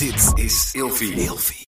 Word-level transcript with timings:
Dit 0.00 0.44
is 0.44 0.70
Ilfie. 0.72 1.66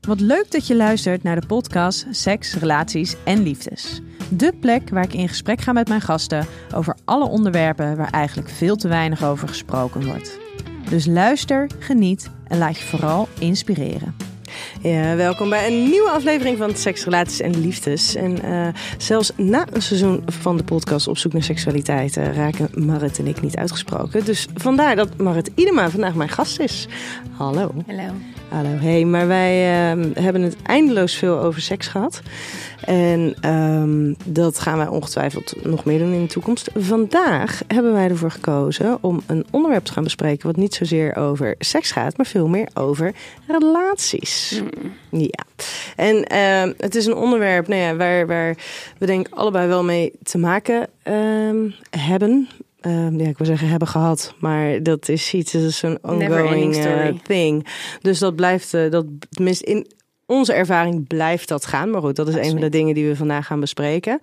Wat 0.00 0.20
leuk 0.20 0.50
dat 0.50 0.66
je 0.66 0.76
luistert 0.76 1.22
naar 1.22 1.40
de 1.40 1.46
podcast 1.46 2.06
Seks, 2.10 2.54
Relaties 2.54 3.16
en 3.24 3.42
Liefdes. 3.42 4.00
De 4.28 4.52
plek 4.60 4.90
waar 4.90 5.04
ik 5.04 5.12
in 5.12 5.28
gesprek 5.28 5.60
ga 5.60 5.72
met 5.72 5.88
mijn 5.88 6.00
gasten 6.00 6.46
over 6.74 6.96
alle 7.04 7.28
onderwerpen 7.28 7.96
waar 7.96 8.10
eigenlijk 8.10 8.48
veel 8.48 8.76
te 8.76 8.88
weinig 8.88 9.24
over 9.24 9.48
gesproken 9.48 10.06
wordt. 10.06 10.38
Dus 10.90 11.06
luister, 11.06 11.70
geniet 11.78 12.30
en 12.46 12.58
laat 12.58 12.78
je 12.78 12.84
vooral 12.84 13.28
inspireren. 13.38 14.14
Ja, 14.80 15.16
welkom 15.16 15.48
bij 15.48 15.66
een 15.66 15.82
nieuwe 15.82 16.10
aflevering 16.10 16.58
van 16.58 16.74
Seks, 16.74 17.04
Relaties 17.04 17.40
en 17.40 17.60
Liefdes. 17.60 18.14
En 18.14 18.38
uh, 18.44 18.68
zelfs 18.98 19.32
na 19.36 19.66
een 19.72 19.82
seizoen 19.82 20.22
van 20.26 20.56
de 20.56 20.64
podcast 20.64 21.08
Op 21.08 21.18
zoek 21.18 21.32
naar 21.32 21.42
seksualiteit 21.42 22.16
uh, 22.16 22.36
raken 22.36 22.68
Marit 22.74 23.18
en 23.18 23.26
ik 23.26 23.40
niet 23.40 23.56
uitgesproken. 23.56 24.24
Dus 24.24 24.46
vandaar 24.54 24.96
dat 24.96 25.16
Marit 25.16 25.50
Idema 25.54 25.90
vandaag 25.90 26.14
mijn 26.14 26.28
gast 26.28 26.60
is. 26.60 26.88
Hallo. 27.36 27.72
Hallo. 27.86 28.12
Hallo. 28.50 28.68
Hey, 28.68 29.04
maar 29.04 29.26
wij 29.26 29.92
uh, 29.96 30.06
hebben 30.14 30.42
het 30.42 30.56
eindeloos 30.62 31.14
veel 31.14 31.38
over 31.38 31.60
seks 31.60 31.86
gehad. 31.86 32.22
En 32.84 33.50
um, 33.50 34.16
dat 34.24 34.58
gaan 34.58 34.78
wij 34.78 34.86
ongetwijfeld 34.86 35.54
nog 35.62 35.84
meer 35.84 35.98
doen 35.98 36.12
in 36.12 36.22
de 36.22 36.28
toekomst. 36.32 36.70
Vandaag 36.74 37.62
hebben 37.66 37.92
wij 37.92 38.08
ervoor 38.08 38.30
gekozen 38.30 38.98
om 39.00 39.22
een 39.26 39.46
onderwerp 39.50 39.84
te 39.84 39.92
gaan 39.92 40.02
bespreken. 40.02 40.46
wat 40.46 40.56
niet 40.56 40.74
zozeer 40.74 41.16
over 41.16 41.54
seks 41.58 41.92
gaat, 41.92 42.16
maar 42.16 42.26
veel 42.26 42.48
meer 42.48 42.68
over 42.74 43.14
relaties. 43.46 44.62
Mm. 45.10 45.20
Ja. 45.20 45.44
En 45.96 46.16
uh, 46.16 46.74
het 46.76 46.94
is 46.94 47.06
een 47.06 47.16
onderwerp 47.16 47.68
nou 47.68 47.80
ja, 47.80 47.96
waar, 47.96 48.26
waar 48.26 48.56
we 48.98 49.06
denk 49.06 49.26
ik 49.26 49.34
allebei 49.34 49.68
wel 49.68 49.84
mee 49.84 50.12
te 50.22 50.38
maken 50.38 50.88
hebben. 51.90 52.48
Uh, 52.86 53.18
ja, 53.18 53.28
ik 53.28 53.38
wil 53.38 53.46
zeggen 53.46 53.68
hebben 53.68 53.88
gehad, 53.88 54.34
maar 54.38 54.82
dat 54.82 55.08
is 55.08 55.34
iets, 55.34 55.52
dat 55.52 55.62
is 55.62 55.82
een 55.82 55.98
ongoing 56.02 56.76
uh, 56.76 57.08
thing. 57.22 57.66
Dus 58.00 58.18
dat 58.18 58.36
blijft, 58.36 58.74
uh, 58.74 58.90
dat 58.90 59.06
tenminste 59.30 59.64
in 59.64 59.86
onze 60.26 60.52
ervaring 60.52 61.06
blijft 61.06 61.48
dat 61.48 61.66
gaan. 61.66 61.90
Maar 61.90 62.00
goed, 62.00 62.16
dat 62.16 62.28
is 62.28 62.34
Absoluut. 62.34 62.54
een 62.54 62.60
van 62.60 62.70
de 62.70 62.76
dingen 62.78 62.94
die 62.94 63.06
we 63.08 63.16
vandaag 63.16 63.46
gaan 63.46 63.60
bespreken. 63.60 64.18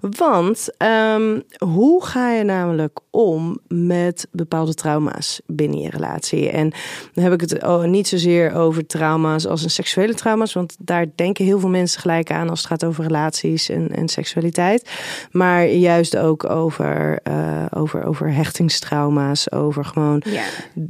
Want 0.00 0.68
um, 0.78 1.42
hoe 1.58 2.04
ga 2.04 2.32
je 2.32 2.44
namelijk 2.44 2.98
om 3.14 3.58
met 3.68 4.28
bepaalde 4.30 4.74
trauma's 4.74 5.40
binnen 5.46 5.78
je 5.78 5.90
relatie? 5.90 6.48
En 6.50 6.72
dan 7.12 7.24
heb 7.24 7.32
ik 7.32 7.40
het 7.40 7.62
oh, 7.62 7.84
niet 7.84 8.08
zozeer 8.08 8.52
over 8.54 8.86
trauma's 8.86 9.46
als 9.46 9.62
een 9.62 9.70
seksuele 9.70 10.14
trauma's. 10.14 10.52
Want 10.52 10.76
daar 10.78 11.06
denken 11.14 11.44
heel 11.44 11.58
veel 11.60 11.68
mensen 11.68 12.00
gelijk 12.00 12.30
aan 12.30 12.50
als 12.50 12.58
het 12.58 12.68
gaat 12.68 12.84
over 12.84 13.04
relaties 13.04 13.68
en, 13.68 13.88
en 13.88 14.08
seksualiteit. 14.08 14.90
Maar 15.30 15.66
juist 15.66 16.16
ook 16.16 16.50
over, 16.50 17.20
uh, 17.28 17.64
over, 17.70 18.04
over 18.04 18.32
hechtingstrauma's. 18.32 19.52
Over 19.52 19.84
gewoon 19.84 20.22
ja. 20.24 20.44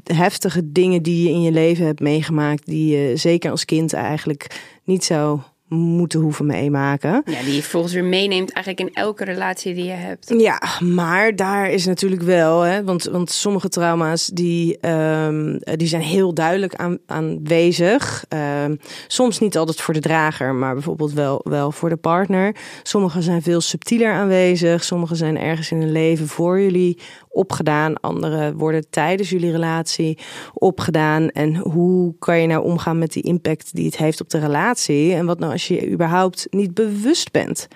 heftige 0.04 0.72
dingen 0.72 1.02
die 1.02 1.22
je 1.22 1.34
in 1.34 1.42
je 1.42 1.52
leven 1.52 1.86
hebt 1.86 2.00
meegemaakt. 2.00 2.66
Die 2.66 2.96
je 2.96 3.16
zeker 3.16 3.50
als 3.50 3.64
kind 3.64 3.92
eigenlijk 3.92 4.60
niet 4.84 5.04
zou 5.04 5.40
moeten 5.74 6.20
hoeven 6.20 6.46
meemaken. 6.46 7.22
Ja, 7.24 7.42
die 7.42 7.54
je 7.54 7.62
volgens 7.62 7.92
weer 7.92 8.04
meeneemt 8.04 8.52
eigenlijk 8.52 8.88
in 8.88 9.02
elke 9.02 9.24
relatie 9.24 9.74
die 9.74 9.84
je 9.84 9.90
hebt. 9.90 10.34
Ja, 10.38 10.62
maar 10.80 11.36
daar 11.36 11.70
is 11.70 11.86
natuurlijk 11.86 12.22
wel, 12.22 12.60
hè, 12.60 12.84
want, 12.84 13.04
want 13.04 13.30
sommige 13.30 13.68
trauma's 13.68 14.26
die, 14.26 14.88
um, 14.88 15.58
die 15.58 15.88
zijn 15.88 16.02
heel 16.02 16.34
duidelijk 16.34 16.74
aan, 16.74 16.98
aanwezig. 17.06 18.24
Um, 18.64 18.78
soms 19.06 19.38
niet 19.38 19.56
altijd 19.56 19.80
voor 19.80 19.94
de 19.94 20.00
drager, 20.00 20.54
maar 20.54 20.72
bijvoorbeeld 20.72 21.12
wel, 21.12 21.40
wel 21.44 21.72
voor 21.72 21.88
de 21.88 21.96
partner. 21.96 22.56
Sommige 22.82 23.22
zijn 23.22 23.42
veel 23.42 23.60
subtieler 23.60 24.12
aanwezig. 24.12 24.84
Sommige 24.84 25.14
zijn 25.14 25.38
ergens 25.38 25.70
in 25.70 25.80
een 25.80 25.92
leven 25.92 26.28
voor 26.28 26.60
jullie 26.60 26.98
opgedaan. 27.34 28.00
Andere 28.00 28.54
worden 28.54 28.90
tijdens 28.90 29.30
jullie 29.30 29.50
relatie 29.50 30.18
opgedaan. 30.54 31.28
En 31.28 31.56
hoe 31.56 32.14
kan 32.18 32.40
je 32.40 32.46
nou 32.46 32.64
omgaan 32.64 32.98
met 32.98 33.12
die 33.12 33.22
impact 33.22 33.74
die 33.74 33.86
het 33.86 33.96
heeft 33.96 34.20
op 34.20 34.30
de 34.30 34.38
relatie? 34.38 35.14
En 35.14 35.26
wat 35.26 35.38
nou 35.38 35.52
als 35.52 35.68
je 35.68 35.90
überhaupt 35.90 36.46
niet 36.50 36.74
bewust 36.74 37.30
bent 37.32 37.68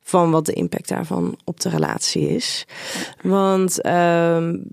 van 0.00 0.30
wat 0.30 0.46
de 0.46 0.52
impact 0.52 0.88
daarvan 0.88 1.36
op 1.44 1.60
de 1.60 1.68
relatie 1.68 2.28
is? 2.28 2.66
Want 3.22 3.86
um, 3.86 4.64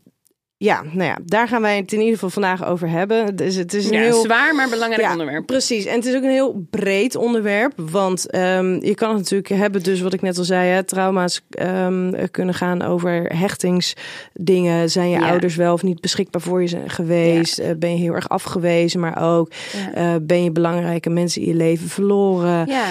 ja, 0.62 0.84
nou 0.84 1.04
ja, 1.04 1.18
daar 1.26 1.48
gaan 1.48 1.62
wij 1.62 1.78
het 1.78 1.94
in 1.94 2.00
ieder 2.00 2.14
geval 2.14 2.30
vandaag 2.30 2.66
over 2.66 2.90
hebben. 2.90 3.36
Dus 3.36 3.56
het 3.56 3.74
is 3.74 3.86
een 3.86 3.94
ja, 3.94 4.02
heel 4.02 4.22
zwaar, 4.22 4.56
maar 4.56 4.70
belangrijk 4.70 5.02
ja, 5.02 5.12
onderwerp. 5.12 5.46
Precies. 5.46 5.86
En 5.86 5.96
het 5.96 6.06
is 6.06 6.16
ook 6.16 6.24
een 6.24 6.30
heel 6.30 6.68
breed 6.70 7.16
onderwerp. 7.16 7.74
Want 7.76 8.36
um, 8.36 8.84
je 8.84 8.96
kan 8.96 9.10
het 9.10 9.18
natuurlijk 9.18 9.50
hebben, 9.50 9.84
dus 9.84 10.02
wat 10.02 10.14
ik 10.14 10.22
net 10.22 10.38
al 10.38 10.44
zei, 10.44 10.70
hè, 10.70 10.84
trauma's 10.84 11.42
um, 11.60 12.30
kunnen 12.32 12.56
gaan 12.56 12.82
over 12.82 13.38
hechtingsdingen. 13.38 14.90
Zijn 14.90 15.10
je 15.10 15.20
ja. 15.20 15.30
ouders 15.30 15.56
wel 15.56 15.74
of 15.74 15.84
niet 15.84 16.02
beschikbaar 16.02 16.42
voor 16.42 16.62
je 16.62 16.84
geweest? 16.88 17.60
Uh, 17.60 17.66
ben 17.78 17.92
je 17.92 17.98
heel 17.98 18.14
erg 18.14 18.30
afgewezen, 18.30 19.00
maar 19.00 19.36
ook 19.36 19.52
uh, 19.98 20.16
ben 20.22 20.44
je 20.44 20.52
belangrijke 20.52 21.10
mensen 21.10 21.42
in 21.42 21.48
je 21.48 21.56
leven 21.56 21.90
verloren? 21.90 22.68
Ja. 22.68 22.86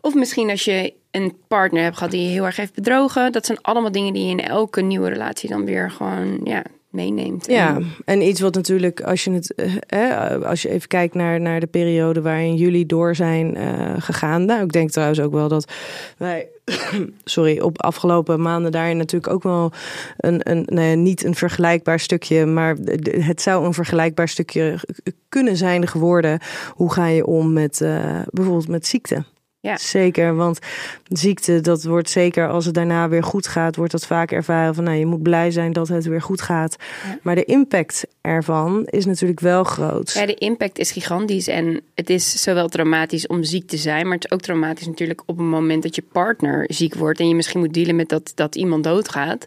Of 0.00 0.14
misschien 0.14 0.50
als 0.50 0.64
je 0.64 0.94
een 1.10 1.36
partner 1.48 1.82
hebt 1.82 1.96
gehad 1.96 2.12
die 2.12 2.22
je 2.22 2.28
heel 2.28 2.44
erg 2.44 2.56
heeft 2.56 2.74
bedrogen. 2.74 3.32
Dat 3.32 3.46
zijn 3.46 3.58
allemaal 3.60 3.92
dingen 3.92 4.12
die 4.12 4.24
je 4.24 4.30
in 4.30 4.40
elke 4.40 4.80
nieuwe 4.80 5.08
relatie 5.08 5.48
dan 5.48 5.64
weer 5.64 5.90
gewoon 5.90 6.40
ja, 6.44 6.62
meeneemt. 6.94 7.46
Ja, 7.46 7.78
en 8.04 8.22
iets 8.22 8.40
wat 8.40 8.54
natuurlijk, 8.54 9.00
als 9.00 9.24
je 9.24 9.30
het, 9.30 9.54
eh, 9.86 10.42
als 10.42 10.62
je 10.62 10.68
even 10.68 10.88
kijkt 10.88 11.14
naar, 11.14 11.40
naar 11.40 11.60
de 11.60 11.66
periode 11.66 12.22
waarin 12.22 12.54
jullie 12.54 12.86
door 12.86 13.14
zijn 13.14 13.56
uh, 13.56 13.94
gegaan. 13.98 14.44
Nou, 14.44 14.62
ik 14.62 14.72
denk 14.72 14.90
trouwens 14.90 15.20
ook 15.20 15.32
wel 15.32 15.48
dat 15.48 15.72
wij, 16.18 16.48
sorry, 17.24 17.60
op 17.60 17.82
afgelopen 17.82 18.40
maanden 18.40 18.72
daar 18.72 18.96
natuurlijk 18.96 19.32
ook 19.32 19.42
wel 19.42 19.72
een, 20.16 20.50
een 20.50 20.66
nee, 20.66 20.96
niet 20.96 21.24
een 21.24 21.34
vergelijkbaar 21.34 22.00
stukje, 22.00 22.46
maar 22.46 22.76
het 23.10 23.42
zou 23.42 23.66
een 23.66 23.74
vergelijkbaar 23.74 24.28
stukje 24.28 24.78
kunnen 25.28 25.56
zijn 25.56 25.86
geworden. 25.86 26.38
Hoe 26.70 26.92
ga 26.92 27.06
je 27.06 27.26
om 27.26 27.52
met 27.52 27.80
uh, 27.80 28.20
bijvoorbeeld 28.30 28.68
met 28.68 28.86
ziekte? 28.86 29.24
Ja. 29.64 29.76
Zeker, 29.76 30.34
want 30.36 30.58
ziekte, 31.08 31.60
dat 31.60 31.84
wordt 31.84 32.10
zeker 32.10 32.48
als 32.48 32.64
het 32.64 32.74
daarna 32.74 33.08
weer 33.08 33.22
goed 33.22 33.46
gaat, 33.46 33.76
wordt 33.76 33.92
dat 33.92 34.06
vaak 34.06 34.32
ervaren 34.32 34.74
van 34.74 34.84
nou, 34.84 34.96
je 34.96 35.06
moet 35.06 35.22
blij 35.22 35.50
zijn 35.50 35.72
dat 35.72 35.88
het 35.88 36.04
weer 36.04 36.22
goed 36.22 36.40
gaat. 36.40 36.76
Ja. 36.78 37.18
Maar 37.22 37.34
de 37.34 37.44
impact 37.44 38.06
ervan 38.20 38.84
is 38.84 39.04
natuurlijk 39.04 39.40
wel 39.40 39.64
groot. 39.64 40.12
Ja, 40.12 40.26
de 40.26 40.34
impact 40.34 40.78
is 40.78 40.90
gigantisch 40.90 41.48
en 41.48 41.80
het 41.94 42.10
is 42.10 42.42
zowel 42.42 42.68
traumatisch 42.68 43.26
om 43.26 43.44
ziek 43.44 43.68
te 43.68 43.76
zijn, 43.76 44.04
maar 44.04 44.14
het 44.14 44.24
is 44.24 44.30
ook 44.30 44.40
traumatisch 44.40 44.86
natuurlijk 44.86 45.22
op 45.26 45.36
het 45.36 45.46
moment 45.46 45.82
dat 45.82 45.94
je 45.94 46.04
partner 46.12 46.64
ziek 46.68 46.94
wordt 46.94 47.20
en 47.20 47.28
je 47.28 47.34
misschien 47.34 47.60
moet 47.60 47.74
dealen 47.74 47.96
met 47.96 48.08
dat, 48.08 48.32
dat 48.34 48.54
iemand 48.54 48.84
doodgaat. 48.84 49.44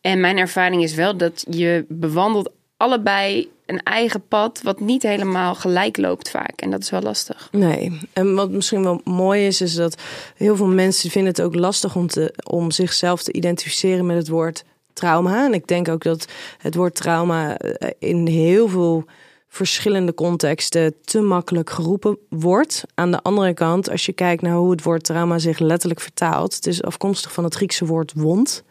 En 0.00 0.20
mijn 0.20 0.38
ervaring 0.38 0.82
is 0.82 0.94
wel 0.94 1.16
dat 1.16 1.44
je 1.48 1.84
bewandelt 1.88 2.50
allebei 2.76 3.48
een 3.70 3.82
eigen 3.82 4.26
pad 4.28 4.60
wat 4.62 4.80
niet 4.80 5.02
helemaal 5.02 5.54
gelijk 5.54 5.96
loopt 5.96 6.30
vaak. 6.30 6.60
En 6.60 6.70
dat 6.70 6.82
is 6.82 6.90
wel 6.90 7.02
lastig. 7.02 7.48
Nee, 7.52 7.98
en 8.12 8.34
wat 8.34 8.50
misschien 8.50 8.82
wel 8.82 9.00
mooi 9.04 9.46
is, 9.46 9.60
is 9.60 9.74
dat 9.74 10.02
heel 10.36 10.56
veel 10.56 10.66
mensen 10.66 11.10
vinden 11.10 11.30
het 11.30 11.42
ook 11.42 11.54
lastig 11.54 11.96
om, 11.96 12.06
te, 12.06 12.34
om 12.44 12.70
zichzelf 12.70 13.22
te 13.22 13.32
identificeren 13.32 14.06
met 14.06 14.16
het 14.16 14.28
woord 14.28 14.64
trauma. 14.92 15.44
En 15.44 15.54
ik 15.54 15.66
denk 15.66 15.88
ook 15.88 16.02
dat 16.02 16.26
het 16.58 16.74
woord 16.74 16.94
trauma 16.94 17.56
eh, 17.56 17.90
in 17.98 18.26
heel 18.26 18.68
veel 18.68 19.04
verschillende 19.48 20.14
contexten 20.14 20.94
te 21.04 21.20
makkelijk 21.20 21.70
geroepen 21.70 22.18
wordt. 22.28 22.84
Aan 22.94 23.10
de 23.10 23.22
andere 23.22 23.54
kant, 23.54 23.90
als 23.90 24.06
je 24.06 24.12
kijkt 24.12 24.42
naar 24.42 24.54
hoe 24.54 24.70
het 24.70 24.82
woord 24.82 25.04
trauma 25.04 25.38
zich 25.38 25.58
letterlijk 25.58 26.00
vertaalt, 26.00 26.54
het 26.54 26.66
is 26.66 26.82
afkomstig 26.82 27.32
van 27.32 27.44
het 27.44 27.54
Griekse 27.54 27.86
woord 27.86 28.12
wond. 28.14 28.64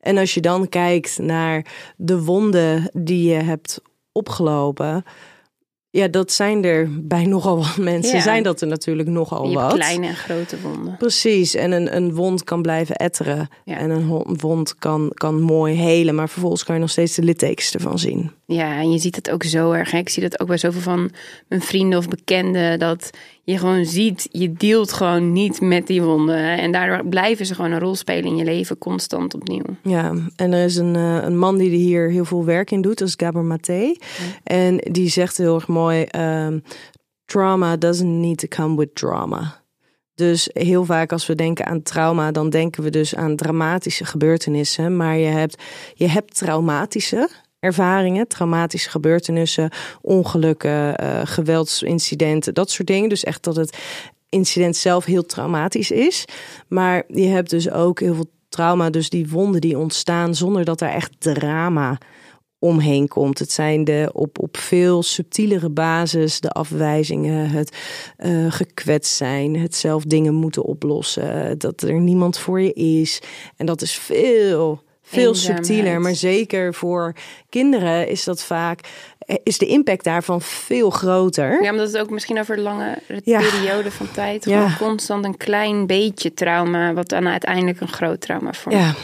En 0.00 0.18
als 0.18 0.34
je 0.34 0.40
dan 0.40 0.68
kijkt 0.68 1.18
naar 1.18 1.66
de 1.96 2.22
wonden 2.22 2.90
die 2.92 3.28
je 3.28 3.42
hebt 3.42 3.80
opgelopen. 4.12 5.04
Ja, 5.90 6.08
dat 6.08 6.32
zijn 6.32 6.64
er 6.64 6.88
bij 7.14 7.24
nogal 7.24 7.56
wat 7.56 7.76
mensen. 7.76 8.16
Ja. 8.16 8.22
Zijn 8.22 8.42
dat 8.42 8.60
er 8.60 8.66
natuurlijk 8.66 9.08
nogal 9.08 9.48
je 9.48 9.54
wat. 9.54 9.72
Kleine 9.72 10.06
en 10.06 10.14
grote 10.14 10.60
wonden. 10.60 10.96
Precies. 10.96 11.54
En 11.54 11.72
een, 11.72 11.96
een 11.96 12.14
wond 12.14 12.44
kan 12.44 12.62
blijven 12.62 12.96
etteren. 12.96 13.48
Ja. 13.64 13.76
En 13.76 13.90
een 13.90 14.38
wond 14.40 14.74
kan, 14.78 15.10
kan 15.14 15.40
mooi 15.40 15.74
helen. 15.74 16.14
Maar 16.14 16.28
vervolgens 16.28 16.64
kan 16.64 16.74
je 16.74 16.80
nog 16.80 16.90
steeds 16.90 17.14
de 17.14 17.22
littekens 17.22 17.74
ervan 17.74 17.98
zien. 17.98 18.30
Ja, 18.46 18.80
en 18.80 18.92
je 18.92 18.98
ziet 18.98 19.16
het 19.16 19.30
ook 19.30 19.42
zo 19.42 19.72
erg. 19.72 19.90
Hè? 19.90 19.98
Ik 19.98 20.08
zie 20.08 20.22
dat 20.22 20.40
ook 20.40 20.48
bij 20.48 20.58
zoveel 20.58 20.80
van 20.80 21.10
mijn 21.48 21.62
vrienden 21.62 21.98
of 21.98 22.08
bekenden. 22.08 22.78
Dat 22.78 23.10
je 23.44 23.58
gewoon 23.58 23.84
ziet, 23.84 24.28
je 24.30 24.52
deelt 24.52 24.92
gewoon 24.92 25.32
niet 25.32 25.60
met 25.60 25.86
die 25.86 26.02
wonden. 26.02 26.58
En 26.58 26.72
daardoor 26.72 27.08
blijven 27.08 27.46
ze 27.46 27.54
gewoon 27.54 27.70
een 27.70 27.78
rol 27.78 27.94
spelen 27.94 28.30
in 28.30 28.36
je 28.36 28.44
leven, 28.44 28.78
constant 28.78 29.34
opnieuw. 29.34 29.64
Ja, 29.82 30.12
en 30.36 30.52
er 30.52 30.64
is 30.64 30.76
een, 30.76 30.94
uh, 30.94 31.22
een 31.22 31.38
man 31.38 31.58
die 31.58 31.70
hier 31.70 32.10
heel 32.10 32.24
veel 32.24 32.44
werk 32.44 32.70
in 32.70 32.80
doet, 32.80 32.98
dat 32.98 33.08
is 33.08 33.14
Gabor 33.16 33.44
Maté. 33.44 33.72
Ja. 33.72 33.94
En 34.42 34.76
die 34.76 35.08
zegt 35.08 35.36
heel 35.36 35.54
erg 35.54 35.68
mooi: 35.68 36.06
um, 36.16 36.62
trauma 37.24 37.76
doesn't 37.76 38.20
need 38.20 38.38
to 38.38 38.46
come 38.48 38.76
with 38.76 38.94
drama. 38.94 39.60
Dus 40.14 40.50
heel 40.52 40.84
vaak 40.84 41.12
als 41.12 41.26
we 41.26 41.34
denken 41.34 41.66
aan 41.66 41.82
trauma, 41.82 42.30
dan 42.30 42.50
denken 42.50 42.82
we 42.82 42.90
dus 42.90 43.14
aan 43.14 43.36
dramatische 43.36 44.04
gebeurtenissen. 44.04 44.96
Maar 44.96 45.16
je 45.16 45.26
hebt, 45.26 45.62
je 45.94 46.08
hebt 46.08 46.38
traumatische 46.38 47.28
ervaringen, 47.62 48.28
traumatische 48.28 48.90
gebeurtenissen, 48.90 49.70
ongelukken, 50.00 51.02
uh, 51.02 51.20
geweldsincidenten, 51.24 52.54
dat 52.54 52.70
soort 52.70 52.88
dingen. 52.88 53.08
Dus 53.08 53.24
echt 53.24 53.42
dat 53.42 53.56
het 53.56 53.78
incident 54.28 54.76
zelf 54.76 55.04
heel 55.04 55.26
traumatisch 55.26 55.90
is. 55.90 56.24
Maar 56.68 57.04
je 57.08 57.26
hebt 57.26 57.50
dus 57.50 57.70
ook 57.70 58.00
heel 58.00 58.14
veel 58.14 58.30
trauma, 58.48 58.90
dus 58.90 59.08
die 59.08 59.28
wonden 59.28 59.60
die 59.60 59.78
ontstaan 59.78 60.34
zonder 60.34 60.64
dat 60.64 60.80
er 60.80 60.88
echt 60.88 61.10
drama 61.18 61.98
omheen 62.58 63.08
komt. 63.08 63.38
Het 63.38 63.52
zijn 63.52 63.84
de 63.84 64.10
op, 64.12 64.38
op 64.38 64.56
veel 64.56 65.02
subtielere 65.02 65.70
basis 65.70 66.40
de 66.40 66.50
afwijzingen, 66.50 67.50
het 67.50 67.76
uh, 68.18 68.52
gekwetst 68.52 69.14
zijn, 69.14 69.56
het 69.56 69.74
zelf 69.74 70.04
dingen 70.04 70.34
moeten 70.34 70.64
oplossen, 70.64 71.58
dat 71.58 71.82
er 71.82 72.00
niemand 72.00 72.38
voor 72.38 72.60
je 72.60 72.72
is. 72.72 73.22
En 73.56 73.66
dat 73.66 73.82
is 73.82 73.92
veel, 73.94 74.82
veel 75.12 75.28
Eenzaamheid. 75.28 75.66
subtieler. 75.66 76.00
Maar 76.00 76.14
zeker 76.14 76.74
voor 76.74 77.12
kinderen 77.48 78.08
is 78.08 78.24
dat 78.24 78.42
vaak, 78.42 78.80
eh, 79.18 79.36
is 79.42 79.58
de 79.58 79.66
impact 79.66 80.04
daarvan 80.04 80.40
veel 80.40 80.90
groter. 80.90 81.62
Ja, 81.62 81.70
omdat 81.70 81.86
het 81.92 81.98
ook 81.98 82.10
misschien 82.10 82.38
over 82.38 82.58
lange 82.58 82.98
Ja. 83.24 83.38
periode 83.40 83.90
van 83.90 84.10
tijd... 84.10 84.44
Ja. 84.44 84.74
constant 84.78 85.24
een 85.24 85.36
klein 85.36 85.86
beetje 85.86 86.34
trauma... 86.34 86.92
wat 86.92 87.08
dan 87.08 87.28
uiteindelijk 87.28 87.80
een 87.80 87.88
groot 87.88 88.20
trauma 88.20 88.52
vormt. 88.52 88.78
Ja, 88.78 88.94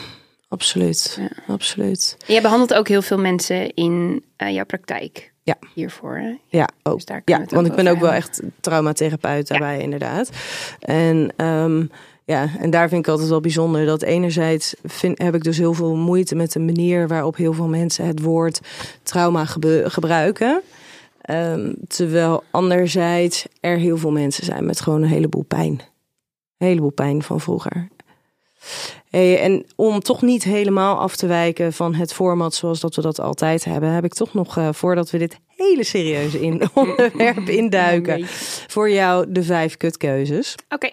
absoluut. 0.49 1.21
Absoluut. 1.47 2.17
Jij 2.27 2.43
behandelt 2.43 2.75
ook 2.75 2.89
heel 2.89 3.03
veel 3.03 3.19
mensen 3.19 3.75
in 3.75 4.25
eh, 4.37 4.55
jouw 4.55 4.65
praktijk 4.65 5.33
Ja. 5.43 5.57
hiervoor. 5.75 6.17
Hè? 6.17 6.35
Ja, 6.59 6.69
ook. 6.83 6.95
Dus 6.95 7.05
daar 7.05 7.23
ja, 7.25 7.45
want 7.49 7.67
ik 7.67 7.75
ben 7.75 7.87
ook 7.87 8.01
wel 8.01 8.13
echt 8.13 8.41
traumatherapeut 8.61 9.49
daarbij, 9.49 9.79
inderdaad. 9.81 10.31
En 10.81 11.33
ehm, 11.37 11.85
ja, 12.29 12.49
en 12.59 12.71
daar 12.71 12.89
vind 12.89 13.07
ik 13.07 13.11
altijd 13.11 13.29
wel 13.29 13.41
bijzonder 13.41 13.87
dat 13.87 14.03
enerzijds 14.03 14.75
vind, 14.85 15.19
heb 15.19 15.35
ik 15.35 15.43
dus 15.43 15.59
heel 15.59 15.75
veel 15.75 15.97
moeite 15.97 16.35
met 16.35 16.53
de 16.53 16.59
manier 16.59 17.09
waarop 17.09 17.37
heel 17.37 17.53
veel 17.53 17.69
mensen 17.69 18.07
het 18.07 18.23
woord 18.23 18.61
trauma 19.03 19.45
gebruiken. 19.85 20.63
Ehm, 21.21 21.73
terwijl 21.87 22.45
anderzijds 22.51 23.47
er 23.61 23.77
heel 23.77 23.97
veel 23.97 24.11
mensen 24.11 24.45
zijn 24.45 24.65
met 24.65 24.81
gewoon 24.81 25.03
een 25.03 25.09
heleboel 25.09 25.43
pijn. 25.43 25.81
Een 26.59 26.67
heleboel 26.67 26.91
pijn 26.91 27.23
van 27.23 27.41
vroeger. 27.41 27.89
Hey, 29.11 29.41
en 29.41 29.67
om 29.77 30.01
toch 30.01 30.23
niet 30.23 30.45
helemaal 30.45 30.99
af 30.99 31.17
te 31.17 31.27
wijken 31.27 31.73
van 31.73 31.95
het 31.95 32.13
format 32.13 32.55
zoals 32.55 32.81
dat 32.81 32.95
we 32.95 33.03
dat 33.03 33.21
altijd 33.21 33.65
hebben, 33.65 33.91
heb 33.91 34.05
ik 34.05 34.15
toch 34.15 34.35
nog, 34.35 34.57
eh, 34.57 34.69
voordat 34.73 35.11
we 35.11 35.19
dit 35.19 35.39
hele 35.57 35.85
serieuze 35.85 36.41
in 36.41 36.63
onderwerp 36.75 37.49
induiken, 37.63 38.27
voor 38.67 38.91
jou 38.91 39.33
de 39.33 39.43
vijf 39.43 39.77
kutkeuzes. 39.77 40.55
Oké, 40.69 40.91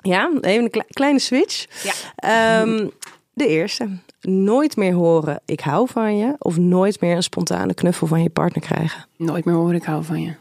Ja, 0.00 0.30
even 0.40 0.64
een 0.64 0.70
kle- 0.70 0.86
kleine 0.88 1.18
switch. 1.18 1.66
ja. 1.82 1.92
Ehm, 2.16 2.88
de 3.32 3.46
eerste. 3.46 3.88
Nooit 4.20 4.76
meer 4.76 4.92
horen 4.92 5.40
ik 5.44 5.60
hou 5.60 5.88
van 5.88 6.16
je. 6.16 6.34
Of 6.38 6.56
nooit 6.56 7.00
meer 7.00 7.16
een 7.16 7.22
spontane 7.22 7.74
knuffel 7.74 8.06
van 8.06 8.22
je 8.22 8.30
partner 8.30 8.64
krijgen. 8.64 9.06
Nooit 9.16 9.44
meer 9.44 9.54
hoor 9.54 9.74
ik 9.74 9.84
hou 9.84 10.04
van 10.04 10.22
je. 10.22 10.34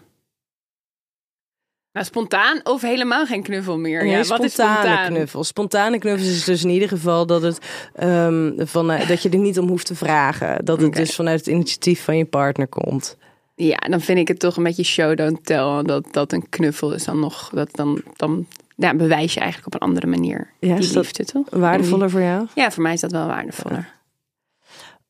Nou, 1.91 2.05
spontaan 2.05 2.59
of 2.63 2.81
helemaal 2.81 3.25
geen 3.25 3.43
knuffel 3.43 3.77
meer? 3.77 4.03
Nee, 4.03 4.11
ja, 4.11 4.23
wat 4.23 4.43
is 4.43 4.53
spontaan? 4.53 5.07
knuffel. 5.07 5.43
Spontane 5.43 5.99
knuffels 5.99 6.29
is 6.29 6.43
dus 6.43 6.63
in 6.63 6.69
ieder 6.69 6.87
geval 6.87 7.25
dat, 7.25 7.41
het, 7.41 7.59
ehm, 7.95 8.51
van, 8.65 8.91
eh, 8.91 9.07
dat 9.07 9.21
je 9.21 9.29
er 9.29 9.37
niet 9.37 9.59
om 9.59 9.67
hoeft 9.67 9.85
te 9.85 9.95
vragen. 9.95 10.65
Dat 10.65 10.81
het 10.81 10.93
dus 10.93 11.15
vanuit 11.15 11.39
het 11.39 11.47
initiatief 11.47 12.03
van 12.03 12.17
je 12.17 12.25
partner 12.25 12.67
komt. 12.67 13.17
Ja, 13.55 13.77
dan 13.77 14.01
vind 14.01 14.19
ik 14.19 14.27
het 14.27 14.39
toch 14.39 14.57
een 14.57 14.63
beetje 14.63 14.83
show 14.83 15.17
don't 15.17 15.45
tell. 15.45 15.81
Dat, 15.83 16.07
dat 16.11 16.31
een 16.31 16.49
knuffel 16.49 16.93
is 16.93 17.03
dan 17.03 17.19
nog... 17.19 17.49
Dat 17.53 17.69
dan, 17.71 18.01
dan 18.15 18.47
ja, 18.77 18.95
bewijs 18.95 19.33
je 19.33 19.39
eigenlijk 19.39 19.75
op 19.75 19.81
een 19.81 19.87
andere 19.87 20.07
manier 20.07 20.53
Ja, 20.59 20.75
die 20.75 20.93
liefde, 20.93 21.25
toch? 21.25 21.49
Waardevoller 21.49 22.09
voor 22.09 22.21
jou? 22.21 22.47
Ja, 22.55 22.71
voor 22.71 22.83
mij 22.83 22.93
is 22.93 22.99
dat 22.99 23.11
wel 23.11 23.27
waardevoller. 23.27 23.95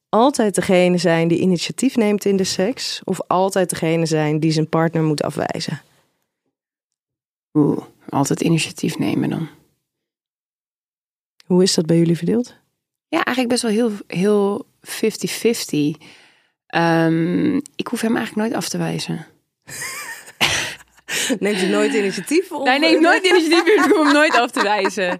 Altijd 0.09 0.55
degene 0.55 0.97
zijn 0.97 1.27
die 1.27 1.39
initiatief 1.39 1.95
neemt 1.95 2.25
in 2.25 2.37
de 2.37 2.43
seks. 2.43 3.01
Of 3.03 3.19
altijd 3.27 3.69
degene 3.69 4.05
zijn 4.05 4.39
die 4.39 4.51
zijn 4.51 4.69
partner 4.69 5.03
moet 5.03 5.23
afwijzen. 5.23 5.81
Oeh, 7.53 7.83
altijd 8.09 8.41
initiatief 8.41 8.97
nemen 8.97 9.29
dan. 9.29 9.47
Hoe 11.45 11.63
is 11.63 11.73
dat 11.73 11.85
bij 11.85 11.97
jullie 11.97 12.17
verdeeld? 12.17 12.55
Ja, 13.07 13.23
eigenlijk 13.23 13.49
best 13.49 13.61
wel 13.61 13.71
heel, 13.71 13.91
heel 14.07 14.65
50-50. 14.81 15.97
Ehm, 16.67 17.55
ik 17.75 17.87
hoef 17.87 18.01
hem 18.01 18.15
eigenlijk 18.15 18.47
nooit 18.47 18.63
af 18.63 18.69
te 18.69 18.77
wijzen. 18.77 19.25
Neemt 21.39 21.59
je 21.59 21.67
nooit 21.67 21.93
initiatief? 21.93 22.51
Of... 22.51 22.63
Nee, 22.63 22.79
nee, 22.79 22.99
nooit 22.99 23.25
initiatief, 23.25 23.63
dus 23.75 23.85
ik 23.85 23.91
hoef 23.91 24.03
hem 24.03 24.13
nooit 24.13 24.37
af 24.37 24.51
te 24.51 24.61
wijzen. 24.61 25.17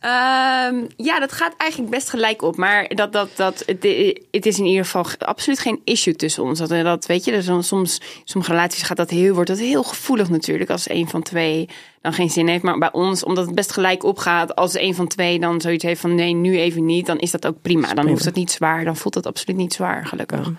Ehm, 0.00 0.84
ja, 0.96 1.20
dat 1.20 1.32
gaat 1.32 1.54
eigenlijk 1.56 1.90
best 1.90 2.10
gelijk 2.10 2.42
op. 2.42 2.56
Maar 2.56 2.88
dat, 2.88 3.12
dat, 3.12 3.28
dat, 3.34 3.62
het, 3.66 3.82
het 4.30 4.46
is 4.46 4.58
in 4.58 4.64
ieder 4.64 4.84
geval 4.84 5.06
absoluut 5.18 5.58
geen 5.58 5.80
issue 5.84 6.16
tussen 6.16 6.42
ons. 6.42 6.58
Dat, 6.58 6.68
dat 6.68 7.06
weet 7.06 7.24
je, 7.24 7.30
dus 7.30 7.44
soms, 7.44 7.68
soms, 7.68 8.00
sommige 8.24 8.52
relaties 8.52 8.82
gaat 8.82 8.96
dat 8.96 9.10
heel, 9.10 9.34
wordt 9.34 9.48
dat 9.48 9.58
heel 9.58 9.82
gevoelig 9.82 10.28
natuurlijk. 10.28 10.70
Als 10.70 10.88
een 10.88 11.08
van 11.08 11.22
twee 11.22 11.68
dan 12.00 12.12
geen 12.12 12.30
zin 12.30 12.48
heeft. 12.48 12.62
Maar 12.62 12.78
bij 12.78 12.92
ons, 12.92 13.24
omdat 13.24 13.46
het 13.46 13.54
best 13.54 13.72
gelijk 13.72 14.04
opgaat. 14.04 14.54
Als 14.54 14.74
een 14.74 14.94
van 14.94 15.08
twee 15.08 15.38
dan 15.38 15.60
zoiets 15.60 15.84
heeft 15.84 16.00
van 16.00 16.14
nee, 16.14 16.34
nu 16.34 16.58
even 16.58 16.84
niet. 16.84 17.06
Dan 17.06 17.18
is 17.18 17.30
dat 17.30 17.46
ook 17.46 17.62
prima. 17.62 17.94
Dan 17.94 18.08
hoeft 18.08 18.24
het 18.24 18.34
niet 18.34 18.50
zwaar. 18.50 18.84
Dan 18.84 18.96
voelt 18.96 19.14
het 19.14 19.26
absoluut 19.26 19.56
niet 19.56 19.72
zwaar, 19.72 20.06
gelukkig. 20.06 20.50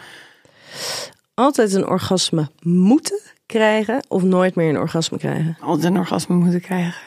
Altijd 1.34 1.74
een 1.74 1.88
orgasme 1.88 2.50
moeten 2.62 3.22
krijgen 3.48 4.06
of 4.08 4.24
nooit 4.24 4.56
meer 4.56 4.70
een 4.70 4.80
orgasme 4.80 5.18
krijgen? 5.18 5.58
Altijd 5.62 5.94
een 5.94 6.00
orgasme 6.00 6.36
moeten 6.36 6.62
krijgen. 6.62 7.02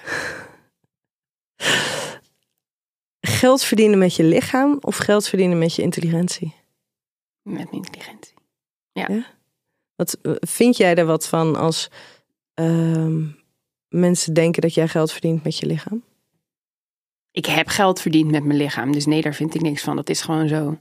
Geld 3.21 3.63
verdienen 3.63 3.99
met 3.99 4.15
je 4.15 4.25
lichaam 4.25 4.79
of 4.81 4.97
geld 4.97 5.29
verdienen 5.29 5.59
met 5.59 5.75
je 5.75 5.83
intelligentie? 5.83 6.55
Met 7.43 7.55
mijn 7.55 7.83
intelligentie. 7.85 8.35
Wat, 9.95 10.19
eh, 10.23 10.33
vind 10.39 10.77
jij 10.77 10.95
er 10.95 11.07
wat 11.07 11.29
van 11.29 11.57
als 11.57 11.91
ehm, 12.55 13.27
mensen 13.89 14.35
denken 14.35 14.63
dat 14.63 14.75
jij 14.75 14.89
geld 14.89 15.13
verdient 15.13 15.45
met 15.45 15.59
je 15.59 15.67
lichaam? 15.67 16.03
ik 17.33 17.47
heb 17.47 17.69
geld 17.69 18.01
verdiend 18.01 18.31
met 18.31 18.45
mijn 18.45 18.59
lichaam. 18.59 18.93
Dus 18.93 19.07
nee, 19.07 19.23
daar 19.23 19.35
vind 19.35 19.55
ik 19.55 19.61
niks 19.61 19.83
van. 19.83 19.97
Dat 19.97 20.09
is 20.09 20.21
gewoon 20.21 20.49
zo. 20.49 20.79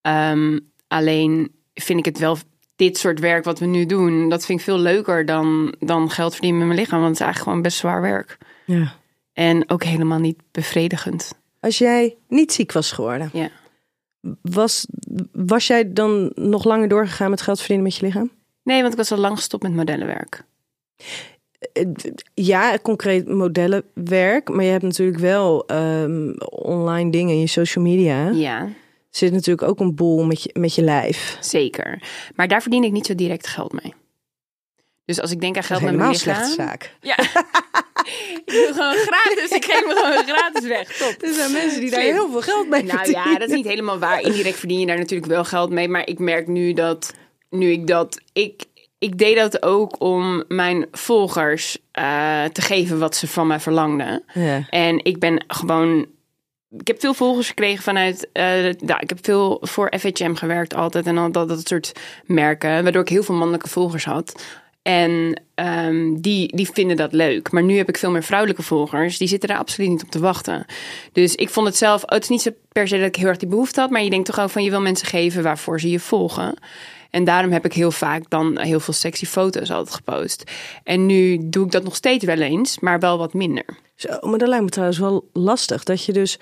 Ehm, 0.00 0.58
alleen 0.88 1.54
vind 1.74 1.98
ik 1.98 2.04
het 2.04 2.18
wel, 2.18 2.36
dit 2.76 2.98
soort 2.98 3.20
werk 3.20 3.44
wat 3.44 3.58
we 3.58 3.66
nu 3.66 3.86
doen, 3.86 4.28
dat 4.28 4.44
vind 4.46 4.58
ik 4.58 4.64
veel 4.64 4.78
leuker 4.78 5.26
dan, 5.26 5.74
dan 5.78 6.10
geld 6.10 6.32
verdienen 6.32 6.58
met 6.58 6.68
mijn 6.68 6.78
lichaam. 6.80 6.98
Want 7.00 7.10
het 7.10 7.18
is 7.20 7.24
eigenlijk 7.24 7.48
gewoon 7.48 7.62
best 7.62 7.78
zwaar 7.78 8.00
werk. 8.00 8.38
Ja. 8.66 8.94
En 9.32 9.70
ook 9.70 9.84
helemaal 9.84 10.18
niet 10.18 10.38
bevredigend. 10.50 11.34
Als 11.60 11.78
jij 11.78 12.16
niet 12.28 12.52
ziek 12.52 12.72
was 12.72 12.92
geworden, 12.92 13.30
Ja. 13.32 13.48
was, 14.42 14.86
was 15.32 15.66
jij 15.66 15.92
dan 15.92 16.32
nog 16.34 16.64
langer 16.64 16.88
doorgegaan 16.88 17.30
met 17.30 17.42
geld 17.42 17.58
verdienen 17.58 17.84
met 17.84 17.96
je 17.96 18.06
lichaam? 18.06 18.30
Nee, 18.62 18.80
want 18.80 18.92
ik 18.92 18.98
was 18.98 19.12
al 19.12 19.18
lang 19.18 19.36
gestopt 19.36 19.62
met 19.62 19.74
modellenwerk. 19.74 20.44
Eh, 21.72 21.84
Ja, 22.34 22.78
concreet 22.82 23.28
modellenwerk, 23.28 24.48
maar 24.48 24.64
je 24.64 24.70
hebt 24.70 24.82
natuurlijk 24.82 25.18
wel 25.18 25.66
ehm, 25.66 26.32
online 26.50 27.10
dingen 27.10 27.34
in 27.34 27.40
je 27.40 27.46
social 27.46 27.84
media. 27.84 28.28
Ja, 28.30 28.68
Zit 29.16 29.32
natuurlijk 29.32 29.68
ook 29.68 29.80
een 29.80 29.94
boel 29.94 30.24
met 30.24 30.42
je, 30.42 30.50
met 30.58 30.74
je 30.74 30.82
lijf. 30.82 31.36
zeker. 31.40 32.02
Maar 32.34 32.48
daar 32.48 32.62
verdien 32.62 32.84
ik 32.84 32.92
niet 32.92 33.06
zo 33.06 33.14
direct 33.14 33.46
geld 33.46 33.72
mee. 33.72 33.94
Dus 35.04 35.20
als 35.20 35.30
ik 35.30 35.40
denk 35.40 35.56
aan 35.56 35.62
geld 35.62 35.82
met 35.82 35.94
mijn 35.96 36.10
lichaam... 36.10 36.34
slechte 36.34 36.54
zaak. 36.54 36.94
Ja. 37.00 37.16
ik 38.38 38.42
doe 38.44 38.70
gewoon 38.72 38.94
gratis. 38.96 39.50
Ik 39.50 39.64
geef 39.64 39.86
me 39.86 39.94
gewoon 39.94 40.36
gratis 40.36 40.68
weg. 40.68 40.96
Top. 40.96 41.22
Er 41.22 41.34
zijn 41.34 41.52
mensen 41.52 41.80
die 41.80 41.90
daar 41.90 42.00
Slim. 42.00 42.14
heel 42.14 42.30
veel 42.30 42.40
geld 42.40 42.68
mee 42.68 42.82
Nou 42.82 42.96
verdienen. 42.98 43.30
ja, 43.30 43.38
dat 43.38 43.48
is 43.48 43.54
niet 43.54 43.66
helemaal 43.66 43.98
waar. 43.98 44.20
Indirect 44.20 44.58
verdien 44.58 44.80
je 44.80 44.86
daar 44.86 44.98
natuurlijk 44.98 45.30
wel 45.30 45.44
geld 45.44 45.70
mee. 45.70 45.88
Maar 45.88 46.06
ik 46.06 46.18
merk 46.18 46.46
nu 46.46 46.72
dat, 46.72 47.14
nu 47.50 47.70
ik 47.70 47.86
dat, 47.86 48.20
ik, 48.32 48.64
ik 48.98 49.18
deed 49.18 49.36
dat 49.36 49.62
ook 49.62 50.00
om 50.00 50.44
mijn 50.48 50.86
volgers 50.92 51.78
eh, 51.92 52.44
te 52.44 52.62
geven 52.62 52.98
wat 52.98 53.16
ze 53.16 53.26
van 53.26 53.46
mij 53.46 53.60
verlangden. 53.60 54.22
Ja. 54.32 54.66
En 54.70 55.04
ik 55.04 55.18
ben 55.18 55.44
gewoon. 55.46 56.06
Ik 56.78 56.86
heb 56.86 57.00
veel 57.00 57.14
volgers 57.14 57.48
gekregen 57.48 57.82
vanuit. 57.82 58.28
eh 58.32 58.44
nou, 58.78 59.00
ik 59.00 59.08
heb 59.08 59.18
veel 59.22 59.58
voor 59.60 59.92
FHM 59.98 60.34
gewerkt 60.34 60.74
altijd. 60.74 61.06
En 61.06 61.18
al 61.18 61.32
dat, 61.32 61.48
dat 61.48 61.68
soort 61.68 61.92
merken. 62.26 62.82
Waardoor 62.82 63.02
ik 63.02 63.08
heel 63.08 63.22
veel 63.22 63.34
mannelijke 63.34 63.68
volgers 63.68 64.04
had. 64.04 64.44
En 64.82 65.42
ehm, 65.54 66.14
die, 66.14 66.56
die 66.56 66.70
vinden 66.72 66.96
dat 66.96 67.12
leuk. 67.12 67.52
Maar 67.52 67.62
nu 67.62 67.76
heb 67.76 67.88
ik 67.88 67.98
veel 67.98 68.10
meer 68.10 68.22
vrouwelijke 68.22 68.62
volgers. 68.62 69.18
Die 69.18 69.28
zitten 69.28 69.48
daar 69.48 69.58
absoluut 69.58 69.90
niet 69.90 70.02
op 70.02 70.10
te 70.10 70.18
wachten. 70.18 70.66
Dus 71.12 71.34
ik 71.34 71.48
vond 71.48 71.66
het 71.66 71.76
zelf. 71.76 72.02
oh, 72.02 72.08
het 72.08 72.22
is 72.22 72.28
niet 72.28 72.42
zo 72.42 72.50
per 72.72 72.88
se 72.88 72.98
dat 72.98 73.06
ik 73.06 73.16
heel 73.16 73.28
erg 73.28 73.36
die 73.36 73.48
behoefte 73.48 73.80
had. 73.80 73.90
Maar 73.90 74.02
je 74.02 74.10
denkt 74.10 74.26
toch 74.26 74.40
ook 74.40 74.50
van 74.50 74.64
je 74.64 74.70
wil 74.70 74.80
mensen 74.80 75.06
geven 75.06 75.42
waarvoor 75.42 75.80
ze 75.80 75.90
je 75.90 76.00
volgen. 76.00 76.54
En 77.10 77.24
daarom 77.24 77.52
heb 77.52 77.64
ik 77.64 77.72
heel 77.72 77.90
vaak 77.90 78.30
dan 78.30 78.58
heel 78.58 78.80
veel 78.80 78.94
sexy 78.94 79.26
foto's 79.26 79.70
altijd 79.70 79.94
gepost. 79.94 80.50
En 80.82 81.06
nu 81.06 81.38
doe 81.48 81.64
ik 81.64 81.70
dat 81.72 81.84
nog 81.84 81.96
steeds 81.96 82.24
wel 82.24 82.40
eens, 82.40 82.78
maar 82.78 83.00
wel 83.00 83.18
wat 83.18 83.34
minder. 83.34 83.64
Zo, 83.94 84.08
maar 84.20 84.38
dat 84.38 84.48
lijkt 84.48 84.64
me 84.64 84.70
trouwens 84.70 84.98
wel 84.98 85.28
lastig. 85.32 85.82
Dat 85.82 86.04
je 86.04 86.12
dus. 86.12 86.38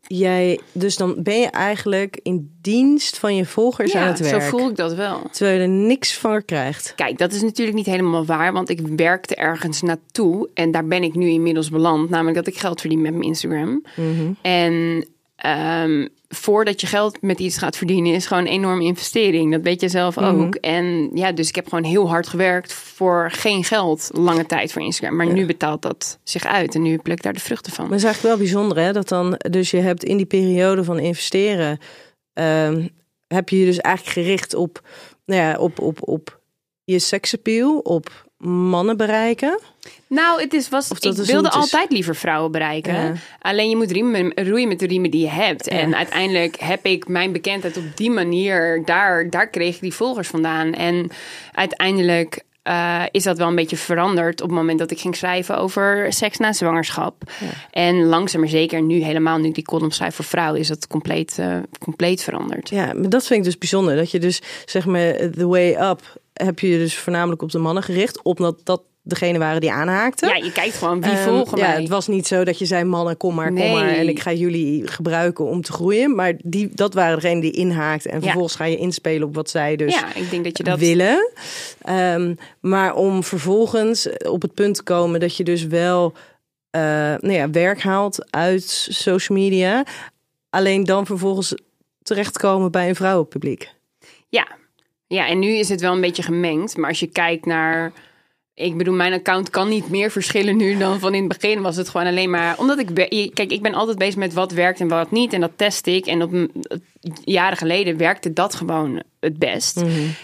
Jij, 0.00 0.60
dus 0.72 0.96
dan 0.96 1.22
ben 1.22 1.38
je 1.38 1.46
eigenlijk 1.46 2.20
in 2.22 2.50
dienst 2.60 3.18
van 3.18 3.36
je 3.36 3.44
volgers 3.44 3.94
aan 3.94 4.06
het 4.06 4.18
zo 4.18 4.24
werk. 4.24 4.42
voel 4.42 4.68
ik 4.68 4.76
dat 4.76 4.94
wel. 4.94 5.22
Terwijl 5.30 5.56
je 5.56 5.62
er 5.62 5.68
niks 5.68 6.18
van 6.18 6.44
krijgt. 6.44 6.92
Kijk, 6.96 7.18
dat 7.18 7.32
is 7.32 7.42
natuurlijk 7.42 7.76
niet 7.76 7.86
helemaal 7.86 8.24
waar, 8.24 8.52
want 8.52 8.68
ik 8.68 8.80
werkte 8.96 9.34
ergens 9.34 9.82
naartoe 9.82 10.48
en 10.54 10.70
daar 10.70 10.86
ben 10.86 11.02
ik 11.02 11.14
nu 11.14 11.28
inmiddels 11.28 11.70
beland. 11.70 12.10
Namelijk 12.10 12.36
dat 12.36 12.46
ik 12.46 12.58
geld 12.58 12.80
verdien 12.80 13.00
met 13.00 13.12
mijn 13.12 13.24
Instagram. 13.24 13.82
En 14.42 15.06
ehm, 15.36 16.08
voordat 16.34 16.80
je 16.80 16.86
geld 16.86 17.22
met 17.22 17.38
iets 17.38 17.58
gaat 17.58 17.76
verdienen, 17.76 18.14
is 18.14 18.26
gewoon 18.26 18.46
een 18.46 18.52
enorme 18.52 18.84
investering. 18.84 19.52
Dat 19.52 19.62
weet 19.62 19.80
je 19.80 19.88
zelf 19.88 20.18
ook. 20.18 20.54
En 20.54 21.10
ja, 21.14 21.32
dus 21.32 21.48
ik 21.48 21.54
heb 21.54 21.68
gewoon 21.68 21.84
heel 21.84 22.08
hard 22.08 22.26
gewerkt 22.26 22.72
voor 22.72 23.30
geen 23.30 23.64
geld 23.64 24.10
lange 24.12 24.46
tijd 24.46 24.72
voor 24.72 24.82
Instagram. 24.82 25.16
Maar 25.16 25.32
nu 25.32 25.46
betaalt 25.46 25.82
dat 25.82 26.18
zich 26.22 26.44
uit 26.44 26.74
en 26.74 26.82
nu 26.82 26.98
pluk 26.98 27.16
ik 27.16 27.22
daar 27.22 27.32
de 27.32 27.40
vruchten 27.40 27.72
van. 27.72 27.84
Maar 27.84 27.92
het 27.92 28.02
is 28.02 28.06
eigenlijk 28.06 28.36
wel 28.36 28.44
bijzonder, 28.46 28.84
hè? 28.84 28.92
Dat 28.92 29.08
dan, 29.08 29.40
dus 29.50 29.70
je 29.70 29.76
hebt 29.76 30.04
in 30.04 30.16
die 30.16 30.26
periode 30.26 30.84
van 30.84 30.98
investeren. 30.98 31.78
ehm, 32.32 32.86
heb 33.26 33.48
je 33.48 33.58
je 33.58 33.64
dus 33.64 33.78
eigenlijk 33.78 34.16
gericht 34.18 34.54
op, 34.54 34.80
nou 35.24 35.40
ja, 35.40 35.58
op, 35.58 35.80
op, 35.80 36.08
op 36.08 36.40
je 36.84 36.98
seksappeal, 36.98 37.78
op 37.78 38.26
mannen 38.46 38.96
bereiken? 38.96 39.60
Nou, 40.12 40.40
het 40.40 40.52
is, 40.52 40.68
was, 40.68 40.90
ik 40.90 41.26
wilde 41.26 41.50
altijd 41.50 41.90
liever 41.90 42.16
vrouwen 42.16 42.52
bereiken. 42.52 42.94
Ja. 42.94 43.12
Alleen 43.38 43.70
je 43.70 43.76
moet 43.76 43.90
riemen, 43.90 44.32
roeien 44.34 44.68
met 44.68 44.78
de 44.78 44.86
riemen 44.86 45.10
die 45.10 45.20
je 45.20 45.30
hebt. 45.30 45.68
En 45.68 45.96
uiteindelijk 45.96 46.56
heb 46.60 46.86
ik 46.86 47.08
mijn 47.08 47.32
bekendheid 47.32 47.76
op 47.76 47.84
die 47.94 48.10
manier, 48.10 48.82
daar, 48.84 49.30
daar 49.30 49.48
kreeg 49.48 49.74
ik 49.74 49.80
die 49.80 49.94
volgers 49.94 50.28
vandaan. 50.28 50.72
En 50.72 51.10
uiteindelijk 51.52 52.42
eh, 52.62 53.02
is 53.10 53.22
dat 53.22 53.38
wel 53.38 53.48
een 53.48 53.54
beetje 53.54 53.76
veranderd 53.76 54.40
op 54.40 54.48
het 54.48 54.56
moment 54.56 54.78
dat 54.78 54.90
ik 54.90 55.00
ging 55.00 55.16
schrijven 55.16 55.58
over 55.58 56.12
seks 56.12 56.38
na 56.38 56.52
zwangerschap. 56.52 57.30
En 57.70 58.04
langzaam 58.04 58.40
maar 58.40 58.50
zeker, 58.50 58.82
nu 58.82 59.02
helemaal, 59.02 59.38
nu 59.38 59.48
ik 59.48 59.54
die 59.54 59.64
column 59.64 59.90
schrijf 59.90 60.14
voor 60.14 60.24
vrouwen, 60.24 60.60
is 60.60 60.68
dat 60.68 60.86
compleet, 60.86 61.38
eh, 61.38 61.56
compleet 61.78 62.22
veranderd. 62.22 62.68
Ja, 62.68 62.92
maar 62.92 63.08
dat 63.08 63.26
vind 63.26 63.38
ik 63.38 63.44
dus 63.44 63.58
bijzonder. 63.58 63.96
Dat 63.96 64.10
je 64.10 64.18
dus, 64.18 64.42
zeg 64.64 64.86
maar, 64.86 65.30
the 65.30 65.46
way 65.46 65.90
up 65.90 66.20
heb 66.32 66.58
je 66.58 66.68
dus 66.68 66.96
voornamelijk 66.96 67.42
op 67.42 67.50
de 67.50 67.58
mannen 67.58 67.82
gericht. 67.82 68.22
Omdat 68.22 68.60
dat 68.64 68.82
degene 69.02 69.38
waren 69.38 69.60
die 69.60 69.72
aanhaakten. 69.72 70.28
Ja, 70.28 70.34
je 70.44 70.52
kijkt 70.52 70.74
gewoon 70.74 71.00
wie 71.00 71.10
Ehm, 71.12 71.22
volgen 71.22 71.58
ja, 71.58 71.68
mij. 71.68 71.80
het 71.80 71.88
was 71.88 72.06
niet 72.06 72.26
zo 72.26 72.44
dat 72.44 72.58
je 72.58 72.66
zei 72.66 72.84
mannen, 72.84 73.16
kom 73.16 73.34
maar, 73.34 73.52
kom 73.52 73.70
maar. 73.72 73.88
En 73.88 74.08
ik 74.08 74.20
ga 74.20 74.32
jullie 74.32 74.86
gebruiken 74.88 75.44
om 75.44 75.62
te 75.62 75.72
groeien. 75.72 76.14
Maar 76.14 76.32
die, 76.44 76.70
dat 76.74 76.94
waren 76.94 77.20
degenen 77.20 77.40
die 77.40 77.50
inhaakten. 77.52 78.10
En 78.10 78.16
Ja. 78.16 78.22
vervolgens 78.22 78.54
ga 78.54 78.64
je 78.64 78.76
inspelen 78.76 79.28
op 79.28 79.34
wat 79.34 79.50
zij 79.50 79.76
dus 79.76 79.94
ja, 79.94 80.14
ik 80.14 80.30
denk 80.30 80.44
dat 80.44 80.56
je 80.56 80.62
dat... 80.64 80.78
willen. 80.78 81.30
Ehm, 81.82 82.34
maar 82.60 82.94
om 82.94 83.22
vervolgens 83.24 84.08
op 84.28 84.42
het 84.42 84.54
punt 84.54 84.74
te 84.74 84.82
komen 84.82 85.20
dat 85.20 85.36
je 85.36 85.44
dus 85.44 85.66
wel 85.66 86.12
eh, 86.70 86.80
nou 87.20 87.32
ja, 87.32 87.50
werk 87.50 87.82
haalt 87.82 88.30
uit 88.32 88.64
social 88.90 89.38
media. 89.38 89.84
Alleen 90.50 90.84
dan 90.84 91.06
vervolgens 91.06 91.54
terechtkomen 92.02 92.70
bij 92.70 92.88
een 92.88 92.94
vrouwenpubliek. 92.96 93.70
Ja. 94.28 94.46
ja, 95.06 95.26
en 95.28 95.38
nu 95.38 95.48
is 95.48 95.68
het 95.68 95.80
wel 95.80 95.92
een 95.92 96.00
beetje 96.00 96.22
gemengd. 96.22 96.76
Maar 96.76 96.88
als 96.88 97.00
je 97.00 97.06
kijkt 97.06 97.46
naar. 97.46 97.92
Ik 98.54 98.76
bedoel, 98.76 98.94
mijn 98.94 99.12
account 99.12 99.50
kan 99.50 99.68
niet 99.68 99.88
meer 99.90 100.10
verschillen 100.10 100.56
nu 100.56 100.76
dan 100.78 100.98
van 100.98 101.14
in 101.14 101.28
het 101.28 101.38
begin. 101.40 101.62
Was 101.62 101.76
het 101.76 101.88
gewoon 101.88 102.06
alleen 102.06 102.30
maar. 102.30 102.58
Omdat 102.58 102.78
ik. 102.78 102.94
be- 102.94 103.30
Kijk, 103.34 103.50
ik 103.52 103.62
ben 103.62 103.74
altijd 103.74 103.98
bezig 103.98 104.16
met 104.16 104.32
wat 104.32 104.52
werkt 104.52 104.80
en 104.80 104.88
wat 104.88 105.10
niet. 105.10 105.32
En 105.32 105.40
dat 105.40 105.50
test 105.56 105.86
ik. 105.86 106.06
En 106.06 106.22
op 106.22 106.46
jaren 107.24 107.56
geleden 107.58 107.96
werkte 107.96 108.32
dat 108.32 108.54
gewoon 108.54 109.02
het 109.20 109.38
best. 109.38 109.82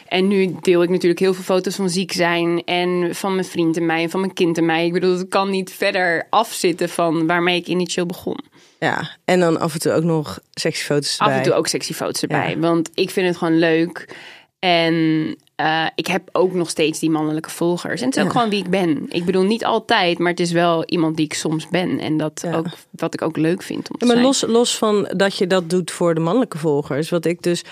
En 0.08 0.28
nu 0.28 0.56
deel 0.60 0.82
ik 0.82 0.88
natuurlijk 0.88 1.20
heel 1.20 1.34
veel 1.34 1.42
foto's 1.44 1.74
van 1.76 1.90
ziek 1.90 2.12
zijn. 2.12 2.62
En 2.64 3.08
van 3.14 3.34
mijn 3.34 3.46
vriend 3.46 3.76
en 3.76 3.86
mij. 3.86 4.02
En 4.02 4.10
van 4.10 4.20
mijn 4.20 4.32
kind 4.34 4.58
en 4.58 4.66
mij. 4.66 4.86
Ik 4.86 4.92
bedoel, 4.92 5.18
het 5.18 5.28
kan 5.28 5.50
niet 5.50 5.72
verder 5.72 6.26
afzitten 6.30 6.88
van 6.88 7.26
waarmee 7.26 7.56
ik 7.56 7.66
initieel 7.66 8.06
begon. 8.06 8.38
Ja, 8.78 9.10
en 9.24 9.40
dan 9.40 9.60
af 9.60 9.72
en 9.74 9.80
toe 9.80 9.92
ook 9.92 10.04
nog 10.04 10.38
sexy 10.54 10.84
foto's 10.84 11.18
erbij. 11.18 11.32
Af 11.34 11.38
en 11.38 11.44
toe 11.46 11.54
ook 11.58 11.66
sexy 11.66 11.92
foto's 11.92 12.22
erbij. 12.22 12.50
Ja. 12.50 12.58
Want 12.58 12.90
ik 12.94 13.10
vind 13.10 13.26
het 13.26 13.36
gewoon 13.36 13.58
leuk. 13.58 14.16
En 14.58 15.36
eh, 15.58 15.86
ik 15.94 16.06
heb 16.06 16.28
ook 16.32 16.52
nog 16.54 16.70
steeds 16.70 16.98
die 16.98 17.10
mannelijke 17.10 17.50
volgers. 17.50 18.00
En 18.00 18.06
het 18.06 18.16
is 18.16 18.22
ook 18.22 18.28
Ja. 18.28 18.34
gewoon 18.34 18.50
wie 18.50 18.64
ik 18.64 18.70
ben. 18.70 19.06
Ik 19.08 19.24
bedoel, 19.24 19.42
niet 19.42 19.64
altijd, 19.64 20.18
maar 20.18 20.30
het 20.30 20.40
is 20.40 20.52
wel 20.52 20.84
iemand 20.84 21.16
die 21.16 21.24
ik 21.24 21.34
soms 21.34 21.68
ben. 21.68 21.98
En 21.98 22.16
dat 22.16 22.40
Ja. 22.44 22.56
ook, 22.56 22.66
wat 22.90 23.14
ik 23.14 23.22
ook 23.22 23.36
leuk 23.36 23.62
vind 23.62 23.90
om 23.90 23.96
te 23.98 24.06
Ja, 24.06 24.12
maar 24.14 24.22
los, 24.22 24.44
los 24.46 24.76
van 24.76 25.08
dat 25.16 25.36
je 25.36 25.46
dat 25.46 25.70
doet 25.70 25.90
voor 25.90 26.14
de 26.14 26.20
mannelijke 26.20 26.58
volgers, 26.58 27.10
wat 27.10 27.24
ik 27.24 27.42
dus. 27.42 27.64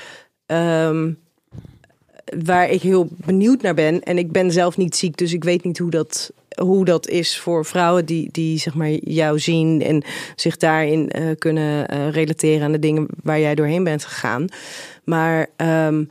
ehm, 0.47 1.12
waar 2.45 2.71
ik 2.71 2.83
heel 2.83 3.09
benieuwd 3.11 3.62
naar 3.62 3.75
ben. 3.75 4.02
En 4.02 4.19
ik 4.19 4.33
ben 4.33 4.50
zelf 4.52 4.76
niet 4.76 4.97
ziek, 4.97 5.16
dus 5.16 5.33
ik 5.33 5.45
weet 5.45 5.64
niet 5.64 5.78
hoe 5.78 5.90
dat, 5.90 6.31
hoe 6.61 6.85
dat 6.85 7.09
is 7.09 7.38
voor 7.38 7.64
vrouwen 7.64 8.05
die, 8.05 8.28
die 8.33 8.59
zeg 8.59 8.75
maar, 8.75 8.90
jou 8.90 9.38
zien 9.38 9.83
en 9.83 10.05
zich 10.37 10.57
daarin 10.57 11.11
eh, 11.11 11.23
kunnen 11.38 11.88
eh, 11.88 12.11
relateren 12.11 12.62
aan 12.64 12.73
de 12.73 12.78
dingen 12.78 13.07
waar 13.23 13.40
jij 13.40 13.55
doorheen 13.55 13.85
bent 13.85 14.05
gegaan. 14.05 14.47
Maar 15.05 15.47
ehm, 15.57 16.05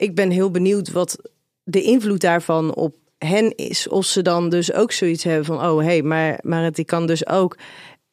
ik 0.00 0.14
ben 0.14 0.30
heel 0.30 0.50
benieuwd 0.50 0.90
wat 0.90 1.18
de 1.62 1.82
invloed 1.82 2.20
daarvan 2.20 2.74
op 2.74 2.94
hen 3.18 3.56
is. 3.56 3.88
Of 3.88 4.04
ze 4.04 4.22
dan 4.22 4.48
dus 4.48 4.72
ook 4.72 4.92
zoiets 4.92 5.24
hebben 5.24 5.44
van: 5.44 5.56
oh 5.56 5.78
hé, 5.78 5.84
hey, 5.84 6.02
maar, 6.02 6.38
maar 6.42 6.64
het 6.64 6.74
die 6.74 6.84
kan 6.84 7.06
dus 7.06 7.26
ook 7.26 7.56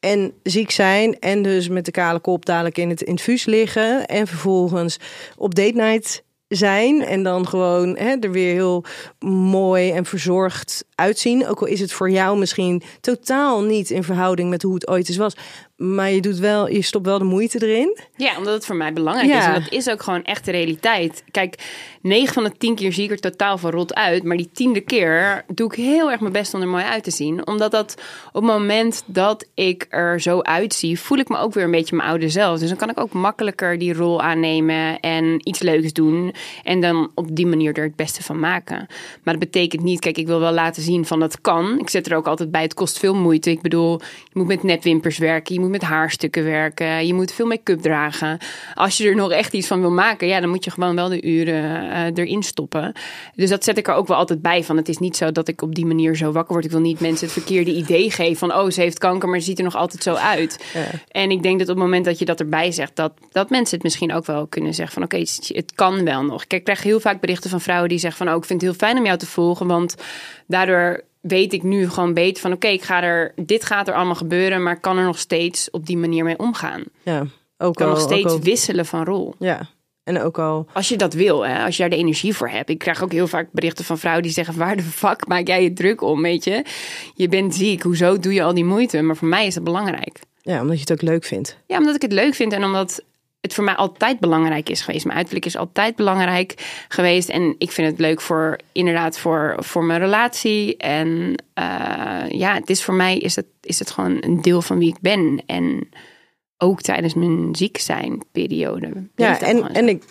en 0.00 0.32
ziek 0.42 0.70
zijn 0.70 1.18
en 1.18 1.42
dus 1.42 1.68
met 1.68 1.84
de 1.84 1.90
kale 1.90 2.20
kop 2.20 2.44
dadelijk 2.44 2.78
in 2.78 2.88
het 2.88 3.02
infuus 3.02 3.44
liggen 3.44 4.06
en 4.06 4.26
vervolgens 4.26 4.98
op 5.36 5.54
date 5.54 5.74
night 5.74 6.22
zijn 6.48 7.04
en 7.04 7.22
dan 7.22 7.48
gewoon 7.48 7.96
hè, 7.96 8.16
er 8.20 8.30
weer 8.30 8.52
heel 8.52 8.84
mooi 9.20 9.90
en 9.90 10.04
verzorgd 10.04 10.84
uitzien. 10.94 11.46
Ook 11.46 11.60
al 11.60 11.66
is 11.66 11.80
het 11.80 11.92
voor 11.92 12.10
jou 12.10 12.38
misschien 12.38 12.82
totaal 13.00 13.62
niet 13.62 13.90
in 13.90 14.02
verhouding 14.02 14.50
met 14.50 14.62
hoe 14.62 14.74
het 14.74 14.88
ooit 14.88 15.08
eens 15.08 15.16
was, 15.16 15.36
maar 15.78 16.10
je 16.10 16.20
doet 16.20 16.38
wel, 16.38 16.68
je 16.68 16.82
stopt 16.82 17.06
wel 17.06 17.18
de 17.18 17.24
moeite 17.24 17.66
erin. 17.66 17.98
Ja, 18.16 18.36
omdat 18.38 18.54
het 18.54 18.66
voor 18.66 18.76
mij 18.76 18.92
belangrijk 18.92 19.28
Ja. 19.28 19.38
is. 19.38 19.44
En 19.46 19.52
dat 19.62 19.72
is 19.72 19.88
ook 19.90 20.02
gewoon 20.02 20.24
echt 20.24 20.44
de 20.44 20.50
realiteit. 20.50 21.24
Kijk, 21.30 21.54
9 22.02 22.34
van 22.34 22.44
de 22.44 22.52
10 22.58 22.74
keer 22.74 22.92
zie 22.92 23.04
ik 23.04 23.10
er 23.10 23.20
totaal 23.20 23.58
van 23.58 23.70
rot 23.70 23.94
uit. 23.94 24.22
Maar 24.24 24.36
die 24.36 24.50
tiende 24.52 24.80
keer 24.80 25.44
doe 25.54 25.70
ik 25.72 25.76
heel 25.78 26.10
erg 26.10 26.20
mijn 26.20 26.32
best 26.32 26.54
om 26.54 26.60
er 26.60 26.68
mooi 26.68 26.84
uit 26.84 27.04
te 27.04 27.10
zien. 27.10 27.46
Omdat 27.46 27.70
dat 27.70 27.94
op 28.32 28.42
het 28.42 28.52
moment 28.52 29.02
dat 29.06 29.46
ik 29.54 29.86
er 29.88 30.20
zo 30.20 30.40
uitzie, 30.40 31.00
voel 31.00 31.18
ik 31.18 31.28
me 31.28 31.38
ook 31.38 31.54
weer 31.54 31.64
een 31.64 31.70
beetje 31.70 31.96
mijn 31.96 32.08
oude 32.08 32.28
zelf. 32.28 32.58
Dus 32.58 32.68
dan 32.68 32.78
kan 32.78 32.90
ik 32.90 33.00
ook 33.00 33.12
makkelijker 33.12 33.78
die 33.78 33.92
rol 33.94 34.22
aannemen 34.22 35.00
en 35.00 35.48
iets 35.48 35.58
leuks 35.60 35.92
doen. 35.92 36.34
En 36.64 36.80
dan 36.80 37.10
op 37.14 37.36
die 37.36 37.46
manier 37.46 37.76
er 37.76 37.84
het 37.84 37.96
beste 37.96 38.22
van 38.22 38.38
maken. 38.40 38.76
Maar 39.22 39.34
dat 39.34 39.38
betekent 39.38 39.82
niet, 39.82 40.00
kijk, 40.00 40.18
ik 40.18 40.26
wil 40.26 40.40
wel 40.40 40.52
laten 40.52 40.82
zien 40.82 41.04
van 41.06 41.20
dat 41.20 41.40
kan. 41.40 41.78
Ik 41.78 41.90
zet 41.90 42.06
er 42.10 42.16
ook 42.16 42.26
altijd 42.26 42.50
bij, 42.50 42.62
het 42.62 42.74
kost 42.74 42.98
veel 42.98 43.14
moeite. 43.14 43.50
Ik 43.50 43.62
bedoel, 43.62 44.00
je 44.00 44.30
moet 44.32 44.46
met 44.46 44.62
nepwimpers 44.62 45.18
werken, 45.18 45.54
je 45.54 45.60
moet 45.60 45.67
met 45.70 45.82
haarstukken 45.82 46.44
werken, 46.44 47.06
je 47.06 47.14
moet 47.14 47.32
veel 47.32 47.46
make-up 47.46 47.80
dragen. 47.80 48.38
Als 48.74 48.96
je 48.96 49.08
er 49.08 49.14
nog 49.14 49.30
echt 49.30 49.52
iets 49.52 49.66
van 49.66 49.80
wil 49.80 49.90
maken, 49.90 50.28
ja, 50.28 50.40
dan 50.40 50.48
moet 50.48 50.64
je 50.64 50.70
gewoon 50.70 50.94
wel 50.94 51.08
de 51.08 51.22
uren 51.22 51.90
eh, 51.90 52.24
erin 52.24 52.42
stoppen. 52.42 52.92
Dus 53.34 53.50
dat 53.50 53.64
zet 53.64 53.78
ik 53.78 53.88
er 53.88 53.94
ook 53.94 54.08
wel 54.08 54.16
altijd 54.16 54.42
bij 54.42 54.64
van. 54.64 54.76
Het 54.76 54.88
is 54.88 54.98
niet 54.98 55.16
zo 55.16 55.32
dat 55.32 55.48
ik 55.48 55.62
op 55.62 55.74
die 55.74 55.86
manier 55.86 56.16
zo 56.16 56.32
wakker 56.32 56.52
word. 56.52 56.64
Ik 56.64 56.70
wil 56.70 56.80
niet 56.80 57.00
mensen 57.00 57.26
het 57.26 57.36
verkeerde 57.36 57.74
idee 57.74 58.10
geven 58.10 58.36
van, 58.36 58.54
oh, 58.54 58.70
ze 58.70 58.80
heeft 58.80 58.98
kanker, 58.98 59.28
maar 59.28 59.38
ze 59.38 59.44
ziet 59.44 59.58
er 59.58 59.64
nog 59.64 59.76
altijd 59.76 60.02
zo 60.02 60.14
uit. 60.14 60.64
En 61.08 61.30
ik 61.30 61.42
denk 61.42 61.58
dat 61.58 61.68
op 61.68 61.74
het 61.74 61.84
moment 61.84 62.04
dat 62.04 62.18
je 62.18 62.24
dat 62.24 62.40
erbij 62.40 62.72
zegt, 62.72 62.96
dat, 62.96 63.12
dat 63.32 63.50
mensen 63.50 63.74
het 63.74 63.84
misschien 63.84 64.12
ook 64.12 64.26
wel 64.26 64.46
kunnen 64.46 64.74
zeggen 64.74 64.94
van, 64.94 65.02
oké, 65.02 65.16
het, 65.16 65.50
het 65.54 65.72
kan 65.74 66.04
wel 66.04 66.24
nog. 66.24 66.46
Kijk, 66.46 66.52
ik 66.52 66.64
krijg 66.64 66.82
heel 66.82 67.00
vaak 67.00 67.20
berichten 67.20 67.50
van 67.50 67.60
vrouwen 67.60 67.88
die 67.88 67.98
zeggen 67.98 68.26
van, 68.26 68.34
oh, 68.34 68.40
ik 68.40 68.44
vind 68.44 68.60
het 68.60 68.70
heel 68.70 68.78
fijn 68.78 68.98
om 68.98 69.04
jou 69.04 69.18
te 69.18 69.26
volgen, 69.26 69.66
want 69.66 69.94
daardoor 70.46 71.02
weet 71.28 71.52
ik 71.52 71.62
nu 71.62 71.88
gewoon 71.88 72.14
beter 72.14 72.42
van, 72.42 72.52
oké, 72.52 72.66
ik 72.66 72.82
ga 72.82 73.02
er, 73.02 73.32
dit 73.36 73.64
gaat 73.64 73.88
er 73.88 73.94
allemaal 73.94 74.14
gebeuren, 74.14 74.62
maar 74.62 74.74
ik 74.74 74.80
kan 74.80 74.98
er 74.98 75.04
nog 75.04 75.18
steeds 75.18 75.70
op 75.70 75.86
die 75.86 75.96
manier 75.96 76.24
mee 76.24 76.38
omgaan. 76.38 76.82
Ja, 77.02 77.26
ook 77.58 77.70
Ik 77.70 77.74
kan 77.76 77.86
al, 77.86 77.92
nog 77.92 78.02
steeds 78.02 78.32
al- 78.32 78.40
wisselen 78.40 78.86
van 78.86 79.04
rol. 79.04 79.34
ja. 79.38 79.68
En 80.04 80.20
ook 80.22 80.38
al 80.38 80.66
Als 80.72 80.88
je 80.88 80.96
dat 80.96 81.12
wil, 81.14 81.46
hè, 81.46 81.64
als 81.64 81.74
je 81.76 81.80
daar 81.82 81.90
de 81.90 81.96
energie 81.96 82.34
voor 82.36 82.48
hebt. 82.48 82.68
Ik 82.70 82.78
krijg 82.78 83.02
ook 83.02 83.12
heel 83.12 83.26
vaak 83.26 83.48
berichten 83.52 83.84
van 83.84 83.98
vrouwen 83.98 84.22
die 84.22 84.32
zeggen: 84.32 84.58
Waar 84.58 84.76
de 84.76 84.82
fuck 84.82 85.26
maak 85.26 85.46
jij 85.46 85.62
je 85.62 85.72
druk 85.72 86.02
om? 86.02 86.22
Weet 86.22 86.44
je, 86.44 86.64
je 87.14 87.28
bent 87.28 87.54
ziek, 87.54 87.82
hoezo 87.82 88.18
doe 88.18 88.32
je 88.34 88.42
al 88.42 88.54
die 88.54 88.64
moeite? 88.64 89.02
Maar 89.02 89.16
voor 89.16 89.28
mij 89.28 89.46
is 89.46 89.54
dat 89.54 89.64
belangrijk. 89.64 90.18
ja, 90.42 90.60
omdat 90.60 90.74
je 90.74 90.80
het 90.80 90.92
ook 90.92 91.02
leuk 91.02 91.24
vindt. 91.24 91.58
Ja, 91.66 91.78
omdat 91.78 91.94
ik 91.94 92.02
het 92.02 92.12
leuk 92.12 92.34
vind 92.34 92.52
en 92.52 92.64
omdat 92.64 93.02
het 93.40 93.54
voor 93.54 93.64
mij 93.64 93.74
altijd 93.74 94.20
belangrijk 94.20 94.68
is 94.68 94.80
geweest. 94.80 95.04
Mijn 95.04 95.16
uiterlijk 95.16 95.46
is 95.46 95.56
altijd 95.56 95.96
belangrijk 95.96 96.84
geweest. 96.88 97.28
En 97.28 97.54
ik 97.58 97.70
vind 97.70 97.90
het 97.90 97.98
leuk 97.98 98.20
voor 98.20 98.58
inderdaad 98.72 99.18
voor, 99.18 99.56
voor 99.58 99.84
mijn 99.84 100.00
relatie. 100.00 100.76
En 100.76 101.34
eh, 101.54 102.24
ja, 102.28 102.54
het 102.54 102.70
is 102.70 102.84
voor 102.84 102.94
mij 102.94 103.18
is 103.18 103.36
het, 103.36 103.46
is 103.60 103.78
het 103.78 103.90
gewoon 103.90 104.16
een 104.20 104.42
deel 104.42 104.62
van 104.62 104.78
wie 104.78 104.88
ik 104.88 105.00
ben. 105.00 105.42
En 105.46 105.88
ook 106.56 106.80
tijdens 106.80 107.14
mijn 107.14 107.54
ziek 107.54 107.78
zijn 107.78 108.22
periode. 108.32 109.08
Ja, 109.14 109.40
en, 109.40 109.74
en 109.74 109.88
ik, 109.88 110.04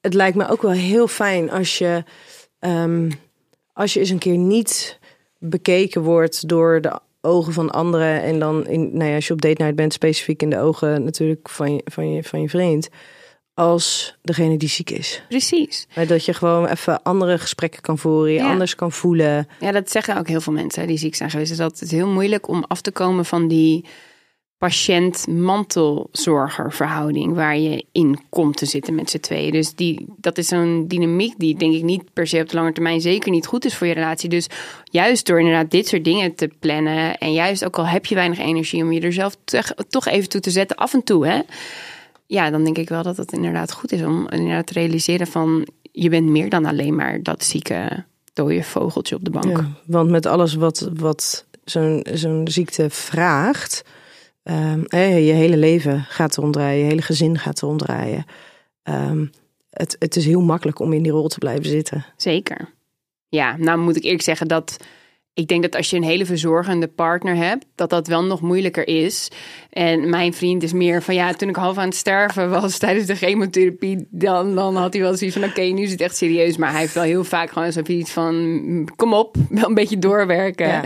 het 0.00 0.14
lijkt 0.14 0.36
me 0.36 0.48
ook 0.48 0.62
wel 0.62 0.70
heel 0.70 1.08
fijn 1.08 1.50
als 1.50 1.78
je, 1.78 2.04
ehm, 2.58 3.10
als 3.72 3.92
je 3.92 4.00
eens 4.00 4.10
een 4.10 4.18
keer 4.18 4.36
niet 4.36 4.98
bekeken 5.38 6.02
wordt 6.02 6.48
door 6.48 6.80
de 6.80 7.00
ogen 7.20 7.52
van 7.52 7.70
anderen. 7.70 8.22
En 8.22 8.38
dan, 8.38 8.66
in, 8.66 8.90
nou 8.96 9.08
ja, 9.10 9.14
als 9.14 9.26
je 9.26 9.32
op 9.32 9.40
date 9.40 9.62
night 9.62 9.76
bent, 9.76 9.92
specifiek 9.92 10.42
in 10.42 10.50
de 10.50 10.58
ogen 10.58 11.04
natuurlijk 11.04 11.48
van 11.48 11.74
je, 11.74 11.80
van 11.84 12.12
je, 12.12 12.22
van 12.24 12.40
je 12.40 12.48
vriend. 12.48 12.88
Als 13.54 14.16
degene 14.22 14.56
die 14.56 14.68
ziek 14.68 14.90
is. 14.90 15.22
Precies. 15.28 15.86
Maar 15.94 16.06
dat 16.06 16.24
je 16.24 16.34
gewoon 16.34 16.66
even 16.66 17.02
andere 17.02 17.38
gesprekken 17.38 17.80
kan 17.82 17.98
voeren, 17.98 18.32
je 18.32 18.38
Ja. 18.38 18.50
anders 18.50 18.74
kan 18.74 18.92
voelen. 18.92 19.48
Ja, 19.60 19.72
dat 19.72 19.90
zeggen 19.90 20.18
ook 20.18 20.28
heel 20.28 20.40
veel 20.40 20.52
mensen 20.52 20.86
die 20.86 20.98
ziek 20.98 21.14
zijn 21.14 21.30
geweest. 21.30 21.56
Dat 21.56 21.80
het 21.80 21.90
heel 21.90 22.06
moeilijk 22.08 22.48
om 22.48 22.64
af 22.68 22.80
te 22.80 22.92
komen 22.92 23.24
van 23.24 23.48
die 23.48 23.84
patiënt-mantelzorger 24.58 26.72
verhouding 26.72 27.34
waar 27.34 27.58
je 27.58 27.84
in 27.92 28.18
komt 28.28 28.56
te 28.56 28.66
zitten 28.66 28.94
met 28.94 29.10
z'n 29.10 29.18
tweeën. 29.18 29.52
Dus 29.52 29.74
die, 29.74 30.06
dat 30.16 30.38
is 30.38 30.48
zo'n 30.48 30.84
dynamiek 30.88 31.34
die 31.38 31.56
denk 31.56 31.74
ik 31.74 31.82
niet 31.82 32.12
per 32.12 32.26
se 32.26 32.40
op 32.40 32.48
de 32.48 32.56
lange 32.56 32.72
termijn 32.72 33.00
zeker 33.00 33.30
niet 33.30 33.46
goed 33.46 33.64
is 33.64 33.76
voor 33.76 33.86
je 33.86 33.94
relatie. 33.94 34.28
Dus 34.28 34.46
juist 34.84 35.26
door 35.26 35.38
inderdaad 35.38 35.70
dit 35.70 35.88
soort 35.88 36.04
dingen 36.04 36.34
te 36.34 36.50
plannen 36.58 37.18
en 37.18 37.32
juist 37.32 37.64
ook 37.64 37.78
al 37.78 37.86
heb 37.86 38.06
je 38.06 38.14
weinig 38.14 38.38
energie 38.38 38.82
om 38.82 38.92
je 38.92 39.00
er 39.00 39.12
zelf 39.12 39.36
toch- 39.88 40.06
even 40.06 40.28
toe 40.28 40.40
te 40.40 40.50
zetten 40.50 40.76
af 40.76 40.94
en 40.94 41.04
toe, 41.04 41.26
hè. 41.26 41.40
Ja, 42.26 42.50
dan 42.50 42.64
denk 42.64 42.78
ik 42.78 42.88
wel 42.88 43.02
dat 43.02 43.16
het 43.16 43.32
inderdaad 43.32 43.72
goed 43.72 43.92
is 43.92 44.02
om 44.02 44.28
inderdaad 44.28 44.66
te 44.66 44.72
realiseren 44.72 45.26
van 45.26 45.66
je 45.92 46.08
bent 46.08 46.28
meer 46.28 46.50
dan 46.50 46.64
alleen 46.64 46.94
maar 46.94 47.22
dat 47.22 47.44
zieke 47.44 48.04
dode 48.32 48.62
vogeltje 48.62 49.14
op 49.14 49.24
de 49.24 49.30
bank. 49.30 49.46
Want 49.86 50.10
met 50.10 50.26
alles 50.26 50.54
wat, 50.54 50.90
wat 50.94 51.44
zo'n 51.64 52.06
zo'n 52.12 52.48
ziekte 52.48 52.90
vraagt, 52.90 53.84
ehm, 54.48 55.14
je 55.24 55.32
hele 55.32 55.56
leven 55.56 56.04
gaat 56.08 56.36
erom 56.36 56.52
draaien, 56.52 56.78
je 56.78 56.84
hele 56.84 57.02
gezin 57.02 57.38
gaat 57.38 57.62
erom 57.62 57.76
draaien. 57.76 58.24
Ehm, 58.82 59.26
het, 59.70 59.96
het 59.98 60.16
is 60.16 60.24
heel 60.24 60.40
makkelijk 60.40 60.78
om 60.78 60.92
in 60.92 61.02
die 61.02 61.12
rol 61.12 61.28
te 61.28 61.38
blijven 61.38 61.64
zitten. 61.64 62.04
Zeker. 62.16 62.68
Ja, 63.28 63.56
nou 63.56 63.78
moet 63.78 63.96
ik 63.96 64.02
eerlijk 64.02 64.22
zeggen 64.22 64.48
dat 64.48 64.76
ik 65.38 65.48
denk 65.48 65.62
dat 65.62 65.76
als 65.76 65.90
je 65.90 65.96
een 65.96 66.02
hele 66.02 66.26
verzorgende 66.26 66.86
partner 66.86 67.36
hebt, 67.36 67.64
dat 67.74 67.90
dat 67.90 68.06
wel 68.06 68.24
nog 68.24 68.40
moeilijker 68.40 68.88
is. 68.88 69.28
En 69.70 70.10
mijn 70.10 70.34
vriend 70.34 70.62
is 70.62 70.72
meer 70.72 71.02
van 71.02 71.14
ja, 71.14 71.32
toen 71.32 71.48
ik 71.48 71.56
half 71.56 71.78
aan 71.78 71.88
het 71.88 71.96
sterven 71.96 72.50
was 72.50 72.78
tijdens 72.78 73.06
de 73.06 73.14
chemotherapie, 73.14 74.06
dan, 74.10 74.54
dan 74.54 74.76
had 74.76 74.92
hij 74.92 75.02
wel 75.02 75.16
zoiets 75.16 75.36
van 75.36 75.48
oké, 75.48 75.60
nu 75.60 75.82
is 75.82 75.90
het 75.90 76.00
echt 76.00 76.16
serieus. 76.16 76.56
Maar 76.56 76.70
hij 76.70 76.80
heeft 76.80 76.94
wel 76.94 77.02
heel 77.02 77.24
vaak 77.24 77.50
gewoon 77.50 77.72
zoiets 77.72 78.10
van 78.10 78.88
kom 78.96 79.12
op, 79.12 79.36
wel 79.48 79.68
een 79.68 79.74
beetje 79.74 79.98
doorwerken. 79.98 80.66
Ja. 80.66 80.82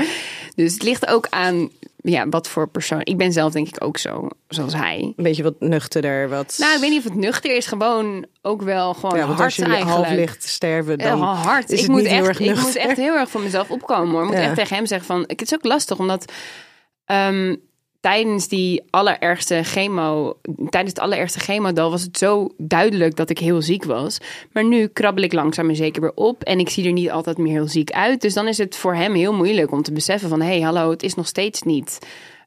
Dus 0.55 0.73
het 0.73 0.83
ligt 0.83 1.07
ook 1.07 1.27
aan 1.31 1.71
ja, 2.03 2.29
wat 2.29 2.49
voor 2.49 2.69
persoon. 2.69 3.01
Ik 3.03 3.17
ben 3.17 3.33
zelf 3.33 3.53
denk 3.53 3.69
ik 3.69 3.85
ook 3.85 3.99
zo, 3.99 4.29
zoals 4.49 4.75
hij. 4.75 4.99
Een 5.17 5.25
beetje 5.25 5.43
wat 5.43 5.55
nuchterder, 5.59 6.29
wat... 6.29 6.57
Nou, 6.59 6.75
ik 6.75 6.81
weet 6.81 6.91
niet 6.91 6.99
of 6.99 7.05
het 7.05 7.15
nuchter 7.15 7.57
is, 7.57 7.67
gewoon 7.67 8.27
ook 8.43 8.63
wel 8.63 8.95
gewoon 8.95 9.19
ja, 9.19 9.25
hard 9.25 9.41
als 9.41 9.57
je 9.57 9.65
eigenlijk. 9.65 9.91
half 10.07 10.11
ligt 10.11 10.41
te 10.41 10.49
sterven, 10.49 10.99
dan 10.99 11.19
Ja, 11.19 11.25
hard. 11.35 11.71
is 11.71 11.83
ik 11.83 11.89
moet 11.89 12.05
echt, 12.05 12.41
Ik 12.41 12.57
moet 12.57 12.77
echt 12.77 12.97
heel 12.97 13.15
erg 13.15 13.31
voor 13.31 13.41
mezelf 13.41 13.71
opkomen 13.71 14.11
hoor. 14.11 14.23
Ik 14.23 14.29
moet 14.29 14.37
Ja. 14.37 14.43
echt 14.43 14.55
tegen 14.55 14.77
hem 14.77 14.87
zeggen 14.87 15.07
van... 15.07 15.25
Het 15.27 15.43
is 15.43 15.55
ook 15.55 15.65
lastig 15.65 15.99
omdat 15.99 16.33
ehm, 17.05 17.57
tijdens 18.03 18.49
die 18.49 18.83
allerergste 18.91 19.63
chemo... 19.63 20.37
Tijdens 20.69 20.93
het 20.95 20.99
allerergste 20.99 21.41
chemodal 21.41 21.91
was 21.91 22.03
het 22.03 22.19
zo 22.19 22.49
duidelijk 22.57 23.17
dat 23.17 23.31
ik 23.31 23.39
heel 23.39 23.63
ziek 23.63 23.85
was. 23.85 24.19
Maar 24.53 24.65
nu 24.65 24.87
krabbel 24.87 25.25
ik 25.25 25.33
langzaam 25.33 25.69
en 25.69 25.77
zeker 25.77 26.01
weer 26.01 26.15
op. 26.15 26.43
En 26.43 26.59
ik 26.59 26.69
zie 26.69 26.87
er 26.87 26.93
niet 26.93 27.11
altijd 27.11 27.39
meer 27.39 27.53
heel 27.53 27.69
ziek 27.69 27.91
uit. 27.91 28.21
Dus 28.21 28.35
dan 28.35 28.49
is 28.49 28.59
het 28.59 28.77
voor 28.77 28.95
hem 28.95 29.15
heel 29.15 29.33
moeilijk 29.33 29.73
om 29.73 29.83
te 29.83 29.93
beseffen 29.93 30.29
van... 30.29 30.41
Hé, 30.41 30.47
hey, 30.47 30.61
hallo, 30.61 30.91
het 30.91 31.03
is 31.03 31.15
nog 31.15 31.27
steeds 31.27 31.63
niet 31.63 31.99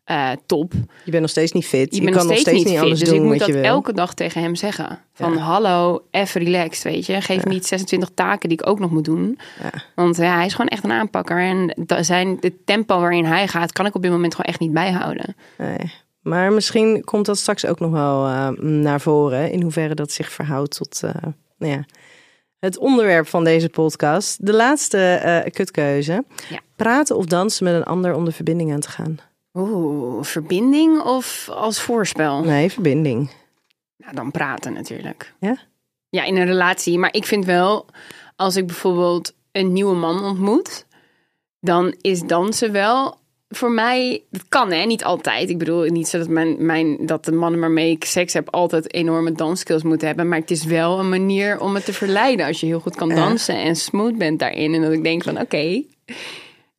eh, 0.05 0.31
top. 0.45 0.73
Je 1.03 1.11
bent 1.11 1.21
nog 1.21 1.29
steeds 1.29 1.51
niet 1.51 1.65
fit. 1.65 1.95
Je, 1.95 2.01
kan 2.01 2.27
nog 2.27 2.37
steeds, 2.37 2.63
niet 2.63 2.67
fit. 2.67 2.79
alles 2.79 2.99
Dus 2.99 3.09
doen 3.09 3.17
ik 3.17 3.23
moet 3.23 3.39
dat 3.39 3.49
elke 3.49 3.93
dag 3.93 4.13
tegen 4.13 4.41
hem 4.41 4.55
zeggen. 4.55 4.99
Van 5.13 5.33
Ja. 5.33 5.39
hallo, 5.39 6.05
even 6.11 6.43
relaxed, 6.43 6.83
weet 6.83 7.05
je. 7.05 7.21
Geef 7.21 7.45
me 7.45 7.51
niet 7.51 7.65
26 7.65 8.09
taken 8.13 8.49
die 8.49 8.57
ik 8.59 8.67
ook 8.67 8.79
nog 8.79 8.91
moet 8.91 9.05
doen. 9.05 9.39
Ja. 9.61 9.71
Want 9.95 10.17
ja, 10.17 10.35
hij 10.35 10.45
is 10.45 10.51
gewoon 10.51 10.67
echt 10.67 10.83
een 10.83 10.91
aanpakker. 10.91 11.39
En 11.39 11.73
zijn, 12.03 12.37
het 12.39 12.53
tempo 12.65 12.99
waarin 12.99 13.25
hij 13.25 13.47
gaat, 13.47 13.71
kan 13.71 13.85
ik 13.85 13.95
op 13.95 14.01
dit 14.01 14.11
moment 14.11 14.35
gewoon 14.35 14.51
echt 14.51 14.59
niet 14.59 14.73
bijhouden. 14.73 15.35
Nee. 15.57 15.93
Maar 16.21 16.53
misschien 16.53 17.03
komt 17.03 17.25
dat 17.25 17.37
straks 17.37 17.65
ook 17.65 17.79
nog 17.79 17.91
wel 17.91 18.25
eh, 18.25 18.49
naar 18.59 19.01
voren. 19.01 19.51
In 19.51 19.61
hoeverre 19.61 19.95
dat 19.95 20.11
zich 20.11 20.31
verhoudt 20.31 20.75
tot 20.75 21.03
eh, 21.03 21.11
nou 21.57 21.71
ja, 21.71 21.85
het 22.59 22.77
onderwerp 22.77 23.27
van 23.27 23.43
deze 23.43 23.69
podcast. 23.69 24.45
De 24.45 24.53
laatste 24.53 25.49
kutkeuze. 25.53 26.23
Ja. 26.49 26.59
Praten 26.75 27.17
of 27.17 27.25
dansen 27.25 27.63
met 27.63 27.73
een 27.73 27.83
ander 27.83 28.13
om 28.13 28.25
de 28.25 28.31
verbinding 28.31 28.73
aan 28.73 28.79
te 28.79 28.89
gaan. 28.89 29.19
Oeh, 29.55 30.23
verbinding 30.23 31.01
of 31.01 31.49
als 31.49 31.81
voorspel? 31.81 32.43
Nee, 32.43 32.71
verbinding. 32.71 33.29
Nou, 33.97 34.15
dan 34.15 34.31
praten 34.31 34.73
natuurlijk. 34.73 35.33
Ja? 35.39 35.57
Ja, 36.09 36.23
in 36.23 36.35
een 36.35 36.45
relatie. 36.45 36.97
Maar 36.97 37.13
ik 37.13 37.25
vind 37.25 37.45
wel, 37.45 37.85
als 38.35 38.55
ik 38.55 38.65
bijvoorbeeld 38.65 39.33
een 39.51 39.73
nieuwe 39.73 39.95
man 39.95 40.23
ontmoet, 40.23 40.85
dan 41.59 41.95
is 42.01 42.21
dansen 42.21 42.71
wel 42.71 43.17
voor 43.49 43.71
mij. 43.71 44.23
Het 44.31 44.45
kan 44.49 44.71
hè, 44.71 44.85
niet 44.85 45.03
altijd. 45.03 45.49
Ik 45.49 45.57
bedoel 45.57 45.83
niet 45.83 46.07
zo 46.07 46.17
dat, 46.17 46.27
mijn, 46.27 46.65
mijn, 46.65 47.05
dat 47.05 47.25
de 47.25 47.31
mannen 47.31 47.59
waarmee 47.59 47.91
ik 47.91 48.05
seks 48.05 48.33
heb 48.33 48.49
altijd 48.49 48.93
enorme 48.93 49.31
dansskills 49.31 49.83
moeten 49.83 50.07
hebben. 50.07 50.27
Maar 50.27 50.39
het 50.39 50.51
is 50.51 50.63
wel 50.63 50.99
een 50.99 51.09
manier 51.09 51.59
om 51.59 51.75
het 51.75 51.85
te 51.85 51.93
verleiden 51.93 52.45
als 52.45 52.59
je 52.59 52.65
heel 52.65 52.79
goed 52.79 52.95
kan 52.95 53.09
dansen 53.09 53.55
en 53.55 53.75
smooth 53.75 54.17
bent 54.17 54.39
daarin. 54.39 54.73
En 54.73 54.81
dat 54.81 54.91
ik 54.91 55.03
denk 55.03 55.23
van 55.23 55.39
oké, 55.39 55.83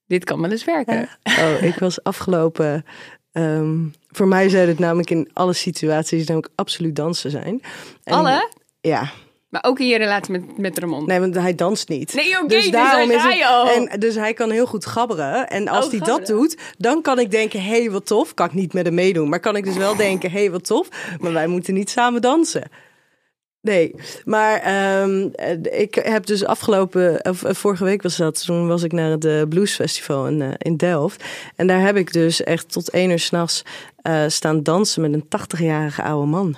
dit 0.06 0.24
kan 0.24 0.40
wel 0.40 0.50
eens 0.50 0.64
werken. 0.64 1.08
Oh, 1.22 1.62
ik 1.62 1.78
was 1.78 2.02
afgelopen. 2.02 2.84
ehm, 3.32 3.74
voor 4.08 4.28
mij 4.28 4.48
zou 4.48 4.66
het 4.68 4.78
namelijk 4.78 5.10
in 5.10 5.30
alle 5.32 5.52
situaties 5.52 6.26
namelijk 6.26 6.52
absoluut 6.54 6.96
dansen 6.96 7.30
zijn. 7.30 7.60
En- 8.04 8.14
Alle? 8.14 8.50
Ja, 8.80 9.10
Maar 9.48 9.64
ook 9.64 9.78
in 9.80 9.86
je 9.86 9.98
relatie 9.98 10.32
met, 10.32 10.58
met 10.58 10.78
Ramon. 10.78 11.06
nee, 11.06 11.20
want 11.20 11.34
hij 11.34 11.54
danst 11.54 11.88
niet. 11.88 12.14
Nee, 12.14 12.38
oké, 12.38 12.46
dus 12.46 12.62
dus 12.62 12.70
daarom 12.72 13.08
daar 13.08 13.30
is 13.30 13.38
je 13.38 13.46
al. 13.46 13.68
En 13.70 14.00
dus 14.00 14.14
hij 14.14 14.32
kan 14.34 14.50
heel 14.50 14.66
goed 14.66 14.86
gabberen. 14.86 15.48
En 15.48 15.68
als 15.68 15.84
Oh, 15.84 15.90
hij 15.90 16.00
dat 16.00 16.26
doet, 16.26 16.56
dan 16.78 17.02
kan 17.02 17.18
ik 17.18 17.30
denken: 17.30 17.62
hé, 17.62 17.68
hey, 17.80 17.90
wat 17.90 18.06
tof. 18.06 18.34
Kan 18.34 18.46
ik 18.46 18.54
niet 18.54 18.72
met 18.72 18.84
hem 18.86 18.94
meedoen. 18.94 19.28
Maar 19.28 19.40
kan 19.40 19.56
ik 19.56 19.64
dus 19.64 19.76
wel 19.76 19.96
denken: 19.96 20.30
hé, 20.30 20.38
hey, 20.38 20.50
wat 20.50 20.64
tof. 20.66 20.88
Maar 21.20 21.32
wij 21.32 21.46
moeten 21.46 21.74
niet 21.74 21.90
samen 21.90 22.20
dansen. 22.20 22.62
Nee, 23.66 23.94
maar 24.24 24.60
ehm, 24.60 25.28
eh, 25.32 25.80
ik 25.80 25.94
heb 25.94 26.26
dus 26.26 26.44
afgelopen, 26.44 27.24
of 27.24 27.42
eh, 27.42 27.54
vorige 27.54 27.84
week 27.84 28.02
was 28.02 28.16
dat, 28.16 28.44
toen 28.44 28.66
was 28.66 28.82
ik 28.82 28.92
naar 28.92 29.10
het 29.10 29.24
eh, 29.24 29.42
Bluesfestival 29.48 30.26
in, 30.26 30.54
in 30.58 30.76
Delft. 30.76 31.24
En 31.56 31.66
daar 31.66 31.80
heb 31.80 31.96
ik 31.96 32.12
dus 32.12 32.42
echt 32.42 32.72
tot 32.72 32.90
één 32.90 33.10
uur 33.10 33.18
s'nachts 33.18 33.62
eh 34.02 34.24
staan 34.26 34.62
dansen 34.62 35.02
met 35.02 35.12
een 35.12 35.24
80-jarige 35.24 36.02
oude 36.02 36.26
man. 36.26 36.56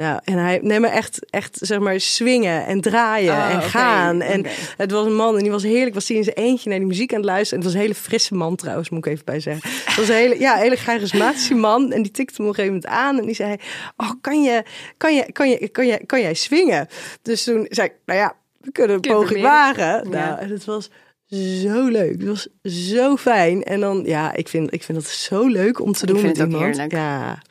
Nou, 0.00 0.20
en 0.24 0.38
hij, 0.38 0.58
nee, 0.62 0.80
maar 0.80 0.90
echt, 0.90 1.30
echt, 1.30 1.58
zeg 1.60 1.78
maar, 1.78 2.00
swingen 2.00 2.66
en 2.66 2.80
draaien 2.80 3.34
Ah, 3.34 3.50
en 3.50 3.62
gaan. 3.62 4.20
En 4.20 4.46
het 4.76 4.90
was 4.90 5.06
een 5.06 5.14
man 5.14 5.36
en 5.36 5.42
die 5.42 5.50
was 5.50 5.62
heerlijk. 5.62 5.94
Was 5.94 6.08
hij 6.08 6.16
in 6.16 6.24
zijn 6.24 6.36
eentje 6.36 6.68
naar 6.68 6.78
die 6.78 6.86
muziek 6.86 7.10
aan 7.12 7.20
het 7.20 7.26
luisteren. 7.26 7.58
En 7.58 7.64
het 7.64 7.74
was 7.74 7.74
een 7.74 7.88
hele 7.88 8.00
frisse 8.00 8.34
man 8.34 8.56
trouwens, 8.56 8.90
moet 8.90 9.06
ik 9.06 9.12
even 9.12 9.24
bij 9.24 9.40
zeggen. 9.40 9.70
Het 9.84 9.96
was 9.96 10.08
een 10.08 10.14
hele, 10.14 10.38
ja, 10.38 10.54
een 10.54 10.62
hele 10.62 10.76
charismatische 10.76 11.54
man. 11.54 11.92
En 11.92 12.02
die 12.02 12.12
tikte 12.12 12.42
me 12.42 12.48
op 12.48 12.58
een 12.58 12.64
gegeven 12.64 12.80
moment 12.82 13.00
aan. 13.00 13.18
En 13.18 13.26
die 13.26 13.34
zei, 13.34 13.56
oh, 13.96 14.10
kan 14.20 14.42
je, 14.42 14.62
kan 14.96 15.14
je, 15.14 15.32
kan 15.32 15.48
je, 15.50 15.68
kan 15.68 15.86
je, 15.86 16.06
kan 16.06 16.20
jij 16.20 16.34
swingen? 16.34 16.88
Dus 17.22 17.44
toen 17.44 17.66
zei 17.68 17.88
ik, 17.88 17.94
nou 18.04 18.18
ja, 18.18 18.36
we 18.60 18.72
kunnen 18.72 18.96
een 18.96 19.02
Kun 19.02 19.12
poging 19.12 19.42
wagen. 19.42 20.10
Ja. 20.10 20.26
Nou, 20.26 20.38
en 20.38 20.50
het 20.50 20.64
was 20.64 20.90
zo 21.38 21.86
leuk. 21.88 22.10
Het 22.10 22.24
was 22.24 22.48
zo 22.94 23.16
fijn. 23.16 23.62
En 23.62 23.80
dan, 23.80 24.02
ja, 24.04 24.34
ik 24.34 24.48
vind, 24.48 24.72
ik 24.74 24.82
vind 24.82 24.98
dat 24.98 25.06
zo 25.06 25.46
leuk 25.46 25.80
om 25.80 25.92
te 25.92 26.06
doen 26.06 26.18
vind 26.18 26.28
met 26.28 26.36
het 26.36 26.46
ook 26.46 26.52
iemand. 26.52 26.76
heerlijk. 26.76 26.92
Ja. 26.92 27.42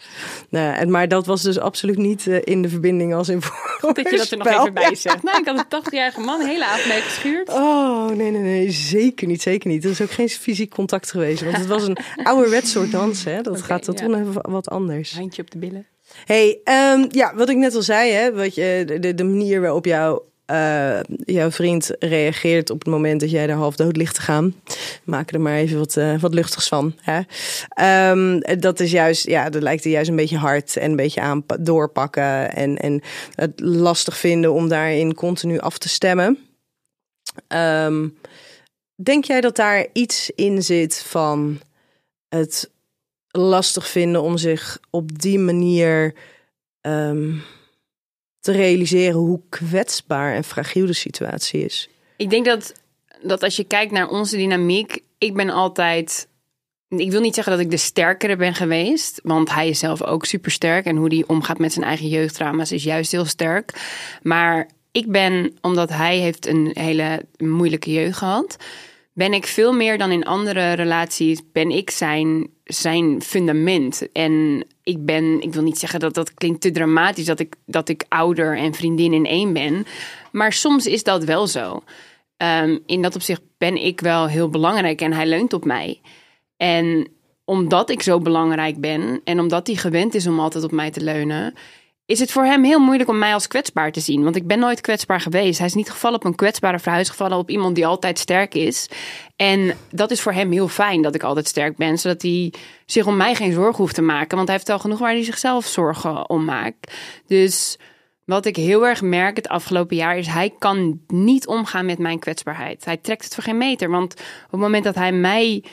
Nou, 0.49 0.75
en, 0.75 0.91
maar 0.91 1.07
dat 1.07 1.25
was 1.25 1.41
dus 1.41 1.59
absoluut 1.59 1.97
niet 1.97 2.27
eh, 2.27 2.37
in 2.43 2.61
de 2.61 2.69
verbinding 2.69 3.13
als 3.13 3.29
in 3.29 3.39
Dat 3.81 4.09
je 4.09 4.17
dat 4.17 4.31
er 4.31 4.37
nog 4.37 4.47
even 4.47 4.73
bij 4.73 4.95
zegt. 4.95 5.23
Nou, 5.23 5.39
ik 5.39 5.45
had 5.47 5.57
een 5.57 5.83
80-jarige 5.83 6.19
man, 6.19 6.41
hele 6.41 6.65
avond 6.65 6.87
mee 6.87 7.01
geschuurd. 7.01 7.49
Oh, 7.49 8.09
nee, 8.09 8.31
nee, 8.31 8.41
nee. 8.41 8.71
Zeker 8.71 9.27
niet, 9.27 9.41
zeker 9.41 9.69
niet. 9.69 9.83
Er 9.83 9.89
is 9.89 10.01
ook 10.01 10.11
geen 10.11 10.29
fysiek 10.29 10.69
contact 10.69 11.11
geweest. 11.11 11.43
Want 11.43 11.57
het 11.57 11.67
was 11.67 11.87
een 11.87 11.97
ouderwets 12.23 12.71
soort 12.71 12.91
dans, 12.91 13.23
hè. 13.23 13.41
Dat 13.41 13.61
gaat 13.61 13.85
dat 13.85 13.99
ja. 13.99 14.05
toen 14.05 14.15
even 14.19 14.49
wat 14.51 14.69
anders. 14.69 15.15
Handje 15.15 15.41
op 15.41 15.51
de 15.51 15.57
billen. 15.57 15.85
hey, 16.25 16.59
ehm, 16.63 17.05
ja, 17.09 17.35
wat 17.35 17.49
ik 17.49 17.57
net 17.57 17.75
al 17.75 17.81
zei, 17.81 18.11
hè. 18.11 18.33
Wat 18.33 18.55
je, 18.55 18.83
de- 18.85 18.99
de, 18.99 19.13
de 19.13 19.23
manier 19.23 19.61
waarop 19.61 19.85
jouw, 19.85 20.25
eh, 20.49 20.99
jouw 21.25 21.51
vriend 21.51 21.95
reageert 21.99 22.69
op 22.69 22.79
het 22.79 22.88
moment 22.88 23.19
dat 23.19 23.31
jij 23.31 23.49
er 23.49 23.55
half 23.55 23.75
dood 23.75 23.97
ligt 23.97 24.15
te 24.15 24.21
gaan. 24.21 24.55
Maak 25.03 25.31
er 25.31 25.41
maar 25.41 25.55
even 25.55 25.77
wat, 25.77 25.97
eh, 25.97 26.19
wat 26.19 26.33
luchtigs 26.33 26.67
van. 26.67 26.95
Hè? 27.01 27.21
Ehm, 27.69 28.59
dat 28.59 28.79
is 28.79 28.91
juist, 28.91 29.27
ja, 29.27 29.49
dat 29.49 29.62
lijkt 29.62 29.85
er 29.85 29.91
juist 29.91 30.09
een 30.09 30.15
beetje 30.15 30.38
hard 30.38 30.77
en 30.77 30.89
een 30.89 30.95
beetje 30.95 31.21
aan 31.21 31.45
doorpakken. 31.59 32.53
En, 32.53 32.77
en 32.77 33.01
het 33.35 33.59
lastig 33.59 34.17
vinden 34.17 34.53
om 34.53 34.67
daarin 34.67 35.13
continu 35.13 35.59
af 35.59 35.77
te 35.77 35.89
stemmen. 35.89 36.38
Ehm, 37.47 38.07
denk 38.95 39.23
jij 39.25 39.41
dat 39.41 39.55
daar 39.55 39.88
iets 39.93 40.31
in 40.35 40.63
zit 40.63 41.03
van 41.03 41.59
het 42.29 42.71
lastig 43.27 43.88
vinden 43.88 44.21
om 44.21 44.38
zich 44.38 44.79
op 44.89 45.19
die 45.19 45.39
manier 45.39 46.13
ehm, 46.81 47.33
te 48.39 48.52
realiseren 48.52 49.19
hoe 49.19 49.41
kwetsbaar 49.49 50.36
en 50.36 50.43
fragiel 50.43 50.86
de 50.86 50.93
situatie 50.93 51.65
is? 51.65 51.89
Ik 52.17 52.30
denk 52.30 52.45
dat, 52.45 52.73
dat 53.21 53.43
als 53.43 53.56
je 53.56 53.63
kijkt 53.63 53.91
naar 53.91 54.10
onze 54.10 54.38
dynamiek, 54.38 55.04
ik 55.17 55.34
ben 55.34 55.49
altijd. 55.49 56.28
Ik 56.88 57.12
wil 57.12 57.21
niet 57.21 57.36
zeggen 57.36 57.54
dat 57.54 57.62
ik 57.62 57.71
de 57.71 57.78
sterkere 57.78 58.36
ben 58.36 58.56
geweest, 58.56 59.19
want 59.23 59.54
hij 59.54 59.69
is 59.69 59.80
zelf 59.80 60.04
ook 60.04 60.25
super 60.25 60.52
sterk. 60.52 60.86
En 60.86 60.95
hoe 60.95 61.13
hij 61.13 61.23
omgaat 61.28 61.58
met 61.58 61.73
zijn 61.73 61.86
eigen 61.86 62.08
jeugdtrauma's 62.08 62.71
is 62.71 62.84
juist 62.84 63.12
heel 63.12 63.25
sterk. 63.25 63.73
Maar 64.21 64.69
ik 64.91 65.12
ben, 65.12 65.58
omdat 65.62 65.89
hij 65.89 66.17
heeft 66.17 66.47
een 66.47 66.71
hele 66.73 67.25
moeilijke 67.38 67.91
jeugd 67.91 68.17
gehad, 68.17 68.58
ben 69.13 69.34
ik 69.34 69.45
veel 69.45 69.73
meer 69.73 69.97
dan 69.97 70.12
in 70.12 70.25
andere 70.25 70.73
relaties, 70.73 71.41
ben 71.52 71.69
ik 71.69 71.89
zijn, 71.89 72.49
zijn 72.63 73.21
fundament. 73.21 74.12
En 74.12 74.65
ik 74.89 75.06
ben, 75.06 75.41
ik 75.41 75.54
wil 75.54 75.63
niet 75.63 75.80
zeggen 75.80 75.99
dat 75.99 76.13
dat 76.13 76.34
klinkt 76.34 76.62
te 76.62 76.71
dramatisch, 76.71 77.25
dat 77.25 77.39
ik, 77.39 77.56
dat 77.65 77.89
ik 77.89 78.06
ouder 78.08 78.58
en 78.58 78.73
vriendin 78.73 79.13
in 79.13 79.25
één 79.25 79.54
ben. 79.54 79.86
Maar 80.32 80.54
soms 80.54 80.86
is 80.86 81.04
dat 81.04 81.23
wel 81.23 81.47
zo. 81.47 81.84
Ehm, 82.38 82.78
in 82.86 83.02
dat 83.02 83.15
opzicht 83.15 83.41
ben 83.58 83.86
ik 83.86 84.02
wel 84.02 84.28
heel 84.28 84.49
belangrijk 84.49 85.02
en 85.02 85.13
hij 85.13 85.28
leunt 85.28 85.54
op 85.54 85.65
mij. 85.65 86.02
En 86.58 87.08
omdat 87.45 87.89
ik 87.89 88.02
zo 88.02 88.19
belangrijk 88.19 88.80
ben 88.80 89.21
en 89.23 89.39
omdat 89.39 89.67
hij 89.67 89.75
gewend 89.75 90.15
is 90.15 90.28
om 90.28 90.39
altijd 90.39 90.63
op 90.63 90.71
mij 90.71 90.91
te 90.91 91.02
leunen, 91.02 91.54
is 92.09 92.19
het 92.19 92.31
voor 92.31 92.43
hem 92.43 92.63
heel 92.63 92.79
moeilijk 92.79 93.09
om 93.09 93.17
mij 93.17 93.33
als 93.33 93.47
kwetsbaar 93.47 93.91
te 93.91 93.99
zien. 93.99 94.23
Want 94.23 94.35
ik 94.35 94.47
ben 94.47 94.59
nooit 94.59 94.81
kwetsbaar 94.81 95.21
geweest. 95.21 95.57
Hij 95.57 95.67
is 95.67 95.73
niet 95.73 95.89
gevallen 95.89 96.17
op 96.17 96.25
een 96.25 96.35
kwetsbare 96.35 96.79
vrouw, 96.79 96.93
hij 96.93 97.01
is 97.01 97.09
gevallen 97.09 97.37
op 97.37 97.49
iemand 97.49 97.75
die 97.75 97.85
altijd 97.85 98.19
sterk 98.19 98.53
is. 98.53 98.89
En 99.35 99.73
dat 99.91 100.11
is 100.11 100.21
voor 100.21 100.33
hem 100.33 100.51
heel 100.51 100.67
fijn 100.67 101.01
dat 101.01 101.15
ik 101.15 101.23
altijd 101.23 101.47
sterk 101.47 101.77
ben, 101.77 101.97
zodat 101.97 102.21
hij 102.21 102.53
zich 102.85 103.05
om 103.05 103.17
mij 103.17 103.35
geen 103.35 103.53
zorgen 103.53 103.77
hoeft 103.77 103.95
te 103.95 104.01
maken. 104.01 104.35
Want 104.35 104.47
hij 104.47 104.57
heeft 104.57 104.69
al 104.69 104.79
genoeg 104.79 104.99
waar 104.99 105.11
hij 105.11 105.23
zichzelf 105.23 105.65
zorgen 105.65 106.29
om 106.29 106.45
maakt. 106.45 106.93
Dus 107.27 107.77
wat 108.25 108.45
ik 108.45 108.55
heel 108.55 108.87
erg 108.87 109.01
merk 109.01 109.35
het 109.35 109.47
afgelopen 109.47 109.95
jaar 109.95 110.17
is, 110.17 110.27
hij 110.27 110.53
kan 110.59 111.01
niet 111.07 111.47
omgaan 111.47 111.85
met 111.85 111.99
mijn 111.99 112.19
kwetsbaarheid. 112.19 112.85
Hij 112.85 112.97
trekt 112.97 113.23
het 113.23 113.33
voor 113.33 113.43
geen 113.43 113.57
meter. 113.57 113.89
Want 113.89 114.13
op 114.13 114.51
het 114.51 114.59
moment 114.59 114.83
dat 114.83 114.95
hij 114.95 115.11
mij 115.11 115.63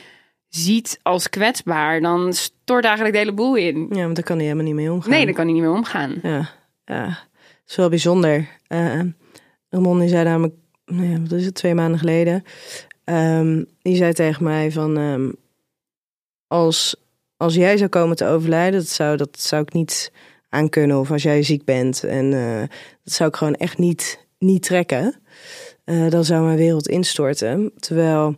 ziet 0.48 0.98
als 1.02 1.28
kwetsbaar, 1.28 2.00
dan 2.00 2.32
stort 2.32 2.84
eigenlijk 2.84 3.14
de 3.14 3.20
hele 3.20 3.34
boel 3.34 3.54
in. 3.54 3.86
Ja, 3.90 4.02
want 4.02 4.14
daar 4.14 4.24
kan 4.24 4.36
hij 4.36 4.44
helemaal 4.44 4.66
niet 4.66 4.74
mee 4.74 4.92
omgaan. 4.92 5.10
Nee, 5.10 5.24
daar 5.24 5.34
kan 5.34 5.44
hij 5.44 5.52
niet 5.52 5.62
meer 5.62 5.72
omgaan. 5.72 6.18
Ja, 6.22 6.50
ja. 6.84 7.06
Het 7.06 7.70
is 7.74 7.76
wel 7.76 7.88
bijzonder. 7.88 8.48
Uh, 8.68 9.00
Ramon 9.68 9.98
die 9.98 10.08
zei 10.08 10.24
namelijk, 10.24 10.54
nou 10.84 11.06
ja, 11.06 11.20
wat 11.20 11.32
is 11.32 11.44
het, 11.44 11.54
twee 11.54 11.74
maanden 11.74 11.98
geleden. 11.98 12.44
Um, 13.04 13.66
die 13.82 13.96
zei 13.96 14.12
tegen 14.12 14.44
mij 14.44 14.72
van, 14.72 14.96
um, 14.96 15.34
als, 16.46 16.96
als 17.36 17.54
jij 17.54 17.76
zou 17.76 17.88
komen 17.88 18.16
te 18.16 18.26
overlijden, 18.26 18.80
dat 18.80 18.88
zou, 18.88 19.16
dat 19.16 19.40
zou 19.40 19.62
ik 19.62 19.72
niet 19.72 20.12
aan 20.48 20.68
kunnen. 20.68 20.98
Of 20.98 21.10
als 21.10 21.22
jij 21.22 21.42
ziek 21.42 21.64
bent. 21.64 22.04
En 22.04 22.32
uh, 22.32 22.60
dat 23.04 23.12
zou 23.12 23.28
ik 23.28 23.36
gewoon 23.36 23.54
echt 23.54 23.78
niet, 23.78 24.26
niet 24.38 24.62
trekken. 24.62 25.14
Uh, 25.84 26.10
dan 26.10 26.24
zou 26.24 26.44
mijn 26.44 26.56
wereld 26.56 26.88
instorten. 26.88 27.72
Terwijl, 27.78 28.36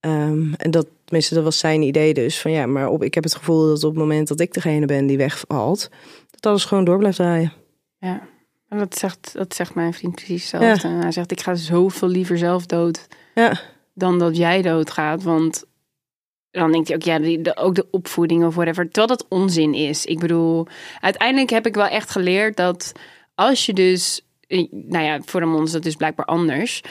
um, 0.00 0.54
en 0.54 0.70
dat, 0.70 0.86
tenminste, 1.04 1.34
dat 1.34 1.44
was 1.44 1.58
zijn 1.58 1.82
idee 1.82 2.14
dus. 2.14 2.40
Van 2.40 2.50
ja, 2.50 2.66
maar 2.66 2.88
op, 2.88 3.02
ik 3.02 3.14
heb 3.14 3.24
het 3.24 3.34
gevoel 3.34 3.66
dat 3.66 3.84
op 3.84 3.90
het 3.90 3.98
moment 3.98 4.28
dat 4.28 4.40
ik 4.40 4.54
degene 4.54 4.86
ben 4.86 5.06
die 5.06 5.16
wegvalt, 5.16 5.90
dat 6.30 6.46
alles 6.46 6.64
gewoon 6.64 6.84
door 6.84 6.98
blijft 6.98 7.16
draaien. 7.16 7.52
Ja, 7.98 8.28
en 8.68 8.78
dat 8.78 8.98
zegt, 8.98 9.32
dat 9.32 9.54
zegt 9.54 9.74
mijn 9.74 9.94
vriend 9.94 10.14
precies 10.14 10.50
hetzelfde. 10.50 10.88
Ja. 10.88 10.94
Hij 10.94 11.12
zegt, 11.12 11.30
ik 11.30 11.40
ga 11.40 11.54
zoveel 11.54 12.08
liever 12.08 12.38
zelf 12.38 12.66
dood 12.66 13.06
ja. 13.34 13.60
dan 13.94 14.18
dat 14.18 14.36
jij 14.36 14.62
doodgaat. 14.62 15.22
Want 15.22 15.64
dan 16.50 16.72
denkt 16.72 16.88
hij 16.88 16.96
ook, 16.96 17.02
ja, 17.02 17.18
de, 17.18 17.56
ook 17.56 17.74
de 17.74 17.86
opvoeding 17.90 18.44
of 18.44 18.54
whatever. 18.54 18.84
Terwijl 18.84 19.06
dat 19.06 19.26
onzin 19.28 19.74
is. 19.74 20.04
Ik 20.04 20.18
bedoel, 20.18 20.66
uiteindelijk 21.00 21.50
heb 21.50 21.66
ik 21.66 21.74
wel 21.74 21.86
echt 21.86 22.10
geleerd 22.10 22.56
dat 22.56 22.92
als 23.34 23.66
je 23.66 23.72
dus 23.72 24.24
nou 24.70 25.04
ja, 25.04 25.20
voor 25.24 25.42
een 25.42 25.62
is 25.62 25.70
dat 25.70 25.82
dus 25.82 25.96
blijkbaar 25.96 26.26
anders. 26.26 26.82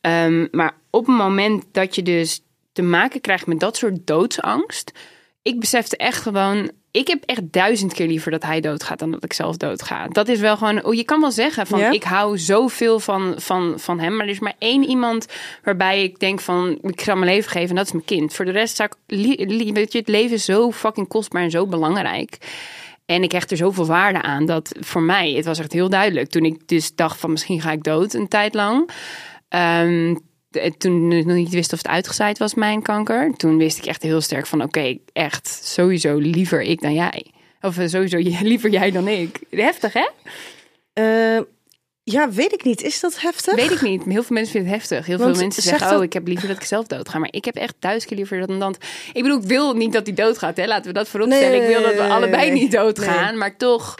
Um, 0.00 0.48
maar 0.50 0.76
op 0.90 1.06
het 1.06 1.16
moment 1.16 1.64
dat 1.72 1.94
je 1.94 2.02
dus 2.02 2.40
te 2.72 2.82
maken 2.82 3.20
krijgt 3.20 3.46
met 3.46 3.60
dat 3.60 3.76
soort 3.76 4.06
doodsangst. 4.06 4.92
Ik 5.42 5.60
besefte 5.60 5.96
echt 5.96 6.22
gewoon, 6.22 6.70
ik 6.90 7.08
heb 7.08 7.22
echt 7.24 7.52
duizend 7.52 7.92
keer 7.92 8.06
liever 8.06 8.30
dat 8.30 8.42
hij 8.42 8.60
doodgaat 8.60 8.98
dan 8.98 9.10
dat 9.10 9.24
ik 9.24 9.32
zelf 9.32 9.56
doodga. 9.56 10.08
Dat 10.08 10.28
is 10.28 10.40
wel 10.40 10.56
gewoon, 10.56 10.84
oh, 10.84 10.94
je 10.94 11.04
kan 11.04 11.20
wel 11.20 11.30
zeggen 11.30 11.66
van 11.66 11.92
ik 11.92 12.02
hou 12.02 12.38
zoveel 12.38 13.00
van, 13.00 13.34
van, 13.36 13.74
van 13.76 14.00
hem. 14.00 14.16
Maar 14.16 14.26
er 14.26 14.32
is 14.32 14.38
maar 14.38 14.54
één 14.58 14.84
iemand 14.84 15.26
waarbij 15.62 16.02
ik 16.02 16.18
denk 16.18 16.40
van 16.40 16.78
ik 16.82 17.00
ga 17.00 17.14
mijn 17.14 17.30
leven 17.30 17.50
geven 17.50 17.68
en 17.68 17.76
dat 17.76 17.86
is 17.86 17.92
mijn 17.92 18.04
kind. 18.04 18.34
Voor 18.34 18.44
de 18.44 18.50
rest 18.50 18.76
zou 18.76 18.88
ik, 19.06 19.74
weet 19.74 19.92
je, 19.92 19.98
het 19.98 20.08
leven 20.08 20.36
is 20.36 20.44
zo 20.44 20.70
fucking 20.72 21.08
kostbaar 21.08 21.42
en 21.42 21.50
zo 21.50 21.66
belangrijk. 21.66 22.38
En 23.06 23.22
ik 23.22 23.32
hecht 23.32 23.50
er 23.50 23.56
zoveel 23.56 23.86
waarde 23.86 24.22
aan 24.22 24.46
dat 24.46 24.76
voor 24.80 25.02
mij, 25.02 25.32
het 25.32 25.44
was 25.44 25.58
echt 25.58 25.72
heel 25.72 25.88
duidelijk. 25.88 26.30
Toen 26.30 26.44
ik 26.44 26.68
dus 26.68 26.94
dacht 26.94 27.20
van 27.20 27.30
misschien 27.30 27.60
ga 27.60 27.72
ik 27.72 27.82
dood 27.82 28.14
een 28.14 28.28
tijd 28.28 28.54
lang. 28.54 28.90
Um, 29.48 30.18
toen 30.78 31.12
ik 31.12 31.26
nog 31.26 31.36
niet 31.36 31.52
wist 31.52 31.72
of 31.72 31.78
het 31.78 31.88
uitgezaaid 31.88 32.38
was, 32.38 32.54
mijn 32.54 32.82
kanker. 32.82 33.32
Toen 33.36 33.56
wist 33.56 33.78
ik 33.78 33.86
echt 33.86 34.02
heel 34.02 34.20
sterk 34.20 34.46
van 34.46 34.62
oké, 34.62 34.98
echt 35.12 35.60
sowieso 35.62 36.16
liever 36.16 36.62
ik 36.62 36.80
dan 36.80 36.94
jij. 36.94 37.26
Of 37.60 37.78
eh, 37.78 37.88
sowieso 37.88 38.16
liever 38.52 38.70
jij 38.70 38.90
dan 38.90 39.08
ik. 39.08 39.40
Heftig 39.50 39.92
hè? 39.92 40.08
Uh, 40.94 41.40
ja, 42.04 42.30
weet 42.30 42.52
ik 42.52 42.64
niet. 42.64 42.82
Is 42.82 43.00
dat 43.00 43.20
heftig? 43.20 43.54
Weet 43.54 43.70
ik 43.70 43.82
niet. 43.82 44.04
Heel 44.04 44.22
veel 44.22 44.34
mensen 44.36 44.52
vinden 44.52 44.72
het 44.72 44.80
heftig. 44.80 45.06
Heel 45.06 45.18
veel 45.18 45.34
mensen 45.34 45.62
zeggen, 45.62 45.96
oh, 45.96 46.02
ik 46.02 46.12
heb 46.12 46.26
liever 46.26 46.48
dat 46.48 46.56
ik 46.56 46.64
zelf 46.64 46.86
doodga. 46.86 47.18
Maar 47.18 47.32
ik 47.32 47.44
heb 47.44 47.56
echt 47.56 47.74
duizend 47.78 48.08
keer 48.08 48.16
liever 48.16 48.46
dat 48.46 48.60
dan... 48.60 48.74
Ik 49.12 49.22
bedoel, 49.22 49.38
ik 49.38 49.46
wil 49.46 49.74
niet 49.74 49.92
dat 49.92 50.06
hij 50.06 50.14
doodgaat. 50.14 50.56
Hè? 50.56 50.66
Laten 50.66 50.86
we 50.86 50.92
dat 50.92 51.08
voorop 51.08 51.32
stellen. 51.32 51.62
ik 51.62 51.68
wil 51.68 51.82
dat 51.82 51.94
we 51.94 52.08
allebei 52.08 52.50
niet 52.50 52.72
doodgaan. 52.72 53.38
Maar 53.38 53.56
toch... 53.56 53.94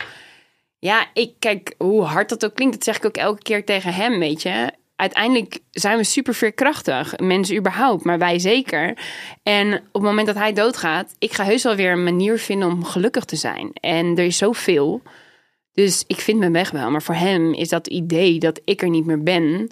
Ja, 0.79 1.07
ik 1.15 1.33
kijk 1.39 1.75
hoe 1.79 2.03
hard 2.03 2.29
dat 2.29 2.45
ook 2.45 2.55
klinkt. 2.55 2.75
Dat 2.75 2.85
zeg 2.85 2.97
ik 2.97 3.05
ook 3.05 3.17
elke 3.17 3.43
keer 3.43 3.65
tegen 3.65 3.95
hem, 3.95 4.19
weet 4.19 4.43
je. 4.43 4.73
Uiteindelijk 5.03 5.59
zijn 5.71 5.97
we 5.97 6.05
super 6.05 6.35
veerkrachtig. 6.35 7.19
Mensen 7.19 7.57
überhaupt, 7.57 8.05
maar 8.05 8.19
wij 8.19 8.39
zeker. 8.39 8.99
En 9.43 9.75
op 9.75 9.93
het 9.93 10.03
moment 10.03 10.27
dat 10.27 10.37
hij 10.37 10.53
doodgaat... 10.53 11.15
Ik 11.19 11.33
ga 11.33 11.45
heus 11.45 11.63
wel 11.63 11.75
weer 11.75 11.93
een 11.93 12.05
manier 12.05 12.39
vinden 12.39 12.69
om 12.69 12.85
gelukkig 12.85 13.25
te 13.25 13.37
zijn. 13.37 13.71
En 13.73 14.07
er 14.07 14.25
is 14.25 14.37
zoveel... 14.37 15.03
Dus 15.73 16.05
ik 16.07 16.21
vind 16.21 16.39
mijn 16.39 16.53
weg 16.53 16.71
wel. 16.71 16.91
Maar 16.91 17.03
voor 17.03 17.15
hem 17.15 17.53
is 17.55 17.69
dat 17.69 17.87
idee 17.87 18.39
dat 18.39 18.61
ik 18.65 18.83
er 18.83 18.89
niet 18.89 19.07
meer 19.07 19.23
ben. 19.23 19.71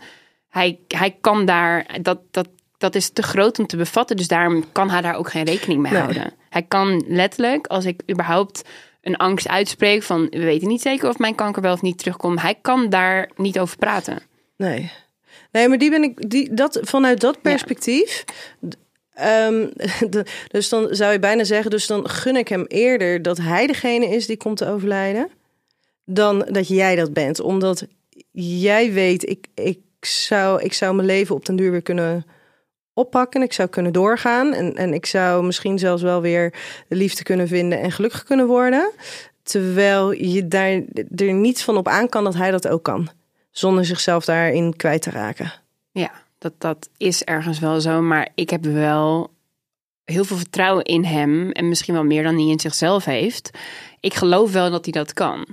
Hij, 0.48 0.78
hij 0.88 1.16
kan 1.20 1.44
daar. 1.44 1.98
Dat, 2.02 2.18
dat, 2.30 2.48
dat 2.78 2.94
is 2.94 3.10
te 3.10 3.22
groot 3.22 3.58
om 3.58 3.66
te 3.66 3.76
bevatten. 3.76 4.16
Dus 4.16 4.28
daarom 4.28 4.64
kan 4.72 4.90
hij 4.90 5.00
daar 5.00 5.14
ook 5.14 5.30
geen 5.30 5.44
rekening 5.44 5.80
mee 5.80 5.94
houden. 5.94 6.32
Hij 6.48 6.62
kan 6.62 7.04
letterlijk, 7.06 7.66
als 7.66 7.84
ik 7.84 8.02
überhaupt 8.10 8.68
een 9.02 9.16
angst 9.16 9.48
uitspreek 9.48 10.02
van 10.02 10.26
we 10.30 10.44
weten 10.44 10.68
niet 10.68 10.82
zeker 10.82 11.08
of 11.08 11.18
mijn 11.18 11.34
kanker 11.34 11.62
wel 11.62 11.72
of 11.72 11.82
niet 11.82 11.98
terugkomt. 11.98 12.40
Hij 12.40 12.54
kan 12.62 12.88
daar 12.88 13.30
niet 13.36 13.58
over 13.58 13.76
praten. 13.76 14.22
Nee. 14.56 14.90
Nee, 15.52 15.68
maar 15.68 15.78
die 15.78 15.90
ben 15.90 16.02
ik. 16.02 16.30
Die, 16.30 16.54
dat, 16.54 16.78
vanuit 16.82 17.20
dat 17.20 17.40
perspectief. 17.42 18.24
Ehm, 19.14 19.66
dus 20.52 20.68
dan 20.68 20.88
zou 20.90 21.12
je 21.12 21.18
bijna 21.18 21.44
zeggen, 21.44 21.70
dus 21.70 21.86
dan 21.86 22.08
gun 22.08 22.36
ik 22.36 22.48
hem 22.48 22.64
eerder 22.68 23.22
dat 23.22 23.38
hij 23.38 23.66
degene 23.66 24.06
is 24.06 24.26
die 24.26 24.36
komt 24.36 24.56
te 24.56 24.68
overlijden 24.68 25.28
dan 26.04 26.46
dat 26.50 26.68
jij 26.68 26.96
dat 26.96 27.12
bent. 27.12 27.40
Omdat 27.40 27.86
jij 28.32 28.92
weet, 28.92 29.28
ik, 29.28 29.46
ik, 29.54 29.78
zou, 30.00 30.62
ik 30.62 30.72
zou 30.72 30.94
mijn 30.94 31.06
leven 31.06 31.34
op 31.34 31.46
den 31.46 31.56
duur 31.56 31.70
weer 31.70 31.82
kunnen 31.82 32.26
oppakken. 32.94 33.42
Ik 33.42 33.52
zou 33.52 33.68
kunnen 33.68 33.92
doorgaan. 33.92 34.52
En, 34.52 34.76
en 34.76 34.94
ik 34.94 35.06
zou 35.06 35.44
misschien 35.44 35.78
zelfs 35.78 36.02
wel 36.02 36.20
weer 36.20 36.54
de 36.88 36.96
liefde 36.96 37.22
kunnen 37.22 37.48
vinden 37.48 37.80
en 37.80 37.92
gelukkig 37.92 38.24
kunnen 38.24 38.46
worden. 38.46 38.90
Terwijl 39.42 40.12
je 40.12 40.48
daar 40.48 40.82
er 41.16 41.32
niets 41.32 41.62
van 41.62 41.76
op 41.76 41.88
aan 41.88 42.08
kan 42.08 42.24
dat 42.24 42.34
hij 42.34 42.50
dat 42.50 42.68
ook 42.68 42.82
kan. 42.82 43.10
Zonder 43.50 43.84
zichzelf 43.84 44.24
daarin 44.24 44.76
kwijt 44.76 45.02
te 45.02 45.10
raken. 45.10 45.52
Ja, 45.90 46.10
dat, 46.38 46.52
dat 46.58 46.88
is 46.96 47.24
ergens 47.24 47.58
wel 47.58 47.80
zo. 47.80 48.00
Maar 48.00 48.28
ik 48.34 48.50
heb 48.50 48.64
wel 48.64 49.30
heel 50.04 50.24
veel 50.24 50.36
vertrouwen 50.36 50.84
in 50.84 51.04
hem. 51.04 51.50
En 51.50 51.68
misschien 51.68 51.94
wel 51.94 52.04
meer 52.04 52.22
dan 52.22 52.34
hij 52.34 52.46
in 52.46 52.60
zichzelf 52.60 53.04
heeft. 53.04 53.50
Ik 54.00 54.14
geloof 54.14 54.52
wel 54.52 54.70
dat 54.70 54.84
hij 54.84 54.92
dat 54.92 55.12
kan. 55.12 55.46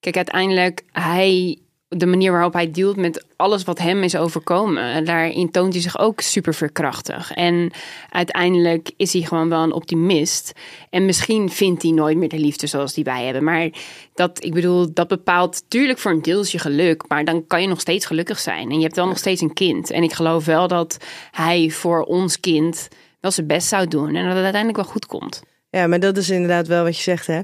Kijk, 0.00 0.16
uiteindelijk, 0.16 0.82
hij, 0.92 1.58
de 1.88 2.06
manier 2.06 2.32
waarop 2.32 2.52
hij 2.52 2.70
dealt 2.70 2.96
met 2.96 3.24
alles 3.36 3.64
wat 3.64 3.78
hem 3.78 4.02
is 4.02 4.16
overkomen, 4.16 5.04
daarin 5.04 5.50
toont 5.50 5.72
hij 5.72 5.82
zich 5.82 5.98
ook 5.98 6.20
super 6.20 6.54
verkrachtig. 6.54 7.32
En 7.32 7.70
uiteindelijk 8.10 8.90
is 8.96 9.12
hij 9.12 9.22
gewoon 9.22 9.48
wel 9.48 9.62
een 9.62 9.72
optimist. 9.72 10.52
En 10.90 11.04
misschien 11.04 11.50
vindt 11.50 11.82
hij 11.82 11.90
nooit 11.90 12.16
meer 12.16 12.28
de 12.28 12.38
liefde 12.38 12.66
zoals 12.66 12.94
die 12.94 13.04
wij 13.04 13.24
hebben. 13.24 13.44
Maar 13.44 13.70
dat, 14.14 14.44
ik 14.44 14.54
bedoel, 14.54 14.92
dat 14.92 15.08
bepaalt 15.08 15.62
natuurlijk 15.62 15.98
voor 15.98 16.10
een 16.10 16.22
deels 16.22 16.52
je 16.52 16.58
geluk. 16.58 17.08
Maar 17.08 17.24
dan 17.24 17.46
kan 17.46 17.62
je 17.62 17.68
nog 17.68 17.80
steeds 17.80 18.06
gelukkig 18.06 18.38
zijn. 18.38 18.70
En 18.70 18.76
je 18.76 18.82
hebt 18.82 18.96
wel 18.96 19.06
nog 19.06 19.18
steeds 19.18 19.40
een 19.40 19.54
kind. 19.54 19.90
En 19.90 20.02
ik 20.02 20.12
geloof 20.12 20.44
wel 20.44 20.68
dat 20.68 20.96
hij 21.30 21.70
voor 21.70 22.02
ons 22.02 22.40
kind 22.40 22.88
wel 23.20 23.30
zijn 23.30 23.46
best 23.46 23.68
zou 23.68 23.86
doen. 23.88 24.08
En 24.08 24.24
dat 24.24 24.34
het 24.34 24.42
uiteindelijk 24.42 24.76
wel 24.76 24.92
goed 24.92 25.06
komt. 25.06 25.42
Ja, 25.70 25.86
maar 25.86 26.00
dat 26.00 26.16
is 26.16 26.30
inderdaad 26.30 26.66
wel 26.66 26.84
wat 26.84 26.96
je 26.96 27.02
zegt, 27.02 27.26
hè. 27.26 27.40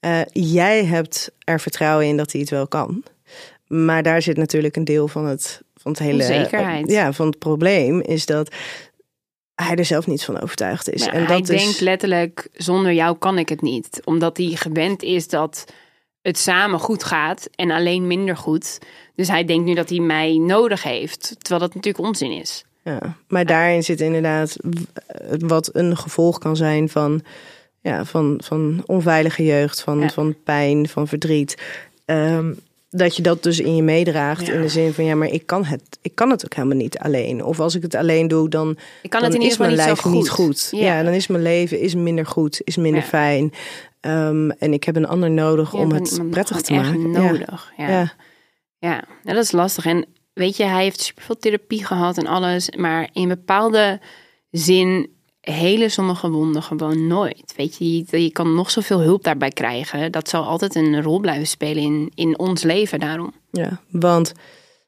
Uh, 0.00 0.20
jij 0.32 0.84
hebt 0.84 1.30
er 1.44 1.60
vertrouwen 1.60 2.06
in 2.06 2.16
dat 2.16 2.32
hij 2.32 2.40
het 2.40 2.50
wel 2.50 2.68
kan. 2.68 3.04
Maar 3.66 4.02
daar 4.02 4.22
zit 4.22 4.36
natuurlijk 4.36 4.76
een 4.76 4.84
deel 4.84 5.08
van 5.08 5.26
het, 5.26 5.62
van 5.74 5.90
het 5.90 6.00
hele. 6.00 6.22
Zekerheid. 6.22 6.90
ja, 6.90 7.12
van 7.12 7.26
het 7.26 7.38
probleem 7.38 8.00
is 8.00 8.26
dat 8.26 8.54
hij 9.54 9.76
er 9.76 9.84
zelf 9.84 10.06
niet 10.06 10.24
van 10.24 10.40
overtuigd 10.40 10.90
is. 10.90 11.06
en 11.06 11.26
hij 11.26 11.40
denkt 11.40 11.80
letterlijk: 11.80 12.48
zonder 12.52 12.92
jou 12.92 13.16
kan 13.16 13.38
ik 13.38 13.48
het 13.48 13.62
niet. 13.62 14.00
Omdat 14.04 14.36
hij 14.36 14.46
gewend 14.46 15.02
is 15.02 15.28
dat 15.28 15.64
het 16.22 16.38
samen 16.38 16.78
goed 16.78 17.04
gaat 17.04 17.48
en 17.54 17.70
alleen 17.70 18.06
minder 18.06 18.36
goed. 18.36 18.78
Dus 19.14 19.28
hij 19.28 19.44
denkt 19.44 19.64
nu 19.64 19.74
dat 19.74 19.88
hij 19.88 20.00
mij 20.00 20.36
nodig 20.36 20.82
heeft. 20.82 21.36
Terwijl 21.38 21.60
dat 21.60 21.74
natuurlijk 21.74 22.04
onzin 22.04 22.30
is. 22.30 22.64
Ja, 22.82 23.16
maar 23.28 23.46
daarin 23.46 23.82
zit 23.82 24.00
inderdaad 24.00 24.56
wat 25.38 25.70
een 25.72 25.96
gevolg 25.96 26.38
kan 26.38 26.56
zijn 26.56 26.88
van 26.88 27.22
ja, 27.80 28.04
van, 28.04 28.40
van 28.44 28.82
onveilige 28.86 29.44
jeugd, 29.44 29.80
van, 29.80 30.10
van 30.10 30.34
pijn, 30.44 30.88
van 30.88 31.08
verdriet. 31.08 31.62
Ehm, 32.04 32.52
dat 32.98 33.16
je 33.16 33.22
dat 33.22 33.42
dus 33.42 33.60
in 33.60 33.76
je 33.76 33.82
meedraagt 33.82 34.48
in 34.48 34.60
de 34.60 34.68
zin 34.68 34.92
van 34.92 35.04
ja, 35.04 35.14
maar 35.14 35.28
ik 35.28 35.46
kan 35.46 35.64
het, 35.64 35.98
ik 36.02 36.14
kan 36.14 36.30
het 36.30 36.44
ook 36.44 36.54
helemaal 36.54 36.76
niet 36.76 36.98
alleen. 36.98 37.44
Of 37.44 37.60
als 37.60 37.74
ik 37.74 37.82
het 37.82 37.94
alleen 37.94 38.28
doe, 38.28 38.48
dan, 38.48 38.76
ik 39.02 39.10
kan 39.10 39.20
dan 39.20 39.30
het 39.30 39.40
in 39.40 39.46
is 39.46 39.56
mijn 39.56 39.70
niet 39.70 39.78
lijf 39.78 39.98
goed. 39.98 40.12
niet 40.12 40.28
goed. 40.28 40.68
Ja. 40.70 41.02
dan 41.02 41.12
is 41.12 41.26
mijn 41.26 41.42
leven 41.42 41.80
is 41.80 41.94
minder 41.94 42.26
goed, 42.26 42.60
is 42.64 42.76
minder 42.76 43.02
fijn. 43.02 43.52
Um, 44.00 44.50
en 44.50 44.72
ik 44.72 44.84
heb 44.84 44.96
een 44.96 45.06
ander 45.06 45.30
nodig 45.30 45.74
om 45.74 45.92
het 45.92 46.20
prettig 46.30 46.60
te 46.60 46.74
maken. 46.74 47.10
Nodig. 47.10 47.72
Ja. 47.76 47.88
Ja. 47.88 48.12
Ja. 48.78 49.04
dat 49.22 49.36
is 49.36 49.52
lastig. 49.52 49.86
En 49.86 50.06
weet 50.32 50.56
je, 50.56 50.64
hij 50.64 50.82
heeft 50.82 51.00
superveel 51.00 51.36
therapie 51.38 51.84
gehad 51.84 52.18
en 52.18 52.26
alles, 52.26 52.70
maar 52.70 53.08
in 53.12 53.28
bepaalde 53.28 54.00
zin 54.50 55.15
hele 55.52 55.88
sommige 55.88 56.30
wonden 56.30 56.62
gewoon 56.62 57.06
nooit. 57.06 57.54
Weet 57.56 57.76
je, 57.78 58.22
je 58.22 58.30
kan 58.30 58.54
nog 58.54 58.70
zoveel 58.70 59.00
hulp 59.00 59.24
daarbij 59.24 59.50
krijgen. 59.50 60.12
Dat 60.12 60.28
zal 60.28 60.44
altijd 60.44 60.74
een 60.74 61.02
rol 61.02 61.20
blijven 61.20 61.46
spelen 61.46 61.82
in, 61.82 62.12
in 62.14 62.38
ons 62.38 62.62
leven 62.62 62.98
daarom. 62.98 63.32
Ja, 63.50 63.80
want 63.90 64.32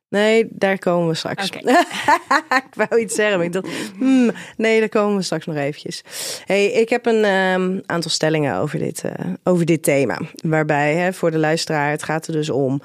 nee, 0.09 0.47
daar 0.51 0.79
komen 0.79 1.09
we 1.09 1.15
straks. 1.15 1.51
ik 2.71 2.75
wou 2.75 3.01
iets 3.01 3.15
zeggen, 3.15 3.37
maar 3.37 3.47
ik 3.47 3.53
dacht, 3.53 3.69
hmm, 3.99 4.31
nee, 4.57 4.79
daar 4.79 4.89
komen 4.89 5.17
we 5.17 5.23
straks 5.23 5.47
nog 5.47 5.57
eventjes. 5.57 6.03
Hey, 6.45 6.67
ik 6.67 6.89
heb 6.89 7.07
een 7.07 7.25
um, 7.25 7.83
aantal 7.87 8.11
stellingen 8.11 8.57
over 8.57 8.79
dit, 8.79 9.03
uh, 9.05 9.33
over 9.45 9.67
dit 9.67 9.83
thema. 9.83 10.21
Waarbij, 10.35 10.95
hè, 10.95 11.13
voor 11.13 11.31
de 11.31 11.39
luisteraar, 11.39 11.91
het 11.91 12.03
gaat 12.03 12.27
er 12.27 12.33
dus 12.33 12.51
om 12.51 12.83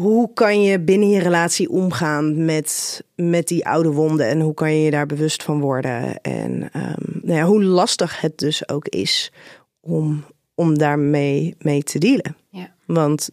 hoe 0.00 0.30
kan 0.34 0.62
je 0.62 0.80
binnen 0.80 1.08
je 1.08 1.20
relatie 1.20 1.70
omgaan 1.70 2.44
met, 2.44 3.02
met 3.14 3.48
die 3.48 3.66
oude 3.66 3.90
wonden 3.90 4.26
en 4.26 4.40
hoe 4.40 4.54
kan 4.54 4.72
je 4.74 4.84
je 4.84 4.90
daar 4.90 5.06
bewust 5.06 5.42
van 5.42 5.60
worden? 5.60 6.20
En 6.20 6.50
um, 6.52 7.20
nou 7.22 7.38
ja, 7.38 7.44
hoe 7.44 7.64
lastig 7.64 8.20
het 8.20 8.38
dus 8.38 8.68
ook 8.68 8.88
is 8.88 9.32
om, 9.80 10.24
om 10.54 10.78
daarmee 10.78 11.54
mee 11.58 11.82
te 11.82 11.98
dealen. 11.98 12.36
Ja. 12.50 12.74
Want 12.86 13.30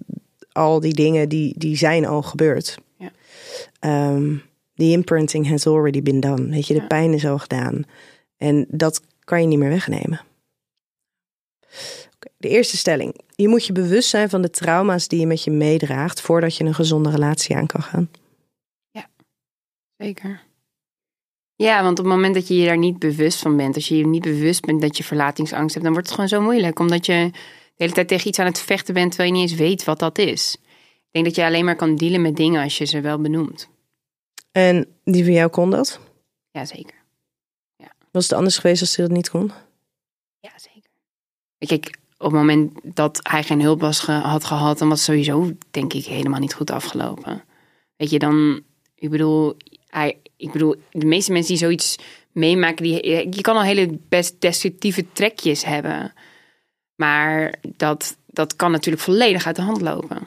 al 0.51 0.79
die 0.79 0.93
dingen 0.93 1.29
die, 1.29 1.53
die 1.57 1.77
zijn 1.77 2.05
al 2.05 2.21
gebeurd. 2.21 2.77
Ja. 2.97 3.11
Ehm, 3.79 4.35
the 4.75 4.89
imprinting 4.91 5.49
has 5.49 5.67
already 5.67 6.01
been 6.01 6.19
done. 6.19 6.49
Weet 6.49 6.67
je, 6.67 6.73
de 6.73 6.79
Ja. 6.79 6.87
pijn 6.87 7.13
is 7.13 7.25
al 7.25 7.37
gedaan. 7.37 7.81
En 8.37 8.65
dat 8.69 9.01
kan 9.23 9.41
je 9.41 9.47
niet 9.47 9.59
meer 9.59 9.69
wegnemen. 9.69 10.21
De 12.47 12.53
eerste 12.53 12.77
stelling. 12.77 13.15
Je 13.35 13.47
moet 13.47 13.65
je 13.65 13.73
bewust 13.73 14.09
zijn 14.09 14.29
van 14.29 14.41
de 14.41 14.49
trauma's 14.49 15.07
die 15.07 15.19
je 15.19 15.27
met 15.27 15.43
je 15.43 15.51
meedraagt 15.51 16.21
voordat 16.21 16.55
je 16.55 16.63
een 16.63 16.73
gezonde 16.73 17.09
relatie 17.09 17.55
aan 17.55 17.67
kan 17.67 17.81
gaan. 17.81 18.09
Zeker. 19.97 20.43
Ja, 21.55 21.83
want 21.83 21.99
op 21.99 22.05
het 22.05 22.13
moment 22.13 22.33
dat 22.33 22.47
je 22.47 22.55
je 22.55 22.65
daar 22.65 22.77
niet 22.77 22.99
bewust 22.99 23.39
van 23.39 23.57
bent, 23.57 23.75
als 23.75 23.87
je 23.87 23.97
je 23.97 24.07
niet 24.07 24.21
bewust 24.21 24.65
bent 24.65 24.81
dat 24.81 24.97
je 24.97 25.03
verlatingsangst 25.03 25.73
hebt, 25.73 25.85
dan 25.85 25.93
wordt 25.93 26.07
het 26.07 26.15
gewoon 26.15 26.29
zo 26.29 26.41
moeilijk. 26.41 26.79
Omdat 26.79 27.05
je 27.05 27.29
de 27.31 27.39
hele 27.75 27.91
tijd 27.91 28.07
tegen 28.07 28.27
iets 28.27 28.39
aan 28.39 28.45
het 28.45 28.59
vechten 28.59 28.93
bent 28.93 29.11
terwijl 29.11 29.33
je 29.33 29.39
niet 29.39 29.49
eens 29.49 29.59
weet 29.59 29.83
wat 29.83 29.99
dat 29.99 30.17
is. 30.17 30.57
Ik 30.95 31.07
denk 31.11 31.25
dat 31.25 31.35
je 31.35 31.45
alleen 31.45 31.65
maar 31.65 31.75
kan 31.75 31.95
dealen 31.95 32.21
met 32.21 32.35
dingen 32.35 32.63
als 32.63 32.77
je 32.77 32.85
ze 32.85 33.01
wel 33.01 33.21
benoemt. 33.21 33.69
En 34.51 34.87
die 35.03 35.23
van 35.23 35.33
jou 35.33 35.49
kon 35.49 35.69
dat? 35.69 35.99
Jazeker. 36.51 36.95
Was 38.11 38.23
het 38.23 38.33
anders 38.33 38.57
geweest 38.57 38.81
als 38.81 38.95
hij 38.95 39.05
dat 39.05 39.15
niet 39.15 39.29
kon? 39.29 39.51
Ja, 40.39 40.51
zeker. 40.55 40.89
Kijk, 41.57 41.97
op 42.17 42.31
het 42.31 42.39
moment 42.39 42.71
dat 42.83 43.19
hij 43.23 43.43
geen 43.43 43.61
hulp 43.61 43.81
was 43.81 43.99
ge- 43.99 44.11
had 44.11 44.43
gehad, 44.43 44.77
dan 44.79 44.89
was 44.89 44.97
het 44.97 45.07
sowieso, 45.07 45.51
denk 45.71 45.93
ik, 45.93 46.05
helemaal 46.05 46.39
niet 46.39 46.53
goed 46.53 46.71
afgelopen. 46.71 47.43
Weet 47.97 48.09
je, 48.09 48.19
dan, 48.19 48.61
ik 48.95 49.09
bedoel, 49.09 49.57
hij, 49.87 50.17
ik 50.37 50.51
bedoel, 50.51 50.75
de 50.91 51.05
meeste 51.05 51.31
mensen 51.31 51.51
die 51.51 51.61
zoiets 51.63 51.95
meemaken, 52.31 52.83
die, 52.83 53.05
je 53.35 53.41
kan 53.41 53.55
al 53.55 53.63
hele 53.63 53.99
best 54.09 54.35
destructieve 54.41 55.05
trekjes 55.13 55.65
hebben. 55.65 56.13
Maar 56.95 57.53
dat, 57.75 58.17
dat 58.25 58.55
kan 58.55 58.71
natuurlijk 58.71 59.03
volledig 59.03 59.45
uit 59.45 59.55
de 59.55 59.61
hand 59.61 59.81
lopen. 59.81 60.17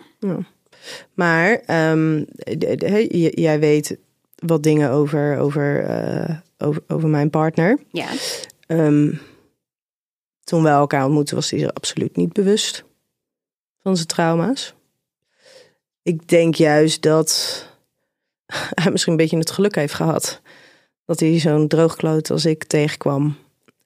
Maar 1.14 1.53
ehm, 1.66 2.24
de- 2.59 2.76
de- 2.76 2.87
hè, 2.88 2.98
j- 2.98 3.40
jij 3.40 3.61
weet 3.61 3.98
wat 4.35 4.62
dingen 4.62 4.90
over, 4.90 5.38
over, 5.38 5.85
eh, 5.85 6.37
over, 6.59 6.83
over 6.88 7.09
mijn 7.09 7.31
partner. 7.31 7.79
Ja, 7.92 8.09
Ehm, 8.66 9.12
toen 10.50 10.62
wij 10.62 10.72
elkaar 10.72 11.04
ontmoetten 11.04 11.34
was 11.34 11.50
hij 11.50 11.58
zich 11.58 11.74
absoluut 11.74 12.16
niet 12.16 12.32
bewust 12.32 12.84
van 13.82 13.96
zijn 13.96 14.06
trauma's. 14.06 14.74
Ik 16.02 16.28
denk 16.28 16.54
juist 16.54 17.02
dat 17.02 17.66
hij 18.82 18.90
misschien 18.90 19.12
een 19.12 19.18
beetje 19.18 19.38
het 19.38 19.50
geluk 19.50 19.74
heeft 19.74 19.94
gehad. 19.94 20.40
Dat 21.04 21.20
hij 21.20 21.38
zo'n 21.38 21.68
droogkloot 21.68 22.30
als 22.30 22.44
ik 22.44 22.64
tegenkwam. 22.64 23.36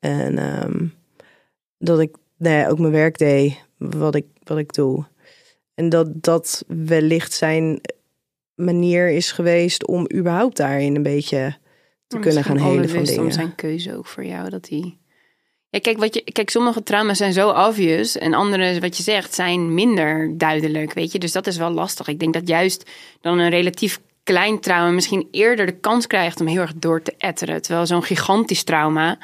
En 0.01 0.39
ehm, 0.39 0.87
dat 1.79 2.01
ik 2.01 2.17
nou 2.37 2.57
ja, 2.57 2.69
ook 2.69 2.79
mijn 2.79 2.93
werk 2.93 3.19
deed, 3.19 3.65
wat 3.77 4.15
ik, 4.15 4.27
wat 4.43 4.59
ik 4.59 4.73
doe. 4.73 5.05
En 5.75 5.89
dat 5.89 6.23
dat 6.23 6.65
wellicht 6.67 7.33
zijn 7.33 7.81
manier 8.55 9.11
is 9.11 9.33
geweest 9.33 9.87
om 9.87 10.07
überhaupt 10.15 10.57
daarin 10.57 10.97
een 10.97 11.03
beetje 11.03 11.57
te 12.07 12.19
kunnen 12.19 12.45
gaan 12.45 12.59
helen 12.59 12.89
van 12.89 13.05
dingen. 13.05 13.23
om 13.23 13.31
zijn 13.31 13.55
keuze 13.55 13.97
ook 13.97 14.07
voor 14.07 14.25
jou, 14.25 14.51
dat 14.51 14.69
hij... 14.69 14.99
Ja, 15.75 15.81
kijk, 15.81 15.99
wat 15.99 16.15
je, 16.15 16.23
kijk, 16.33 16.51
sommige 16.51 16.83
trauma's 16.83 17.19
zijn 17.19 17.33
zo 17.33 17.49
obvious 17.51 18.19
en 18.19 18.35
andere, 18.35 18.81
wat 18.81 18.97
je 18.97 19.03
zegt, 19.03 19.35
zijn 19.35 19.75
minder 19.75 20.39
duidelijk, 20.39 20.93
weet 20.93 21.13
je. 21.13 21.19
Dus 21.19 21.33
dat 21.33 21.47
is 21.47 21.57
wel 21.57 21.71
lastig. 21.71 22.09
Ik 22.09 22.19
denk 22.19 22.35
dat 22.35 22.49
juist 22.49 22.91
dan 23.21 23.39
een 23.39 23.51
relatief 23.51 24.01
klein 24.23 24.61
trauma 24.61 24.91
misschien 24.91 25.29
eerder 25.31 25.67
de 25.67 25.73
kans 25.73 26.07
krijgt 26.07 26.41
om 26.41 26.47
heel 26.47 26.61
erg 26.61 26.73
door 26.77 27.03
te 27.03 27.15
etteren. 27.19 27.63
Terwijl 27.63 27.87
zo'n 27.87 28.03
gigantisch 28.03 28.63
trauma, 28.63 29.19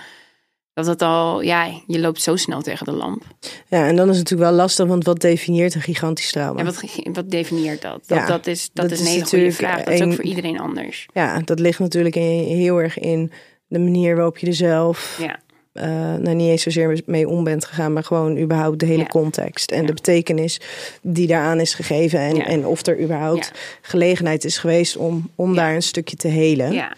dat 0.74 0.86
het 0.86 1.02
al, 1.02 1.40
ja, 1.40 1.68
je 1.86 2.00
loopt 2.00 2.22
zo 2.22 2.36
snel 2.36 2.62
tegen 2.62 2.86
de 2.86 2.92
lamp. 2.92 3.22
Ja, 3.68 3.86
en 3.86 3.96
dan 3.96 4.08
is 4.08 4.16
het 4.16 4.28
natuurlijk 4.28 4.50
wel 4.50 4.58
lastig, 4.58 4.86
want 4.86 5.04
wat 5.04 5.20
definieert 5.20 5.74
een 5.74 5.82
gigantisch 5.82 6.30
trauma? 6.30 6.58
En 6.58 6.64
wat, 6.64 6.82
wat 7.12 7.30
definieert 7.30 7.82
dat? 7.82 8.02
Dat, 8.06 8.18
Ja, 8.18 8.26
dat 8.26 8.46
is, 8.46 8.70
dat 8.72 8.88
dat 8.88 8.98
is 8.98 9.04
een 9.04 9.12
hele 9.12 9.26
goede 9.26 9.52
vraag. 9.52 9.84
Dat 9.84 9.94
is 9.94 10.02
ook 10.02 10.14
voor 10.14 10.24
iedereen 10.24 10.60
anders. 10.60 11.06
Ja, 11.12 11.40
dat 11.44 11.58
ligt 11.58 11.78
natuurlijk 11.78 12.16
in, 12.16 12.56
heel 12.56 12.78
erg 12.78 12.98
in 12.98 13.32
de 13.66 13.78
manier 13.78 14.14
waarop 14.14 14.38
je 14.38 14.46
er 14.46 14.54
zelf, 14.54 15.18
Ja, 15.20 15.40
eh, 15.72 15.84
nou 16.14 16.34
niet 16.34 16.48
eens 16.50 16.62
zozeer 16.62 17.00
mee 17.06 17.28
om 17.28 17.44
bent 17.44 17.64
gegaan, 17.64 17.92
maar 17.92 18.04
gewoon 18.04 18.38
überhaupt 18.38 18.78
de 18.78 18.86
hele 18.86 18.98
Ja. 19.02 19.06
context 19.08 19.70
en 19.70 19.80
Ja. 19.80 19.86
de 19.86 19.92
betekenis 19.92 20.60
die 21.02 21.26
daaraan 21.26 21.60
is 21.60 21.74
gegeven 21.74 22.18
en, 22.18 22.34
Ja. 22.36 22.44
en 22.44 22.66
of 22.66 22.86
er 22.86 23.00
überhaupt 23.00 23.52
gelegenheid 23.80 24.44
is 24.44 24.58
geweest 24.58 24.96
om, 24.96 25.30
om 25.34 25.54
daar 25.54 25.74
een 25.74 25.82
stukje 25.82 26.16
te 26.16 26.28
helen. 26.28 26.72
Ja. 26.72 26.92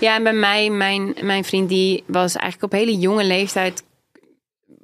Ja, 0.00 0.16
en 0.16 0.22
bij 0.22 0.32
mij, 0.32 0.70
mijn, 0.70 1.14
mijn 1.22 1.44
vriend, 1.44 1.68
die 1.68 2.02
was 2.06 2.36
eigenlijk 2.36 2.72
op 2.72 2.78
hele 2.78 2.98
jonge 2.98 3.24
leeftijd. 3.24 3.82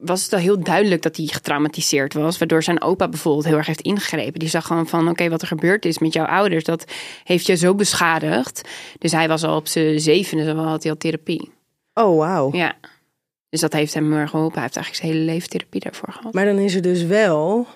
Was 0.00 0.22
het 0.22 0.32
al 0.32 0.38
heel 0.38 0.62
duidelijk 0.62 1.02
dat 1.02 1.16
hij 1.16 1.26
getraumatiseerd 1.26 2.14
was. 2.14 2.38
Waardoor 2.38 2.62
zijn 2.62 2.82
opa 2.82 3.08
bijvoorbeeld 3.08 3.44
heel 3.46 3.56
erg 3.56 3.66
heeft 3.66 3.80
ingegrepen. 3.80 4.38
Die 4.38 4.48
zag 4.48 4.66
gewoon 4.66 4.86
van: 4.88 5.08
oké, 5.08 5.28
wat 5.28 5.40
er 5.42 5.48
gebeurd 5.48 5.84
is 5.84 5.98
met 5.98 6.12
jouw 6.12 6.24
ouders, 6.26 6.64
dat 6.64 6.84
heeft 7.24 7.46
je 7.46 7.56
zo 7.56 7.74
beschadigd. 7.74 8.60
Dus 8.98 9.12
hij 9.12 9.28
was 9.28 9.44
al 9.44 9.56
op 9.56 9.66
zijn 9.66 10.00
zevende, 10.00 10.52
had 10.54 10.82
hij 10.82 10.92
al 10.92 10.98
therapie. 10.98 11.50
Oh, 11.94 12.16
wauw. 12.18 12.50
Ja. 12.52 12.74
Dus 13.48 13.60
dat 13.60 13.72
heeft 13.72 13.94
hem 13.94 14.12
erg 14.12 14.30
geholpen. 14.30 14.54
Hij 14.54 14.62
heeft 14.62 14.76
eigenlijk 14.76 15.04
zijn 15.06 15.16
hele 15.18 15.32
leven 15.32 15.48
therapie 15.48 15.80
daarvoor 15.80 16.12
gehad. 16.12 16.32
Maar 16.32 16.44
dan 16.44 16.58
is 16.58 16.74
er 16.74 16.82
dus 16.82 17.02
wel 17.02 17.66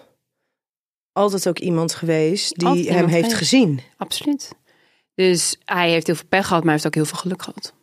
altijd 1.12 1.48
ook 1.48 1.58
iemand 1.58 1.94
geweest 1.94 2.58
die 2.58 2.68
Altijd 2.68 2.88
hem 2.88 3.06
heeft 3.06 3.12
geweest. 3.24 3.34
gezien. 3.36 3.80
Absoluut. 3.96 4.52
Dus 5.14 5.56
hij 5.64 5.90
heeft 5.90 6.06
heel 6.06 6.16
veel 6.16 6.28
pech 6.28 6.46
gehad, 6.46 6.64
maar 6.64 6.72
hij 6.72 6.82
heeft 6.82 6.86
ook 6.86 6.94
heel 6.94 7.04
veel 7.04 7.18
geluk 7.18 7.42
gehad. 7.42 7.74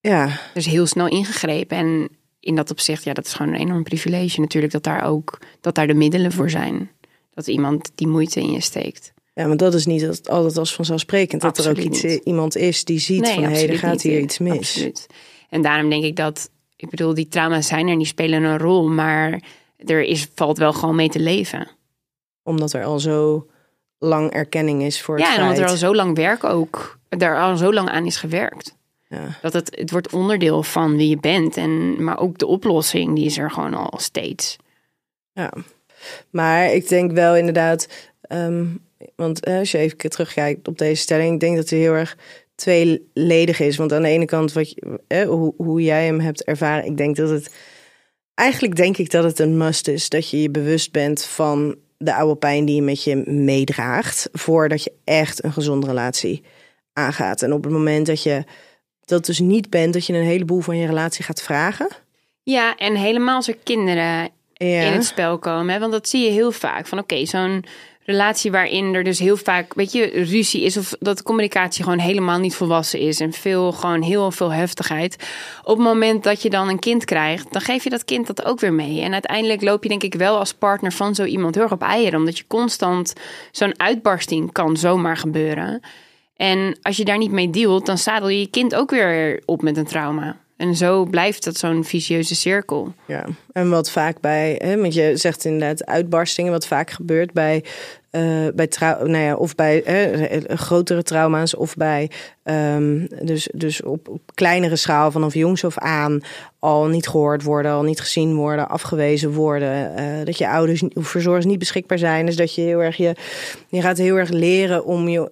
Ja, 0.00 0.40
Dus 0.54 0.66
heel 0.66 0.86
snel 0.86 1.08
ingegrepen. 1.08 1.76
En 1.76 2.08
in 2.40 2.54
dat 2.54 2.70
opzicht, 2.70 3.04
ja, 3.04 3.12
dat 3.12 3.26
is 3.26 3.32
gewoon 3.32 3.52
een 3.54 3.60
enorm 3.60 3.82
privilege 3.82 4.40
natuurlijk. 4.40 4.72
Dat 4.72 4.82
daar 4.82 5.04
ook, 5.04 5.38
dat 5.60 5.74
daar 5.74 5.86
de 5.86 5.94
middelen 5.94 6.32
voor 6.32 6.50
zijn. 6.50 6.90
Dat 7.34 7.46
iemand 7.46 7.90
die 7.94 8.06
moeite 8.06 8.40
in 8.40 8.50
je 8.52 8.60
steekt. 8.60 9.12
Ja, 9.34 9.46
maar 9.46 9.56
dat 9.56 9.74
is 9.74 9.86
niet 9.86 10.28
altijd 10.28 10.56
als 10.58 10.74
vanzelfsprekend. 10.74 11.42
Dat 11.42 11.58
er 11.58 11.70
ook 11.70 11.76
iets, 11.76 12.02
niet. 12.02 12.12
eh, 12.12 12.20
iemand 12.24 12.56
is 12.56 12.84
die 12.84 12.98
ziet 12.98 13.28
van... 13.28 13.42
hé, 13.42 13.48
er 13.48 13.48
absoluut 13.50 13.78
gaat 13.78 13.92
niet. 13.92 14.02
hier 14.02 14.20
iets 14.20 14.38
mis. 14.38 14.56
Absoluut. 14.58 15.06
En 15.52 15.62
daarom 15.62 15.90
denk 15.90 16.04
ik 16.04 16.16
dat... 16.16 16.50
Ik 16.76 16.90
bedoel, 16.90 17.14
die 17.14 17.28
trauma's 17.28 17.66
zijn 17.66 17.88
er, 17.88 17.96
die 17.96 18.06
spelen 18.06 18.42
een 18.42 18.58
rol. 18.58 18.88
Maar 18.88 19.42
er 19.76 20.02
is, 20.02 20.28
valt 20.34 20.58
wel 20.58 20.72
gewoon 20.72 20.94
mee 20.94 21.08
te 21.08 21.20
leven. 21.20 21.68
Omdat 22.42 22.72
er 22.72 22.84
al 22.84 23.00
zo 23.00 23.46
lang 23.98 24.30
erkenning 24.30 24.82
is 24.82 25.02
voor 25.02 25.16
het 25.16 25.26
Ja, 25.26 25.36
en 25.36 25.42
omdat 25.42 25.58
er 25.58 25.68
al 25.68 25.76
zo 25.76 25.94
lang 25.94 26.16
werk 26.16 26.44
ook... 26.44 26.98
Daar 27.08 27.40
al 27.40 27.56
zo 27.56 27.72
lang 27.72 27.88
aan 27.88 28.06
is 28.06 28.16
gewerkt. 28.16 28.76
Ja. 29.08 29.38
Dat 29.42 29.52
het, 29.52 29.76
het 29.78 29.90
wordt 29.90 30.12
onderdeel 30.12 30.62
van 30.62 30.96
wie 30.96 31.08
je 31.08 31.18
bent. 31.20 31.56
En, 31.56 32.04
maar 32.04 32.18
ook 32.18 32.38
de 32.38 32.46
oplossing, 32.46 33.14
die 33.14 33.24
is 33.24 33.38
er 33.38 33.50
gewoon 33.50 33.74
al 33.74 33.98
steeds. 33.98 34.56
Ja, 35.32 35.52
maar 36.30 36.72
ik 36.72 36.88
denk 36.88 37.12
wel 37.12 37.36
inderdaad, 37.36 37.88
ehm, 38.20 38.66
want 39.16 39.44
eh, 39.44 39.58
als 39.58 39.70
je 39.70 39.78
even 39.78 39.98
terugkijkt 39.98 40.68
op 40.68 40.78
deze 40.78 41.02
stelling, 41.02 41.34
ik 41.34 41.40
denk 41.40 41.56
dat 41.56 41.70
hij 41.70 41.78
heel 41.78 41.94
erg 41.94 42.16
tweeledig 42.54 43.60
is. 43.60 43.76
Want 43.76 43.92
aan 43.92 44.02
de 44.02 44.08
ene 44.08 44.24
kant, 44.24 44.52
wat 44.52 44.70
je, 44.70 45.00
eh, 45.06 45.22
hoe, 45.28 45.54
hoe 45.56 45.82
jij 45.82 46.04
hem 46.04 46.20
hebt 46.20 46.44
ervaren, 46.44 46.84
ik 46.86 46.96
denk 46.96 47.16
dat 47.16 47.30
het, 47.30 47.54
eigenlijk 48.34 48.76
denk 48.76 48.96
ik 48.96 49.10
dat 49.10 49.24
het 49.24 49.38
een 49.38 49.56
must 49.56 49.88
is 49.88 50.08
dat 50.08 50.30
je 50.30 50.42
je 50.42 50.50
bewust 50.50 50.92
bent 50.92 51.24
van 51.24 51.76
de 51.98 52.14
oude 52.14 52.36
pijn 52.36 52.64
die 52.64 52.74
je 52.74 52.82
met 52.82 53.04
je 53.04 53.16
meedraagt, 53.26 54.28
voordat 54.32 54.82
je 54.84 54.92
echt 55.04 55.44
een 55.44 55.52
gezonde 55.52 55.86
relatie 55.86 56.42
aangaat. 56.92 57.42
En 57.42 57.52
op 57.52 57.64
het 57.64 57.72
moment 57.72 58.06
dat 58.06 58.22
je 58.22 58.44
dat 59.04 59.26
dus 59.26 59.38
niet 59.38 59.70
bent, 59.70 59.92
dat 59.92 60.06
je 60.06 60.12
een 60.12 60.24
heleboel 60.24 60.60
van 60.60 60.76
je 60.76 60.86
relatie 60.86 61.24
gaat 61.24 61.42
vragen. 61.42 61.88
Ja, 62.42 62.76
en 62.76 62.94
helemaal 62.96 63.36
als 63.36 63.48
er 63.48 63.56
kinderen 63.62 64.30
Ja. 64.52 64.82
in 64.82 64.92
het 64.92 65.04
spel 65.04 65.38
komen. 65.38 65.74
Hè? 65.74 65.80
Want 65.80 65.92
dat 65.92 66.08
zie 66.08 66.24
je 66.24 66.30
heel 66.30 66.52
vaak. 66.52 66.86
Van 66.86 66.98
oké, 66.98 67.26
zo'n 67.26 67.64
relatie 68.04 68.50
waarin 68.50 68.94
er 68.94 69.04
dus 69.04 69.18
heel 69.18 69.36
vaak, 69.36 69.74
weet 69.74 69.92
je, 69.92 70.04
ruzie 70.04 70.62
is 70.62 70.76
of 70.76 70.94
dat 70.98 71.16
de 71.16 71.22
communicatie 71.22 71.84
gewoon 71.84 71.98
helemaal 71.98 72.38
niet 72.38 72.54
volwassen 72.54 73.00
is 73.00 73.20
en 73.20 73.32
veel, 73.32 73.72
gewoon 73.72 74.02
heel 74.02 74.30
veel 74.30 74.52
heftigheid. 74.52 75.16
Op 75.62 75.76
het 75.76 75.86
moment 75.86 76.24
dat 76.24 76.42
je 76.42 76.50
dan 76.50 76.68
een 76.68 76.78
kind 76.78 77.04
krijgt, 77.04 77.52
dan 77.52 77.62
geef 77.62 77.84
je 77.84 77.90
dat 77.90 78.04
kind 78.04 78.26
dat 78.26 78.44
ook 78.44 78.60
weer 78.60 78.72
mee. 78.72 79.00
En 79.00 79.12
uiteindelijk 79.12 79.62
loop 79.62 79.82
je 79.82 79.88
denk 79.88 80.02
ik 80.02 80.14
wel 80.14 80.38
als 80.38 80.54
partner 80.54 80.92
van 80.92 81.14
zo 81.14 81.24
iemand 81.24 81.54
heel 81.54 81.64
erg 81.64 81.72
op 81.72 81.82
eieren, 81.82 82.18
omdat 82.18 82.38
je 82.38 82.44
constant 82.46 83.12
zo'n 83.50 83.80
uitbarsting 83.80 84.52
kan 84.52 84.76
zomaar 84.76 85.16
gebeuren. 85.16 85.80
En 86.36 86.78
als 86.82 86.96
je 86.96 87.04
daar 87.04 87.18
niet 87.18 87.32
mee 87.32 87.50
dealt, 87.50 87.86
dan 87.86 87.98
zadel 87.98 88.28
je 88.28 88.40
je 88.40 88.50
kind 88.50 88.74
ook 88.74 88.90
weer 88.90 89.42
op 89.44 89.62
met 89.62 89.76
een 89.76 89.86
trauma. 89.86 90.41
En 90.62 90.76
zo 90.76 91.04
blijft 91.04 91.44
dat 91.44 91.56
zo'n 91.56 91.84
vicieuze 91.84 92.34
cirkel. 92.34 92.92
Ja, 93.06 93.24
en 93.52 93.70
wat 93.70 93.90
vaak 93.90 94.20
bij, 94.20 94.60
hè, 94.64 94.80
want 94.80 94.94
je 94.94 95.16
zegt 95.16 95.44
inderdaad 95.44 95.86
uitbarstingen, 95.86 96.52
wat 96.52 96.66
vaak 96.66 96.90
gebeurt 96.90 97.32
bij, 97.32 97.64
eh, 98.10 98.22
bij 98.54 98.68
nou 98.78 99.16
ja, 99.16 99.34
of 99.34 99.54
bij 99.54 99.82
hè, 99.84 100.38
grotere 100.56 101.02
trauma's 101.02 101.56
of 101.56 101.76
bij, 101.76 102.10
ehm, 102.42 103.06
dus, 103.22 103.48
dus 103.54 103.82
op, 103.82 104.08
op 104.08 104.20
kleinere 104.34 104.76
schaal 104.76 105.10
vanaf 105.10 105.34
jongs 105.34 105.64
af 105.64 105.78
aan 105.78 106.20
al 106.58 106.86
niet 106.86 107.08
gehoord 107.08 107.42
worden, 107.42 107.72
al 107.72 107.82
niet 107.82 108.00
gezien 108.00 108.34
worden, 108.34 108.68
afgewezen 108.68 109.32
worden, 109.32 109.96
eh, 109.96 110.24
dat 110.24 110.38
je 110.38 110.48
ouders 110.48 110.82
of 110.82 111.08
verzorgers 111.08 111.46
niet 111.46 111.58
beschikbaar 111.58 111.98
zijn, 111.98 112.26
dus 112.26 112.36
dat 112.36 112.54
je 112.54 112.62
heel 112.62 112.82
erg 112.82 112.96
je, 112.96 113.14
je 113.68 113.80
gaat 113.80 113.98
heel 113.98 114.16
erg 114.16 114.30
leren 114.30 114.84
om 114.84 115.08
je 115.08 115.30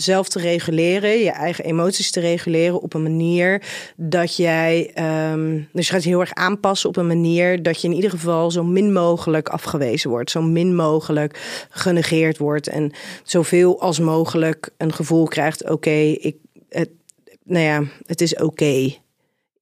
zelf 0.00 0.28
te 0.28 0.38
reguleren, 0.38 1.18
je 1.18 1.30
eigen 1.30 1.64
emoties 1.64 2.10
te 2.10 2.20
reguleren 2.20 2.80
op 2.80 2.94
een 2.94 3.02
manier 3.02 3.62
dat 3.96 4.36
jij, 4.36 4.90
ehm, 4.94 5.60
dus 5.72 5.86
je 5.86 5.92
gaat 5.92 6.02
je 6.02 6.08
heel 6.08 6.20
erg 6.20 6.34
aanpassen 6.34 6.88
op 6.88 6.96
een 6.96 7.06
manier 7.06 7.62
dat 7.62 7.80
je 7.80 7.88
in 7.88 7.94
ieder 7.94 8.10
geval 8.10 8.50
zo 8.50 8.64
min 8.64 8.92
mogelijk 8.92 9.48
afgewezen 9.48 10.10
wordt, 10.10 10.30
zo 10.30 10.42
min 10.42 10.74
mogelijk 10.74 11.66
genegeerd 11.70 12.38
wordt 12.38 12.68
en 12.68 12.92
zoveel 13.22 13.80
als 13.80 13.98
mogelijk 13.98 14.70
een 14.76 14.92
gevoel 14.92 15.26
krijgt: 15.26 15.70
oké, 15.70 15.90
ik, 16.20 16.36
het, 16.68 16.90
nou 17.44 17.64
ja, 17.64 17.84
het 18.06 18.20
is 18.20 18.36
oké 18.36 18.96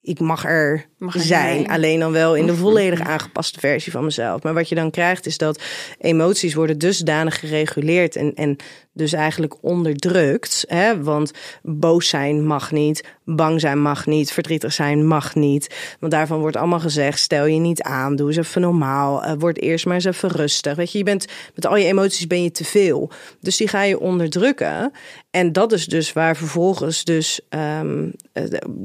ik 0.07 0.21
mag 0.21 0.45
er, 0.45 0.87
Mag 0.99 1.13
zijn. 1.13 1.25
zijn. 1.25 1.69
Alleen 1.69 2.01
dan 2.01 2.13
wel 2.13 2.35
in 2.37 2.47
de 2.47 2.55
volledig 2.55 3.01
aangepaste 3.01 3.61
versie 3.61 3.93
van 3.93 4.05
mezelf. 4.05 4.43
Maar 4.43 4.55
wat 4.55 4.69
je 4.69 4.75
dan 4.75 4.91
krijgt 4.91 5.27
is 5.27 5.39
dat 5.39 5.63
emoties 5.99 6.55
worden 6.55 6.79
dusdanig 6.79 7.41
gereguleerd 7.41 8.17
en, 8.17 8.35
en 8.35 8.57
dus 8.97 9.13
eigenlijk 9.13 9.55
onderdrukt. 9.61 10.65
Hè? 10.69 11.03
Want 11.03 11.31
boos 11.63 12.09
zijn 12.09 12.47
mag 12.47 12.73
niet, 12.73 13.05
bang 13.25 13.61
zijn 13.61 13.83
mag 13.83 14.07
niet, 14.07 14.33
verdrietig 14.33 14.73
zijn 14.73 15.07
mag 15.07 15.35
niet. 15.35 15.95
Want 16.01 16.13
daarvan 16.13 16.41
wordt 16.41 16.57
allemaal 16.57 16.81
gezegd, 16.81 17.19
stel 17.19 17.47
je 17.47 17.59
niet 17.59 17.83
aan, 17.83 18.17
doe 18.17 18.29
eens 18.29 18.37
even 18.37 18.61
normaal. 18.61 19.25
eh, 19.25 19.33
word 19.39 19.61
eerst 19.61 19.87
maar 19.87 19.95
eens 19.95 20.05
even 20.05 20.29
rustig. 20.29 20.77
Weet 20.77 20.93
je, 20.93 20.99
je 20.99 21.05
bent 21.05 21.27
met 21.55 21.67
al 21.67 21.77
je 21.77 21.85
emoties 21.85 22.27
ben 22.27 22.43
je 22.43 22.51
te 22.51 22.65
veel. 22.65 23.11
Dus 23.41 23.57
die 23.57 23.69
ga 23.69 23.83
je 23.83 24.01
onderdrukken. 24.01 24.93
En 25.31 25.53
dat 25.53 25.73
is 25.73 25.87
dus 25.87 26.13
waar 26.13 26.37
vervolgens 26.37 27.05
dus 27.05 27.41
ehm, 27.49 28.11
eh, 28.33 28.45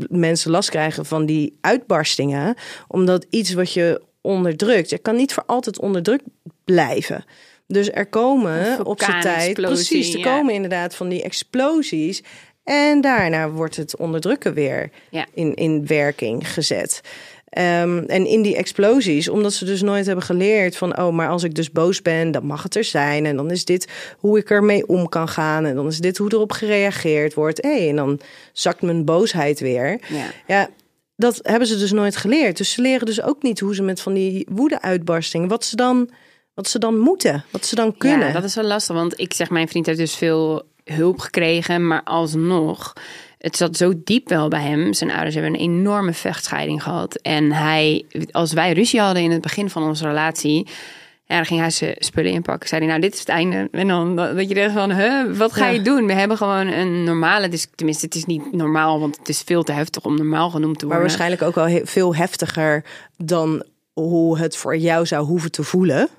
mensen 0.10 0.52
last 0.52 0.70
krijgen 0.70 1.06
van 1.06 1.26
die 1.26 1.58
uitbarstingen. 1.62 2.56
Omdat 2.88 3.26
iets 3.30 3.54
wat 3.54 3.74
je 3.74 4.02
onderdrukt, 4.22 4.90
je 4.90 4.98
kan 4.98 5.16
niet 5.16 5.34
voor 5.34 5.44
altijd 5.46 5.80
onderdrukt 5.80 6.24
blijven. 6.66 7.26
Dus 7.72 7.92
er 7.92 8.06
komen 8.06 8.86
op 8.86 9.02
zijn 9.02 9.22
tijd, 9.22 9.54
precies, 9.54 10.14
er 10.14 10.20
ja. 10.20 10.36
komen 10.36 10.54
inderdaad 10.54 10.96
van 10.96 11.10
die 11.10 11.24
explosies. 11.24 12.24
En 12.64 13.02
daarna 13.02 13.50
wordt 13.50 13.76
het 13.76 13.98
onderdrukken 13.98 14.54
weer 14.54 14.90
Ja. 15.10 15.26
in, 15.34 15.54
in 15.56 15.88
werking 15.88 16.54
gezet. 16.54 17.02
Ehm, 17.50 17.98
en 17.98 18.26
in 18.26 18.42
die 18.42 18.56
explosies, 18.56 19.30
omdat 19.30 19.54
ze 19.54 19.66
dus 19.66 19.82
nooit 19.82 20.06
hebben 20.06 20.26
geleerd 20.26 20.78
van, 20.78 20.98
oh, 21.00 21.14
maar 21.14 21.30
als 21.30 21.44
ik 21.44 21.56
dus 21.56 21.72
boos 21.72 22.02
ben, 22.02 22.32
dan 22.32 22.46
mag 22.46 22.64
het 22.64 22.76
er 22.76 22.84
zijn. 22.84 23.26
En 23.26 23.36
dan 23.36 23.52
is 23.52 23.66
dit 23.66 23.88
hoe 24.18 24.38
ik 24.38 24.50
ermee 24.50 24.88
om 24.88 25.10
kan 25.10 25.28
gaan. 25.28 25.66
En 25.66 25.76
dan 25.76 25.88
is 25.88 26.00
dit 26.00 26.18
hoe 26.18 26.34
erop 26.34 26.52
gereageerd 26.52 27.34
wordt. 27.34 27.62
Hey, 27.62 27.90
en 27.90 27.96
dan 27.96 28.20
zakt 28.54 28.82
mijn 28.82 29.06
boosheid 29.06 29.60
weer. 29.60 30.00
Ja. 30.08 30.26
Ja, 30.48 30.70
dat 31.16 31.40
hebben 31.42 31.68
ze 31.68 31.78
dus 31.78 31.92
nooit 31.92 32.16
geleerd. 32.16 32.58
Dus 32.58 32.72
ze 32.72 32.82
leren 32.82 33.06
dus 33.06 33.22
ook 33.22 33.44
niet 33.44 33.60
hoe 33.60 33.76
ze 33.76 33.84
met 33.84 34.02
van 34.02 34.14
die 34.14 34.48
woede-uitbarstingen, 34.52 35.48
wat 35.48 35.66
ze 35.66 35.76
dan, 35.76 36.10
wat 36.54 36.68
ze 36.68 36.80
dan 36.80 36.98
moeten, 37.00 37.44
wat 37.50 37.66
ze 37.66 37.76
dan 37.76 37.98
kunnen. 37.98 38.28
Ja, 38.28 38.34
dat 38.34 38.44
is 38.44 38.56
wel 38.56 38.64
lastig, 38.66 38.96
want 38.96 39.20
ik 39.20 39.34
zeg, 39.34 39.50
mijn 39.50 39.68
vriend 39.68 39.86
heeft 39.86 39.98
dus 39.98 40.16
veel 40.16 40.64
hulp 40.84 41.20
gekregen, 41.20 41.88
maar 41.88 42.04
alsnog, 42.04 42.94
het 43.38 43.58
zat 43.58 43.78
zo 43.78 43.94
diep 44.04 44.30
wel 44.30 44.48
bij 44.48 44.62
hem. 44.62 44.94
Zijn 44.94 45.12
ouders 45.12 45.34
hebben 45.36 45.54
een 45.54 45.60
enorme 45.60 46.14
vechtscheiding 46.14 46.84
gehad. 46.84 47.16
En 47.16 47.52
hij, 47.52 48.06
als 48.32 48.54
wij 48.54 48.74
ruzie 48.74 49.00
hadden 49.00 49.24
in 49.24 49.32
het 49.32 49.42
begin 49.42 49.70
van 49.70 49.84
onze 49.84 50.08
relatie, 50.08 50.68
ja, 51.26 51.36
dan 51.36 51.46
ging 51.46 51.60
hij 51.60 51.70
zijn 51.70 51.96
spullen 51.98 52.32
inpakken. 52.32 52.70
Zei 52.70 52.82
hij, 52.82 52.90
nou, 52.90 53.02
dit 53.02 53.14
is 53.14 53.20
het 53.20 53.30
einde. 53.30 53.68
En 53.72 53.88
dan 53.88 54.16
dat 54.16 54.48
je 54.48 54.54
denkt 54.54 54.74
van, 54.74 54.92
huh, 54.92 55.34
wat 55.38 55.54
ga 55.54 55.66
Ja. 55.66 55.72
je 55.72 55.82
doen? 55.82 56.06
We 56.06 56.14
hebben 56.14 56.38
gewoon 56.38 56.68
een 56.68 57.04
normale, 57.04 57.50
dus, 57.50 57.68
tenminste, 57.76 58.06
het 58.06 58.16
is 58.16 58.26
niet 58.26 58.54
normaal, 58.54 59.00
want 59.00 59.18
het 59.18 59.30
is 59.30 59.42
veel 59.46 59.64
te 59.64 59.72
heftig 59.72 60.04
om 60.04 60.16
normaal 60.16 60.50
genoemd 60.50 60.80
te 60.80 60.86
Maar 60.86 60.98
worden. 60.98 61.18
waarschijnlijk 61.18 61.42
ook 61.42 61.56
wel 61.68 61.86
veel 61.86 62.16
heftiger 62.16 62.84
dan 63.18 63.64
hoe 63.94 64.38
het 64.40 64.58
voor 64.58 64.78
jou 64.78 65.06
zou 65.06 65.26
hoeven 65.26 65.52
te 65.52 65.64
voelen. 65.64 66.10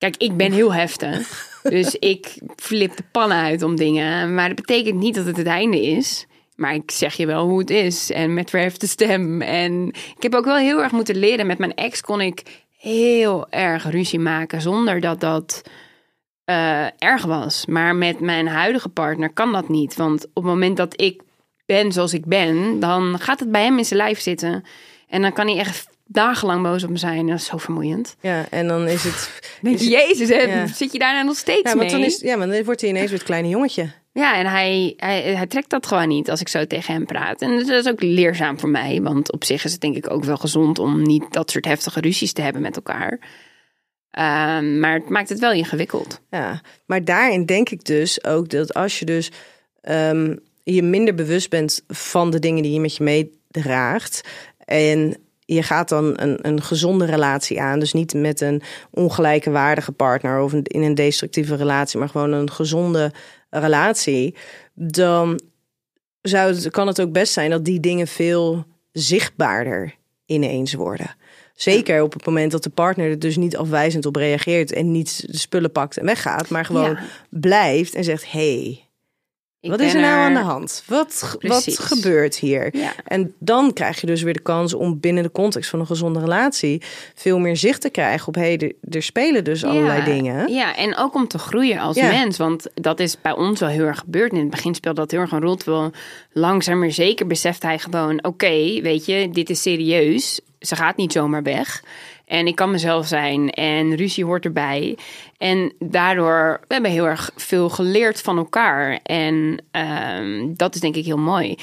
Kijk, 0.00 0.16
ik 0.16 0.36
ben 0.36 0.52
heel 0.52 0.74
heftig. 0.74 1.48
Dus 1.62 1.94
ik 1.94 2.38
flip 2.56 2.96
de 2.96 3.02
pannen 3.12 3.38
uit 3.38 3.62
om 3.62 3.76
dingen. 3.76 4.34
Maar 4.34 4.48
dat 4.48 4.56
betekent 4.56 4.98
niet 4.98 5.14
dat 5.14 5.26
het 5.26 5.36
het 5.36 5.46
einde 5.46 5.82
is. 5.82 6.26
Maar 6.54 6.74
ik 6.74 6.90
zeg 6.90 7.14
je 7.14 7.26
wel 7.26 7.46
hoe 7.46 7.58
het 7.58 7.70
is. 7.70 8.10
En 8.10 8.34
met 8.34 8.50
verhefte 8.50 8.86
stem. 8.86 9.42
En 9.42 9.88
ik 9.88 10.22
heb 10.22 10.34
ook 10.34 10.44
wel 10.44 10.56
heel 10.56 10.82
erg 10.82 10.92
moeten 10.92 11.16
leren. 11.16 11.46
Met 11.46 11.58
mijn 11.58 11.74
ex 11.74 12.00
kon 12.00 12.20
ik 12.20 12.42
heel 12.78 13.50
erg 13.50 13.90
ruzie 13.90 14.18
maken. 14.18 14.60
Zonder 14.60 15.00
dat 15.00 15.20
dat 15.20 15.62
eh, 16.44 17.02
erg 17.02 17.24
was. 17.24 17.66
Maar 17.66 17.96
met 17.96 18.20
mijn 18.20 18.48
huidige 18.48 18.88
partner 18.88 19.32
kan 19.32 19.52
dat 19.52 19.68
niet. 19.68 19.96
Want 19.96 20.24
op 20.24 20.34
het 20.34 20.44
moment 20.44 20.76
dat 20.76 21.00
ik 21.00 21.22
ben 21.66 21.92
zoals 21.92 22.14
ik 22.14 22.26
ben. 22.26 22.80
Dan 22.80 23.18
gaat 23.18 23.40
het 23.40 23.52
bij 23.52 23.64
hem 23.64 23.78
in 23.78 23.84
zijn 23.84 24.00
lijf 24.00 24.20
zitten. 24.20 24.64
En 25.08 25.22
dan 25.22 25.32
kan 25.32 25.46
hij 25.46 25.58
echt 25.58 25.89
dagenlang 26.12 26.62
boos 26.62 26.84
op 26.84 26.90
me 26.90 26.96
zijn. 26.96 27.26
Dat 27.26 27.38
is 27.38 27.44
zo 27.44 27.56
vermoeiend. 27.56 28.16
Ja, 28.20 28.46
en 28.50 28.68
dan 28.68 28.88
is 28.88 29.04
het. 29.04 29.40
Denk 29.62 29.78
je, 29.78 29.88
Jezus, 29.88 30.28
hè, 30.28 30.40
ja. 30.40 30.66
zit 30.66 30.92
je 30.92 30.98
daar 30.98 31.12
nou 31.14 31.26
nog 31.26 31.36
steeds 31.36 31.70
ja, 31.70 31.76
mee? 31.76 31.90
dan 31.90 32.00
is, 32.00 32.20
ja, 32.20 32.36
maar 32.36 32.48
dan 32.48 32.64
wordt 32.64 32.80
hij 32.80 32.90
ineens 32.90 33.08
weer 33.08 33.18
het 33.18 33.26
kleine 33.26 33.48
jongetje. 33.48 33.90
Ja, 34.12 34.36
en 34.36 34.46
hij, 34.46 34.94
hij, 34.96 35.22
hij 35.22 35.46
trekt 35.46 35.70
dat 35.70 35.86
gewoon 35.86 36.08
niet 36.08 36.30
als 36.30 36.40
ik 36.40 36.48
zo 36.48 36.66
tegen 36.66 36.94
hem 36.94 37.06
praat. 37.06 37.40
En 37.40 37.56
dat 37.56 37.68
is 37.68 37.88
ook 37.88 38.02
leerzaam 38.02 38.58
voor 38.58 38.68
mij. 38.68 39.02
Want 39.02 39.32
op 39.32 39.44
zich 39.44 39.64
is 39.64 39.72
het 39.72 39.80
denk 39.80 39.96
ik 39.96 40.10
ook 40.10 40.24
wel 40.24 40.36
gezond 40.36 40.78
om 40.78 41.02
niet 41.02 41.32
dat 41.32 41.50
soort 41.50 41.64
heftige 41.64 42.00
ruzies 42.00 42.32
te 42.32 42.42
hebben 42.42 42.62
met 42.62 42.76
elkaar. 42.76 43.18
Ehm, 44.10 44.80
maar 44.80 44.94
het 44.94 45.08
maakt 45.08 45.28
het 45.28 45.38
wel 45.38 45.52
ingewikkeld. 45.52 46.20
Ja, 46.30 46.60
maar 46.86 47.04
daarin 47.04 47.46
denk 47.46 47.70
ik 47.70 47.84
dus 47.84 48.24
ook 48.24 48.48
dat 48.48 48.74
als 48.74 48.98
je 48.98 49.04
dus 49.04 49.30
ehm, 49.80 50.36
je 50.62 50.82
minder 50.82 51.14
bewust 51.14 51.50
bent 51.50 51.82
van 51.88 52.30
de 52.30 52.38
dingen 52.38 52.62
die 52.62 52.72
je 52.72 52.80
met 52.80 52.96
je 52.96 53.02
meedraagt 53.02 54.20
en 54.58 55.16
je 55.54 55.62
gaat 55.62 55.88
dan 55.88 56.12
een, 56.20 56.38
een 56.42 56.62
gezonde 56.62 57.04
relatie 57.04 57.60
aan, 57.60 57.78
dus 57.78 57.92
niet 57.92 58.14
met 58.14 58.40
een 58.40 58.62
ongelijke 58.90 59.50
waardige 59.50 59.92
partner 59.92 60.40
of 60.40 60.52
in 60.52 60.82
een 60.82 60.94
destructieve 60.94 61.54
relatie, 61.54 61.98
maar 61.98 62.08
gewoon 62.08 62.32
een 62.32 62.50
gezonde 62.50 63.12
relatie, 63.50 64.34
dan 64.74 65.40
zou 66.22 66.54
het, 66.54 66.70
kan 66.70 66.86
het 66.86 67.00
ook 67.00 67.12
best 67.12 67.32
zijn 67.32 67.50
dat 67.50 67.64
die 67.64 67.80
dingen 67.80 68.06
veel 68.06 68.64
zichtbaarder 68.92 69.94
ineens 70.26 70.74
worden. 70.74 71.16
Zeker 71.54 72.02
op 72.02 72.12
het 72.12 72.26
moment 72.26 72.50
dat 72.50 72.62
de 72.62 72.70
partner 72.70 73.10
er 73.10 73.18
dus 73.18 73.36
niet 73.36 73.56
afwijzend 73.56 74.06
op 74.06 74.16
reageert 74.16 74.72
en 74.72 74.90
niet 74.90 75.24
de 75.26 75.38
spullen 75.38 75.72
pakt 75.72 75.96
en 75.96 76.04
weggaat, 76.04 76.48
maar 76.48 76.64
gewoon 76.64 76.90
Ja. 76.90 77.02
blijft 77.30 77.94
en 77.94 78.04
zegt: 78.04 78.32
hey, 78.32 78.89
Ik 79.62 79.70
wat 79.70 79.80
is 79.80 79.94
er 79.94 80.00
nou 80.00 80.14
aan 80.18 80.34
de 80.34 80.40
hand? 80.40 80.82
Wat, 80.86 81.36
wat 81.40 81.78
gebeurt 81.80 82.36
hier? 82.36 82.76
Ja. 82.76 82.92
En 83.04 83.34
dan 83.38 83.72
krijg 83.72 84.00
je 84.00 84.06
dus 84.06 84.22
weer 84.22 84.32
de 84.32 84.40
kans 84.42 84.74
om 84.74 85.00
binnen 85.00 85.22
de 85.22 85.30
context 85.30 85.70
van 85.70 85.80
een 85.80 85.86
gezonde 85.86 86.20
relatie 86.20 86.82
veel 87.14 87.38
meer 87.38 87.56
zicht 87.56 87.80
te 87.80 87.88
krijgen 87.90 88.28
op: 88.28 88.34
hey, 88.34 88.58
er, 88.58 88.72
er 88.96 89.02
spelen 89.02 89.44
dus 89.44 89.64
allerlei 89.64 90.04
dingen. 90.04 90.52
Ja, 90.52 90.76
en 90.76 90.96
ook 90.96 91.14
om 91.14 91.28
te 91.28 91.38
groeien 91.38 91.78
als 91.78 91.96
Ja. 91.96 92.08
mens. 92.10 92.36
Want 92.36 92.66
dat 92.74 93.00
is 93.00 93.20
bij 93.20 93.32
ons 93.36 93.60
wel 93.60 93.68
heel 93.68 93.84
erg 93.84 93.98
gebeurd. 93.98 94.32
In 94.32 94.38
het 94.38 94.50
begin 94.50 94.74
speelde 94.74 95.00
dat 95.00 95.10
heel 95.10 95.20
erg 95.20 95.32
een 95.32 95.40
rol. 95.40 95.56
Terwijl 95.56 95.90
langzaam 96.32 96.78
maar 96.78 96.90
zeker 96.92 97.26
beseft 97.26 97.62
hij 97.62 97.78
gewoon... 97.78 98.24
oké, 98.24 98.80
weet 98.82 99.06
je, 99.06 99.30
dit 99.32 99.50
is 99.50 99.62
serieus. 99.62 100.40
Ze 100.60 100.76
gaat 100.76 100.96
niet 100.96 101.12
zomaar 101.12 101.42
weg. 101.42 101.82
En 102.30 102.46
ik 102.46 102.54
kan 102.54 102.70
mezelf 102.70 103.06
zijn. 103.06 103.50
En 103.50 103.96
ruzie 103.96 104.24
hoort 104.24 104.44
erbij. 104.44 104.98
En 105.38 105.72
daardoor, 105.78 106.60
we 106.66 106.72
hebben 106.72 106.90
heel 106.90 107.06
erg 107.06 107.30
veel 107.36 107.68
geleerd 107.68 108.20
van 108.20 108.36
elkaar. 108.36 109.00
En 109.02 109.64
ehm, 109.70 110.54
dat 110.54 110.74
is 110.74 110.80
denk 110.80 110.96
ik 110.96 111.04
heel 111.04 111.18
mooi. 111.18 111.54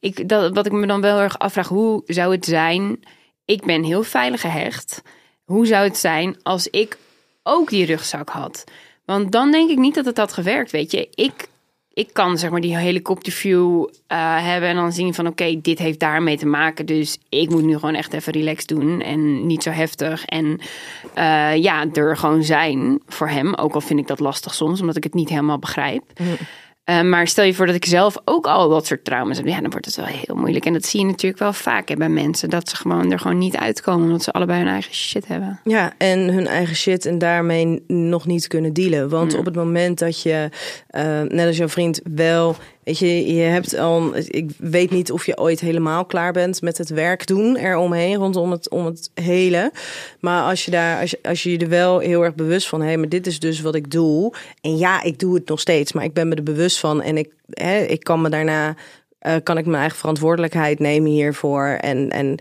Ik, 0.00 0.28
dat, 0.28 0.54
wat 0.54 0.66
ik 0.66 0.72
me 0.72 0.86
dan 0.86 1.00
wel 1.00 1.20
erg 1.20 1.38
afvraag, 1.38 1.68
hoe 1.68 2.02
zou 2.06 2.32
het 2.32 2.44
zijn... 2.44 3.04
Ik 3.44 3.64
ben 3.64 3.82
heel 3.82 4.02
veilig 4.02 4.40
gehecht. 4.40 5.02
Hoe 5.44 5.66
zou 5.66 5.84
het 5.84 5.96
zijn 5.96 6.36
als 6.42 6.68
ik 6.68 6.98
ook 7.42 7.68
die 7.68 7.86
rugzak 7.86 8.28
had. 8.28 8.64
Want 9.04 9.32
dan 9.32 9.50
denk 9.50 9.70
ik 9.70 9.78
niet 9.78 9.94
dat 9.94 10.04
het 10.04 10.16
had 10.16 10.32
gewerkt, 10.32 10.70
weet 10.70 10.90
je. 10.90 11.08
Ik, 11.14 11.47
ik 11.98 12.08
kan 12.12 12.38
zeg 12.38 12.50
maar 12.50 12.60
die 12.60 12.76
helikopterview 12.76 13.86
eh 14.06 14.46
hebben 14.46 14.68
en 14.68 14.76
dan 14.76 14.92
zien 14.92 15.14
van... 15.14 15.26
oké, 15.26 15.60
dit 15.60 15.78
heeft 15.78 16.00
daarmee 16.00 16.36
te 16.36 16.46
maken, 16.46 16.86
dus 16.86 17.18
ik 17.28 17.50
moet 17.50 17.62
nu 17.62 17.74
gewoon 17.74 17.94
echt 17.94 18.12
even 18.12 18.32
relaxed 18.32 18.68
doen... 18.68 19.00
en 19.00 19.46
niet 19.46 19.62
zo 19.62 19.70
heftig 19.70 20.24
en 20.24 20.60
eh, 21.14 21.56
ja, 21.56 21.86
er 21.92 22.16
gewoon 22.16 22.42
zijn 22.42 23.00
voor 23.06 23.28
hem. 23.28 23.54
Ook 23.54 23.74
al 23.74 23.80
vind 23.80 24.00
ik 24.00 24.06
dat 24.06 24.20
lastig 24.20 24.54
soms, 24.54 24.80
omdat 24.80 24.96
ik 24.96 25.04
het 25.04 25.14
niet 25.14 25.28
helemaal 25.28 25.58
begrijp. 25.58 26.02
Eh, 26.88 27.02
maar 27.02 27.26
stel 27.26 27.44
je 27.44 27.54
voor 27.54 27.66
dat 27.66 27.74
ik 27.74 27.84
zelf 27.84 28.16
ook 28.24 28.46
al 28.46 28.68
dat 28.68 28.86
soort 28.86 29.04
trauma's 29.04 29.36
heb. 29.36 29.46
Ja, 29.46 29.60
dan 29.60 29.70
wordt 29.70 29.86
het 29.86 29.96
wel 29.96 30.04
heel 30.04 30.34
moeilijk. 30.34 30.64
En 30.64 30.72
dat 30.72 30.84
zie 30.84 31.00
je 31.00 31.06
natuurlijk 31.06 31.42
wel 31.42 31.52
vaak 31.52 31.88
hè, 31.88 31.96
bij 31.96 32.08
mensen. 32.08 32.50
Dat 32.50 32.68
ze 32.68 32.76
gewoon 32.76 33.12
er 33.12 33.18
gewoon 33.18 33.38
niet 33.38 33.56
uitkomen. 33.56 34.04
Omdat 34.06 34.22
ze 34.22 34.32
allebei 34.32 34.58
hun 34.58 34.68
eigen 34.68 34.94
shit 34.94 35.26
hebben. 35.26 35.60
Ja, 35.64 35.92
en 35.98 36.18
hun 36.18 36.46
eigen 36.46 36.76
shit 36.76 37.06
en 37.06 37.18
daarmee 37.18 37.84
nog 37.86 38.26
niet 38.26 38.46
kunnen 38.46 38.72
dealen. 38.72 39.08
Want 39.08 39.38
op 39.38 39.44
het 39.44 39.54
moment 39.54 39.98
dat 39.98 40.22
je, 40.22 40.48
eh, 40.88 41.20
net 41.22 41.46
als 41.46 41.56
jouw 41.56 41.68
vriend, 41.68 42.00
wel, 42.14 42.56
weet 42.88 42.98
je, 42.98 43.34
je 43.34 43.42
hebt 43.42 43.78
al, 43.78 44.16
ik 44.16 44.50
weet 44.58 44.90
niet 44.90 45.12
of 45.12 45.26
je 45.26 45.38
ooit 45.38 45.60
helemaal 45.60 46.04
klaar 46.04 46.32
bent 46.32 46.62
met 46.62 46.78
het 46.78 46.88
werk 46.88 47.26
doen 47.26 47.56
eromheen, 47.56 48.16
rondom 48.16 48.50
het, 48.50 48.70
om 48.70 48.86
het 48.86 49.10
hele. 49.14 49.72
Maar 50.20 50.42
als 50.42 50.64
je 50.64 50.70
daar, 50.70 51.00
als 51.00 51.10
je, 51.10 51.18
als 51.22 51.42
je 51.42 51.50
je 51.50 51.58
er 51.58 51.68
wel 51.68 51.98
heel 51.98 52.24
erg 52.24 52.34
bewust 52.34 52.68
van, 52.68 52.82
hé, 52.82 52.96
maar 52.96 53.08
dit 53.08 53.26
is 53.26 53.38
dus 53.38 53.60
wat 53.60 53.74
ik 53.74 53.90
doe. 53.90 54.34
En 54.60 54.76
ja, 54.76 55.02
ik 55.02 55.18
doe 55.18 55.34
het 55.34 55.48
nog 55.48 55.60
steeds, 55.60 55.92
maar 55.92 56.04
ik 56.04 56.12
ben 56.12 56.28
me 56.28 56.34
er 56.34 56.42
bewust 56.42 56.78
van 56.78 57.02
en 57.02 57.16
ik, 57.16 57.30
hè, 57.50 57.78
ik 57.78 58.04
kan 58.04 58.20
me 58.20 58.28
daarna 58.28 58.76
eh, 59.18 59.34
kan 59.42 59.58
ik 59.58 59.66
mijn 59.66 59.80
eigen 59.80 59.98
verantwoordelijkheid 59.98 60.78
nemen 60.78 61.10
hiervoor? 61.10 61.66
En, 61.66 62.10
en 62.10 62.38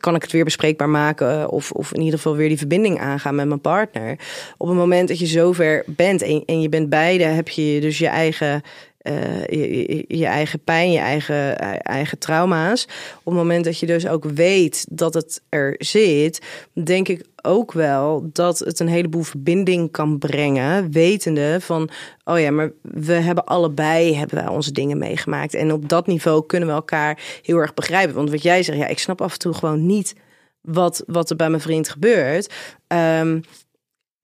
kan 0.00 0.14
ik 0.14 0.22
het 0.22 0.32
weer 0.32 0.44
bespreekbaar 0.44 0.88
maken? 0.88 1.50
Of, 1.50 1.70
of 1.70 1.92
in 1.92 2.00
ieder 2.00 2.18
geval 2.18 2.36
weer 2.36 2.48
die 2.48 2.58
verbinding 2.58 3.00
aangaan 3.00 3.34
met 3.34 3.46
mijn 3.46 3.60
partner? 3.60 4.18
Op 4.56 4.68
het 4.68 4.76
moment 4.76 5.08
dat 5.08 5.18
je 5.18 5.26
zover 5.26 5.82
bent 5.86 6.22
en, 6.22 6.42
en 6.46 6.60
je 6.60 6.68
bent 6.68 6.88
beide, 6.88 7.24
heb 7.24 7.48
je 7.48 7.80
dus 7.80 7.98
je 7.98 8.06
eigen 8.06 8.62
eh, 9.08 10.06
je, 10.18 10.26
eigen 10.26 10.64
pijn, 10.64 10.92
je 10.92 10.98
eigen, 10.98 11.58
eigen 11.82 12.18
trauma's. 12.18 12.84
Op 13.18 13.24
het 13.24 13.34
moment 13.34 13.64
dat 13.64 13.78
je 13.78 13.86
dus 13.86 14.08
ook 14.08 14.24
weet 14.24 14.86
dat 14.90 15.14
het 15.14 15.42
er 15.48 15.74
zit, 15.78 16.40
denk 16.72 17.08
ik 17.08 17.26
ook 17.42 17.72
wel 17.72 18.30
dat 18.32 18.58
het 18.58 18.80
een 18.80 18.88
heleboel 18.88 19.22
verbinding 19.22 19.90
kan 19.90 20.18
brengen. 20.18 20.92
Wetende 20.92 21.60
van, 21.60 21.90
oh 22.24 22.40
ja, 22.40 22.50
maar 22.50 22.72
we 22.82 23.12
hebben 23.12 23.44
allebei 23.44 24.14
hebben 24.14 24.36
wij 24.36 24.48
onze 24.48 24.72
dingen 24.72 24.98
meegemaakt. 24.98 25.54
En 25.54 25.72
op 25.72 25.88
dat 25.88 26.06
niveau 26.06 26.46
kunnen 26.46 26.68
we 26.68 26.74
elkaar 26.74 27.40
heel 27.42 27.56
erg 27.56 27.74
begrijpen. 27.74 28.14
Want 28.14 28.30
wat 28.30 28.42
jij 28.42 28.62
zegt, 28.62 28.78
ja, 28.78 28.86
ik 28.86 28.98
snap 28.98 29.20
af 29.20 29.32
en 29.32 29.38
toe 29.38 29.54
gewoon 29.54 29.86
niet 29.86 30.14
wat, 30.60 31.02
wat 31.06 31.30
er 31.30 31.36
bij 31.36 31.48
mijn 31.50 31.62
vriend 31.62 31.88
gebeurt. 31.88 32.54
Ehm, 32.86 33.40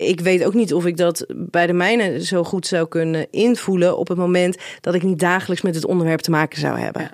ik 0.09 0.21
weet 0.21 0.45
ook 0.45 0.55
niet 0.55 0.75
of 0.75 0.87
ik 0.87 0.97
dat 0.97 1.27
bij 1.37 1.67
de 1.67 1.73
mijne 1.73 2.25
zo 2.25 2.45
goed 2.45 2.67
zou 2.67 2.89
kunnen 2.89 3.31
invoelen 3.31 3.99
op 3.99 4.09
het 4.09 4.19
moment 4.19 4.57
dat 4.81 4.95
ik 4.95 5.03
niet 5.03 5.19
dagelijks 5.19 5.63
met 5.63 5.75
het 5.75 5.87
onderwerp 5.87 6.21
te 6.21 6.31
maken 6.31 6.59
zou 6.59 6.79
hebben. 6.79 7.03
Ja. 7.03 7.13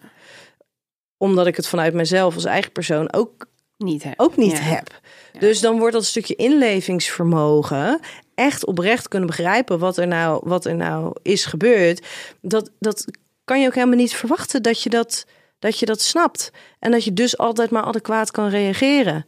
Omdat 1.16 1.46
ik 1.46 1.56
het 1.56 1.68
vanuit 1.68 1.94
mezelf 1.94 2.34
als 2.34 2.44
eigen 2.44 2.72
persoon 2.72 3.12
ook, 3.12 3.46
Niet 3.76 4.02
hè? 4.02 4.10
ook 4.16 4.36
niet 4.36 4.56
Ja. 4.56 4.62
heb. 4.62 5.00
Dus 5.38 5.60
dan 5.60 5.78
wordt 5.78 5.94
dat 5.94 6.04
stukje 6.04 6.34
inlevingsvermogen 6.36 8.00
echt 8.34 8.66
oprecht 8.66 9.08
kunnen 9.08 9.28
begrijpen 9.28 9.78
wat 9.78 9.96
er 9.96 10.06
nou, 10.06 10.40
wat 10.44 10.64
er 10.64 10.76
nou 10.76 11.16
is 11.22 11.44
gebeurd. 11.44 12.06
Dat, 12.40 12.70
dat 12.78 13.04
kan 13.44 13.60
je 13.60 13.66
ook 13.66 13.74
helemaal 13.74 13.96
niet 13.96 14.14
verwachten 14.14 14.62
dat 14.62 14.82
je 14.82 14.90
dat, 14.90 15.26
dat 15.58 15.78
je 15.78 15.86
dat 15.86 16.00
snapt. 16.00 16.50
En 16.78 16.90
dat 16.90 17.04
je 17.04 17.12
dus 17.12 17.38
altijd 17.38 17.70
maar 17.70 17.82
adequaat 17.82 18.30
kan 18.30 18.48
reageren. 18.48 19.26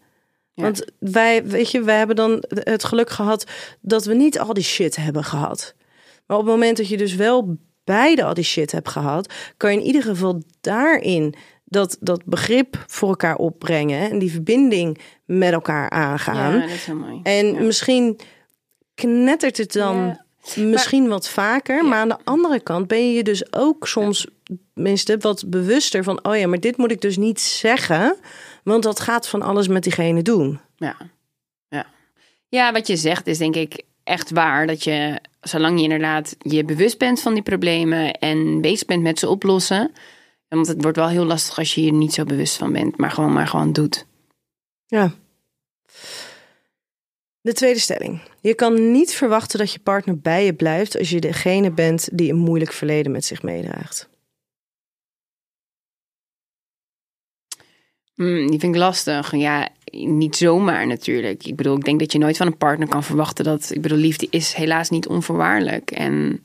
Ja. 0.55 0.62
Want 0.62 0.84
wij, 0.98 1.44
weet 1.46 1.70
je, 1.70 1.82
wij 1.82 1.96
hebben 1.98 2.16
dan 2.16 2.44
het 2.48 2.84
geluk 2.84 3.11
gehad 3.11 3.44
dat 3.80 4.05
we 4.05 4.14
niet 4.14 4.38
al 4.38 4.55
die 4.55 4.64
shit 4.64 4.96
hebben 4.96 5.24
gehad. 5.24 5.74
Maar 6.26 6.36
op 6.36 6.42
het 6.44 6.53
moment 6.53 6.76
dat 6.76 6.88
je 6.88 6.96
dus 6.96 7.14
wel 7.14 7.57
beide 7.84 8.24
al 8.24 8.34
die 8.34 8.44
shit 8.44 8.72
hebt 8.72 8.88
gehad, 8.88 9.32
kan 9.57 9.72
je 9.72 9.78
in 9.78 9.86
ieder 9.86 10.03
geval 10.03 10.42
daarin 10.61 11.34
dat, 11.64 11.96
dat 12.00 12.24
begrip 12.24 12.84
voor 12.86 13.09
elkaar 13.09 13.36
opbrengen 13.36 14.11
en 14.11 14.18
die 14.18 14.30
verbinding 14.30 14.98
met 15.24 15.53
elkaar 15.53 15.90
aangaan. 15.90 16.55
Ja, 16.55 16.61
dat 16.61 16.70
is 16.70 16.84
heel 16.84 16.94
mooi. 16.96 17.20
En 17.22 17.46
Ja. 17.55 17.61
misschien 17.61 18.18
knettert 18.94 19.57
het 19.57 19.72
dan 19.72 19.96
Ja. 19.96 20.62
misschien 20.64 21.09
wat 21.09 21.28
vaker. 21.28 21.84
Maar 21.84 21.98
aan 21.98 22.09
de 22.09 22.18
andere 22.24 22.61
kant 22.61 22.86
ben 22.86 23.07
je 23.09 23.12
je 23.12 23.22
dus 23.22 23.53
ook 23.53 23.88
soms 23.88 24.26
tenminste 24.74 25.18
wat 25.18 25.44
bewuster 25.46 26.05
van... 26.05 26.24
oh 26.24 26.36
ja, 26.36 26.46
maar 26.46 26.61
dit 26.61 26.76
moet 26.76 26.90
ik 26.90 27.00
dus 27.00 27.16
niet 27.16 27.40
zeggen... 27.40 28.16
want 28.64 28.82
dat 28.82 29.00
gaat 29.00 29.28
van 29.28 29.42
alles 29.42 29.68
met 29.68 29.82
diegene 29.82 30.22
doen. 30.22 30.61
Ja. 30.76 30.96
Ja. 31.68 31.86
ja, 32.48 32.72
wat 32.72 32.86
je 32.86 32.96
zegt 32.96 33.26
is 33.26 33.38
denk 33.38 33.57
ik 33.57 33.82
echt 34.05 34.30
waar. 34.30 34.66
Dat 34.66 34.84
je, 34.84 35.20
zolang 35.40 35.76
je 35.76 35.82
inderdaad 35.82 36.36
je 36.38 36.64
bewust 36.64 36.98
bent 36.98 37.20
van 37.20 37.34
die 37.34 37.42
problemen 37.42 38.12
en 38.12 38.61
bezig 38.61 38.86
bent 38.86 39.03
met 39.03 39.18
ze 39.18 39.28
oplossen. 39.28 39.92
Want 40.48 40.66
het 40.66 40.82
wordt 40.82 40.96
wel 40.96 41.09
heel 41.09 41.24
lastig 41.24 41.59
als 41.59 41.74
je 41.74 41.82
je 41.82 41.90
er 41.90 41.96
niet 41.96 42.12
zo 42.12 42.24
bewust 42.24 42.57
van 42.57 42.72
bent, 42.72 42.96
maar 42.96 43.11
gewoon 43.11 43.32
maar 43.32 43.46
gewoon 43.46 43.72
doet. 43.72 44.07
Ja. 44.86 45.12
De 47.40 47.53
tweede 47.53 47.80
stelling. 47.80 48.20
Je 48.40 48.55
kan 48.55 48.92
niet 48.92 49.14
verwachten 49.14 49.59
dat 49.59 49.72
je 49.72 49.78
partner 49.78 50.18
bij 50.18 50.44
je 50.44 50.55
blijft... 50.55 50.98
als 50.98 51.11
je 51.11 51.20
degene 51.20 51.70
bent 51.70 52.09
die 52.12 52.30
een 52.30 52.38
moeilijk 52.38 52.72
verleden 52.72 53.12
met 53.12 53.24
zich 53.24 53.42
meedraagt. 53.42 54.09
Hmm, 58.23 58.51
die 58.51 58.59
vind 58.59 58.75
ik 58.75 58.81
lastig. 58.81 59.37
Ja, 59.37 59.68
niet 59.93 60.37
zomaar 60.37 60.87
natuurlijk. 60.87 61.47
Ik 61.47 61.57
bedoel, 61.57 61.77
ik 61.77 61.85
denk 61.85 61.99
dat 61.99 62.12
je 62.12 62.18
nooit 62.18 62.37
van 62.37 62.47
een 62.47 62.57
partner 62.57 62.89
kan 62.89 63.03
verwachten 63.03 63.45
dat. 63.45 63.70
Ik 63.75 63.83
bedoel, 63.83 63.99
liefde 63.99 64.27
is 64.31 64.53
helaas 64.53 64.91
niet 64.91 65.07
onvoorwaardelijk. 65.07 65.91
En 65.91 66.45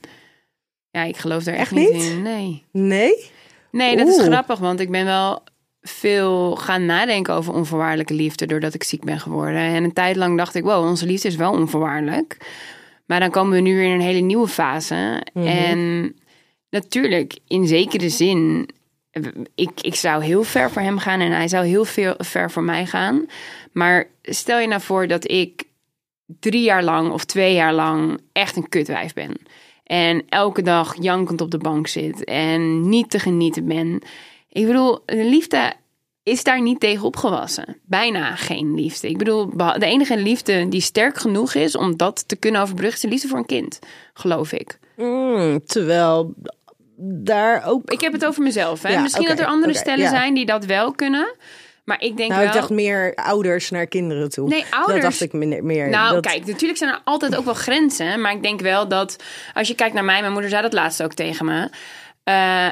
ja, 0.92 1.04
ik 1.04 1.18
geloof 1.18 1.46
er 1.46 1.54
echt, 1.54 1.60
Echt 1.62 1.72
niet 1.72 1.94
niet? 1.94 2.04
in. 2.04 2.22
Nee. 2.22 2.64
Nee? 2.72 3.32
Nee, 3.72 3.98
dat 3.98 4.08
is 4.08 4.22
grappig, 4.22 4.60
want 4.60 4.80
ik 4.80 4.92
ben 4.92 5.06
wel 5.06 5.44
veel 5.82 6.56
gaan 6.56 6.86
nadenken 6.86 7.34
over 7.34 7.54
onvoorwaardelijke 7.54 8.14
liefde 8.14 8.46
doordat 8.46 8.74
ik 8.74 8.84
ziek 8.84 9.04
ben 9.04 9.20
geworden. 9.20 9.62
En 9.62 9.84
een 9.84 9.94
tijd 9.94 10.16
lang 10.16 10.38
dacht 10.38 10.56
ik, 10.56 10.64
wow, 10.64 10.86
onze 10.86 11.06
liefde 11.06 11.28
is 11.28 11.36
wel 11.36 11.52
onvoorwaardelijk. 11.52 12.38
Maar 13.06 13.20
dan 13.20 13.32
komen 13.32 13.54
we 13.54 13.62
nu 13.62 13.76
weer 13.76 13.86
in 13.86 13.92
een 13.92 14.02
hele 14.02 14.20
nieuwe 14.20 14.48
fase. 14.48 15.24
En 15.34 16.16
natuurlijk, 16.70 17.38
in 17.48 17.68
zekere 17.68 18.10
zin, 18.10 18.70
ik, 19.56 19.82
ik 19.82 19.96
zou 19.96 20.24
heel 20.24 20.44
ver 20.44 20.72
voor 20.72 20.82
hem 20.82 20.98
gaan 20.98 21.20
en 21.20 21.32
hij 21.32 21.48
zou 21.48 21.66
heel 21.66 21.86
veel 21.86 22.16
ver 22.18 22.52
voor 22.52 22.64
mij 22.64 22.86
gaan. 22.86 23.26
Maar 23.72 24.08
stel 24.22 24.60
je 24.60 24.68
nou 24.68 24.82
voor 24.82 25.08
dat 25.08 25.32
ik 25.32 25.64
drie 26.40 26.64
jaar 26.64 26.84
lang 26.84 27.12
of 27.12 27.26
twee 27.26 27.54
jaar 27.54 27.74
lang 27.74 28.22
echt 28.32 28.56
een 28.56 28.70
kutwijf 28.70 29.14
ben. 29.14 29.38
En 29.84 30.24
elke 30.30 30.62
dag 30.62 30.96
jankend 31.00 31.42
op 31.42 31.52
de 31.52 31.58
bank 31.58 31.88
zit 31.88 32.24
en 32.24 32.90
niet 32.90 33.10
te 33.10 33.20
genieten 33.20 33.66
ben. 33.66 34.02
Ik 34.50 34.66
bedoel, 34.66 35.00
de 35.06 35.26
liefde 35.26 35.74
is 36.24 36.44
daar 36.44 36.62
niet 36.62 36.80
tegen 36.80 37.06
opgewassen. 37.06 37.78
Bijna 37.86 38.36
geen 38.36 38.76
liefde. 38.76 39.10
Ik 39.10 39.18
bedoel, 39.18 39.58
de 39.58 39.86
enige 39.86 40.18
liefde 40.18 40.68
die 40.68 40.82
sterk 40.82 41.18
genoeg 41.18 41.54
is 41.54 41.76
om 41.76 41.98
dat 41.98 42.28
te 42.28 42.36
kunnen 42.36 42.62
overbruggen, 42.62 42.96
is 42.96 43.02
de 43.02 43.08
liefde 43.08 43.28
voor 43.28 43.38
een 43.38 43.46
kind. 43.46 43.80
Geloof 44.14 44.52
ik. 44.52 44.80
Mm, 44.96 45.66
terwijl 45.66 46.34
daar 47.00 47.66
ook... 47.66 47.92
Ik 47.92 48.02
heb 48.02 48.14
het 48.14 48.26
over 48.26 48.44
mezelf. 48.44 48.82
Hè? 48.82 48.90
Ja, 48.90 49.02
Misschien 49.02 49.28
dat 49.28 49.40
er 49.40 49.46
andere 49.46 49.74
stellen 49.74 50.10
zijn 50.10 50.34
die 50.34 50.46
dat 50.46 50.66
wel 50.66 50.92
kunnen. 50.92 51.36
Maar 51.86 52.02
ik 52.02 52.18
denk 52.18 52.30
nou, 52.30 52.42
wel... 52.42 52.50
ik 52.54 52.56
dacht 52.60 52.70
meer 52.70 53.16
ouders 53.16 53.70
naar 53.70 53.88
kinderen 53.88 54.30
toe. 54.30 54.48
Nee, 54.50 54.66
ouders- 54.70 54.94
Dat 55.02 55.12
dacht 55.12 55.22
ik 55.22 55.34
meer. 55.34 55.64
meer. 55.64 55.90
Nou, 55.90 56.14
dat... 56.14 56.26
kijk, 56.26 56.46
natuurlijk 56.46 56.80
zijn 56.80 56.92
er 56.92 57.02
altijd 57.04 57.36
ook 57.36 57.46
wel 57.46 57.54
grenzen. 57.54 58.22
Maar 58.22 58.32
ik 58.32 58.44
denk 58.44 58.62
wel 58.62 58.88
dat 58.88 59.24
als 59.54 59.68
je 59.68 59.76
kijkt 59.76 59.94
naar 59.94 60.04
mij, 60.06 60.20
mijn 60.22 60.32
moeder 60.32 60.50
zei 60.50 60.62
dat 60.62 60.74
laatst 60.74 61.04
ook 61.04 61.14
tegen 61.14 61.46
me. 61.46 61.70
Eh, 62.24 62.68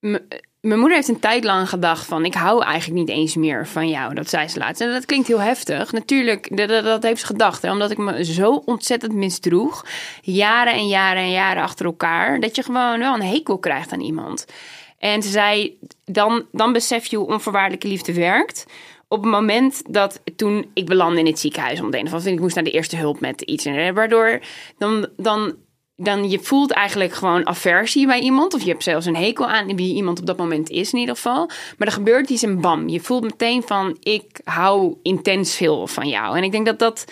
m- 0.00 0.26
mijn 0.62 0.78
moeder 0.78 0.96
heeft 0.96 1.08
een 1.08 1.20
tijd 1.20 1.44
lang 1.44 1.68
gedacht 1.68 2.06
van... 2.06 2.24
ik 2.24 2.34
hou 2.34 2.62
eigenlijk 2.64 3.00
niet 3.00 3.16
eens 3.16 3.36
meer 3.36 3.66
van 3.66 3.88
jou. 3.88 4.14
Dat 4.14 4.28
zei 4.28 4.48
ze 4.48 4.58
laatst. 4.58 4.80
En 4.80 4.92
dat 4.92 5.06
klinkt 5.06 5.26
heel 5.26 5.40
heftig. 5.40 5.92
Natuurlijk, 5.92 6.56
dat, 6.84 7.02
heeft 7.02 7.20
ze 7.20 7.26
gedacht. 7.26 7.62
Hè, 7.62 7.70
omdat 7.70 7.90
ik 7.90 7.98
me 7.98 8.24
zo 8.24 8.62
ontzettend 8.64 9.12
misdroeg. 9.12 9.86
Jaren 10.20 10.72
en 10.72 10.88
jaren 10.88 11.22
en 11.22 11.30
jaren 11.30 11.62
achter 11.62 11.86
elkaar. 11.86 12.40
Dat 12.40 12.56
je 12.56 12.62
gewoon 12.62 12.98
wel 12.98 13.14
een 13.14 13.22
hekel 13.22 13.58
krijgt 13.58 13.92
aan 13.92 14.00
iemand. 14.00 14.46
En 14.98 15.22
ze 15.22 15.30
zei, 15.30 15.78
dan, 16.04 16.46
dan 16.52 16.72
besef 16.72 17.06
je 17.06 17.16
hoe 17.16 17.28
onvoorwaardelijke 17.28 17.88
liefde 17.88 18.14
werkt. 18.14 18.66
Op 19.08 19.22
het 19.22 19.30
moment 19.30 19.82
dat 19.88 20.20
toen 20.36 20.70
ik 20.74 20.86
belandde 20.86 21.20
in 21.20 21.26
het 21.26 21.38
ziekenhuis 21.38 21.80
om 21.80 21.90
de 21.90 21.98
een 21.98 22.06
of 22.06 22.12
andere, 22.12 22.34
ik 22.34 22.40
moest 22.40 22.54
naar 22.54 22.64
de 22.64 22.70
eerste 22.70 22.96
hulp 22.96 23.20
met 23.20 23.40
iets. 23.40 23.64
En 23.64 23.94
waardoor 23.94 24.40
dan, 24.78 25.08
dan, 25.16 25.54
dan 26.04 26.30
je 26.30 26.38
voelt 26.38 26.70
eigenlijk 26.70 27.12
gewoon 27.12 27.46
aversie 27.46 28.06
bij 28.06 28.20
iemand. 28.20 28.54
Of 28.54 28.62
je 28.62 28.70
hebt 28.70 28.82
zelfs 28.82 29.06
een 29.06 29.16
hekel 29.16 29.46
aan 29.46 29.76
wie 29.76 29.94
iemand 29.94 30.20
op 30.20 30.26
dat 30.26 30.36
moment 30.36 30.70
is 30.70 30.92
in 30.92 30.98
ieder 30.98 31.14
geval. 31.14 31.46
Maar 31.78 31.88
er 31.88 31.92
gebeurt 31.92 32.30
iets 32.30 32.42
en 32.42 32.60
bam. 32.60 32.88
Je 32.88 33.00
voelt 33.00 33.22
meteen 33.22 33.62
van 33.62 33.96
ik 34.00 34.40
hou 34.44 34.96
intens 35.02 35.56
veel 35.56 35.86
van 35.86 36.08
jou. 36.08 36.36
En 36.36 36.42
ik 36.42 36.52
denk 36.52 36.66
dat 36.66 36.78
dat 36.78 37.04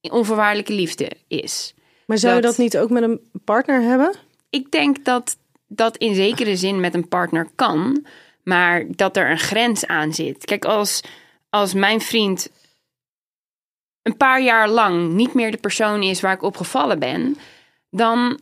onvoorwaardelijke 0.00 0.72
liefde 0.72 1.10
is. 1.28 1.74
Maar 2.06 2.18
zou 2.18 2.34
je 2.34 2.40
dat- 2.40 2.50
dat 2.50 2.60
niet 2.64 2.78
ook 2.78 2.90
met 2.90 3.02
een 3.02 3.20
partner 3.44 3.80
hebben? 3.82 4.14
Ik 4.50 4.70
denk 4.70 5.04
dat 5.04 5.36
dat 5.66 5.96
in 5.96 6.14
zekere 6.14 6.56
zin 6.56 6.80
met 6.80 6.94
een 6.94 7.08
partner 7.08 7.48
kan, 7.54 8.06
maar 8.42 8.84
dat 8.88 9.16
er 9.16 9.30
een 9.30 9.38
grens 9.38 9.86
aan 9.86 10.14
zit. 10.14 10.44
Kijk, 10.44 10.64
als, 10.64 11.00
als 11.50 11.74
mijn 11.74 12.00
vriend 12.00 12.48
een 14.02 14.16
paar 14.16 14.42
jaar 14.42 14.68
lang 14.68 15.12
niet 15.12 15.34
meer 15.34 15.50
de 15.50 15.56
persoon 15.56 16.02
is 16.02 16.20
waar 16.20 16.32
ik 16.34 16.42
op 16.42 16.56
gevallen 16.56 16.98
ben, 16.98 17.36
dan 17.96 18.38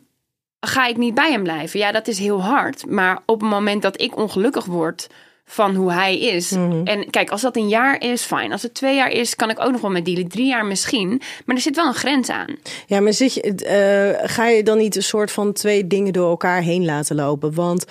ga 0.61 0.87
ik 0.87 0.97
niet 0.97 1.15
bij 1.15 1.31
hem 1.31 1.43
blijven. 1.43 1.79
Ja, 1.79 1.93
dat 1.93 2.09
is 2.09 2.19
heel 2.19 2.43
hard, 2.43 2.87
maar 2.87 3.23
op 3.27 3.41
het 3.41 3.51
moment 3.51 3.83
dat 3.83 4.01
ik 4.01 4.17
ongelukkig 4.17 4.65
word 4.65 5.07
van 5.45 5.75
hoe 5.75 5.93
hij 5.93 6.19
is. 6.19 6.53
En 6.85 7.11
kijk, 7.11 7.31
als 7.31 7.41
dat 7.41 7.57
een 7.57 7.69
jaar 7.69 8.01
is, 8.01 8.23
fijn. 8.23 8.53
Als 8.53 8.63
het 8.63 8.75
twee 8.75 8.95
jaar 8.95 9.11
is, 9.11 9.37
kan 9.37 9.51
ik 9.51 9.61
ook 9.61 9.71
nog 9.71 9.81
wel 9.81 9.91
met 9.91 10.05
dealen. 10.05 10.29
Drie 10.29 10.47
jaar 10.47 10.67
misschien. 10.67 11.21
Maar 11.45 11.57
er 11.57 11.63
zit 11.63 11.77
wel 11.77 11.87
een 11.87 11.95
grens 11.95 12.29
aan. 12.29 12.57
Ja, 12.87 13.01
maar 13.01 13.13
zit 13.13 13.35
je, 13.35 13.41
eh, 13.41 14.29
ga 14.29 14.47
je 14.47 14.63
dan 14.63 14.79
niet 14.79 14.97
een 14.97 15.03
soort 15.03 15.33
van 15.33 15.53
twee 15.53 15.87
dingen 15.87 16.13
door 16.13 16.29
elkaar 16.29 16.63
heen 16.63 16.85
laten 16.85 17.17
lopen? 17.17 17.55
Want 17.55 17.85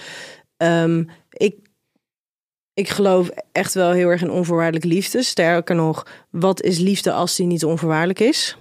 ehm, 0.57 1.03
ik, 1.29 1.55
ik 2.73 2.89
geloof 2.89 3.29
echt 3.51 3.73
wel 3.73 3.91
heel 3.91 4.09
erg 4.09 4.21
in 4.21 4.31
onvoorwaardelijke 4.31 4.87
liefde. 4.87 5.23
Sterker 5.23 5.75
nog, 5.75 6.05
wat 6.29 6.61
is 6.61 6.77
liefde 6.77 7.11
als 7.11 7.35
die 7.35 7.45
niet 7.45 7.65
onvoorwaardelijk 7.65 8.19
is? 8.19 8.57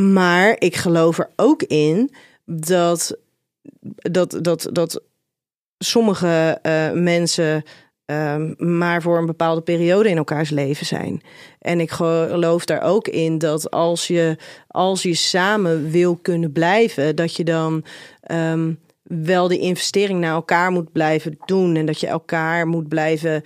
Maar 0.00 0.56
ik 0.58 0.76
geloof 0.76 1.18
er 1.18 1.30
ook 1.36 1.62
in 1.62 2.10
dat, 2.44 3.16
dat, 3.96 4.38
dat, 4.42 4.68
dat 4.72 5.02
sommige 5.78 6.58
eh, 6.62 6.92
mensen 6.92 7.62
ehm, 8.04 8.54
maar 8.78 9.02
voor 9.02 9.18
een 9.18 9.26
bepaalde 9.26 9.60
periode 9.60 10.08
in 10.08 10.16
elkaars 10.16 10.50
leven 10.50 10.86
zijn. 10.86 11.22
En 11.58 11.80
ik 11.80 11.90
geloof 11.90 12.64
daar 12.64 12.82
ook 12.82 13.08
in 13.08 13.38
dat 13.38 13.70
als 13.70 14.06
je, 14.06 14.36
als 14.68 15.02
je 15.02 15.14
samen 15.14 15.90
wil 15.90 16.16
kunnen 16.16 16.52
blijven, 16.52 17.16
dat 17.16 17.36
je 17.36 17.44
dan 17.44 17.84
ehm, 18.20 18.72
wel 19.02 19.48
de 19.48 19.58
investering 19.58 20.20
naar 20.20 20.34
elkaar 20.34 20.70
moet 20.70 20.92
blijven 20.92 21.38
doen. 21.44 21.76
En 21.76 21.86
dat 21.86 22.00
je 22.00 22.06
elkaar 22.06 22.66
moet 22.66 22.88
blijven 22.88 23.42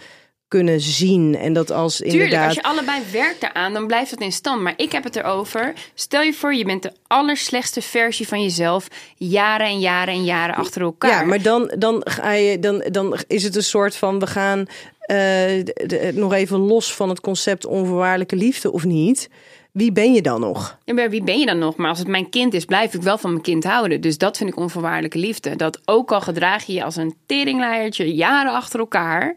kunnen 0.59 0.81
zien. 0.81 1.37
En 1.37 1.53
dat 1.53 1.71
als 1.71 1.97
Tuurlijk, 1.97 2.15
inderdaad. 2.23 2.47
als 2.47 2.55
je 2.55 2.63
allebei 2.63 3.01
werkt 3.13 3.41
daaraan, 3.41 3.73
dan 3.73 3.87
blijft 3.87 4.11
het 4.11 4.21
in 4.21 4.33
stand. 4.33 4.63
Maar 4.63 4.75
ik 4.77 4.93
heb 4.93 5.05
het 5.05 5.17
erover. 5.17 5.73
Stel 5.95 6.23
je 6.23 6.33
voor, 6.33 6.55
je 6.55 6.65
bent 6.65 6.83
de 6.83 6.93
allerslechtste 7.07 7.83
versie 7.83 8.29
van 8.29 8.43
jezelf. 8.43 8.89
Jaren 9.17 9.67
en 9.67 9.79
jaren 9.81 10.15
en 10.15 10.25
jaren 10.25 10.55
achter 10.55 10.83
elkaar. 10.83 11.11
Ja, 11.11 11.25
maar 11.25 11.43
dan, 11.43 11.73
dan, 11.79 12.01
ga 12.05 12.33
je, 12.33 12.59
dan, 12.59 12.85
dan 12.91 13.17
is 13.27 13.43
het 13.43 13.57
een 13.57 13.63
soort 13.63 13.97
van 13.97 14.19
we 14.19 14.27
gaan 14.27 14.59
eh, 15.01 15.17
de- 15.17 15.85
de- 15.87 16.11
nog 16.15 16.33
even 16.33 16.59
los 16.59 16.95
van 16.95 17.09
het 17.09 17.21
concept 17.21 17.67
onvoorwaardelijke 17.67 18.37
liefde 18.37 18.73
of 18.73 18.85
niet. 18.85 19.29
Wie 19.73 19.93
ben 19.93 20.13
je 20.13 20.23
dan 20.23 20.41
nog? 20.41 20.79
Ja, 20.85 20.95
maar 20.95 21.11
wie 21.11 21.23
ben 21.23 21.39
je 21.39 21.47
dan 21.47 21.59
nog? 21.59 21.77
Maar 21.77 21.89
als 21.89 21.99
het 21.99 22.09
mijn 22.09 22.31
kind 22.31 22.55
is, 22.55 22.65
blijf 22.65 22.95
ik 22.95 23.03
wel 23.03 23.19
van 23.19 23.31
mijn 23.31 23.43
kind 23.43 23.65
houden. 23.65 24.01
Dus 24.01 24.19
dat 24.19 24.37
vind 24.37 24.51
ik 24.51 24.57
onvoorwaardelijke 24.57 25.19
liefde. 25.19 25.57
Dat 25.57 25.81
ook 25.85 26.13
al 26.13 26.21
gedraag 26.21 26.65
je 26.67 26.73
je 26.73 26.85
als 26.85 26.97
een 26.97 27.15
teringleiertje 27.27 28.15
jaren 28.15 28.53
achter 28.53 28.79
elkaar. 28.81 29.35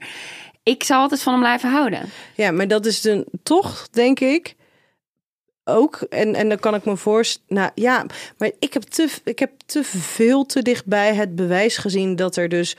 Ik 0.67 0.83
zal 0.83 1.01
altijd 1.01 1.21
van 1.21 1.33
hem 1.33 1.41
blijven 1.41 1.69
houden. 1.69 2.09
Ja, 2.35 2.51
maar 2.51 2.67
dat 2.67 2.85
is 2.85 3.01
dan 3.01 3.25
toch, 3.43 3.87
denk 3.91 4.19
ik, 4.19 4.55
ook. 5.63 5.95
En, 6.09 6.35
en 6.35 6.49
dan 6.49 6.59
kan 6.59 6.75
ik 6.75 6.85
me 6.85 6.97
voorstellen. 6.97 7.47
Nou 7.61 7.71
ja, 7.75 8.05
maar 8.37 8.51
ik 8.59 8.73
heb, 8.73 8.83
te, 8.83 9.09
ik 9.23 9.39
heb 9.39 9.51
te 9.65 9.83
veel 9.83 10.45
te 10.45 10.61
dichtbij 10.61 11.15
het 11.15 11.35
bewijs 11.35 11.77
gezien 11.77 12.15
dat 12.15 12.35
er 12.35 12.49
dus 12.49 12.75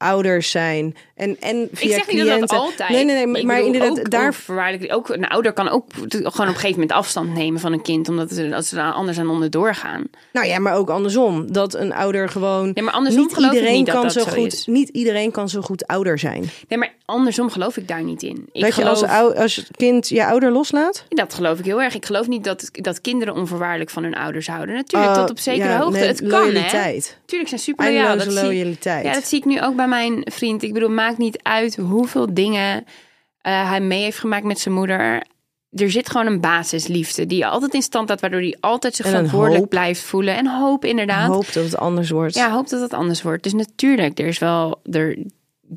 ouders 0.00 0.50
zijn. 0.50 0.96
En, 1.14 1.36
en 1.40 1.68
via 1.72 1.96
ik 1.96 2.04
zeg 2.04 2.14
niet 2.14 2.26
dat 2.26 2.40
dat 2.40 2.52
altijd. 2.52 2.88
Nee, 2.90 3.04
nee, 3.04 3.26
nee. 3.26 3.44
Maar, 3.44 3.58
Ik 3.58 3.64
inderdaad, 3.64 3.98
ook 3.98 4.10
daar. 4.10 4.26
onvoorwaardelijk- 4.26 4.94
ook 4.94 5.08
een 5.08 5.26
ouder 5.28 5.52
kan 5.52 5.68
ook 5.68 5.84
gewoon 5.92 6.26
op 6.26 6.38
een 6.38 6.46
gegeven 6.46 6.70
moment 6.70 6.92
afstand 6.92 7.34
nemen 7.34 7.60
van 7.60 7.72
een 7.72 7.82
kind, 7.82 8.08
omdat 8.08 8.32
ze, 8.32 8.54
als 8.54 8.68
ze 8.68 8.74
daar 8.74 8.92
anders 8.92 9.18
aan 9.18 9.28
onderdoor 9.28 9.74
gaan. 9.74 10.04
Nou 10.32 10.46
ja, 10.46 10.58
maar 10.58 10.74
ook 10.74 10.90
andersom. 10.90 11.52
Dat 11.52 11.74
een 11.74 11.92
ouder 11.94 12.28
gewoon. 12.28 12.70
Ja, 12.74 12.82
maar 12.82 12.92
andersom 12.94 13.22
niet 13.22 13.34
geloof 13.34 13.50
ik 13.50 13.54
iedereen 13.56 13.76
niet 13.76 13.86
dat 13.86 13.94
kan 13.94 14.04
dat 14.04 14.12
zo 14.12 14.20
zo 14.20 14.30
goed. 14.30 14.52
is. 14.52 14.66
Niet 14.66 14.88
iedereen 14.88 15.30
kan 15.30 15.48
zo 15.48 15.60
goed 15.60 15.86
ouder 15.86 16.18
zijn. 16.18 16.50
Nee, 16.68 16.78
maar 16.78 16.92
andersom 17.04 17.50
geloof 17.50 17.76
ik 17.76 17.88
daar 17.88 18.02
niet 18.02 18.22
in. 18.22 18.48
Ik 18.52 18.62
dat 18.62 18.74
je 18.74 18.84
als, 18.84 18.98
geloof, 18.98 19.14
ou- 19.14 19.34
als 19.34 19.54
je 19.54 19.62
kind 19.76 20.08
je 20.08 20.24
ouder 20.26 20.50
loslaat? 20.52 21.04
Dat 21.08 21.34
geloof 21.34 21.58
ik 21.58 21.64
heel 21.64 21.82
erg. 21.82 21.94
Ik 21.94 22.06
geloof 22.06 22.26
niet 22.28 22.44
dat, 22.44 22.68
dat 22.72 23.00
kinderen 23.00 23.34
onvoorwaardelijk 23.34 23.90
van 23.90 24.02
hun 24.02 24.14
ouders 24.14 24.46
houden. 24.46 24.74
Natuurlijk, 24.74 25.12
Uh, 25.12 25.20
tot 25.20 25.30
op 25.30 25.38
zekere 25.38 25.68
ja, 25.68 25.78
hoogte. 25.78 25.98
nee, 25.98 26.08
het 26.08 26.20
kan, 26.20 26.28
hè? 26.30 26.36
loyaliteit. 26.36 27.18
Tuurlijk 27.24 27.48
zijn 27.48 27.60
super 27.60 27.84
loyaal. 27.84 28.06
Eindeloze 28.06 28.28
Dat 28.34 28.38
zie, 28.38 28.46
loyaliteit. 28.46 29.04
ja, 29.04 29.12
dat 29.12 29.26
zie 29.26 29.38
ik 29.38 29.44
nu 29.44 29.62
ook 29.62 29.76
bij 29.76 29.86
mijn 29.90 30.22
vriend. 30.24 30.62
Ik 30.62 30.72
bedoel, 30.72 30.90
maakt 30.90 31.18
niet 31.18 31.42
uit 31.42 31.76
hoeveel 31.76 32.34
dingen 32.34 32.84
eh, 33.40 33.68
hij 33.68 33.80
mee 33.80 34.02
heeft 34.02 34.18
gemaakt 34.18 34.44
met 34.44 34.58
zijn 34.58 34.74
moeder. 34.74 35.26
Er 35.70 35.90
zit 35.90 36.10
gewoon 36.10 36.26
een 36.26 36.40
basisliefde 36.40 37.26
die 37.26 37.38
je 37.38 37.46
altijd 37.46 37.74
in 37.74 37.82
stand 37.82 38.06
houdt, 38.06 38.22
waardoor 38.22 38.40
hij 38.40 38.56
altijd 38.60 38.94
zich 38.96 39.06
verantwoordelijk 39.06 39.68
blijft 39.68 40.00
voelen. 40.00 40.36
En 40.36 40.46
hoop 40.46 40.84
inderdaad. 40.84 41.28
Hoop 41.28 41.52
dat 41.52 41.64
het 41.64 41.76
anders 41.76 42.10
wordt. 42.10 42.34
Ja, 42.34 42.50
hoop 42.50 42.68
dat 42.68 42.80
het 42.80 42.92
anders 42.92 43.22
wordt. 43.22 43.42
Dus 43.42 43.52
natuurlijk, 43.52 44.18
er 44.18 44.26
is 44.26 44.38
wel, 44.38 44.80
er, 44.90 45.18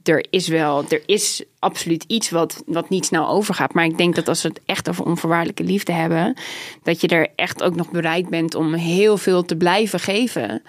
er 0.03 0.25
is 0.29 0.47
wel, 0.47 0.83
er 0.89 1.01
is 1.05 1.43
absoluut 1.59 2.03
iets 2.07 2.29
wat, 2.29 2.63
wat 2.65 2.89
niet 2.89 3.05
snel 3.05 3.27
overgaat. 3.27 3.73
Maar 3.73 3.85
ik 3.85 3.97
denk 3.97 4.15
dat 4.15 4.27
als 4.27 4.41
we 4.41 4.47
het 4.47 4.61
echt 4.65 4.89
over 4.89 5.05
onvoorwaardelijke 5.05 5.63
liefde 5.63 5.91
hebben, 5.91 6.37
dat 6.83 7.01
je 7.01 7.07
er 7.07 7.27
echt 7.35 7.63
ook 7.63 7.75
nog 7.75 7.91
bereid 7.91 8.29
bent 8.29 8.55
om 8.55 8.73
heel 8.73 9.17
veel 9.17 9.43
te 9.43 9.55
blijven 9.55 9.99
geven. 9.99 10.61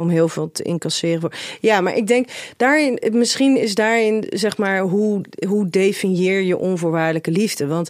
Om 0.00 0.08
heel 0.08 0.28
veel 0.28 0.50
te 0.52 0.62
incasseren. 0.62 1.20
voor- 1.20 1.34
Ja, 1.60 1.80
maar 1.80 1.96
ik 1.96 2.06
denk 2.06 2.28
daarin, 2.56 2.98
misschien 3.12 3.56
is 3.56 3.74
daarin 3.74 4.24
zeg 4.28 4.56
maar 4.58 4.80
hoe, 4.80 5.20
hoe 5.46 5.68
definieer 5.68 6.40
je 6.40 6.58
onvoorwaardelijke 6.58 7.30
liefde? 7.30 7.66
Want 7.66 7.88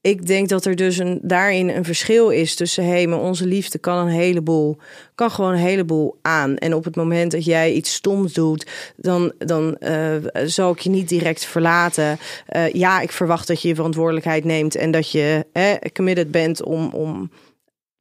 ik 0.00 0.26
denk 0.26 0.48
dat 0.48 0.64
er 0.64 0.76
dus 0.76 0.98
een, 0.98 1.18
daarin 1.22 1.68
een 1.68 1.84
verschil 1.84 2.30
is 2.30 2.54
tussen 2.54 2.84
hé, 2.84 2.90
hey, 2.90 3.06
maar 3.06 3.20
onze 3.20 3.46
liefde 3.46 3.78
kan 3.78 4.06
een 4.06 4.12
heleboel, 4.12 4.76
kan 5.14 5.30
gewoon 5.30 5.52
een 5.52 5.58
heleboel 5.58 6.18
aan. 6.22 6.56
En 6.56 6.74
op 6.74 6.84
het 6.84 6.96
moment 6.96 7.30
dat 7.30 7.44
jij 7.44 7.72
iets 7.72 7.94
stoms 7.94 8.32
doet, 8.32 8.66
dan, 8.96 9.32
dan 9.38 9.76
eh, 9.76 10.14
zal 10.44 10.72
ik 10.72 10.78
je 10.78 10.90
niet 10.90 11.08
direct 11.08 11.44
verlaten. 11.44 12.18
Eh, 12.46 12.72
ja, 12.72 13.00
ik 13.00 13.12
verwacht 13.12 13.46
dat 13.46 13.62
je 13.62 13.68
je 13.68 13.74
verantwoordelijkheid 13.74 14.44
neemt 14.44 14.74
en 14.74 14.90
dat 14.90 15.10
je 15.10 15.44
committed 15.92 16.30
bent 16.30 16.62
om. 16.62 16.90
om 16.92 17.30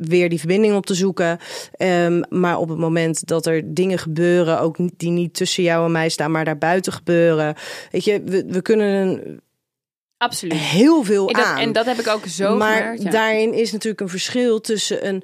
weer 0.07 0.29
die 0.29 0.39
verbinding 0.39 0.75
op 0.75 0.85
te 0.85 0.93
zoeken. 0.93 1.37
Ehm, 1.71 2.21
maar 2.29 2.57
op 2.57 2.69
het 2.69 2.77
moment 2.77 3.27
dat 3.27 3.45
er 3.45 3.73
dingen 3.73 3.97
gebeuren, 3.99 4.59
ook 4.59 4.77
niet- 4.77 4.93
die 4.97 5.09
niet 5.11 5.33
tussen 5.33 5.63
jou 5.63 5.85
en 5.85 5.91
mij 5.91 6.09
staan, 6.09 6.31
maar 6.31 6.45
daarbuiten 6.45 6.93
gebeuren. 6.93 7.55
Weet 7.91 8.03
je, 8.03 8.21
we, 8.25 8.45
we 8.47 8.61
kunnen 8.61 8.87
een, 8.87 9.41
Absoluut. 10.17 10.53
heel 10.57 11.03
veel 11.03 11.27
En 11.27 11.33
dat, 11.33 11.45
aan. 11.45 11.57
en 11.57 11.71
dat 11.71 11.85
heb 11.85 11.99
ik 11.99 12.07
ook 12.07 12.25
zo 12.27 12.55
maar 12.57 12.77
gemerkt. 12.77 13.01
ja. 13.01 13.09
daarin 13.09 13.53
is 13.53 13.71
natuurlijk 13.71 14.01
een 14.01 14.09
verschil 14.09 14.61
tussen 14.61 15.07
een 15.07 15.23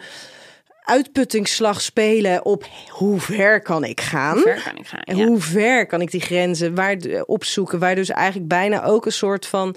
uitputtingsslag 0.83 1.81
spelen 1.81 2.45
op 2.45 2.65
hoe 2.89 3.19
ver 3.19 3.61
kan 3.61 3.83
ik 3.83 4.01
gaan. 4.01 4.33
Hoe 4.33 4.41
ver 4.41 4.61
kan 4.63 4.77
ik 4.77 4.87
gaan? 4.87 4.99
En 4.99 5.17
Ja. 5.17 5.25
hoe 5.25 5.39
ver 5.41 5.85
kan 5.85 6.01
ik 6.01 6.11
die 6.11 6.21
grenzen 6.21 6.75
waar, 6.75 6.97
opzoeken? 7.25 7.79
Waar 7.79 7.95
dus 7.95 8.09
eigenlijk 8.09 8.47
bijna 8.47 8.83
ook 8.83 9.05
een 9.05 9.11
soort 9.11 9.45
van 9.45 9.75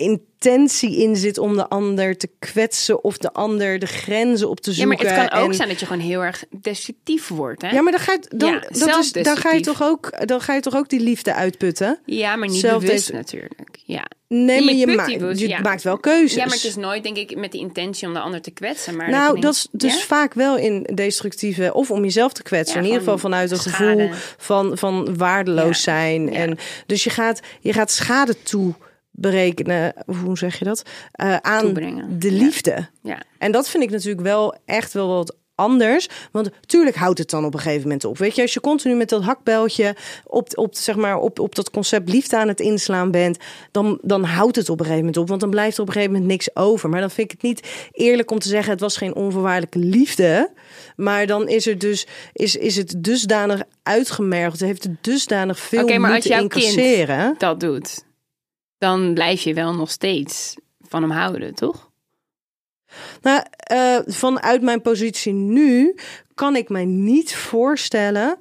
intentie 0.00 0.96
in 0.96 1.16
zit 1.16 1.38
om 1.38 1.56
de 1.56 1.68
ander 1.68 2.16
te 2.16 2.28
kwetsen 2.38 3.04
of 3.04 3.18
de 3.18 3.32
ander 3.32 3.78
de 3.78 3.86
grenzen 3.86 4.48
op 4.48 4.60
te 4.60 4.70
Ja, 4.70 4.76
zoeken. 4.76 5.04
maar 5.04 5.14
het 5.14 5.28
kan 5.30 5.40
ook 5.40 5.48
En- 5.48 5.54
zijn 5.54 5.68
dat 5.68 5.80
je 5.80 5.86
gewoon 5.86 6.02
heel 6.02 6.24
erg 6.24 6.44
destructief 6.62 7.28
wordt. 7.28 7.62
Hè? 7.62 7.70
Ja, 7.70 7.80
maar 7.82 7.92
dan 7.92 8.00
ga 8.00 8.12
je, 8.12 8.36
dan, 8.36 8.50
Ja, 8.52 8.60
dat 8.86 8.98
is, 8.98 9.12
dan 9.12 9.36
ga 9.36 9.50
je 9.52 9.60
toch 9.60 9.82
ook, 9.82 10.26
dan 10.26 10.40
ga 10.40 10.54
je 10.54 10.60
toch 10.60 10.74
ook 10.76 10.88
die 10.88 11.00
liefde 11.00 11.34
uitputten. 11.34 11.98
Ja, 12.06 12.36
maar 12.36 12.48
niet 12.48 12.60
Zelf 12.60 12.82
bewust 12.82 13.12
natuurlijk. 13.12 13.78
Ja. 13.84 14.04
Nee, 14.28 14.58
Je 14.58 14.64
maar 14.64 14.74
je, 14.74 14.86
maakt, 14.86 15.38
je 15.38 15.48
ja. 15.48 15.76
wel 15.82 15.98
keuzes. 15.98 16.34
ja, 16.34 16.44
maar 16.44 16.54
het 16.54 16.64
is 16.64 16.76
nooit, 16.76 17.02
denk 17.02 17.16
ik, 17.16 17.36
met 17.36 17.52
de 17.52 17.58
intentie 17.58 18.06
om 18.08 18.14
de 18.14 18.20
ander 18.20 18.40
te 18.42 18.50
kwetsen. 18.50 18.96
Maar 18.96 19.10
nou, 19.10 19.40
dat 19.40 19.54
is 19.54 19.68
dus 19.72 19.94
ja? 19.98 20.00
vaak 20.04 20.34
wel 20.34 20.56
in 20.56 20.82
destructieve, 20.94 21.74
of 21.74 21.90
om 21.90 22.02
jezelf 22.02 22.32
te 22.32 22.42
kwetsen. 22.42 22.74
Ja, 22.74 22.80
in 22.80 22.86
ieder 22.86 23.02
geval 23.02 23.18
vanuit 23.18 23.50
een 23.50 23.56
schade. 23.58 24.02
gevoel 24.02 24.10
van, 24.38 24.78
van 24.78 25.16
waardeloos 25.16 25.76
Ja. 25.76 25.82
zijn. 25.92 26.26
Ja. 26.26 26.32
En 26.32 26.58
dus 26.86 27.04
je 27.04 27.10
gaat, 27.10 27.40
je 27.60 27.72
gaat 27.72 27.90
schade 27.90 28.42
toe 28.42 28.74
berekenen, 29.20 29.94
hoe 30.24 30.38
zeg 30.38 30.58
je 30.58 30.64
dat? 30.64 30.82
Eh, 31.12 31.36
aan 31.36 31.60
Toebrengen. 31.60 32.18
de 32.18 32.32
liefde. 32.32 32.88
Ja. 33.02 33.22
En 33.38 33.52
dat 33.52 33.68
vind 33.68 33.82
ik 33.82 33.90
natuurlijk 33.90 34.22
wel 34.22 34.56
echt 34.64 34.92
wel 34.92 35.08
wat 35.08 35.38
anders. 35.60 36.08
Want 36.32 36.50
tuurlijk 36.66 36.96
houdt 36.96 37.18
het 37.18 37.30
dan 37.30 37.44
op 37.44 37.54
een 37.54 37.60
gegeven 37.60 37.82
moment 37.82 38.04
op. 38.04 38.18
Weet 38.18 38.34
je, 38.34 38.42
als 38.42 38.54
je 38.54 38.60
continu 38.60 38.94
met 38.94 39.08
dat 39.08 39.22
hakbeltje 39.22 39.96
op, 40.24 40.58
op, 40.58 40.74
zeg 40.74 40.96
maar, 40.96 41.18
op, 41.18 41.38
op 41.38 41.54
dat 41.54 41.70
concept 41.70 42.08
liefde 42.08 42.36
aan 42.36 42.48
het 42.48 42.60
inslaan 42.60 43.10
bent, 43.10 43.38
dan, 43.70 43.98
dan 44.02 44.24
houdt 44.24 44.56
het 44.56 44.68
op 44.68 44.78
een 44.78 44.84
gegeven 44.84 45.04
moment 45.04 45.22
op. 45.22 45.28
Want 45.28 45.40
dan 45.40 45.50
blijft 45.50 45.76
er 45.76 45.82
op 45.82 45.88
een 45.88 45.92
gegeven 45.92 46.14
moment 46.14 46.30
niks 46.30 46.56
over. 46.56 46.88
Maar 46.88 47.00
dan 47.00 47.10
vind 47.10 47.32
ik 47.32 47.40
het 47.40 47.50
niet 47.50 47.68
eerlijk 47.92 48.30
om 48.30 48.38
te 48.38 48.48
zeggen: 48.48 48.72
het 48.72 48.80
was 48.80 48.96
geen 48.96 49.14
onvoorwaardelijke 49.14 49.78
liefde. 49.78 50.50
Maar 50.96 51.26
dan 51.26 51.48
is, 51.48 51.66
er 51.66 51.78
dus, 51.78 52.06
is, 52.32 52.56
is 52.56 52.76
het 52.76 52.94
dusdanig 52.98 53.62
uitgemergeld. 53.82 54.60
Heeft 54.60 54.84
het 54.84 55.04
dusdanig 55.04 55.58
veel 55.58 55.82
Oké, 55.82 55.98
maar 55.98 56.14
als 56.14 56.26
kind 56.26 57.38
dat 57.38 57.60
doet, 57.60 58.04
dan 58.80 59.14
blijf 59.14 59.42
je 59.42 59.54
wel 59.54 59.74
nog 59.74 59.90
steeds 59.90 60.56
van 60.80 61.02
hem 61.02 61.10
houden, 61.10 61.54
toch? 61.54 61.90
Nou, 63.22 63.42
eh, 63.56 63.98
vanuit 64.06 64.62
mijn 64.62 64.80
positie 64.80 65.32
nu 65.32 65.94
kan 66.34 66.56
ik 66.56 66.68
mij 66.68 66.84
niet 66.84 67.36
voorstellen 67.36 68.38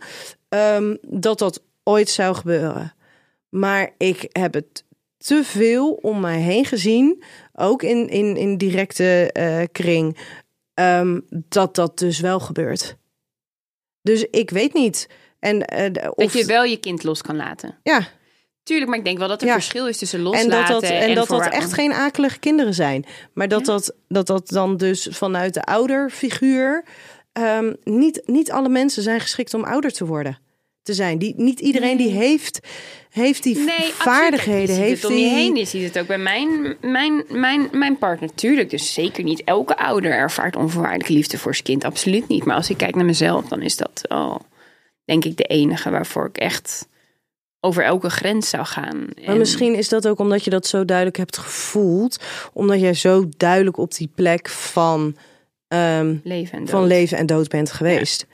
ehm, 0.49 0.95
dat 1.01 1.39
dat 1.39 1.63
ooit 1.83 2.09
zou 2.09 2.35
gebeuren. 2.35 2.93
Maar 3.49 3.93
ik 3.97 4.27
heb 4.31 4.53
het 4.53 4.83
te 5.17 5.43
veel 5.43 5.91
om 5.91 6.19
mij 6.19 6.39
heen 6.39 6.65
gezien, 6.65 7.23
ook 7.53 7.83
in, 7.83 8.07
in, 8.07 8.37
in 8.37 8.57
directe 8.57 9.29
eh, 9.31 9.63
kring, 9.71 10.17
ehm, 10.73 11.19
dat 11.29 11.75
dat 11.75 11.97
dus 11.97 12.19
wel 12.19 12.39
gebeurt. 12.39 12.97
Dus 14.01 14.25
ik 14.31 14.49
weet 14.49 14.73
niet. 14.73 15.09
En, 15.39 15.65
eh, 15.65 16.11
of, 16.15 16.31
Dat 16.31 16.33
je 16.33 16.45
wel 16.45 16.63
je 16.63 16.77
kind 16.77 17.03
los 17.03 17.21
kan 17.21 17.35
laten. 17.35 17.79
ja, 17.83 18.07
Tuurlijk, 18.69 18.89
maar 18.89 18.99
ik 18.99 19.05
denk 19.05 19.17
wel 19.17 19.27
dat 19.27 19.41
er 19.41 19.47
Ja. 19.47 19.53
verschil 19.53 19.87
is 19.87 19.97
tussen 19.97 20.17
en 20.19 20.25
loslaten 20.25 20.49
dat 20.49 20.67
dat, 20.67 20.83
en 20.83 21.15
dat, 21.15 21.27
dat 21.27 21.47
echt 21.47 21.73
geen 21.73 21.93
akelige 21.93 22.39
kinderen 22.39 22.73
zijn. 22.73 23.05
Maar 23.33 23.47
dat, 23.47 23.65
Ja. 23.65 23.71
dat, 23.73 23.95
dat 24.07 24.27
dat 24.27 24.47
dan 24.49 24.77
dus 24.77 25.07
vanuit 25.11 25.53
de 25.53 25.63
ouderfiguur. 25.63 26.83
ehm 27.33 27.73
niet, 27.83 28.21
niet 28.25 28.51
alle 28.51 28.69
mensen 28.69 29.03
zijn 29.03 29.19
geschikt 29.19 29.53
om 29.53 29.63
ouder 29.63 29.91
te 29.91 30.05
worden. 30.05 30.37
Te 30.81 30.93
zijn. 30.93 31.17
Die, 31.17 31.33
niet 31.37 31.59
iedereen 31.59 31.97
die 31.97 32.09
heeft, 32.11 32.59
heeft 33.09 33.43
die 33.43 33.57
Nee, 33.57 33.91
vaardigheden. 33.93 34.75
heeft 34.75 35.01
het 35.01 35.11
om 35.11 35.17
je 35.17 35.27
heen. 35.27 35.55
Je 35.55 35.65
ziet 35.65 35.83
het 35.83 35.99
ook 35.99 36.07
bij 36.07 36.17
mijn, 36.17 36.75
mijn, 36.81 37.23
mijn, 37.29 37.67
mijn 37.71 37.97
partner. 37.97 38.33
Tuurlijk, 38.35 38.69
dus 38.69 38.93
zeker 38.93 39.23
niet 39.23 39.43
elke 39.43 39.77
ouder 39.77 40.11
ervaart 40.11 40.55
onvoorwaardelijke 40.55 41.13
liefde 41.13 41.37
voor 41.37 41.53
zijn 41.53 41.65
kind. 41.65 41.83
Absoluut 41.83 42.27
niet. 42.27 42.45
Maar 42.45 42.55
als 42.55 42.69
ik 42.69 42.77
kijk 42.77 42.95
naar 42.95 43.05
mezelf, 43.05 43.45
dan 43.45 43.61
is 43.61 43.77
dat 43.77 44.01
oh, 44.07 44.35
denk 45.05 45.25
ik 45.25 45.37
de 45.37 45.43
enige 45.43 45.89
waarvoor 45.89 46.25
ik 46.25 46.37
echt 46.37 46.87
over 47.59 47.83
elke 47.83 48.09
grens 48.09 48.49
zou 48.49 48.65
gaan. 48.65 48.97
Maar 48.97 49.25
En- 49.25 49.37
misschien 49.37 49.75
is 49.75 49.89
dat 49.89 50.07
ook 50.07 50.19
omdat 50.19 50.43
je 50.43 50.49
dat 50.49 50.67
zo 50.67 50.85
duidelijk 50.85 51.17
hebt 51.17 51.37
gevoeld. 51.37 52.23
Omdat 52.53 52.79
jij 52.79 52.93
zo 52.93 53.29
duidelijk 53.37 53.77
op 53.77 53.93
die 53.95 54.11
plek 54.15 54.49
van, 54.49 55.15
ehm, 55.67 56.15
leven 56.23 56.53
en 56.53 56.59
dood. 56.59 56.69
van 56.69 56.85
leven 56.85 57.17
en 57.17 57.25
dood 57.25 57.47
bent 57.47 57.71
geweest. 57.71 58.25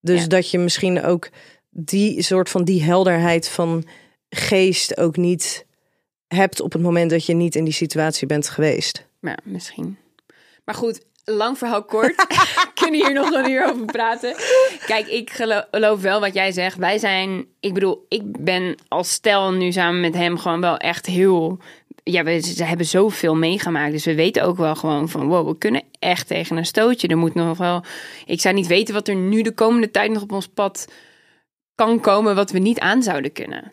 Dus 0.00 0.20
Ja. 0.20 0.26
dat 0.26 0.50
je 0.50 0.58
misschien 0.58 1.02
ook 1.02 1.28
die 1.70 2.22
soort 2.22 2.48
van 2.48 2.64
die 2.64 2.82
helderheid 2.82 3.48
van 3.48 3.84
geest 4.28 4.96
ook 4.96 5.16
niet 5.16 5.66
hebt 6.26 6.60
op 6.60 6.72
het 6.72 6.82
moment 6.82 7.10
dat 7.10 7.24
je 7.26 7.34
niet 7.34 7.54
in 7.54 7.64
die 7.64 7.72
situatie 7.72 8.26
bent 8.26 8.48
geweest. 8.48 9.06
Ja, 9.20 9.38
misschien. 9.44 9.98
Maar 10.64 10.74
goed, 10.74 11.00
lang 11.30 11.58
verhaal 11.58 11.84
kort. 11.84 12.26
Kunnen 12.80 13.06
hier 13.06 13.12
nog 13.12 13.30
een 13.30 13.50
uur 13.50 13.68
over 13.68 13.84
praten. 13.84 14.34
Kijk, 14.86 15.06
ik 15.06 15.30
gelo- 15.30 15.64
geloof 15.70 16.00
wel 16.00 16.20
wat 16.20 16.34
jij 16.34 16.52
zegt. 16.52 16.76
Wij 16.76 16.98
zijn, 16.98 17.46
ik 17.60 17.74
bedoel, 17.74 18.06
ik 18.08 18.44
ben 18.44 18.74
als 18.88 19.10
stel 19.10 19.52
nu 19.52 19.72
samen 19.72 20.00
met 20.00 20.14
hem 20.14 20.38
gewoon 20.38 20.60
wel 20.60 20.76
echt 20.76 21.06
heel. 21.06 21.58
Ja, 22.02 22.24
we 22.24 22.40
ze 22.40 22.64
hebben 22.64 22.86
zoveel 22.86 23.34
meegemaakt. 23.34 23.92
Dus 23.92 24.04
we 24.04 24.14
weten 24.14 24.42
ook 24.42 24.56
wel 24.56 24.74
gewoon 24.74 25.08
van 25.08 25.28
wow, 25.28 25.48
we 25.48 25.58
kunnen 25.58 25.82
echt 25.98 26.26
tegen 26.26 26.56
een 26.56 26.66
stootje. 26.66 27.08
Er 27.08 27.18
moet 27.18 27.34
nog 27.34 27.58
wel. 27.58 27.84
Ik 28.26 28.40
zou 28.40 28.54
niet 28.54 28.66
weten 28.66 28.94
wat 28.94 29.08
er 29.08 29.14
nu 29.14 29.42
de 29.42 29.52
komende 29.54 29.90
tijd 29.90 30.10
nog 30.10 30.22
op 30.22 30.32
ons 30.32 30.48
pad 30.48 30.92
kan 31.74 32.00
komen, 32.00 32.34
wat 32.34 32.50
we 32.50 32.58
niet 32.58 32.78
aan 32.78 33.02
zouden 33.02 33.32
kunnen. 33.32 33.72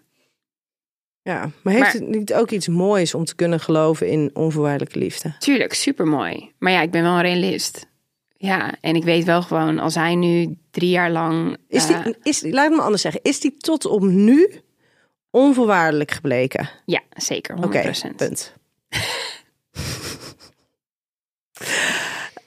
Ja, 1.27 1.51
maar 1.61 1.73
heeft 1.73 1.85
Maar- 1.85 1.93
het 1.93 2.07
niet 2.07 2.33
ook 2.33 2.51
iets 2.51 2.67
moois 2.67 3.13
om 3.13 3.25
te 3.25 3.35
kunnen 3.35 3.59
geloven 3.59 4.07
in 4.07 4.29
onvoorwaardelijke 4.33 4.99
liefde? 4.99 5.35
Tuurlijk, 5.39 5.73
super 5.73 6.07
mooi. 6.07 6.51
Maar 6.59 6.71
ja, 6.71 6.81
ik 6.81 6.91
ben 6.91 7.03
wel 7.03 7.13
een 7.13 7.21
realist. 7.21 7.87
Ja, 8.37 8.75
en 8.81 8.95
ik 8.95 9.03
weet 9.03 9.23
wel 9.23 9.41
gewoon, 9.41 9.79
als 9.79 9.95
hij 9.95 10.15
nu 10.15 10.57
drie 10.71 10.89
jaar 10.89 11.11
lang. 11.11 11.57
Is 11.67 11.85
die, 11.85 11.95
eh, 11.95 12.13
is, 12.23 12.41
laat 12.41 12.71
ik 12.71 12.75
me 12.77 12.81
anders 12.81 13.01
zeggen, 13.01 13.21
is 13.23 13.39
die 13.39 13.57
tot 13.57 13.85
op 13.85 14.01
nu 14.01 14.61
onvoorwaardelijk 15.29 16.11
gebleken? 16.11 16.69
ja, 16.85 17.01
zeker, 17.09 17.55
100%. 17.55 18.13
Oké, 18.13 18.25
punt. 18.25 18.53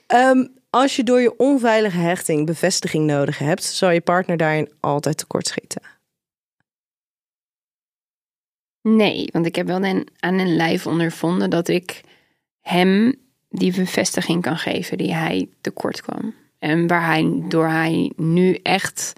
Ehm, 0.07 0.45
als 0.69 0.95
je 0.95 1.03
door 1.03 1.21
je 1.21 1.37
onveilige 1.37 1.97
hechting 1.97 2.45
bevestiging 2.45 3.05
nodig 3.05 3.37
hebt, 3.37 3.63
zal 3.63 3.89
je 3.89 4.01
partner 4.01 4.37
daarin 4.37 4.71
altijd 4.79 5.17
tekortschieten. 5.17 5.81
Nee, 8.81 9.27
want 9.31 9.45
ik 9.45 9.55
heb 9.55 9.67
wel 9.67 9.83
een, 9.83 10.07
aan 10.19 10.39
een 10.39 10.55
lijf 10.55 10.87
ondervonden 10.87 11.49
dat 11.49 11.67
ik 11.67 12.01
hem 12.61 13.15
die 13.49 13.75
bevestiging 13.75 14.41
kan 14.41 14.57
geven 14.57 14.97
die 14.97 15.13
hij 15.13 15.49
tekort 15.61 16.01
kwam. 16.01 16.33
En 16.59 16.87
waar 16.87 17.05
hij 17.05 17.43
door 17.47 17.67
hij 17.67 18.11
nu 18.15 18.59
echt 18.63 19.13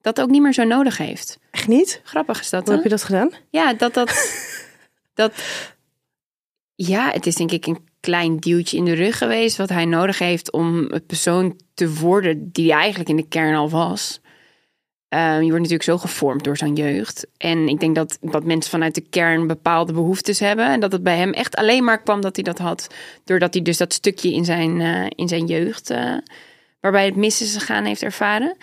dat 0.00 0.20
ook 0.20 0.30
niet 0.30 0.42
meer 0.42 0.52
zo 0.52 0.64
nodig 0.64 0.96
heeft. 0.96 1.38
Echt 1.50 1.68
niet? 1.68 2.00
Grappig 2.04 2.40
is 2.40 2.50
dat, 2.50 2.64
Hoe 2.64 2.74
heb 2.74 2.82
je 2.82 2.88
dat 2.88 3.02
gedaan? 3.02 3.30
Ja, 3.50 3.74
dat 3.74 3.94
dat. 3.94 4.10
dat 5.14 5.32
ja, 6.74 7.10
het 7.10 7.26
is 7.26 7.34
denk 7.34 7.50
ik 7.50 7.66
een 7.66 7.88
klein 8.00 8.36
duwtje 8.36 8.76
in 8.76 8.84
de 8.84 8.92
rug 8.92 9.18
geweest. 9.18 9.56
wat 9.56 9.68
hij 9.68 9.84
nodig 9.84 10.18
heeft 10.18 10.52
om 10.52 10.84
het 10.90 11.06
persoon 11.06 11.60
te 11.74 11.94
worden 11.94 12.52
die 12.52 12.72
hij 12.72 12.80
eigenlijk 12.80 13.10
in 13.10 13.16
de 13.16 13.28
kern 13.28 13.54
al 13.54 13.70
was. 13.70 14.20
Ehm, 15.08 15.34
je 15.34 15.50
wordt 15.50 15.52
natuurlijk 15.52 15.82
zo 15.82 15.98
gevormd 15.98 16.44
door 16.44 16.56
zo'n 16.56 16.74
jeugd. 16.74 17.26
En 17.36 17.68
ik 17.68 17.80
denk 17.80 17.94
dat, 17.94 18.18
dat 18.20 18.44
mensen 18.44 18.70
vanuit 18.70 18.94
de 18.94 19.04
kern 19.10 19.46
bepaalde 19.46 19.92
behoeftes 19.92 20.40
hebben. 20.40 20.66
En 20.66 20.80
dat 20.80 20.92
het 20.92 21.02
bij 21.02 21.16
hem 21.16 21.32
echt 21.32 21.56
alleen 21.56 21.84
maar 21.84 22.02
kwam 22.02 22.20
dat 22.20 22.34
hij 22.36 22.44
dat 22.44 22.58
had. 22.58 22.86
Doordat 23.24 23.54
hij 23.54 23.62
dus 23.62 23.76
dat 23.76 23.92
stukje 23.92 24.32
in 24.32 24.44
zijn, 24.44 24.80
eh, 24.80 25.06
in 25.08 25.28
zijn 25.28 25.46
jeugd. 25.46 25.90
eh, 25.90 26.14
waarbij 26.80 27.04
het 27.04 27.16
mis 27.16 27.40
is 27.40 27.56
gegaan 27.56 27.84
heeft 27.84 28.02
ervaren. 28.02 28.56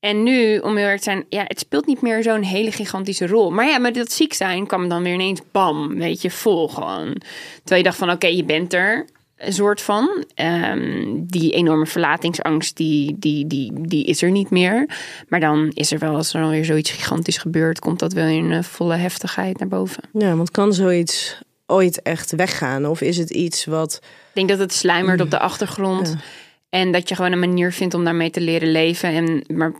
En 0.00 0.22
nu, 0.22 0.58
om 0.58 0.76
heel 0.76 0.86
erg 0.86 0.98
te 0.98 1.04
zijn, 1.04 1.24
ja, 1.28 1.44
het 1.46 1.58
speelt 1.58 1.86
niet 1.86 2.00
meer 2.00 2.22
zo'n 2.22 2.42
hele 2.42 2.72
gigantische 2.72 3.26
rol. 3.26 3.50
Maar 3.50 3.66
ja, 3.66 3.78
met 3.78 3.94
dat 3.94 4.12
ziek 4.12 4.32
zijn 4.32 4.66
kwam 4.66 4.88
dan 4.88 5.02
weer 5.02 5.12
ineens 5.14 5.40
bam, 5.52 5.98
weet 5.98 6.22
je, 6.22 6.30
vol 6.30 6.68
gewoon. 6.68 7.14
Terwijl 7.58 7.82
je 7.82 7.82
dacht 7.82 7.96
van, 7.96 8.10
oké, 8.10 8.26
je 8.26 8.44
bent 8.44 8.74
er, 8.74 9.06
een 9.38 9.52
soort 9.52 9.80
van. 9.80 10.24
Ehm, 10.34 11.14
die 11.16 11.52
enorme 11.52 11.86
verlatingsangst, 11.86 12.76
die, 12.76 13.16
die, 13.18 13.46
die, 13.46 13.72
die 13.74 14.04
is 14.04 14.22
er 14.22 14.30
niet 14.30 14.50
meer. 14.50 14.88
Maar 15.28 15.40
dan 15.40 15.70
is 15.74 15.92
er 15.92 15.98
wel, 15.98 16.14
als 16.14 16.34
er 16.34 16.40
dan 16.40 16.50
weer 16.50 16.64
zoiets 16.64 16.90
gigantisch 16.90 17.38
gebeurt, 17.38 17.78
komt 17.78 17.98
dat 17.98 18.12
wel 18.12 18.26
in 18.26 18.52
eh, 18.52 18.62
volle 18.62 18.96
heftigheid 18.96 19.58
naar 19.58 19.68
boven. 19.68 20.02
Ja, 20.12 20.36
want 20.36 20.50
kan 20.50 20.72
zoiets 20.72 21.40
ooit 21.66 22.02
echt 22.02 22.30
weggaan? 22.30 22.86
Of 22.86 23.00
is 23.00 23.16
het 23.16 23.30
iets 23.30 23.64
wat... 23.64 24.00
Ik 24.02 24.34
denk 24.34 24.48
dat 24.48 24.58
het 24.58 24.72
sluimert 24.72 25.20
op 25.20 25.30
de 25.30 25.38
achtergrond. 25.38 26.08
Ja. 26.08 26.22
En 26.68 26.92
dat 26.92 27.08
je 27.08 27.14
gewoon 27.14 27.32
een 27.32 27.38
manier 27.38 27.72
vindt 27.72 27.94
om 27.94 28.04
daarmee 28.04 28.30
te 28.30 28.40
leren 28.40 28.70
leven. 28.70 29.08
En, 29.08 29.44
maar 29.56 29.72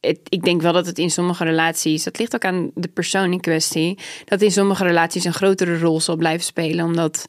het, 0.00 0.18
ik 0.28 0.42
denk 0.42 0.62
wel 0.62 0.72
dat 0.72 0.86
het 0.86 0.98
in 0.98 1.10
sommige 1.10 1.44
relaties, 1.44 2.04
dat 2.04 2.18
ligt 2.18 2.34
ook 2.34 2.44
aan 2.44 2.70
de 2.74 2.88
persoon 2.88 3.32
in 3.32 3.40
kwestie, 3.40 3.98
dat 4.24 4.42
in 4.42 4.52
sommige 4.52 4.84
relaties 4.84 5.24
een 5.24 5.32
grotere 5.32 5.78
rol 5.78 6.00
zal 6.00 6.16
blijven 6.16 6.44
spelen. 6.44 6.84
Omdat 6.84 7.26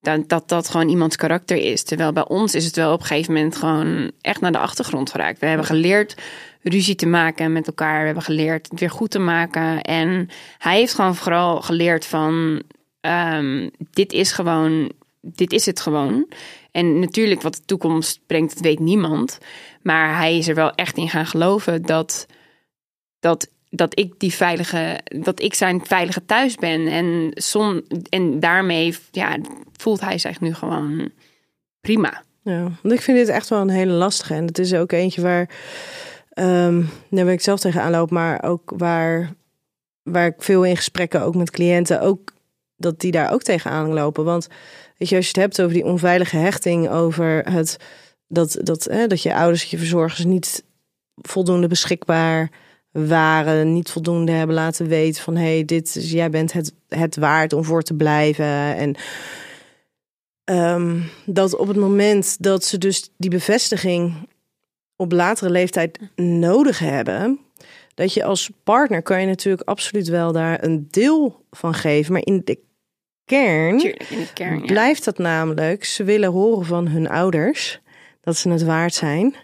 dat, 0.00 0.28
dat, 0.28 0.48
dat 0.48 0.68
gewoon 0.68 0.88
iemands 0.88 1.16
karakter 1.16 1.56
is. 1.56 1.82
Terwijl 1.82 2.12
bij 2.12 2.28
ons 2.28 2.54
is 2.54 2.64
het 2.64 2.76
wel 2.76 2.92
op 2.92 3.00
een 3.00 3.06
gegeven 3.06 3.32
moment 3.32 3.56
gewoon 3.56 4.10
echt 4.20 4.40
naar 4.40 4.52
de 4.52 4.58
achtergrond 4.58 5.10
geraakt. 5.10 5.38
We 5.38 5.46
hebben 5.46 5.66
geleerd 5.66 6.16
ruzie 6.62 6.94
te 6.94 7.06
maken 7.06 7.52
met 7.52 7.66
elkaar. 7.66 7.98
We 7.98 8.04
hebben 8.04 8.22
geleerd 8.22 8.70
het 8.70 8.80
weer 8.80 8.90
goed 8.90 9.10
te 9.10 9.18
maken. 9.18 9.82
En 9.82 10.28
hij 10.58 10.78
heeft 10.78 10.94
gewoon 10.94 11.14
vooral 11.14 11.60
geleerd 11.60 12.06
van 12.06 12.62
ehm, 13.00 13.68
dit 13.90 14.12
is 14.12 14.32
gewoon, 14.32 14.92
dit 15.20 15.52
is 15.52 15.66
het 15.66 15.80
gewoon. 15.80 16.26
En 16.70 16.98
natuurlijk 16.98 17.42
wat 17.42 17.54
de 17.54 17.64
toekomst 17.64 18.20
brengt, 18.26 18.54
dat 18.54 18.62
weet 18.62 18.80
niemand. 18.80 19.38
Maar 19.82 20.16
hij 20.16 20.38
is 20.38 20.48
er 20.48 20.54
wel 20.54 20.74
echt 20.74 20.96
in 20.96 21.08
gaan 21.08 21.26
geloven 21.26 21.82
dat, 21.82 22.26
dat, 23.20 23.48
dat 23.70 23.98
ik 23.98 24.14
die 24.18 24.32
veilige, 24.32 25.00
dat 25.04 25.40
ik 25.40 25.54
zijn 25.54 25.86
veilige 25.86 26.24
thuis 26.24 26.54
ben. 26.54 26.86
En, 26.86 27.30
som, 27.34 27.82
en 28.08 28.40
daarmee 28.40 28.96
ja, 29.10 29.38
voelt 29.76 30.00
hij 30.00 30.18
zich 30.18 30.40
nu 30.40 30.54
gewoon 30.54 31.10
prima. 31.80 32.22
Ja, 32.42 32.62
want 32.82 32.94
ik 32.94 33.00
vind 33.00 33.18
dit 33.18 33.28
echt 33.28 33.48
wel 33.48 33.60
een 33.60 33.68
hele 33.68 33.92
lastige. 33.92 34.34
En 34.34 34.46
het 34.46 34.58
is 34.58 34.74
ook 34.74 34.92
eentje 34.92 35.22
waar, 35.22 35.50
ehm 36.30 36.82
daar 37.10 37.24
waar 37.24 37.34
ik 37.34 37.40
zelf 37.40 37.60
tegenaan 37.60 37.90
loop, 37.90 38.10
maar 38.10 38.42
ook 38.42 38.72
waar, 38.76 39.32
waar 40.02 40.26
ik 40.26 40.42
veel 40.42 40.64
in 40.64 40.76
gesprekken 40.76 41.22
ook 41.22 41.34
met 41.34 41.50
cliënten, 41.50 42.00
ook 42.00 42.32
dat 42.76 43.00
die 43.00 43.12
daar 43.12 43.32
ook 43.32 43.42
tegenaan 43.42 43.92
lopen. 43.92 44.24
Want 44.24 44.48
weet 44.96 45.08
je, 45.08 45.16
als 45.16 45.24
je 45.24 45.30
het 45.30 45.40
hebt 45.40 45.60
over 45.60 45.74
die 45.74 45.84
onveilige 45.84 46.36
hechting, 46.36 46.88
over 46.88 47.52
het 47.52 47.76
dat, 48.28 48.58
dat, 48.62 48.84
hè, 48.84 49.06
dat 49.06 49.22
je 49.22 49.34
ouders, 49.34 49.64
je 49.64 49.78
verzorgers 49.78 50.24
niet 50.24 50.64
voldoende 51.14 51.66
beschikbaar 51.66 52.50
waren, 52.90 53.72
niet 53.72 53.90
voldoende 53.90 54.32
hebben 54.32 54.56
laten 54.56 54.86
weten 54.86 55.22
van 55.22 55.36
hé, 55.36 55.54
hey, 55.54 55.64
dit 55.64 55.96
is, 55.96 56.10
jij 56.10 56.30
bent 56.30 56.52
het, 56.52 56.74
het 56.88 57.16
waard 57.16 57.52
om 57.52 57.64
voor 57.64 57.82
te 57.82 57.94
blijven. 57.94 58.76
En 58.76 58.96
Ehm, 60.48 61.00
dat 61.24 61.56
op 61.56 61.68
het 61.68 61.76
moment 61.76 62.42
dat 62.42 62.64
ze 62.64 62.78
dus 62.78 63.10
die 63.16 63.30
bevestiging 63.30 64.28
op 64.96 65.12
latere 65.12 65.50
leeftijd 65.50 65.98
nodig 66.16 66.78
hebben, 66.78 67.38
dat 67.94 68.12
je 68.12 68.24
als 68.24 68.50
partner 68.64 69.02
kan 69.02 69.20
je 69.20 69.26
natuurlijk 69.26 69.68
absoluut 69.68 70.08
wel 70.08 70.32
daar 70.32 70.64
een 70.64 70.86
deel 70.90 71.44
van 71.50 71.74
geven, 71.74 72.12
maar 72.12 72.24
in 72.24 72.40
de 72.44 72.58
kern 73.24 73.78
Tuurlijk, 73.78 74.10
in 74.10 74.18
de 74.18 74.32
kern. 74.32 74.58
Ja. 74.58 74.64
blijft 74.64 75.04
dat 75.04 75.18
namelijk, 75.18 75.84
ze 75.84 76.04
willen 76.04 76.30
horen 76.30 76.66
van 76.66 76.88
hun 76.88 77.08
ouders 77.08 77.80
dat 78.20 78.36
ze 78.36 78.50
het 78.50 78.62
waard 78.62 78.94
zijn 78.94 79.34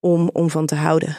om, 0.00 0.30
om 0.32 0.50
van 0.50 0.66
te 0.66 0.74
houden. 0.74 1.16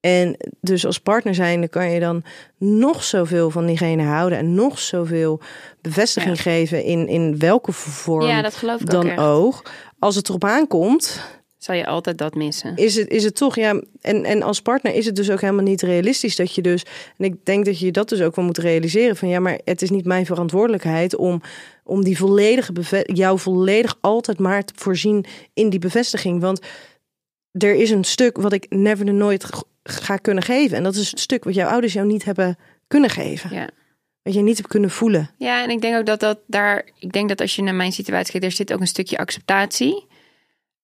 En 0.00 0.36
dus 0.60 0.86
als 0.86 0.98
partner 0.98 1.34
zijnde 1.34 1.68
kan 1.68 1.90
je 1.90 2.00
dan 2.00 2.22
nog 2.58 3.04
zoveel 3.04 3.50
van 3.50 3.66
diegene 3.66 4.02
houden 4.02 4.38
en 4.38 4.54
nog 4.54 4.78
zoveel 4.78 5.40
bevestiging 5.80 6.36
Ja. 6.36 6.42
geven 6.42 6.84
in, 6.84 7.08
in 7.08 7.38
welke 7.38 7.72
vorm 7.72 8.26
ja, 8.26 8.42
dat 8.42 8.54
geloof 8.54 8.80
ik 8.80 8.90
dan 8.90 9.18
ook. 9.18 9.70
Als 9.98 10.16
het 10.16 10.28
erop 10.28 10.44
aankomt, 10.44 11.20
Zal 11.58 11.74
je 11.74 11.86
altijd 11.86 12.18
dat 12.18 12.34
missen. 12.34 12.76
is 12.76 12.94
het, 12.94 13.08
is 13.08 13.24
het 13.24 13.34
toch, 13.34 13.56
ja, 13.56 13.80
en, 14.00 14.24
en 14.24 14.42
als 14.42 14.62
partner 14.62 14.94
is 14.94 15.06
het 15.06 15.16
dus 15.16 15.30
ook 15.30 15.40
helemaal 15.40 15.64
niet 15.64 15.82
realistisch 15.82 16.36
dat 16.36 16.54
je 16.54 16.62
dus, 16.62 16.84
en 17.18 17.24
ik 17.24 17.44
denk 17.44 17.64
dat 17.64 17.78
je 17.78 17.90
dat 17.90 18.08
dus 18.08 18.20
ook 18.20 18.36
wel 18.36 18.44
moet 18.44 18.58
realiseren 18.58 19.16
van 19.16 19.28
ja, 19.28 19.40
maar 19.40 19.60
het 19.64 19.82
is 19.82 19.90
niet 19.90 20.04
mijn 20.04 20.26
verantwoordelijkheid 20.26 21.16
om, 21.16 21.40
om 21.84 22.04
die 22.04 22.16
volledige, 22.18 22.72
jou 23.06 23.38
volledig 23.38 23.96
altijd 24.00 24.38
maar 24.38 24.64
te 24.64 24.72
voorzien 24.76 25.24
in 25.54 25.70
die 25.70 25.78
bevestiging, 25.80 26.40
want 26.40 26.60
er 27.52 27.74
is 27.74 27.90
een 27.90 28.04
stuk 28.04 28.36
wat 28.36 28.52
ik 28.52 28.66
never 28.68 29.14
nooit 29.14 29.46
ga 29.90 30.16
kunnen 30.16 30.42
geven 30.42 30.76
en 30.76 30.82
dat 30.82 30.94
is 30.94 31.10
het 31.10 31.20
stuk 31.20 31.44
wat 31.44 31.54
jouw 31.54 31.68
ouders 31.68 31.92
jou 31.92 32.06
niet 32.06 32.24
hebben 32.24 32.58
kunnen 32.86 33.10
geven, 33.10 33.54
Ja. 33.54 33.68
wat 34.22 34.34
je 34.34 34.40
niet 34.40 34.56
hebt 34.56 34.68
kunnen 34.68 34.90
voelen. 34.90 35.30
Ja, 35.38 35.62
en 35.62 35.70
ik 35.70 35.80
denk 35.80 35.96
ook 35.96 36.06
dat 36.06 36.20
dat 36.20 36.38
daar. 36.46 36.88
Ik 36.98 37.12
denk 37.12 37.28
dat 37.28 37.40
als 37.40 37.56
je 37.56 37.62
naar 37.62 37.74
mijn 37.74 37.92
situatie 37.92 38.30
kijkt, 38.30 38.46
er 38.46 38.52
zit 38.52 38.72
ook 38.72 38.80
een 38.80 38.86
stukje 38.86 39.18
acceptatie. 39.18 40.06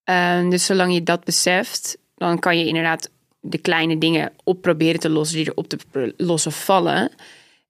Ehm, 0.05 0.51
dus 0.51 0.65
zolang 0.67 0.95
je 0.95 1.03
dat 1.03 1.25
beseft, 1.25 1.99
dan 2.17 2.39
kan 2.39 2.59
je 2.59 2.67
inderdaad 2.67 3.11
de 3.41 3.59
kleine 3.59 3.99
dingen 3.99 4.33
op 4.45 4.61
proberen 4.63 5.01
te 5.01 5.09
lossen 5.11 5.37
die 5.37 5.49
erop 5.51 5.69
te 5.69 6.15
lossen 6.17 6.53
vallen. 6.53 7.11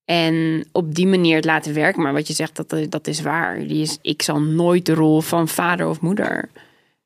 En 0.04 0.64
op 0.72 0.94
die 0.94 1.06
manier 1.06 1.36
het 1.36 1.44
laten 1.44 1.74
werken. 1.74 2.02
Maar 2.02 2.12
wat 2.12 2.26
je 2.26 2.32
zegt, 2.34 2.56
dat, 2.56 2.90
dat 2.90 3.06
is 3.06 3.20
waar. 3.20 3.58
Die 3.66 3.82
is, 3.82 3.98
ik 4.02 4.22
zal 4.22 4.40
nooit 4.40 4.86
de 4.86 4.94
rol 4.94 5.20
van 5.20 5.48
vader 5.48 5.86
of 5.88 6.00
moeder 6.00 6.48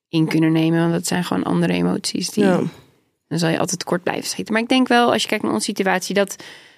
in 0.08 0.26
kunnen 0.28 0.52
nemen. 0.52 0.80
Want 0.80 0.92
dat 0.92 1.06
zijn 1.06 1.24
gewoon 1.24 1.42
andere 1.42 1.72
emoties. 1.72 2.30
Die, 2.30 2.44
Ja. 2.44 2.62
Dan 3.30 3.38
zal 3.38 3.48
je 3.48 3.58
altijd 3.58 3.84
kort 3.84 4.02
blijven 4.02 4.28
schieten. 4.28 4.52
Maar 4.52 4.62
ik 4.62 4.68
denk 4.68 4.88
wel, 4.88 5.12
als 5.12 5.22
je 5.22 5.28
kijkt 5.28 5.44
naar 5.44 5.52
onze 5.52 5.64
situatie, 5.64 6.14
dat 6.14 6.36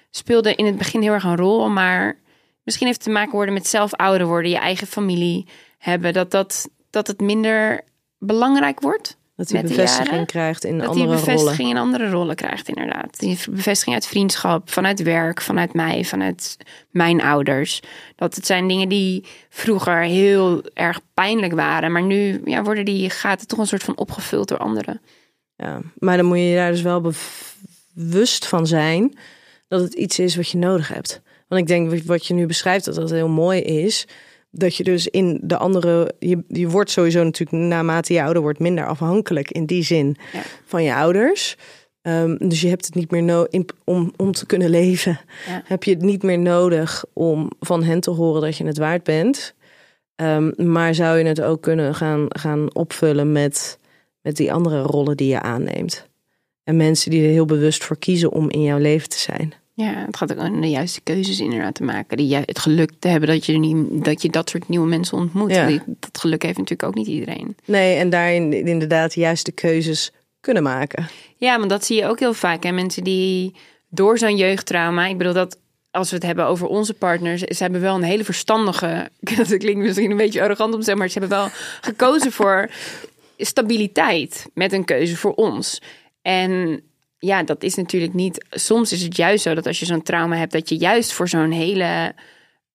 speelde 0.09 0.55
in 0.55 0.65
het 0.65 0.77
begin 0.77 1.01
heel 1.01 1.13
erg 1.13 1.23
een 1.23 1.35
rol. 1.35 1.69
Maar 1.69 2.19
misschien 2.63 2.87
heeft 2.87 3.03
het 3.03 3.07
te 3.07 3.19
maken 3.19 3.31
worden 3.31 3.53
met 3.53 3.67
zelf 3.67 3.93
ouder 3.93 4.27
worden, 4.27 4.51
je 4.51 4.57
eigen 4.57 4.87
familie 4.87 5.47
hebben. 5.77 6.13
Dat, 6.13 6.31
dat, 6.31 6.69
dat 6.89 7.07
het 7.07 7.21
minder 7.21 7.81
belangrijk 8.17 8.79
wordt. 8.79 9.17
Dat 9.35 9.49
hij 9.49 9.61
bevestiging 9.61 10.09
jaren, 10.09 10.25
krijgt 10.25 10.63
in 10.63 10.77
dat 10.77 10.87
andere 10.87 11.07
hij 11.07 11.15
bevestiging 11.15 11.57
rollen. 11.57 11.75
in 11.75 11.77
andere 11.77 12.09
rollen 12.09 12.35
krijgt, 12.35 12.67
inderdaad. 12.67 13.19
Die 13.19 13.39
bevestiging 13.49 13.95
uit 13.95 14.07
vriendschap, 14.07 14.71
vanuit 14.71 15.01
werk, 15.01 15.41
vanuit 15.41 15.73
mij, 15.73 16.05
vanuit 16.05 16.57
mijn 16.89 17.21
ouders. 17.21 17.81
Dat 18.15 18.35
het 18.35 18.45
zijn 18.45 18.67
dingen 18.67 18.89
die 18.89 19.25
vroeger 19.49 20.01
heel 20.01 20.63
erg 20.73 20.99
pijnlijk 21.13 21.53
waren. 21.53 21.91
Maar 21.91 22.03
nu 22.03 22.41
ja, 22.45 22.63
worden 22.63 22.85
die 22.85 23.09
gaten 23.09 23.47
toch 23.47 23.59
een 23.59 23.67
soort 23.67 23.83
van 23.83 23.97
opgevuld 23.97 24.47
door 24.47 24.57
anderen. 24.57 25.01
Ja, 25.55 25.81
maar 25.97 26.17
dan 26.17 26.25
moet 26.25 26.37
je 26.37 26.43
je 26.43 26.55
daar 26.55 26.71
dus 26.71 26.81
wel 26.81 27.01
bewust 27.93 28.47
van 28.47 28.67
zijn 28.67 29.17
dat 29.67 29.81
het 29.81 29.93
iets 29.93 30.19
is 30.19 30.35
wat 30.35 30.49
je 30.49 30.57
nodig 30.57 30.87
hebt. 30.87 31.21
Want 31.47 31.61
ik 31.61 31.67
denk 31.67 32.03
wat- 32.05 32.25
je 32.25 32.33
nu 32.33 32.45
beschrijft, 32.45 32.85
dat 32.85 32.95
dat 32.95 33.09
heel 33.09 33.27
mooi 33.29 33.61
is. 33.61 34.07
Dat 34.51 34.75
je 34.75 34.83
dus 34.83 35.07
in 35.07 35.39
de 35.43 35.57
andere, 35.57 36.13
je, 36.19 36.43
je 36.47 36.67
wordt 36.69 36.91
sowieso 36.91 37.23
natuurlijk 37.23 37.63
naarmate 37.63 38.13
je 38.13 38.23
ouder 38.23 38.41
wordt 38.41 38.59
minder 38.59 38.85
afhankelijk 38.87 39.51
in 39.51 39.65
die 39.65 39.83
zin 39.83 40.15
Ja. 40.33 40.41
van 40.65 40.83
je 40.83 40.93
ouders. 40.95 41.55
Ehm, 42.01 42.35
dus 42.47 42.61
je 42.61 42.67
hebt 42.67 42.85
het 42.85 42.95
niet 42.95 43.11
meer 43.11 43.23
nodig 43.23 43.63
om, 43.83 44.13
om 44.17 44.31
te 44.31 44.45
kunnen 44.45 44.69
leven. 44.69 45.19
Ja. 45.47 45.61
Heb 45.65 45.83
je 45.83 45.91
het 45.91 46.01
niet 46.01 46.23
meer 46.23 46.39
nodig 46.39 47.05
om 47.13 47.51
van 47.59 47.83
hen 47.83 47.99
te 47.99 48.09
horen 48.11 48.41
dat 48.41 48.57
je 48.57 48.65
het 48.65 48.77
waard 48.77 49.03
bent. 49.03 49.53
Ehm, 50.15 50.51
maar 50.71 50.95
zou 50.95 51.17
je 51.17 51.25
het 51.25 51.41
ook 51.41 51.61
kunnen 51.61 51.95
gaan, 51.95 52.25
gaan 52.29 52.75
opvullen 52.75 53.31
met, 53.31 53.79
met 54.23 54.35
die 54.35 54.53
andere 54.53 54.81
rollen 54.81 55.17
die 55.17 55.27
je 55.27 55.41
aanneemt. 55.41 56.07
En 56.63 56.77
mensen 56.77 57.11
die 57.11 57.23
er 57.23 57.29
heel 57.29 57.45
bewust 57.45 57.83
voor 57.83 57.97
kiezen 57.97 58.31
om 58.31 58.49
in 58.49 58.61
jouw 58.61 58.77
leven 58.77 59.09
te 59.09 59.19
zijn. 59.19 59.53
Ja, 59.75 60.05
het 60.05 60.17
gaat 60.17 60.31
ook 60.31 60.39
om 60.39 60.61
de 60.61 60.69
juiste 60.69 61.01
keuzes 61.01 61.39
inderdaad 61.39 61.75
te 61.75 61.83
maken. 61.83 62.17
Die, 62.17 62.35
het 62.35 62.59
geluk 62.59 62.91
te 62.99 63.07
hebben 63.07 63.29
dat 63.29 63.45
je, 63.45 63.57
niet, 63.57 64.05
dat 64.05 64.21
je 64.21 64.29
dat 64.29 64.49
soort 64.49 64.69
nieuwe 64.69 64.87
mensen 64.87 65.17
ontmoet. 65.17 65.51
Ja. 65.51 65.83
Dat 65.85 66.17
geluk 66.19 66.43
heeft 66.43 66.57
natuurlijk 66.57 66.89
ook 66.89 66.95
niet 66.95 67.07
iedereen. 67.07 67.55
Nee, 67.65 67.95
en 67.95 68.09
daarin 68.09 68.53
inderdaad 68.53 69.13
de 69.13 69.19
juiste 69.19 69.51
keuzes 69.51 70.11
kunnen 70.39 70.63
maken. 70.63 71.07
Ja, 71.37 71.57
maar 71.57 71.67
dat 71.67 71.85
zie 71.85 71.95
je 71.95 72.07
ook 72.07 72.19
heel 72.19 72.33
vaak. 72.33 72.63
Hè? 72.63 72.71
Mensen 72.71 73.03
die 73.03 73.55
door 73.89 74.17
zo'n 74.17 74.37
jeugdtrauma... 74.37 75.07
Ik 75.07 75.17
bedoel 75.17 75.33
dat 75.33 75.57
als 75.91 76.09
we 76.09 76.15
het 76.15 76.25
hebben 76.25 76.45
over 76.45 76.67
onze 76.67 76.93
partners... 76.93 77.41
Ze 77.41 77.63
hebben 77.63 77.81
wel 77.81 77.95
een 77.95 78.03
hele 78.03 78.23
verstandige... 78.23 79.09
Dat 79.37 79.57
klinkt 79.57 79.81
misschien 79.81 80.11
een 80.11 80.17
beetje 80.17 80.41
arrogant 80.41 80.73
om 80.73 80.79
te 80.79 80.85
zeggen... 80.85 81.03
Maar 81.03 81.11
ze 81.11 81.19
hebben 81.19 81.37
wel 81.37 81.47
gekozen 81.81 82.31
voor 82.31 82.69
stabiliteit. 83.45 84.49
Met 84.53 84.73
een 84.73 84.85
keuze 84.85 85.17
voor 85.17 85.33
ons. 85.33 85.81
En 86.21 86.81
ja, 87.19 87.43
dat 87.43 87.63
is 87.63 87.75
natuurlijk 87.75 88.13
niet... 88.13 88.45
Soms 88.49 88.91
is 88.91 89.01
het 89.01 89.17
juist 89.17 89.43
zo 89.43 89.53
dat 89.53 89.67
als 89.67 89.79
je 89.79 89.85
zo'n 89.85 90.01
trauma 90.01 90.35
hebt... 90.35 90.51
Dat 90.51 90.69
je 90.69 90.77
juist 90.77 91.13
voor 91.13 91.27
zo'n 91.27 91.51
hele... 91.51 92.13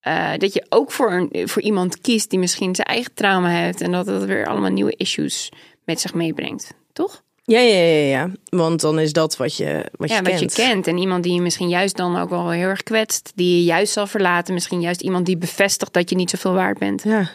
eh, 0.01 0.33
dat 0.37 0.53
je 0.53 0.67
ook 0.69 0.93
voor, 0.93 1.13
een, 1.13 1.49
voor 1.49 1.63
iemand 1.63 2.01
kiest 2.01 2.31
die 2.31 2.39
misschien 2.39 2.75
zijn 2.75 2.87
eigen 2.87 3.15
trauma 3.15 3.49
heeft. 3.49 3.81
En 3.81 3.93
dat 3.93 4.07
dat 4.07 4.25
weer 4.25 4.47
allemaal 4.47 4.71
nieuwe 4.71 4.97
issues 4.97 5.53
met 5.85 6.01
zich 6.01 6.15
meebrengt. 6.15 6.75
Toch? 6.93 7.23
Ja, 7.45 7.61
ja, 7.61 7.83
ja, 7.83 8.05
ja. 8.05 8.31
Want 8.49 8.81
dan 8.81 8.99
is 8.99 9.13
dat 9.13 9.37
wat 9.37 9.57
je, 9.57 9.85
wat 9.93 10.09
ja, 10.09 10.17
je 10.17 10.23
wat 10.23 10.39
kent. 10.39 10.57
je 10.57 10.63
kent. 10.63 10.87
En 10.87 10.99
iemand 10.99 11.23
die 11.23 11.35
je 11.35 11.41
misschien 11.41 11.69
juist 11.69 11.97
dan 11.97 12.17
ook 12.17 12.29
wel 12.31 12.51
heel 12.51 12.69
erg 12.69 12.83
kwetst. 12.83 13.33
Die 13.35 13.57
je 13.57 13.65
juist 13.65 13.93
zal 13.93 14.07
verlaten. 14.07 14.55
Misschien 14.55 14.81
juist 14.81 15.01
iemand 15.01 15.27
die 15.27 15.37
bevestigt 15.37 15.93
dat 15.93 16.11
je 16.11 16.17
niet 16.17 16.31
zoveel 16.31 16.53
waard 16.53 16.79
bent. 16.79 17.03
Ja, 17.03 17.31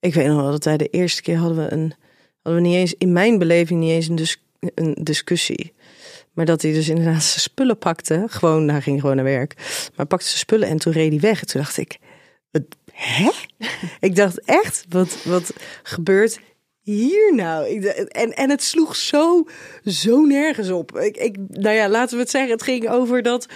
ik 0.00 0.14
weet 0.14 0.26
nog 0.26 0.40
wel 0.40 0.50
dat 0.50 0.64
wij 0.64 0.76
de 0.76 0.88
eerste 0.88 1.22
keer 1.22 1.36
hadden 1.36 1.64
we 1.64 1.72
een, 1.72 1.94
hadden 2.48 2.62
we 2.62 2.68
niet 2.68 2.78
eens 2.78 2.94
in 2.98 3.12
mijn 3.12 3.38
beleving 3.38 3.80
niet 3.80 3.90
eens 3.90 4.08
een, 4.08 4.72
een 4.74 4.96
discussie. 5.02 5.72
Maar 6.32 6.44
dat 6.44 6.62
hij 6.62 6.72
dus 6.72 6.88
inderdaad 6.88 7.22
zijn 7.22 7.40
spullen 7.40 7.78
pakte. 7.78 8.24
Gewoon, 8.26 8.68
hij 8.68 8.80
ging 8.80 9.00
gewoon 9.00 9.16
naar 9.16 9.24
werk. 9.24 9.54
Maar 9.96 10.06
pakte 10.06 10.26
zijn 10.26 10.38
spullen 10.38 10.68
en 10.68 10.78
toen 10.78 10.92
reed 10.92 11.10
hij 11.10 11.20
weg. 11.20 11.40
En 11.40 11.46
toen 11.46 11.60
dacht 11.60 11.76
ik, 11.76 11.98
wat, 12.50 12.62
hè? 12.92 13.30
ik 14.08 14.16
dacht 14.16 14.44
echt, 14.44 14.84
wat, 14.88 15.24
wat 15.24 15.52
gebeurt 15.82 16.40
hier 16.80 17.34
nou? 17.34 17.66
Ik, 17.68 17.84
en, 17.84 18.32
en 18.32 18.50
het 18.50 18.62
sloeg 18.62 18.96
zo, 18.96 19.46
zo 19.84 20.24
nergens 20.24 20.70
op. 20.70 20.98
Ik, 20.98 21.16
ik, 21.16 21.36
nou 21.48 21.74
ja, 21.74 21.88
laten 21.88 22.16
we 22.16 22.22
het 22.22 22.30
zeggen, 22.30 22.50
het 22.50 22.62
ging 22.62 22.88
over 22.88 23.22
dat... 23.22 23.46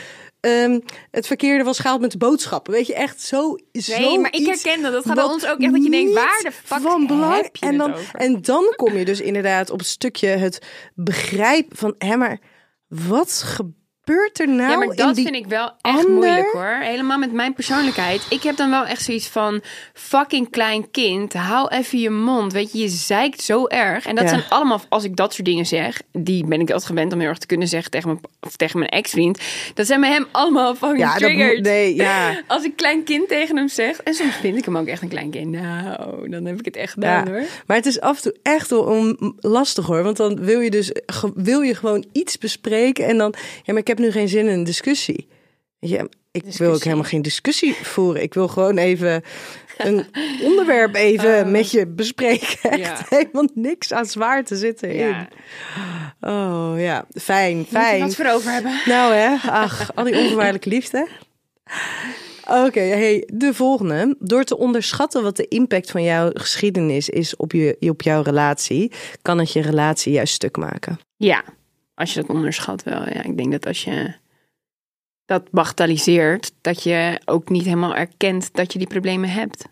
ehm, 0.42 0.80
het 1.10 1.26
verkeerde 1.26 1.64
was 1.64 1.78
gehaald 1.78 2.00
met 2.00 2.18
boodschappen. 2.18 2.72
Weet 2.72 2.86
je, 2.86 2.94
echt 2.94 3.20
zo. 3.20 3.58
Nee, 3.72 4.18
maar 4.18 4.32
ik 4.32 4.46
herken 4.46 4.82
dat. 4.82 4.92
Dat 4.92 5.04
gaat 5.04 5.14
bij 5.14 5.24
ons 5.24 5.46
ook 5.46 5.58
echt 5.58 5.72
dat 5.72 5.84
je 5.84 5.90
denkt, 5.90 6.12
waar 6.12 6.40
de 6.42 6.52
fuck 6.52 6.80
van 6.80 7.06
belang. 7.06 7.48
en, 7.60 7.78
dan, 7.78 7.94
en 8.12 8.42
dan 8.42 8.72
kom 8.76 8.96
je 8.96 9.04
dus 9.04 9.20
inderdaad 9.20 9.70
op 9.70 9.78
het 9.78 9.88
stukje 9.88 10.28
het 10.28 10.66
begrijpen 10.94 11.76
van... 11.76 11.94
Hé, 11.98 12.16
maar 12.16 12.38
wat 12.88 13.32
gebeurt 13.32 13.80
er 14.04 14.48
nou 14.48 14.70
ja, 14.70 14.76
maar 14.76 14.88
in 14.88 14.96
dat 14.96 15.14
die 15.14 15.24
vind 15.24 15.36
ik 15.36 15.46
wel 15.46 15.72
echt 15.80 15.96
ander- 15.98 16.10
moeilijk 16.10 16.50
hoor. 16.52 16.76
Helemaal 16.80 17.18
met 17.18 17.32
mijn 17.32 17.54
persoonlijkheid. 17.54 18.26
Ik 18.28 18.42
heb 18.42 18.56
dan 18.56 18.70
wel 18.70 18.84
echt 18.86 19.02
zoiets 19.02 19.28
van... 19.28 19.60
fucking 19.94 20.50
klein 20.50 20.90
kind, 20.90 21.32
hou 21.32 21.68
even 21.68 21.98
je 21.98 22.10
mond. 22.10 22.52
Weet 22.52 22.72
je, 22.72 22.78
je 22.78 22.88
zeikt 22.88 23.42
zo 23.42 23.66
erg. 23.66 24.06
En 24.06 24.14
dat 24.14 24.24
Ja. 24.24 24.30
zijn 24.30 24.42
allemaal, 24.48 24.80
als 24.88 25.04
ik 25.04 25.16
dat 25.16 25.34
soort 25.34 25.46
dingen 25.46 25.66
zeg... 25.66 26.02
die 26.12 26.44
ben 26.46 26.60
ik 26.60 26.70
altijd 26.70 26.86
gewend 26.88 27.12
om 27.12 27.20
heel 27.20 27.28
erg 27.28 27.38
te 27.38 27.46
kunnen 27.46 27.68
zeggen 27.68 27.90
tegen 27.90 28.08
mijn, 28.08 28.20
of 28.40 28.56
tegen 28.56 28.78
mijn 28.78 28.90
ex-vriend. 28.90 29.38
Dat 29.74 29.86
zijn 29.86 30.00
bij 30.00 30.10
hem 30.10 30.26
allemaal 30.32 30.74
fucking 30.74 30.98
Ja, 30.98 31.14
triggered. 31.14 31.62
nee, 31.62 31.94
ja. 31.94 32.40
Als 32.46 32.64
ik 32.64 32.76
klein 32.76 33.04
kind 33.04 33.28
tegen 33.28 33.56
hem 33.56 33.68
zeg... 33.68 33.98
en 34.02 34.14
soms 34.14 34.34
vind 34.34 34.56
ik 34.56 34.64
hem 34.64 34.76
ook 34.76 34.86
echt 34.86 35.02
een 35.02 35.08
klein 35.08 35.30
kind. 35.30 35.50
Nou, 35.50 36.28
dan 36.28 36.44
heb 36.44 36.58
ik 36.58 36.64
het 36.64 36.76
echt 36.76 36.92
gedaan 36.92 37.24
Ja, 37.26 37.30
hoor. 37.32 37.42
maar 37.66 37.76
het 37.76 37.86
is 37.86 38.00
af 38.00 38.16
en 38.16 38.22
toe 38.22 38.36
echt 38.42 38.70
wel 38.70 39.16
lastig 39.40 39.86
hoor. 39.86 40.02
Want 40.02 40.16
dan 40.16 40.44
wil 40.44 40.60
je 40.60 40.70
dus 40.70 40.92
wil 41.34 41.60
je 41.60 41.74
gewoon 41.74 42.04
iets 42.12 42.38
bespreken. 42.38 43.06
En 43.06 43.18
dan, 43.18 43.34
ja, 43.62 43.72
maar 43.72 43.82
ik 43.82 43.86
heb 43.96 44.06
nu 44.06 44.10
geen 44.12 44.28
zin 44.28 44.46
in 44.46 44.52
een 44.58 44.64
discussie. 44.64 45.28
Je, 45.78 46.08
ik 46.30 46.44
wil 46.44 46.72
ook 46.72 46.82
helemaal 46.82 47.04
geen 47.04 47.22
discussie 47.22 47.74
voeren. 47.74 48.22
Ik 48.22 48.34
wil 48.34 48.48
gewoon 48.48 48.78
even 48.78 49.22
een 49.78 50.04
onderwerp 50.48 50.94
even 50.94 51.50
met 51.50 51.70
je 51.70 51.86
bespreken. 51.86 52.70
Echt 52.70 52.72
Oh. 52.72 52.78
Ja. 52.78 53.06
helemaal 53.08 53.48
niks 53.54 53.92
aan 53.92 54.06
zwaar 54.06 54.44
te 54.44 54.56
zitten 54.56 54.92
in. 54.94 55.06
Ja. 55.08 55.28
Oh 56.20 56.74
ja, 56.80 57.06
fijn, 57.14 57.56
Moet 57.56 57.66
je 57.68 57.72
fijn. 57.76 58.00
wat 58.00 58.14
voor 58.14 58.26
over 58.26 58.50
hebben. 58.52 58.80
Nou 58.84 59.14
hè, 59.14 59.50
ach, 59.50 59.94
al 59.94 60.04
die 60.04 60.18
onvoorwaardelijke 60.18 60.68
liefde. 60.68 61.08
Oké, 62.48 62.80
hey, 62.80 63.28
de 63.32 63.54
volgende. 63.54 64.16
Door 64.18 64.44
te 64.44 64.58
onderschatten 64.58 65.22
wat 65.22 65.36
de 65.36 65.48
impact 65.48 65.90
van 65.90 66.02
jouw 66.02 66.30
geschiedenis 66.34 67.08
is 67.08 67.36
op, 67.36 67.52
je, 67.52 67.76
op 67.80 68.02
jouw 68.02 68.22
relatie, 68.22 68.92
kan 69.22 69.38
het 69.38 69.52
je 69.52 69.60
relatie 69.62 70.12
juist 70.12 70.34
stuk 70.34 70.56
maken. 70.56 70.98
Ja, 71.16 71.44
als 72.02 72.14
je 72.14 72.20
dat 72.20 72.36
onderschat 72.36 72.82
wel. 72.82 73.08
Ja, 73.08 73.22
ik 73.22 73.36
denk 73.36 73.52
dat 73.52 73.66
als 73.66 73.84
je 73.84 74.14
dat 75.24 75.50
bagatelliseert, 75.50 76.52
dat 76.60 76.82
je 76.82 77.20
ook 77.24 77.48
niet 77.48 77.64
helemaal 77.64 77.94
erkent 77.94 78.54
dat 78.54 78.72
je 78.72 78.78
die 78.78 78.88
problemen 78.88 79.28
hebt. 79.28 79.70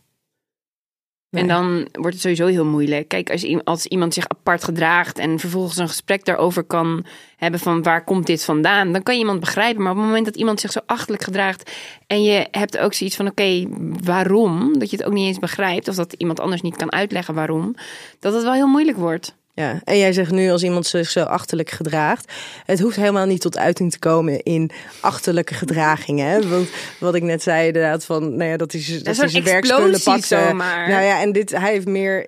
Nee. 1.30 1.42
En 1.42 1.48
dan 1.48 1.88
wordt 1.92 2.12
het 2.12 2.20
sowieso 2.20 2.46
heel 2.46 2.64
moeilijk. 2.64 3.08
Kijk, 3.08 3.30
als, 3.30 3.64
als 3.64 3.86
iemand 3.86 4.14
zich 4.14 4.28
apart 4.28 4.64
gedraagt 4.64 5.18
en 5.18 5.38
vervolgens 5.38 5.76
een 5.76 5.88
gesprek 5.88 6.24
daarover 6.24 6.64
kan 6.64 7.04
hebben 7.36 7.60
van 7.60 7.82
waar 7.82 8.04
komt 8.04 8.26
dit 8.26 8.44
vandaan, 8.44 8.92
dan 8.92 9.02
kan 9.02 9.14
je 9.14 9.20
iemand 9.20 9.40
begrijpen. 9.40 9.82
Maar 9.82 9.92
op 9.92 9.98
het 9.98 10.06
moment 10.06 10.24
dat 10.24 10.36
iemand 10.36 10.60
zich 10.60 10.72
zo 10.72 10.80
achterlijk 10.86 11.22
gedraagt 11.22 11.70
en 12.06 12.22
je 12.22 12.48
hebt 12.50 12.78
ook 12.78 12.94
zoiets 12.94 13.16
van 13.16 13.26
oké, 13.26 13.66
waarom? 14.04 14.78
Dat 14.78 14.90
je 14.90 14.96
het 14.96 15.06
ook 15.06 15.12
niet 15.12 15.26
eens 15.26 15.38
begrijpt 15.38 15.88
of 15.88 15.94
dat 15.94 16.12
iemand 16.12 16.40
anders 16.40 16.62
niet 16.62 16.76
kan 16.76 16.92
uitleggen 16.92 17.34
waarom, 17.34 17.74
dat 18.18 18.34
het 18.34 18.42
wel 18.42 18.52
heel 18.52 18.68
moeilijk 18.68 18.98
wordt. 18.98 19.38
Ja, 19.54 19.80
en 19.84 19.98
jij 19.98 20.12
zegt 20.12 20.30
nu 20.30 20.50
als 20.50 20.62
iemand 20.62 20.86
zich 20.86 21.10
zo 21.10 21.22
achterlijk 21.22 21.70
gedraagt, 21.70 22.32
het 22.66 22.80
hoeft 22.80 22.96
helemaal 22.96 23.26
niet 23.26 23.40
tot 23.40 23.58
uiting 23.58 23.90
te 23.92 23.98
komen 23.98 24.42
in 24.42 24.70
achterlijke 25.00 25.54
gedragingen. 25.54 26.26
Hè? 26.26 26.48
Want 26.48 26.68
wat 27.00 27.14
ik 27.14 27.22
net 27.22 27.42
zei 27.42 27.66
inderdaad 27.66 28.04
van, 28.04 28.36
nou 28.36 28.50
ja, 28.50 28.56
dat 28.56 28.72
hij, 28.72 28.80
z- 28.80 29.02
dat 29.02 29.16
hij 29.16 29.28
zijn 29.28 29.44
werkspullen 29.44 30.02
pakte. 30.02 30.26
zomaar. 30.26 30.88
Nou 30.88 31.02
ja, 31.02 31.20
en 31.20 31.32
dit, 31.32 31.50
hij 31.50 31.72
heeft 31.72 31.86
meer 31.86 32.26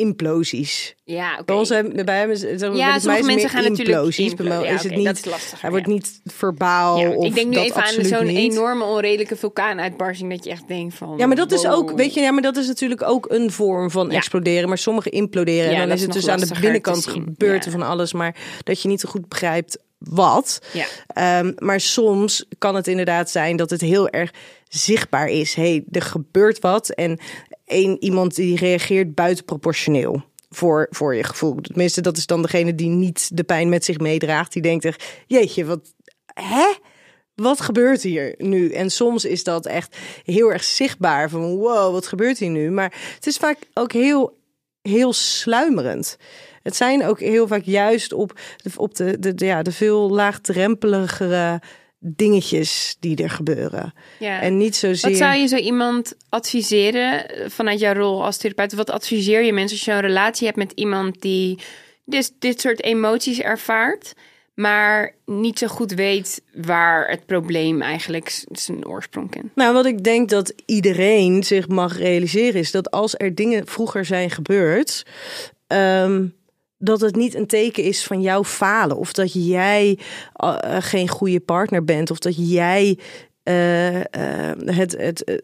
implosies. 0.00 0.94
Ja, 1.04 1.32
oké. 1.32 1.44
Bij 1.44 1.54
ons 1.56 1.68
hebben, 1.68 2.04
bij 2.04 2.18
hem 2.18 2.30
is, 2.30 2.40
zeg 2.40 2.58
bij 2.58 2.68
Ja, 2.70 2.98
sommige 2.98 3.16
het 3.16 3.26
mensen 3.26 3.48
gaan 3.50 3.62
natuurlijk 3.62 3.88
implosies. 3.88 4.34
Bij 4.34 4.46
mij 4.46 4.54
implo- 4.56 4.68
ja, 4.70 4.74
is 4.76 4.82
het 4.82 4.96
niet, 4.96 5.06
is 5.18 5.24
lastig, 5.24 5.50
Hij 5.50 5.58
ja. 5.62 5.70
wordt 5.70 5.86
niet 5.86 6.20
verbaal 6.24 6.98
Ja, 6.98 7.08
of 7.10 7.24
ik 7.24 7.34
denk 7.34 7.48
nu 7.48 7.54
dat 7.54 7.64
even 7.64 7.82
aan 7.82 8.04
zo'n 8.04 8.26
enorme 8.28 8.84
onredelijke 8.84 9.36
vulkaanuitbarsting 9.36 10.30
dat 10.30 10.44
je 10.44 10.50
echt 10.50 10.68
denkt 10.68 10.94
van. 10.94 11.14
Ja, 11.18 11.26
maar 11.26 11.36
dat 11.36 11.52
is 11.52 11.66
ook, 11.66 11.90
weet 11.96 12.14
je, 12.14 12.20
ja, 12.20 12.30
maar 12.30 12.42
dat 12.42 12.56
is 12.56 12.66
natuurlijk 12.66 13.02
ook 13.02 13.26
een 13.30 13.50
vorm 13.50 13.90
van 13.90 14.10
exploderen. 14.10 14.68
Maar 14.68 14.78
sommige 14.78 15.10
imploderen. 15.10 15.70
Ja, 15.70 15.80
en 15.80 15.88
dan 15.88 15.96
is 15.96 16.02
het 16.02 16.12
dus 16.12 16.28
aan 16.28 16.40
de 16.40 16.54
binnenkant 16.60 17.06
gebeurt 17.06 17.64
er 17.64 17.70
Ja. 17.72 17.78
van 17.78 17.88
alles, 17.88 18.12
maar 18.12 18.36
dat 18.64 18.82
je 18.82 18.88
niet 18.88 19.00
zo 19.00 19.08
goed 19.08 19.28
begrijpt 19.28 19.78
wat. 19.98 20.58
Ja. 20.72 20.84
Ehm, 21.06 21.52
maar 21.58 21.80
soms 21.80 22.44
kan 22.58 22.74
het 22.74 22.86
inderdaad 22.86 23.30
zijn 23.30 23.56
dat 23.56 23.70
het 23.70 23.80
heel 23.80 24.08
erg 24.08 24.30
zichtbaar 24.68 25.28
is. 25.28 25.54
hey, 25.54 25.84
er 25.90 26.02
gebeurt 26.02 26.58
wat 26.58 26.88
en 26.88 27.18
één 27.70 28.02
iemand 28.02 28.34
die 28.34 28.56
reageert 28.56 29.14
buitenproportioneel. 29.14 30.22
Voor, 30.50 30.86
voor 30.90 31.14
je 31.14 31.24
gevoel. 31.24 31.54
Tenminste, 31.54 32.00
dat 32.00 32.16
is 32.16 32.26
dan 32.26 32.42
degene 32.42 32.74
die 32.74 32.88
niet 32.88 33.36
de 33.36 33.44
pijn 33.44 33.68
met 33.68 33.84
zich 33.84 33.98
meedraagt. 33.98 34.52
Die 34.52 34.62
denkt 34.62 34.84
echt, 34.84 35.04
jeetje, 35.26 35.64
wat, 35.64 35.94
hè? 36.34 36.72
Wat 37.34 37.60
gebeurt 37.60 38.02
hier 38.02 38.34
nu? 38.38 38.70
En 38.72 38.90
soms 38.90 39.24
is 39.24 39.44
dat 39.44 39.66
echt 39.66 39.96
heel 40.24 40.52
erg 40.52 40.64
zichtbaar. 40.64 41.30
Van 41.30 41.56
wow, 41.56 41.92
wat 41.92 42.06
gebeurt 42.06 42.38
hier 42.38 42.50
nu? 42.50 42.70
Maar 42.70 42.94
het 43.14 43.26
is 43.26 43.36
vaak 43.36 43.58
ook 43.74 43.92
heel, 43.92 44.38
heel 44.82 45.12
sluimerend. 45.12 46.16
Het 46.62 46.76
zijn 46.76 47.04
ook 47.04 47.20
heel 47.20 47.46
vaak 47.46 47.64
juist 47.64 48.12
op, 48.12 48.40
op 48.76 48.94
de, 48.94 49.18
de, 49.18 49.34
de- 49.34 49.44
ja, 49.44 49.62
de 49.62 49.72
veel 49.72 50.10
laagdrempeligere 50.10 51.60
dingetjes 52.00 52.96
die 53.00 53.22
er 53.22 53.30
gebeuren. 53.30 53.94
Ja. 54.18 54.40
En 54.40 54.56
niet 54.56 54.76
zozeer... 54.76 55.10
Wat 55.10 55.18
zou 55.18 55.36
je 55.36 55.46
zo 55.46 55.56
iemand 55.56 56.14
adviseren 56.28 57.26
vanuit 57.50 57.80
jouw 57.80 57.94
rol 57.94 58.24
als 58.24 58.36
therapeut? 58.36 58.72
Wat 58.72 58.90
adviseer 58.90 59.42
je 59.42 59.52
mensen 59.52 59.76
als 59.76 59.86
je 59.86 59.92
een 59.92 60.00
relatie 60.00 60.46
hebt 60.46 60.58
met 60.58 60.72
iemand 60.74 61.20
die 61.20 61.58
dus 62.04 62.30
dit 62.38 62.60
soort 62.60 62.82
emoties 62.82 63.40
ervaart, 63.40 64.12
maar 64.54 65.14
niet 65.26 65.58
zo 65.58 65.66
goed 65.66 65.92
weet 65.92 66.42
waar 66.54 67.08
het 67.08 67.26
probleem 67.26 67.82
eigenlijk 67.82 68.44
zijn 68.52 68.86
oorsprong 68.86 69.30
kent. 69.30 69.54
Nou, 69.54 69.74
wat 69.74 69.86
ik 69.86 70.04
denk 70.04 70.28
dat 70.28 70.54
iedereen 70.66 71.42
zich 71.42 71.68
mag 71.68 71.98
realiseren 71.98 72.60
is 72.60 72.70
dat 72.70 72.90
als 72.90 73.14
er 73.16 73.34
dingen 73.34 73.66
vroeger 73.66 74.04
zijn 74.04 74.30
gebeurd, 74.30 75.06
ehm, 75.66 76.26
dat 76.82 77.00
het 77.00 77.16
niet 77.16 77.34
een 77.34 77.46
teken 77.46 77.82
is 77.82 78.04
van 78.04 78.20
jouw 78.20 78.44
falen 78.44 78.96
of 78.96 79.12
dat 79.12 79.46
jij 79.46 79.98
eh, 80.34 80.76
eh, 80.76 80.82
geen 80.82 81.08
goede 81.08 81.40
partner 81.40 81.84
bent 81.84 82.10
of 82.10 82.18
dat 82.18 82.50
jij 82.50 82.98
eh, 83.42 84.00
het, 84.64 84.92
het 84.98 85.42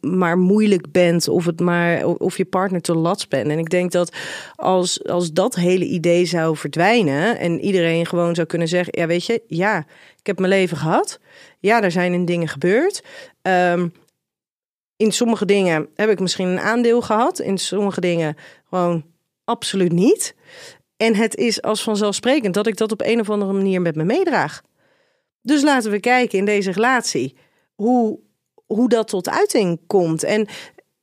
maar 0.00 0.38
moeilijk 0.38 0.92
bent 0.92 1.28
of 1.28 1.44
het 1.44 1.60
maar 1.60 2.06
of 2.06 2.36
je 2.36 2.44
partner 2.44 2.80
te 2.80 2.94
lats 2.94 3.28
bent. 3.28 3.48
En 3.48 3.58
ik 3.58 3.70
denk 3.70 3.92
dat 3.92 4.16
als, 4.54 5.04
als 5.06 5.32
dat 5.32 5.54
hele 5.54 5.84
idee 5.84 6.24
zou 6.24 6.56
verdwijnen 6.56 7.38
en 7.38 7.60
iedereen 7.60 8.06
gewoon 8.06 8.34
zou 8.34 8.46
kunnen 8.46 8.68
zeggen: 8.68 9.00
ja, 9.00 9.06
weet 9.06 9.26
je, 9.26 9.42
ja, 9.46 9.78
ik 10.18 10.26
heb 10.26 10.38
mijn 10.38 10.52
leven 10.52 10.76
gehad. 10.76 11.20
Ja, 11.58 11.82
er 11.82 11.90
zijn 11.90 12.12
in 12.12 12.24
dingen 12.24 12.48
gebeurd. 12.48 13.04
Ehm, 13.42 13.88
in 14.96 15.12
sommige 15.12 15.44
dingen 15.44 15.88
heb 15.94 16.10
ik 16.10 16.20
misschien 16.20 16.48
een 16.48 16.60
aandeel 16.60 17.00
gehad. 17.00 17.38
In 17.38 17.58
sommige 17.58 18.00
dingen 18.00 18.36
gewoon 18.68 19.04
absoluut 19.44 19.92
niet. 19.92 20.34
En 20.96 21.14
het 21.14 21.36
is 21.36 21.62
als 21.62 21.82
vanzelfsprekend 21.82 22.54
dat 22.54 22.66
ik 22.66 22.76
dat 22.76 22.92
op 22.92 23.00
een 23.00 23.20
of 23.20 23.30
andere 23.30 23.52
manier 23.52 23.80
met 23.80 23.96
me 23.96 24.04
meedraag. 24.04 24.62
Dus 25.42 25.62
laten 25.62 25.90
we 25.90 26.00
kijken 26.00 26.38
in 26.38 26.44
deze 26.44 26.72
relatie 26.72 27.36
hoe, 27.74 28.18
hoe 28.66 28.88
dat 28.88 29.08
tot 29.08 29.28
uiting 29.28 29.80
komt. 29.86 30.22
En 30.22 30.48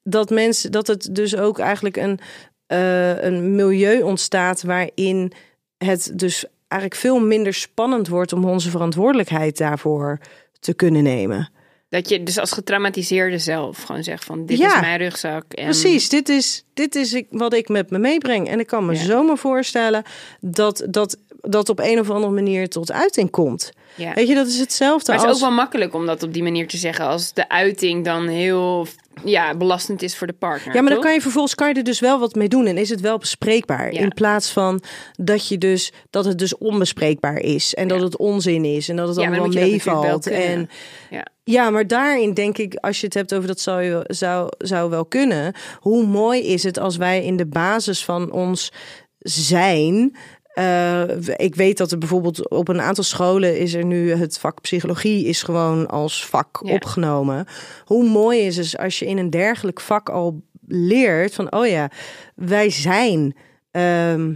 dat 0.03 0.29
mensen 0.29 0.71
dat 0.71 0.87
het 0.87 1.15
dus 1.15 1.35
ook 1.35 1.59
eigenlijk 1.59 1.97
een, 1.97 2.19
eh, 2.65 3.23
een 3.23 3.55
milieu 3.55 4.01
ontstaat 4.01 4.61
waarin 4.61 5.31
het 5.77 6.11
dus 6.15 6.45
eigenlijk 6.67 7.01
veel 7.01 7.19
minder 7.19 7.53
spannend 7.53 8.07
wordt 8.07 8.33
om 8.33 8.45
onze 8.45 8.69
verantwoordelijkheid 8.69 9.57
daarvoor 9.57 10.19
te 10.59 10.73
kunnen 10.73 11.03
nemen. 11.03 11.51
Dat 11.89 12.09
je 12.09 12.23
dus 12.23 12.37
als 12.39 12.51
getraumatiseerde 12.51 13.37
zelf 13.37 13.83
gewoon 13.83 14.03
zegt 14.03 14.23
van 14.25 14.45
dit 14.45 14.57
Ja. 14.57 14.75
is 14.75 14.81
mijn 14.81 14.97
rugzak. 14.97 15.53
En 15.53 15.63
Precies, 15.63 16.09
dit 16.09 16.29
is, 16.29 16.63
dit 16.73 16.95
is 16.95 17.13
ik- 17.13 17.27
wat 17.29 17.53
ik 17.53 17.69
met 17.69 17.89
me 17.89 17.97
meebreng. 17.99 18.47
En 18.49 18.59
ik 18.59 18.67
kan 18.67 18.85
me 18.85 18.93
Ja. 18.93 19.03
zomaar 19.03 19.37
voorstellen 19.37 20.03
dat 20.39 20.85
dat, 20.89 21.17
dat 21.41 21.69
op 21.69 21.79
een 21.79 21.99
of 21.99 22.09
andere 22.09 22.33
manier 22.33 22.69
tot 22.69 22.91
uiting 22.91 23.29
komt. 23.29 23.71
Ja. 23.95 24.13
Weet 24.13 24.27
je, 24.27 24.35
dat 24.35 24.47
is 24.47 24.59
hetzelfde 24.59 25.11
Maar 25.11 25.21
het 25.21 25.29
is 25.29 25.33
als... 25.33 25.41
ook 25.43 25.47
wel 25.49 25.57
makkelijk 25.57 25.93
om 25.93 26.05
dat 26.05 26.23
op 26.23 26.33
die 26.33 26.43
manier 26.43 26.67
te 26.67 26.77
zeggen 26.77 27.05
als 27.05 27.33
de 27.33 27.49
uiting 27.49 28.05
dan 28.05 28.27
heel 28.27 28.87
ja, 29.23 29.55
belastend 29.55 30.01
is 30.01 30.17
voor 30.17 30.27
de 30.27 30.33
partner. 30.33 30.75
Ja, 30.75 30.81
maar 30.81 30.93
dan 30.93 31.01
kan 31.01 31.13
je 31.13 31.21
vervolgens 31.21 31.55
kan 31.55 31.67
je 31.67 31.73
er 31.73 31.83
dus 31.83 31.99
wel 31.99 32.19
wat 32.19 32.35
mee 32.35 32.47
doen 32.47 32.65
en 32.65 32.77
is 32.77 32.89
het 32.89 33.01
wel 33.01 33.17
bespreekbaar. 33.17 33.93
Ja. 33.93 33.99
In 33.99 34.13
plaats 34.13 34.51
van 34.51 34.81
dat 35.15 35.47
je 35.47 35.57
dus 35.57 35.91
dat 36.09 36.25
het 36.25 36.37
dus 36.37 36.57
onbespreekbaar 36.57 37.39
is 37.39 37.73
en 37.73 37.87
dat 37.87 38.01
het 38.01 38.17
onzin 38.17 38.65
is 38.65 38.89
en 38.89 38.95
dat 38.95 39.07
het 39.07 39.17
Ja, 39.17 39.27
allemaal 39.27 39.47
meevalt. 39.47 40.27
En. 40.27 40.69
Ja. 41.09 41.25
ja, 41.43 41.69
maar 41.69 41.87
daarin 41.87 42.33
denk 42.33 42.57
ik, 42.57 42.75
als 42.75 42.99
je 42.99 43.05
het 43.05 43.15
hebt 43.15 43.33
over 43.33 43.47
dat 43.47 43.59
zou, 43.59 43.83
je, 43.83 44.03
zou, 44.07 44.51
zou 44.57 44.89
wel 44.89 45.05
kunnen. 45.05 45.53
Hoe 45.79 46.05
mooi 46.05 46.41
is 46.41 46.63
het 46.63 46.79
als 46.79 46.97
wij 46.97 47.23
in 47.23 47.37
de 47.37 47.47
basis 47.47 48.05
van 48.05 48.31
ons 48.31 48.71
zijn. 49.19 50.15
Eh, 50.53 51.03
ik 51.35 51.55
weet 51.55 51.77
dat 51.77 51.91
er 51.91 51.97
bijvoorbeeld 51.97 52.49
op 52.49 52.67
een 52.67 52.81
aantal 52.81 53.03
scholen 53.03 53.57
is 53.59 53.73
er 53.73 53.85
nu 53.85 54.11
het 54.11 54.39
vak 54.39 54.61
psychologie 54.61 55.25
is 55.25 55.43
gewoon 55.43 55.87
als 55.87 56.25
vak 56.25 56.59
Ja. 56.63 56.73
opgenomen. 56.73 57.45
Hoe 57.85 58.09
mooi 58.09 58.39
is 58.39 58.57
het 58.57 58.77
als 58.77 58.99
je 58.99 59.05
in 59.05 59.17
een 59.17 59.29
dergelijk 59.29 59.79
vak 59.81 60.09
al 60.09 60.41
leert 60.67 61.33
van 61.33 61.51
oh 61.53 61.67
ja, 61.67 61.89
wij 62.35 62.69
zijn 62.69 63.35
ehm, 63.71 64.33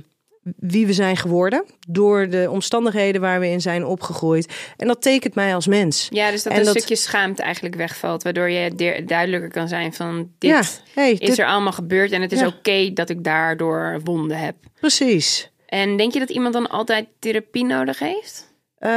wie 0.58 0.86
we 0.86 0.94
zijn 0.94 1.18
geworden 1.18 1.66
door 1.88 2.30
de 2.30 2.48
omstandigheden 2.50 3.22
waar 3.22 3.40
we 3.40 3.48
in 3.50 3.62
zijn 3.62 3.86
opgegroeid. 3.86 4.54
En 4.78 4.88
dat 4.88 5.02
tekent 5.02 5.36
mij 5.36 5.56
als 5.56 5.68
mens. 5.68 6.08
Ja, 6.10 6.32
dus 6.32 6.44
dat 6.44 6.54
En 6.54 6.60
een 6.60 6.66
dat- 6.66 6.76
stukje 6.78 6.96
schaamte 6.96 7.42
eigenlijk 7.42 7.76
wegvalt. 7.76 8.24
Waardoor 8.24 8.50
je 8.50 8.76
de- 8.76 9.04
duidelijker 9.06 9.50
kan 9.50 9.68
zijn 9.68 9.94
van 9.94 10.30
dit 10.38 10.50
ja, 10.52 10.62
hey, 10.94 11.12
is 11.12 11.20
dit- 11.20 11.40
er 11.40 11.46
allemaal 11.46 11.72
gebeurd. 11.72 12.12
En 12.12 12.22
het 12.22 12.32
is 12.32 12.40
Ja. 12.40 12.48
oké 12.48 12.92
dat 12.94 13.10
ik 13.10 13.24
daardoor 13.24 14.00
wonden 14.04 14.38
heb. 14.38 14.56
precies. 14.80 15.52
En 15.74 15.98
denk 15.98 16.14
je 16.14 16.20
dat 16.20 16.30
iemand 16.30 16.54
dan 16.54 16.70
altijd 16.70 17.08
therapie 17.20 17.66
nodig 17.66 18.00
heeft? 18.00 18.54
Eh, 18.78 18.90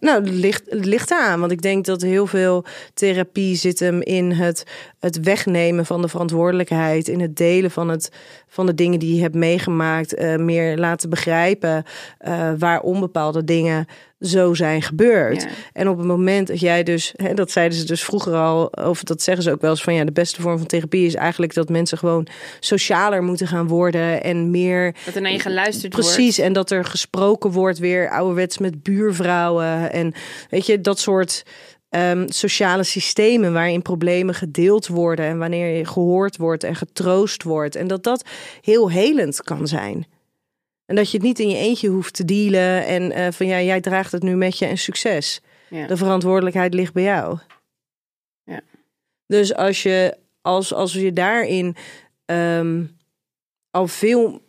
nou, 0.00 0.22
het 0.22 0.30
ligt, 0.30 0.62
het 0.66 0.84
ligt 0.84 1.10
aan. 1.10 1.40
Want 1.40 1.52
ik 1.52 1.62
denk 1.62 1.84
dat 1.84 2.02
heel 2.02 2.26
veel 2.26 2.64
therapie 2.94 3.56
zit 3.56 3.78
hem 3.78 4.02
in 4.02 4.30
het, 4.32 4.64
het 5.00 5.20
wegnemen 5.20 5.86
van 5.86 6.02
de 6.02 6.08
verantwoordelijkheid. 6.08 7.08
In 7.08 7.20
het 7.20 7.36
delen 7.36 7.70
van, 7.70 7.88
het, 7.88 8.10
van 8.46 8.66
de 8.66 8.74
dingen 8.74 8.98
die 8.98 9.14
je 9.14 9.22
hebt 9.22 9.34
meegemaakt. 9.34 10.14
eh, 10.14 10.36
meer 10.36 10.78
laten 10.78 11.10
begrijpen 11.10 11.84
eh, 12.18 12.50
waarom 12.58 13.00
bepaalde 13.00 13.44
dingen 13.44 13.86
zo 14.20 14.54
zijn 14.54 14.82
gebeurd. 14.82 15.42
Ja. 15.42 15.48
En 15.72 15.88
op 15.88 15.98
het 15.98 16.06
moment 16.06 16.46
dat 16.46 16.60
jij 16.60 16.82
dus, 16.82 17.12
hè, 17.16 17.34
dat 17.34 17.50
zeiden 17.50 17.78
ze 17.78 17.84
dus 17.84 18.04
vroeger 18.04 18.34
al, 18.34 18.66
of 18.66 19.02
dat 19.02 19.22
zeggen 19.22 19.42
ze 19.42 19.50
ook 19.50 19.60
wel 19.60 19.70
eens 19.70 19.82
van 19.82 19.94
ja, 19.94 20.04
de 20.04 20.12
beste 20.12 20.40
vorm 20.40 20.58
van 20.58 20.66
therapie 20.66 21.06
is 21.06 21.14
eigenlijk 21.14 21.54
dat 21.54 21.68
mensen 21.68 21.98
gewoon 21.98 22.26
socialer 22.60 23.22
moeten 23.22 23.46
gaan 23.46 23.68
worden 23.68 24.22
en 24.22 24.50
meer 24.50 24.94
Dat 25.04 25.14
er 25.14 25.20
naar 25.20 25.32
je 25.32 25.40
geluisterd 25.40 25.94
wordt? 25.94 26.14
Precies, 26.14 26.38
en 26.38 26.52
dat 26.52 26.70
er 26.70 26.84
gesproken 26.84 27.50
wordt 27.50 27.78
weer 27.78 28.10
ouderwets 28.10 28.58
met 28.58 28.82
buurvrouwen. 28.82 29.92
En 29.92 30.14
weet 30.50 30.66
je, 30.66 30.80
dat 30.80 30.98
soort 30.98 31.44
ehm, 31.90 32.28
sociale 32.28 32.82
systemen 32.82 33.52
waarin 33.52 33.82
problemen 33.82 34.34
gedeeld 34.34 34.86
worden. 34.86 35.24
En 35.24 35.38
wanneer 35.38 35.76
je 35.76 35.84
gehoord 35.84 36.36
wordt 36.36 36.64
en 36.64 36.74
getroost 36.74 37.42
wordt. 37.42 37.74
En 37.74 37.86
dat 37.86 38.02
dat 38.02 38.28
heel 38.60 38.90
helend 38.90 39.42
kan 39.42 39.66
zijn. 39.66 40.06
En 40.86 40.96
dat 40.96 41.10
je 41.10 41.16
het 41.16 41.26
niet 41.26 41.38
in 41.38 41.48
je 41.48 41.56
eentje 41.56 41.88
hoeft 41.88 42.14
te 42.14 42.24
dealen. 42.24 42.86
En 42.86 43.12
eh, 43.12 43.32
van 43.32 43.46
ja, 43.46 43.60
jij 43.60 43.80
draagt 43.80 44.12
het 44.12 44.22
nu 44.22 44.36
met 44.36 44.58
je 44.58 44.66
en 44.66 44.78
succes. 44.78 45.40
Ja. 45.68 45.86
De 45.86 45.96
verantwoordelijkheid 45.96 46.74
ligt 46.74 46.92
bij 46.92 47.02
jou. 47.02 47.38
Ja. 48.44 48.60
Dus 49.26 49.54
als 49.54 49.82
je, 49.82 50.16
als, 50.40 50.74
als 50.74 50.92
je 50.92 51.12
daarin 51.12 51.76
ehm, 52.24 52.84
al 53.70 53.86
veel 53.86 54.42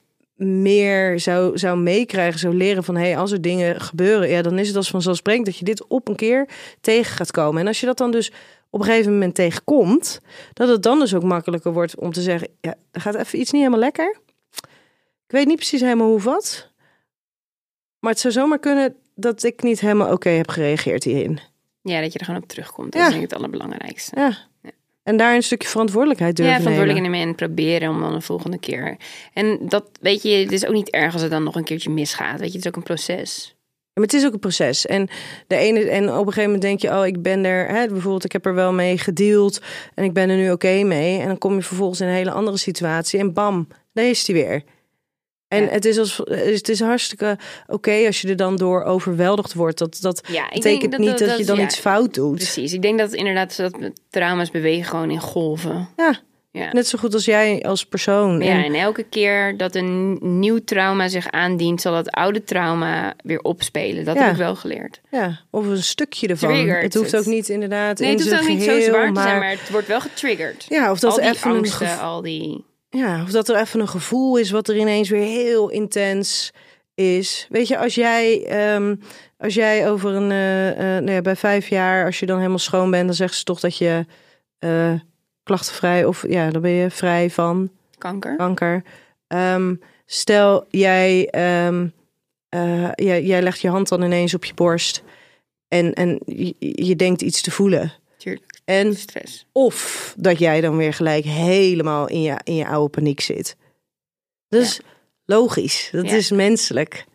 meer 0.43 1.19
zou, 1.19 1.57
zou 1.57 1.77
meekrijgen, 1.79 2.39
zou 2.39 2.53
leren 2.55 2.83
van 2.83 2.95
hé, 2.95 3.01
hey, 3.05 3.17
als 3.17 3.31
er 3.31 3.41
dingen 3.41 3.81
gebeuren, 3.81 4.29
ja, 4.29 4.41
dan 4.41 4.59
is 4.59 4.67
het 4.67 4.77
als 4.77 4.89
vanzelfsprekend 4.89 5.45
dat 5.45 5.57
je 5.57 5.65
dit 5.65 5.87
op 5.87 6.07
een 6.07 6.15
keer 6.15 6.49
tegen 6.81 7.15
gaat 7.15 7.31
komen. 7.31 7.61
En 7.61 7.67
als 7.67 7.79
je 7.79 7.85
dat 7.85 7.97
dan 7.97 8.11
dus 8.11 8.31
op 8.69 8.79
een 8.79 8.85
gegeven 8.85 9.11
moment 9.11 9.35
tegenkomt, 9.35 10.19
dat 10.53 10.67
het 10.67 10.83
dan 10.83 10.99
dus 10.99 11.15
ook 11.15 11.23
makkelijker 11.23 11.73
wordt 11.73 11.95
om 11.99 12.11
te 12.11 12.21
zeggen, 12.21 12.47
ja, 12.61 12.75
er 12.91 13.01
gaat 13.01 13.15
even 13.15 13.39
iets 13.39 13.51
niet 13.51 13.61
helemaal 13.61 13.83
lekker. 13.83 14.17
Ik 15.27 15.37
weet 15.37 15.45
niet 15.47 15.55
precies 15.55 15.81
helemaal 15.81 16.07
hoe 16.09 16.21
wat. 16.21 16.69
Maar 17.99 18.11
het 18.11 18.19
zou 18.19 18.33
zomaar 18.33 18.59
kunnen 18.59 18.95
dat 19.15 19.43
ik 19.43 19.63
niet 19.63 19.79
helemaal 19.79 20.11
oké 20.11 20.29
heb 20.29 20.49
gereageerd 20.49 21.03
hierin. 21.03 21.39
Ja, 21.81 22.01
dat 22.01 22.13
je 22.13 22.19
er 22.19 22.25
gewoon 22.25 22.41
op 22.41 22.47
terugkomt. 22.47 22.91
Dat 22.91 23.01
Ja. 23.01 23.07
is 23.07 23.13
denk 23.13 23.23
ik 23.23 23.29
het 23.29 23.39
allerbelangrijkste. 23.39 24.19
Ja. 24.19 24.37
En 25.03 25.17
daar 25.17 25.35
een 25.35 25.43
stukje 25.43 25.67
verantwoordelijkheid 25.67 26.35
durven 26.35 26.53
Ja, 26.53 26.59
verantwoordelijkheid 26.59 27.11
nemen. 27.13 27.29
en 27.29 27.35
proberen 27.35 27.89
om 27.89 27.99
dan 27.99 28.13
een 28.13 28.21
volgende 28.21 28.59
keer. 28.59 28.97
En 29.33 29.59
dat, 29.61 29.89
weet 30.01 30.21
je, 30.21 30.29
het 30.29 30.51
is 30.51 30.65
ook 30.65 30.73
niet 30.73 30.89
erg 30.89 31.13
als 31.13 31.21
het 31.21 31.31
dan 31.31 31.43
nog 31.43 31.55
een 31.55 31.63
keertje 31.63 31.89
misgaat. 31.89 32.39
Weet 32.39 32.51
je, 32.51 32.57
het 32.57 32.65
is 32.65 32.71
ook 32.71 32.75
een 32.77 32.83
proces. 32.83 33.55
Ja, 33.93 34.01
maar 34.01 34.03
het 34.03 34.13
is 34.13 34.25
ook 34.25 34.33
een 34.33 34.39
proces. 34.39 34.85
En, 34.85 35.09
de 35.47 35.55
ene, 35.55 35.89
en 35.89 36.03
op 36.03 36.17
een 36.17 36.33
gegeven 36.33 36.43
moment 36.43 36.61
denk 36.61 36.81
je, 36.81 36.89
oh, 36.89 37.05
ik 37.05 37.21
ben 37.21 37.45
er, 37.45 37.67
hè, 37.67 37.87
bijvoorbeeld, 37.87 38.25
ik 38.25 38.31
heb 38.31 38.45
er 38.45 38.53
wel 38.53 38.73
mee 38.73 38.97
gedeeld 38.97 39.61
en 39.95 40.03
ik 40.03 40.13
ben 40.13 40.29
er 40.29 40.37
nu 40.37 40.51
oké 40.51 40.83
mee. 40.83 41.19
En 41.19 41.27
dan 41.27 41.37
kom 41.37 41.55
je 41.55 41.61
vervolgens 41.61 42.01
in 42.01 42.07
een 42.07 42.13
hele 42.13 42.31
andere 42.31 42.57
situatie 42.57 43.19
en 43.19 43.33
bam, 43.33 43.67
daar 43.93 44.05
is 44.05 44.25
die 44.25 44.35
weer. 44.35 44.63
En 45.51 45.63
Ja. 45.63 45.69
het, 45.69 45.85
is 45.85 45.97
als, 45.97 46.21
het 46.29 46.69
is 46.69 46.79
hartstikke 46.79 47.37
oké 47.67 48.03
als 48.05 48.21
je 48.21 48.27
er 48.27 48.35
dan 48.35 48.55
door 48.55 48.83
overweldigd 48.83 49.53
wordt. 49.53 49.77
Dat, 49.77 49.97
dat 50.01 50.21
Ja, 50.27 50.47
betekent 50.53 50.91
dat- 50.91 50.99
niet 50.99 51.09
dat- 51.09 51.19
dat, 51.19 51.27
dat- 51.29 51.37
je 51.37 51.45
dan 51.45 51.57
ja, 51.57 51.63
iets 51.63 51.77
fout 51.79 52.13
doet. 52.13 52.35
Precies. 52.35 52.73
Ik 52.73 52.81
denk 52.81 52.99
dat 52.99 53.13
inderdaad 53.13 53.55
dat 53.57 53.77
trauma's 54.09 54.51
bewegen 54.51 54.85
gewoon 54.85 55.11
in 55.11 55.19
golven. 55.19 55.89
Ja, 56.53 56.71
net 56.71 56.87
zo 56.87 56.97
goed 56.97 57.13
als 57.13 57.25
jij 57.25 57.63
als 57.63 57.85
persoon. 57.85 58.41
Ja, 58.41 58.51
En- 58.53 58.63
en 58.63 58.73
elke 58.73 59.03
keer 59.03 59.57
dat 59.57 59.75
een 59.75 60.17
nieuw 60.39 60.59
trauma 60.65 61.07
zich 61.07 61.31
aandient, 61.31 61.81
zal 61.81 61.93
dat 61.93 62.09
oude 62.11 62.43
trauma 62.43 63.13
weer 63.23 63.39
opspelen. 63.39 64.05
Dat 64.05 64.17
heb 64.17 64.31
ik 64.31 64.37
wel 64.37 64.55
geleerd. 64.55 65.01
ja, 65.11 65.39
of 65.49 65.67
een 65.67 65.83
stukje 65.83 66.27
ervan. 66.27 66.49
Triggert 66.49 66.83
het 66.83 66.93
hoeft 66.93 67.11
het. 67.11 67.19
ook 67.19 67.25
niet 67.27 67.49
inderdaad 67.49 67.99
Nee, 67.99 68.11
in 68.11 68.17
het 68.17 68.29
hoeft 68.29 68.41
ook 68.41 68.47
niet 68.47 68.63
zo 68.63 68.79
zwaar 68.79 69.13
te 69.13 69.21
zijn, 69.21 69.39
maar 69.39 69.49
het 69.49 69.69
wordt 69.69 69.87
wel 69.87 70.01
getriggerd. 70.01 70.65
Ja, 70.69 70.91
of 70.91 70.99
dat 70.99 71.11
al 71.11 71.17
die 71.17 71.29
even 71.29 71.51
angsten, 71.51 71.99
al 71.99 72.21
die... 72.21 72.63
Ja, 72.93 73.21
of 73.21 73.31
dat 73.31 73.49
er 73.49 73.59
even 73.59 73.79
een 73.79 73.87
gevoel 73.87 74.37
is 74.37 74.51
wat 74.51 74.67
er 74.67 74.77
ineens 74.77 75.09
weer 75.09 75.25
heel 75.25 75.69
intens 75.69 76.51
is. 76.93 77.47
Weet 77.49 77.67
je, 77.67 77.77
als 77.77 77.95
jij, 77.95 78.45
ehm, 78.45 78.95
als 79.37 79.53
jij 79.53 79.89
over 79.89 80.13
een, 80.13 80.31
eh, 80.31 80.83
nou 80.83 81.11
ja, 81.11 81.21
bij 81.21 81.35
vijf 81.35 81.67
jaar, 81.67 82.05
als 82.05 82.19
je 82.19 82.25
dan 82.25 82.37
helemaal 82.37 82.57
schoon 82.59 82.91
bent, 82.91 83.05
dan 83.05 83.15
zeggen 83.15 83.37
ze 83.37 83.43
toch 83.43 83.59
dat 83.59 83.77
je 83.77 84.05
eh, 84.59 84.93
klachtenvrij 85.43 86.05
of 86.05 86.27
ja, 86.27 86.49
dan 86.49 86.61
ben 86.61 86.71
je 86.71 86.89
vrij 86.89 87.29
van 87.29 87.71
Kanker. 87.97 88.35
kanker. 88.35 88.83
Ehm, 89.27 89.75
stel 90.05 90.65
jij, 90.69 91.27
ehm, 91.29 91.87
eh, 92.49 92.91
jij, 92.95 93.23
jij 93.23 93.41
legt 93.41 93.61
je 93.61 93.69
hand 93.69 93.89
dan 93.89 94.01
ineens 94.01 94.33
op 94.33 94.45
je 94.45 94.53
borst 94.53 95.03
en, 95.67 95.93
en 95.93 96.19
je, 96.25 96.55
je 96.59 96.95
denkt 96.95 97.21
iets 97.21 97.41
te 97.41 97.51
voelen. 97.51 97.93
Tuurlijk. 98.17 98.50
En 98.65 98.95
Stress. 98.95 99.45
of 99.51 100.13
dat 100.17 100.39
jij 100.39 100.61
dan 100.61 100.77
weer 100.77 100.93
gelijk 100.93 101.23
helemaal 101.25 102.07
in 102.07 102.21
je, 102.21 102.39
in 102.43 102.55
je 102.55 102.67
oude 102.67 102.89
paniek 102.89 103.19
zit. 103.19 103.55
Dus 104.47 104.79
logisch. 105.25 105.89
Dat 105.91 106.09
Ja. 106.09 106.15
is 106.15 106.31
menselijk. 106.31 107.05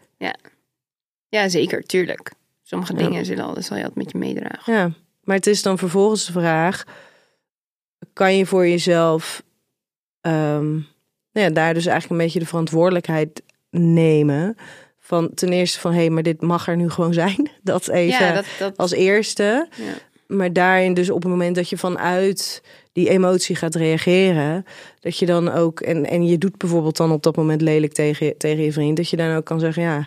Ja, 1.28 1.48
zeker, 1.48 1.82
tuurlijk. 1.82 2.32
Sommige 2.62 2.92
Ja. 2.92 2.98
dingen 2.98 3.24
zullen 3.24 3.44
al, 3.44 3.62
zal 3.62 3.76
je 3.76 3.82
altijd 3.84 4.04
met 4.04 4.12
je 4.12 4.18
meedragen. 4.18 4.72
Ja, 4.74 4.90
maar 5.22 5.36
het 5.36 5.46
is 5.46 5.62
dan 5.62 5.78
vervolgens 5.78 6.26
de 6.26 6.32
vraag: 6.32 6.84
kan 8.12 8.36
je 8.36 8.46
voor 8.46 8.66
jezelf 8.68 9.42
ehm, 10.20 10.72
nou 10.72 10.84
ja, 11.32 11.50
daar 11.50 11.74
dus 11.74 11.86
eigenlijk 11.86 12.20
een 12.20 12.26
beetje 12.26 12.38
de 12.40 12.46
verantwoordelijkheid 12.46 13.42
nemen? 13.70 14.56
Van 14.98 15.34
ten 15.34 15.48
eerste 15.48 15.80
van 15.80 15.92
hé, 15.92 15.98
hey, 15.98 16.10
maar 16.10 16.22
dit 16.22 16.40
mag 16.42 16.68
er 16.68 16.76
nu 16.76 16.90
gewoon 16.90 17.12
zijn. 17.14 17.50
Dat 17.62 17.88
even 17.88 18.26
ja, 18.26 18.32
dat, 18.32 18.46
dat, 18.58 18.76
als 18.76 18.92
eerste. 18.92 19.68
Maar 20.26 20.52
daarin 20.52 20.94
dus 20.94 21.10
op 21.10 21.22
het 21.22 21.30
moment 21.30 21.54
dat 21.54 21.68
je 21.68 21.78
vanuit 21.78 22.62
die 22.92 23.08
emotie 23.08 23.56
gaat 23.56 23.74
reageren, 23.74 24.64
dat 25.00 25.18
je 25.18 25.26
dan 25.26 25.52
ook, 25.52 25.80
en, 25.80 26.06
en 26.06 26.26
je 26.26 26.38
doet 26.38 26.56
bijvoorbeeld 26.56 26.96
dan 26.96 27.12
op 27.12 27.22
dat 27.22 27.36
moment 27.36 27.60
lelijk 27.60 27.92
tegen, 27.92 28.36
tegen 28.36 28.64
je 28.64 28.72
vriend, 28.72 28.96
dat 28.96 29.10
je 29.10 29.16
dan 29.16 29.36
ook 29.36 29.44
kan 29.44 29.60
zeggen, 29.60 29.82
ja, 29.82 30.06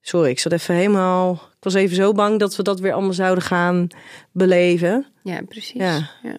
sorry, 0.00 0.30
ik 0.30 0.38
zat 0.38 0.52
even 0.52 0.74
helemaal, 0.74 1.32
ik 1.32 1.64
was 1.64 1.74
even 1.74 1.96
zo 1.96 2.12
bang 2.12 2.38
dat 2.38 2.56
we 2.56 2.62
dat 2.62 2.80
weer 2.80 2.92
allemaal 2.92 3.12
zouden 3.12 3.44
gaan 3.44 3.88
beleven. 4.32 5.06
ja, 5.22 5.42
precies. 5.48 5.80
Ja. 5.80 6.10
Ja. 6.22 6.36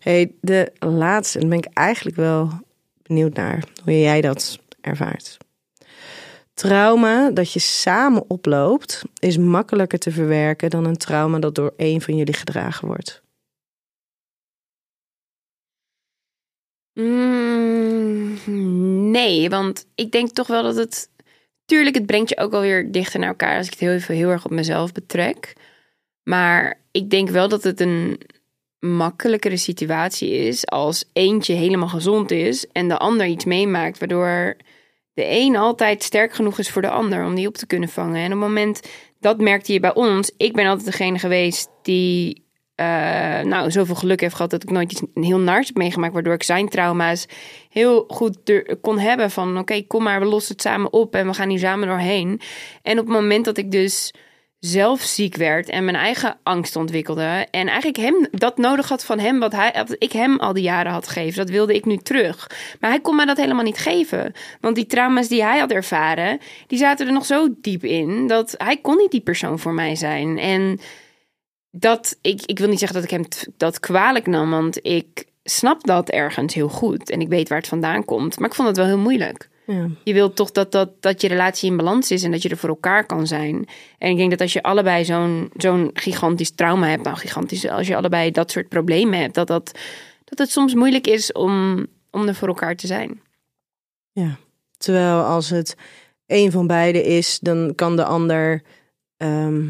Hey, 0.00 0.32
de 0.40 0.72
laatste, 0.78 1.38
en 1.38 1.48
ben 1.48 1.58
ik 1.58 1.68
eigenlijk 1.72 2.16
wel 2.16 2.50
benieuwd 3.02 3.34
naar 3.34 3.64
hoe 3.84 4.00
jij 4.00 4.20
dat 4.20 4.58
ervaart. 4.80 5.36
Trauma 6.56 7.30
dat 7.30 7.52
je 7.52 7.58
samen 7.58 8.30
oploopt, 8.30 9.02
is 9.18 9.38
makkelijker 9.38 9.98
te 9.98 10.10
verwerken 10.10 10.70
dan 10.70 10.84
een 10.84 10.96
trauma 10.96 11.38
dat 11.38 11.54
door 11.54 11.74
één 11.76 12.00
van 12.00 12.16
jullie 12.16 12.34
gedragen 12.34 12.86
wordt. 12.86 13.22
Mm, 16.92 18.40
nee, 19.10 19.50
want 19.50 19.86
ik 19.94 20.12
denk 20.12 20.30
toch 20.30 20.46
wel 20.46 20.62
dat 20.62 20.76
het... 20.76 21.10
Tuurlijk, 21.64 21.94
het 21.94 22.06
brengt 22.06 22.28
je 22.28 22.38
ook 22.38 22.52
alweer 22.52 22.92
dichter 22.92 23.20
naar 23.20 23.28
elkaar 23.28 23.56
als 23.56 23.66
ik 23.66 23.72
het 23.72 23.80
heel, 23.80 24.16
heel 24.16 24.28
erg 24.28 24.44
op 24.44 24.50
mezelf 24.50 24.92
betrek. 24.92 25.52
Maar 26.22 26.80
ik 26.90 27.10
denk 27.10 27.28
wel 27.28 27.48
dat 27.48 27.62
het 27.62 27.80
een 27.80 28.20
makkelijkere 28.78 29.56
situatie 29.56 30.30
is 30.30 30.66
als 30.66 31.04
eentje 31.12 31.54
helemaal 31.54 31.88
gezond 31.88 32.30
is 32.30 32.66
en 32.66 32.88
de 32.88 32.98
ander 32.98 33.26
iets 33.26 33.44
meemaakt, 33.44 33.98
waardoor 33.98 34.56
de 35.16 35.24
een 35.28 35.56
altijd 35.56 36.02
sterk 36.02 36.32
genoeg 36.32 36.58
is 36.58 36.70
voor 36.70 36.82
de 36.82 36.90
ander 36.90 37.24
om 37.24 37.34
die 37.34 37.46
op 37.46 37.56
te 37.56 37.66
kunnen 37.66 37.88
vangen. 37.88 38.16
En 38.16 38.24
op 38.24 38.30
het 38.30 38.48
moment, 38.48 38.80
dat 39.20 39.40
merkte 39.40 39.72
je 39.72 39.80
bij 39.80 39.94
ons, 39.94 40.32
ik 40.36 40.52
ben 40.52 40.66
altijd 40.66 40.86
degene 40.86 41.18
geweest 41.18 41.68
die 41.82 42.44
eh, 42.74 43.40
nou, 43.40 43.70
zoveel 43.70 43.94
geluk 43.94 44.20
heeft 44.20 44.34
gehad 44.34 44.50
dat 44.50 44.62
ik 44.62 44.70
nooit 44.70 44.92
iets 44.92 45.02
heel 45.14 45.38
naars 45.38 45.66
heb 45.66 45.76
meegemaakt, 45.76 46.12
waardoor 46.12 46.34
ik 46.34 46.42
zijn 46.42 46.68
trauma's 46.68 47.26
heel 47.70 48.04
goed 48.08 48.62
kon 48.80 48.98
hebben 48.98 49.30
van 49.30 49.58
oké, 49.58 49.82
kom 49.82 50.02
maar, 50.02 50.20
we 50.20 50.26
lossen 50.26 50.52
het 50.52 50.62
samen 50.62 50.92
op 50.92 51.14
en 51.14 51.26
we 51.26 51.34
gaan 51.34 51.48
hier 51.48 51.58
samen 51.58 51.88
doorheen. 51.88 52.40
En 52.82 52.98
op 52.98 53.06
het 53.06 53.14
moment 53.14 53.44
dat 53.44 53.56
ik 53.56 53.70
dus 53.70 54.14
zelf 54.66 55.00
ziek 55.00 55.36
werd 55.36 55.68
en 55.68 55.84
mijn 55.84 55.96
eigen 55.96 56.38
angst 56.42 56.76
ontwikkelde 56.76 57.46
en 57.50 57.66
eigenlijk 57.66 57.96
hem 57.96 58.26
dat 58.30 58.58
nodig 58.58 58.88
had 58.88 59.04
van 59.04 59.18
hem 59.18 59.38
wat 59.38 59.52
hij 59.52 59.72
wat 59.74 59.96
ik 59.98 60.12
hem 60.12 60.38
al 60.38 60.52
die 60.52 60.62
jaren 60.62 60.92
had 60.92 61.08
gegeven, 61.08 61.36
dat 61.36 61.50
wilde 61.50 61.74
ik 61.74 61.84
nu 61.84 61.96
terug. 61.96 62.50
Maar 62.80 62.90
hij 62.90 63.00
kon 63.00 63.16
mij 63.16 63.24
dat 63.24 63.36
helemaal 63.36 63.64
niet 63.64 63.78
geven, 63.78 64.32
want 64.60 64.74
die 64.74 64.86
trauma's 64.86 65.28
die 65.28 65.42
hij 65.42 65.58
had 65.58 65.70
ervaren, 65.70 66.38
die 66.66 66.78
zaten 66.78 67.06
er 67.06 67.12
nog 67.12 67.26
zo 67.26 67.48
diep 67.60 67.84
in 67.84 68.26
dat 68.26 68.54
hij 68.56 68.76
kon 68.76 68.96
niet 68.96 69.10
die 69.10 69.20
persoon 69.20 69.58
voor 69.58 69.74
mij 69.74 69.96
zijn 69.96 70.38
en 70.38 70.80
dat 71.70 72.18
ik, 72.20 72.42
ik 72.44 72.58
wil 72.58 72.68
niet 72.68 72.78
zeggen 72.78 73.00
dat 73.00 73.10
ik 73.10 73.16
hem 73.18 73.52
dat 73.56 73.80
kwalijk 73.80 74.26
nam, 74.26 74.50
want 74.50 74.78
ik 74.82 75.24
snap 75.44 75.86
dat 75.86 76.08
ergens 76.08 76.54
heel 76.54 76.68
goed 76.68 77.10
en 77.10 77.20
ik 77.20 77.28
weet 77.28 77.48
waar 77.48 77.58
het 77.58 77.68
vandaan 77.68 78.04
komt, 78.04 78.38
maar 78.38 78.48
ik 78.48 78.54
vond 78.54 78.68
het 78.68 78.76
wel 78.76 78.86
heel 78.86 78.98
moeilijk. 78.98 79.48
Ja. 79.66 79.88
Je 80.04 80.12
wilt 80.12 80.36
toch 80.36 80.50
dat, 80.50 80.72
dat, 80.72 80.90
dat 81.00 81.20
je 81.20 81.28
relatie 81.28 81.70
in 81.70 81.76
balans 81.76 82.10
is 82.10 82.22
en 82.22 82.30
dat 82.30 82.42
je 82.42 82.48
er 82.48 82.56
voor 82.56 82.68
elkaar 82.68 83.06
kan 83.06 83.26
zijn. 83.26 83.66
En 83.98 84.10
ik 84.10 84.16
denk 84.16 84.30
dat 84.30 84.40
als 84.40 84.52
je 84.52 84.62
allebei 84.62 85.04
zo'n 85.04 85.50
zo'n 85.56 85.90
gigantisch 85.92 86.50
trauma 86.54 86.86
hebt, 86.88 87.04
nou 87.04 87.16
gigantisch, 87.16 87.68
als 87.68 87.86
je 87.86 87.96
allebei 87.96 88.30
dat 88.30 88.50
soort 88.50 88.68
problemen 88.68 89.18
hebt, 89.20 89.34
dat, 89.34 89.46
dat, 89.46 89.78
dat 90.24 90.38
het 90.38 90.50
soms 90.50 90.74
moeilijk 90.74 91.06
is 91.06 91.32
om, 91.32 91.86
om 92.10 92.28
er 92.28 92.34
voor 92.34 92.48
elkaar 92.48 92.76
te 92.76 92.86
zijn. 92.86 93.20
Terwijl 94.78 95.22
als 95.22 95.50
het 95.50 95.76
een 96.26 96.50
van 96.50 96.66
beiden 96.66 97.04
is, 97.04 97.38
dan 97.38 97.72
kan 97.74 97.96
de 97.96 98.04
ander 98.04 98.62
ehm, 99.16 99.64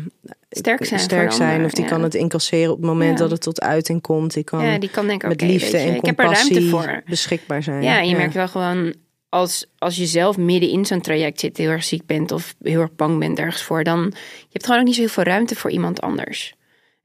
Sterk 0.50 0.84
zijn. 0.84 1.00
sterk 1.00 1.32
zijn. 1.32 1.50
ander, 1.52 1.66
Of 1.66 1.72
die 1.72 1.84
ja. 1.84 1.90
kan 1.90 2.02
het 2.02 2.14
incasseren 2.14 2.70
op 2.70 2.76
het 2.76 2.86
moment 2.86 3.12
Ja. 3.18 3.24
dat 3.24 3.30
het 3.30 3.40
tot 3.40 3.60
uiting 3.60 4.02
komt. 4.02 4.34
Die 4.34 4.44
kan 4.44 4.64
Ja, 4.64 4.78
die 4.78 4.90
kan 4.90 5.06
denken, 5.06 5.28
met 5.28 5.40
liefde 5.40 5.78
je, 5.78 5.84
en 5.84 6.00
compassie 6.00 6.70
beschikbaar 7.06 7.62
zijn. 7.62 7.82
Ja, 7.82 8.00
je 8.00 8.16
merkt 8.16 8.34
wel 8.34 8.48
gewoon 8.48 8.94
als, 9.36 9.66
als 9.78 9.96
je 9.96 10.06
zelf 10.06 10.36
midden 10.36 10.70
in 10.70 10.86
zo'n 10.86 11.00
traject 11.00 11.40
zit, 11.40 11.56
heel 11.56 11.70
erg 11.70 11.84
ziek 11.84 12.06
bent 12.06 12.32
of 12.32 12.54
heel 12.62 12.80
erg 12.80 12.94
bang 12.94 13.18
bent 13.18 13.38
ergens 13.38 13.62
voor, 13.62 13.84
dan 13.84 14.00
je 14.38 14.52
hebt 14.52 14.64
gewoon 14.64 14.80
ook 14.80 14.86
niet 14.86 14.94
zo 14.94 15.00
heel 15.00 15.10
veel 15.10 15.22
ruimte 15.22 15.54
voor 15.54 15.70
iemand 15.70 16.00
anders. 16.00 16.54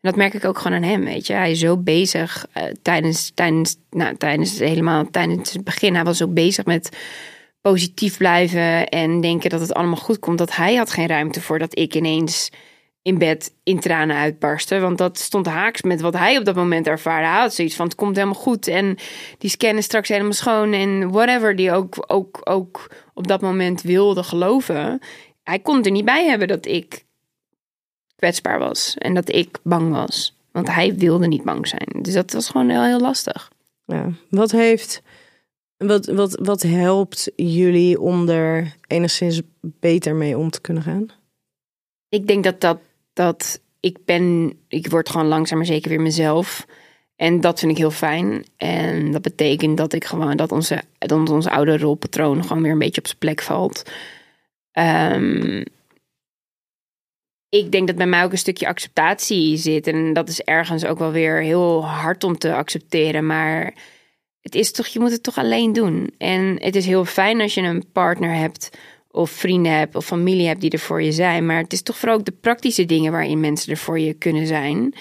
En 0.01 0.09
dat 0.09 0.15
merk 0.15 0.33
ik 0.33 0.45
ook 0.45 0.57
gewoon 0.57 0.77
aan 0.77 0.89
hem, 0.89 1.03
weet 1.03 1.27
je. 1.27 1.33
Hij 1.33 1.51
is 1.51 1.59
zo 1.59 1.77
bezig 1.77 2.45
eh, 2.51 2.63
tijdens, 2.81 3.31
tijdens, 3.33 3.75
nou, 3.89 4.17
tijdens 4.17 4.59
helemaal 4.59 5.09
tijdens 5.11 5.53
het 5.53 5.63
begin. 5.63 5.95
Hij 5.95 6.03
was 6.03 6.17
zo 6.17 6.27
bezig 6.27 6.65
met 6.65 6.97
positief 7.61 8.17
blijven 8.17 8.87
en 8.87 9.21
denken 9.21 9.49
dat 9.49 9.59
het 9.59 9.73
allemaal 9.73 9.95
goed 9.95 10.19
komt. 10.19 10.37
Dat 10.37 10.55
hij 10.55 10.75
had 10.75 10.91
geen 10.91 11.07
ruimte 11.07 11.41
voor 11.41 11.59
dat 11.59 11.77
ik 11.77 11.95
ineens 11.95 12.49
in 13.01 13.17
bed 13.17 13.53
in 13.63 13.79
tranen 13.79 14.15
uitbarstte. 14.15 14.79
Want 14.79 14.97
dat 14.97 15.17
stond 15.17 15.45
haaks 15.45 15.81
met 15.81 16.01
wat 16.01 16.13
hij 16.13 16.37
op 16.37 16.45
dat 16.45 16.55
moment 16.55 16.87
ervaarde. 16.87 17.27
Hij 17.27 17.39
had 17.39 17.53
zoiets 17.53 17.75
van, 17.75 17.85
het 17.85 17.95
komt 17.95 18.15
helemaal 18.15 18.41
goed. 18.41 18.67
En 18.67 18.97
die 19.37 19.49
scan 19.49 19.77
is 19.77 19.85
straks 19.85 20.09
helemaal 20.09 20.33
schoon. 20.33 20.73
En 20.73 21.11
whatever 21.11 21.55
die 21.55 21.71
ook, 21.71 22.03
ook, 22.07 22.39
ook 22.43 22.91
op 23.13 23.27
dat 23.27 23.41
moment 23.41 23.81
wilde 23.81 24.23
geloven. 24.23 24.99
Hij 25.43 25.59
kon 25.59 25.83
er 25.83 25.91
niet 25.91 26.05
bij 26.05 26.27
hebben 26.27 26.47
dat 26.47 26.65
ik 26.65 27.05
kwetsbaar 28.15 28.59
was. 28.59 28.95
En 28.97 29.13
dat 29.13 29.35
ik 29.35 29.59
bang 29.63 29.91
was. 29.91 30.35
Want 30.51 30.67
hij 30.67 30.95
wilde 30.95 31.27
niet 31.27 31.43
bang 31.43 31.67
zijn. 31.67 32.01
Dus 32.01 32.13
dat 32.13 32.31
was 32.31 32.49
gewoon 32.49 32.69
heel, 32.69 32.83
heel 32.83 32.99
lastig. 32.99 33.51
Ja. 33.85 34.11
Wat 34.29 34.51
heeft, 34.51 35.01
wat, 35.77 36.05
wat, 36.05 36.39
wat 36.41 36.61
helpt 36.61 37.31
jullie 37.35 37.99
om 37.99 38.29
er 38.29 38.75
enigszins 38.87 39.41
beter 39.61 40.15
mee 40.15 40.37
om 40.37 40.49
te 40.49 40.61
kunnen 40.61 40.83
gaan? 40.83 41.07
Ik 42.09 42.27
denk 42.27 42.43
dat 42.43 42.61
dat, 42.61 42.79
dat 43.13 43.61
ik 43.79 44.05
ben, 44.05 44.53
ik 44.67 44.87
word 44.87 45.09
gewoon 45.09 45.27
langzaam 45.27 45.57
maar 45.57 45.67
zeker 45.67 45.89
weer 45.89 46.01
mezelf. 46.01 46.65
En 47.15 47.41
dat 47.41 47.59
vind 47.59 47.71
ik 47.71 47.77
heel 47.77 47.91
fijn. 47.91 48.45
En 48.57 49.11
dat 49.11 49.21
betekent 49.21 49.77
dat 49.77 49.93
ik 49.93 50.05
gewoon, 50.05 50.37
dat 50.37 50.51
onze, 50.51 50.81
dat 50.97 51.29
onze 51.29 51.49
oude 51.49 51.77
rolpatroon 51.77 52.43
gewoon 52.43 52.63
weer 52.63 52.71
een 52.71 52.79
beetje 52.79 53.01
op 53.01 53.07
zijn 53.07 53.19
plek 53.19 53.41
valt. 53.41 53.91
Ehm, 54.71 55.63
ik 57.49 57.71
denk 57.71 57.87
dat 57.87 57.95
bij 57.95 58.07
mij 58.07 58.23
ook 58.23 58.31
een 58.31 58.37
stukje 58.37 58.67
acceptatie 58.67 59.57
zit. 59.57 59.87
En 59.87 60.13
dat 60.13 60.29
is 60.29 60.41
ergens 60.41 60.85
ook 60.85 60.99
wel 60.99 61.11
weer 61.11 61.41
heel 61.41 61.85
hard 61.85 62.23
om 62.23 62.37
te 62.37 62.53
accepteren. 62.53 63.25
Maar 63.25 63.73
het 64.41 64.55
is 64.55 64.71
toch, 64.71 64.87
je 64.87 64.99
moet 64.99 65.11
het 65.11 65.23
toch 65.23 65.37
alleen 65.37 65.73
doen. 65.73 66.13
En 66.17 66.61
het 66.61 66.75
is 66.75 66.85
heel 66.85 67.05
fijn 67.05 67.41
als 67.41 67.53
je 67.53 67.61
een 67.61 67.91
partner 67.91 68.35
hebt 68.35 68.69
of 69.11 69.31
vrienden 69.31 69.71
hebt 69.71 69.95
of 69.95 70.05
familie 70.05 70.47
hebt 70.47 70.61
die 70.61 70.69
er 70.69 70.79
voor 70.79 71.01
je 71.01 71.11
zijn. 71.11 71.45
Maar 71.45 71.57
het 71.57 71.73
is 71.73 71.81
toch 71.81 71.97
vooral 71.97 72.17
ook 72.17 72.25
de 72.25 72.37
praktische 72.41 72.85
dingen 72.85 73.11
waarin 73.11 73.39
mensen 73.39 73.71
er 73.71 73.77
voor 73.77 73.99
je 73.99 74.13
kunnen 74.13 74.47
zijn. 74.47 74.93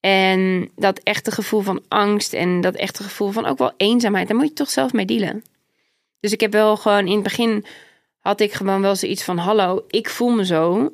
En 0.00 0.70
dat 0.76 0.98
echte 0.98 1.30
gevoel 1.30 1.60
van 1.60 1.82
angst 1.88 2.32
en 2.32 2.60
dat 2.60 2.74
echte 2.74 3.02
gevoel 3.02 3.30
van 3.30 3.46
ook 3.46 3.58
wel 3.58 3.72
eenzaamheid, 3.76 4.28
daar 4.28 4.36
moet 4.36 4.48
je 4.48 4.52
toch 4.52 4.70
zelf 4.70 4.92
mee 4.92 5.06
dealen. 5.06 5.42
Dus 6.20 6.32
ik 6.32 6.40
heb 6.40 6.52
wel 6.52 6.76
gewoon 6.76 7.06
in 7.06 7.14
het 7.14 7.22
begin 7.22 7.64
had 8.18 8.40
ik 8.40 8.52
gewoon 8.52 8.80
wel 8.80 8.96
zoiets 8.96 9.22
van: 9.22 9.38
hallo, 9.38 9.84
ik 9.88 10.08
voel 10.08 10.30
me 10.30 10.44
zo. 10.44 10.90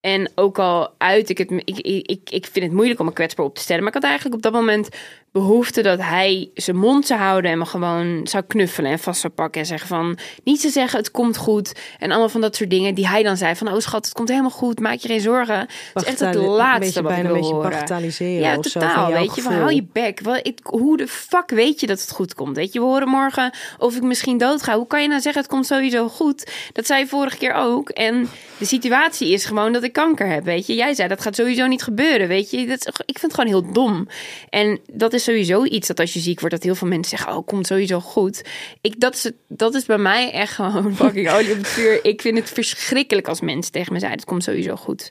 En 0.00 0.30
ook 0.34 0.58
al 0.58 0.94
uit 0.98 1.28
ik 1.28 1.38
het, 1.38 1.50
ik, 1.50 1.78
ik, 2.06 2.30
ik 2.30 2.46
vind 2.46 2.64
het 2.64 2.74
moeilijk 2.74 3.00
om 3.00 3.06
me 3.06 3.12
kwetsbaar 3.12 3.46
op 3.46 3.54
te 3.54 3.60
stellen. 3.60 3.82
Maar 3.82 3.94
ik 3.94 4.00
had 4.02 4.10
eigenlijk 4.10 4.36
op 4.36 4.42
dat 4.42 4.52
moment 4.52 4.88
behoefte 5.32 5.82
dat 5.82 6.00
hij 6.00 6.50
zijn 6.54 6.76
mond 6.76 7.06
zou 7.06 7.20
houden 7.20 7.50
en 7.50 7.58
me 7.58 7.64
gewoon 7.64 8.26
zou 8.26 8.44
knuffelen 8.46 8.90
en 8.90 8.98
vast 8.98 9.20
zou 9.20 9.32
pakken 9.32 9.60
en 9.60 9.66
zeggen 9.66 9.88
van 9.88 10.18
niet 10.44 10.60
te 10.60 10.70
zeggen 10.70 10.98
het 10.98 11.10
komt 11.10 11.36
goed 11.36 11.72
en 11.98 12.10
allemaal 12.10 12.28
van 12.28 12.40
dat 12.40 12.56
soort 12.56 12.70
dingen 12.70 12.94
die 12.94 13.08
hij 13.08 13.22
dan 13.22 13.36
zei 13.36 13.56
van 13.56 13.72
oh 13.72 13.78
schat 13.78 14.04
het 14.04 14.14
komt 14.14 14.28
helemaal 14.28 14.50
goed 14.50 14.80
maak 14.80 14.98
je 14.98 15.08
geen 15.08 15.20
zorgen. 15.20 15.58
Het 15.58 15.68
is 15.94 16.04
echt 16.04 16.20
het 16.20 16.34
laatste 16.34 17.02
wat 17.02 17.12
ik 17.12 17.16
wil 17.16 17.26
een 17.26 17.32
beetje 17.32 17.54
horen. 17.54 18.40
Ja, 18.40 18.56
of 18.56 18.66
zo 18.66 18.80
totaal. 18.80 19.12
weet 19.12 19.34
je, 19.34 19.42
van 19.42 19.52
hou 19.52 19.74
je 19.74 19.86
bek. 19.92 20.20
Ik, 20.42 20.58
hoe 20.62 20.96
de 20.96 21.08
fuck 21.08 21.50
weet 21.50 21.80
je 21.80 21.86
dat 21.86 22.00
het 22.00 22.10
goed 22.10 22.34
komt? 22.34 22.56
Weet 22.56 22.72
je, 22.72 22.78
we 22.78 22.84
horen 22.84 23.08
morgen 23.08 23.52
of 23.78 23.96
ik 23.96 24.02
misschien 24.02 24.38
dood 24.38 24.62
ga. 24.62 24.76
Hoe 24.76 24.86
kan 24.86 25.02
je 25.02 25.08
nou 25.08 25.20
zeggen 25.20 25.42
het 25.42 25.50
komt 25.50 25.66
sowieso 25.66 26.08
goed? 26.08 26.52
Dat 26.72 26.86
zei 26.86 27.00
je 27.00 27.06
vorige 27.06 27.36
keer 27.36 27.52
ook. 27.52 27.88
En 27.88 28.28
de 28.58 28.64
situatie 28.64 29.32
is 29.32 29.44
gewoon 29.44 29.72
dat 29.72 29.82
ik 29.82 29.92
kanker 29.92 30.28
heb, 30.28 30.44
weet 30.44 30.66
je. 30.66 30.74
Jij 30.74 30.94
zei 30.94 31.08
dat 31.08 31.20
gaat 31.20 31.34
sowieso 31.34 31.66
niet 31.66 31.82
gebeuren, 31.82 32.28
weet 32.28 32.50
je. 32.50 32.66
Dat 32.66 32.78
is, 32.78 32.86
ik 32.86 33.18
vind 33.18 33.32
het 33.32 33.34
gewoon 33.34 33.50
heel 33.50 33.72
dom. 33.72 34.08
En 34.48 34.80
dat 34.92 35.12
is 35.12 35.19
sowieso 35.24 35.64
iets 35.64 35.88
dat 35.88 36.00
als 36.00 36.12
je 36.12 36.20
ziek 36.20 36.40
wordt, 36.40 36.54
dat 36.54 36.64
heel 36.64 36.74
veel 36.74 36.88
mensen 36.88 37.18
zeggen, 37.18 37.36
oh, 37.36 37.46
komt 37.46 37.66
sowieso 37.66 38.00
goed. 38.00 38.44
Ik, 38.80 39.00
dat, 39.00 39.14
is, 39.14 39.30
dat 39.48 39.74
is 39.74 39.84
bij 39.84 39.98
mij 39.98 40.32
echt 40.32 40.54
gewoon 40.54 40.96
fucking 40.96 41.30
olie 41.30 41.50
op 41.50 41.56
het 41.56 41.68
vuur. 41.68 42.04
Ik 42.04 42.20
vind 42.20 42.38
het 42.38 42.50
verschrikkelijk 42.50 43.28
als 43.28 43.40
mensen 43.40 43.72
tegen 43.72 43.92
me 43.92 43.98
zeiden, 43.98 44.20
het 44.20 44.28
komt 44.28 44.42
sowieso 44.42 44.76
goed. 44.76 45.10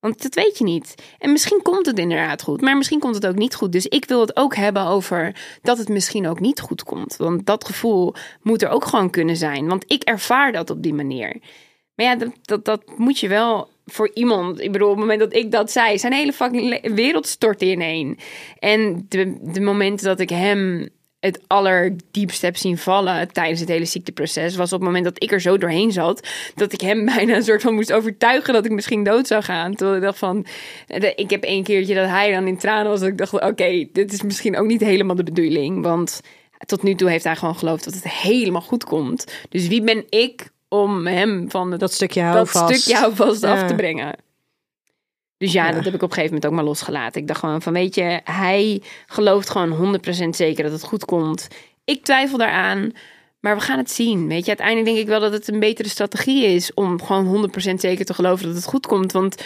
Want 0.00 0.22
dat 0.22 0.34
weet 0.34 0.58
je 0.58 0.64
niet. 0.64 0.94
En 1.18 1.32
misschien 1.32 1.62
komt 1.62 1.86
het 1.86 1.98
inderdaad 1.98 2.42
goed, 2.42 2.60
maar 2.60 2.76
misschien 2.76 3.00
komt 3.00 3.14
het 3.14 3.26
ook 3.26 3.34
niet 3.34 3.54
goed. 3.54 3.72
Dus 3.72 3.86
ik 3.86 4.04
wil 4.04 4.20
het 4.20 4.36
ook 4.36 4.56
hebben 4.56 4.86
over 4.86 5.36
dat 5.62 5.78
het 5.78 5.88
misschien 5.88 6.28
ook 6.28 6.40
niet 6.40 6.60
goed 6.60 6.82
komt. 6.82 7.16
Want 7.16 7.46
dat 7.46 7.64
gevoel 7.64 8.14
moet 8.42 8.62
er 8.62 8.68
ook 8.68 8.84
gewoon 8.84 9.10
kunnen 9.10 9.36
zijn. 9.36 9.66
Want 9.66 9.84
ik 9.86 10.02
ervaar 10.02 10.52
dat 10.52 10.70
op 10.70 10.82
die 10.82 10.94
manier. 10.94 11.36
Maar 11.96 12.06
ja, 12.06 12.28
dat, 12.42 12.64
dat, 12.64 12.82
moet 12.96 13.18
je 13.18 13.28
wel 13.28 13.68
voor 13.86 14.10
iemand. 14.14 14.60
Ik 14.60 14.72
bedoel, 14.72 14.88
op 14.88 14.94
het 14.94 15.02
moment 15.02 15.20
dat 15.20 15.34
ik 15.34 15.50
dat 15.50 15.70
zei, 15.70 15.98
zijn 15.98 16.12
hele 16.12 16.32
fucking 16.32 16.94
wereld 16.94 17.26
stortte 17.26 17.70
ineen. 17.70 18.18
En 18.58 19.06
de, 19.08 19.38
de 19.52 19.60
momenten 19.60 20.06
dat 20.06 20.20
ik 20.20 20.30
hem 20.30 20.88
het 21.20 21.40
allerdiepst 21.46 22.42
heb 22.42 22.56
zien 22.56 22.78
vallen 22.78 23.32
tijdens 23.32 23.60
het 23.60 23.68
hele 23.68 23.84
ziekteproces, 23.84 24.56
was 24.56 24.72
op 24.72 24.78
het 24.78 24.88
moment 24.88 25.04
dat 25.04 25.22
ik 25.22 25.32
er 25.32 25.40
zo 25.40 25.58
doorheen 25.58 25.92
zat, 25.92 26.28
dat 26.54 26.72
ik 26.72 26.80
hem 26.80 27.04
bijna 27.14 27.34
een 27.34 27.42
soort 27.42 27.62
van 27.62 27.74
moest 27.74 27.92
overtuigen 27.92 28.52
dat 28.52 28.64
ik 28.64 28.70
misschien 28.70 29.04
dood 29.04 29.26
zou 29.26 29.42
gaan. 29.42 29.74
Terwijl 29.74 29.96
ik 29.96 30.04
dacht 30.04 30.18
van, 30.18 30.46
ik 31.16 31.30
heb 31.30 31.42
één 31.42 31.62
keertje 31.62 31.94
dat 31.94 32.08
hij 32.08 32.32
dan 32.32 32.46
in 32.46 32.58
tranen 32.58 32.90
was, 32.90 33.00
dat 33.00 33.08
ik 33.08 33.18
dacht, 33.18 33.32
oké, 33.32 33.86
dit 33.92 34.12
is 34.12 34.22
misschien 34.22 34.56
ook 34.56 34.66
niet 34.66 34.80
helemaal 34.80 35.16
de 35.16 35.22
bedoeling, 35.22 35.82
want 35.82 36.20
tot 36.66 36.82
nu 36.82 36.94
toe 36.94 37.10
heeft 37.10 37.24
hij 37.24 37.36
gewoon 37.36 37.56
geloofd 37.56 37.84
dat 37.84 37.94
het 37.94 38.08
helemaal 38.08 38.60
goed 38.60 38.84
komt. 38.84 39.32
Dus 39.48 39.68
wie 39.68 39.82
ben 39.82 40.04
ik 40.08 40.50
om 40.68 41.06
hem 41.06 41.50
van 41.50 41.76
dat 41.76 41.92
stukje 41.92 42.22
dat 42.22 42.32
houvast, 42.32 42.74
stukje 42.80 43.00
houvast 43.00 43.42
Ja. 43.42 43.52
af 43.62 43.68
te 43.68 43.74
brengen? 43.74 44.16
Dus 45.38 45.52
ja, 45.52 45.66
Ja. 45.66 45.72
dat 45.72 45.84
heb 45.84 45.94
ik 45.94 46.02
op 46.02 46.08
een 46.08 46.14
gegeven 46.14 46.34
moment 46.34 46.46
ook 46.46 46.56
maar 46.58 46.64
losgelaten. 46.68 47.20
Ik 47.20 47.26
dacht 47.26 47.40
gewoon 47.40 47.62
van, 47.62 47.72
weet 47.72 47.94
je, 47.94 48.20
hij 48.24 48.82
gelooft 49.06 49.50
gewoon 49.50 49.70
100% 49.72 50.36
zeker 50.36 50.62
dat 50.62 50.72
het 50.72 50.82
goed 50.82 51.04
komt. 51.04 51.48
Ik 51.84 52.04
twijfel 52.04 52.38
daaraan, 52.38 52.92
maar 53.40 53.56
we 53.56 53.62
gaan 53.62 53.78
het 53.78 53.90
zien. 53.90 54.28
Weet 54.28 54.40
je, 54.42 54.48
uiteindelijk 54.48 54.86
denk 54.86 54.98
ik 54.98 55.06
wel 55.06 55.20
dat 55.20 55.32
het 55.32 55.48
een 55.48 55.60
betere 55.60 55.88
strategie 55.88 56.44
is 56.46 56.74
om 56.74 57.02
gewoon 57.02 57.26
100% 57.26 57.80
zeker 57.80 58.04
te 58.04 58.14
geloven 58.14 58.46
dat 58.46 58.54
het 58.54 58.64
goed 58.64 58.86
komt. 58.86 59.12
Want 59.12 59.42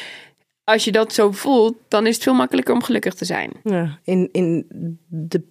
als 0.64 0.85
je 0.85 0.93
dat 0.93 1.12
zo 1.12 1.31
voelt, 1.33 1.75
dan 1.89 2.07
is 2.07 2.14
het 2.14 2.23
veel 2.25 2.35
makkelijker 2.35 2.75
om 2.75 2.83
gelukkig 2.83 3.14
te 3.14 3.25
zijn. 3.25 3.53
Ja, 3.64 3.99
in, 4.05 4.29
in 4.33 4.66
de 5.09 5.43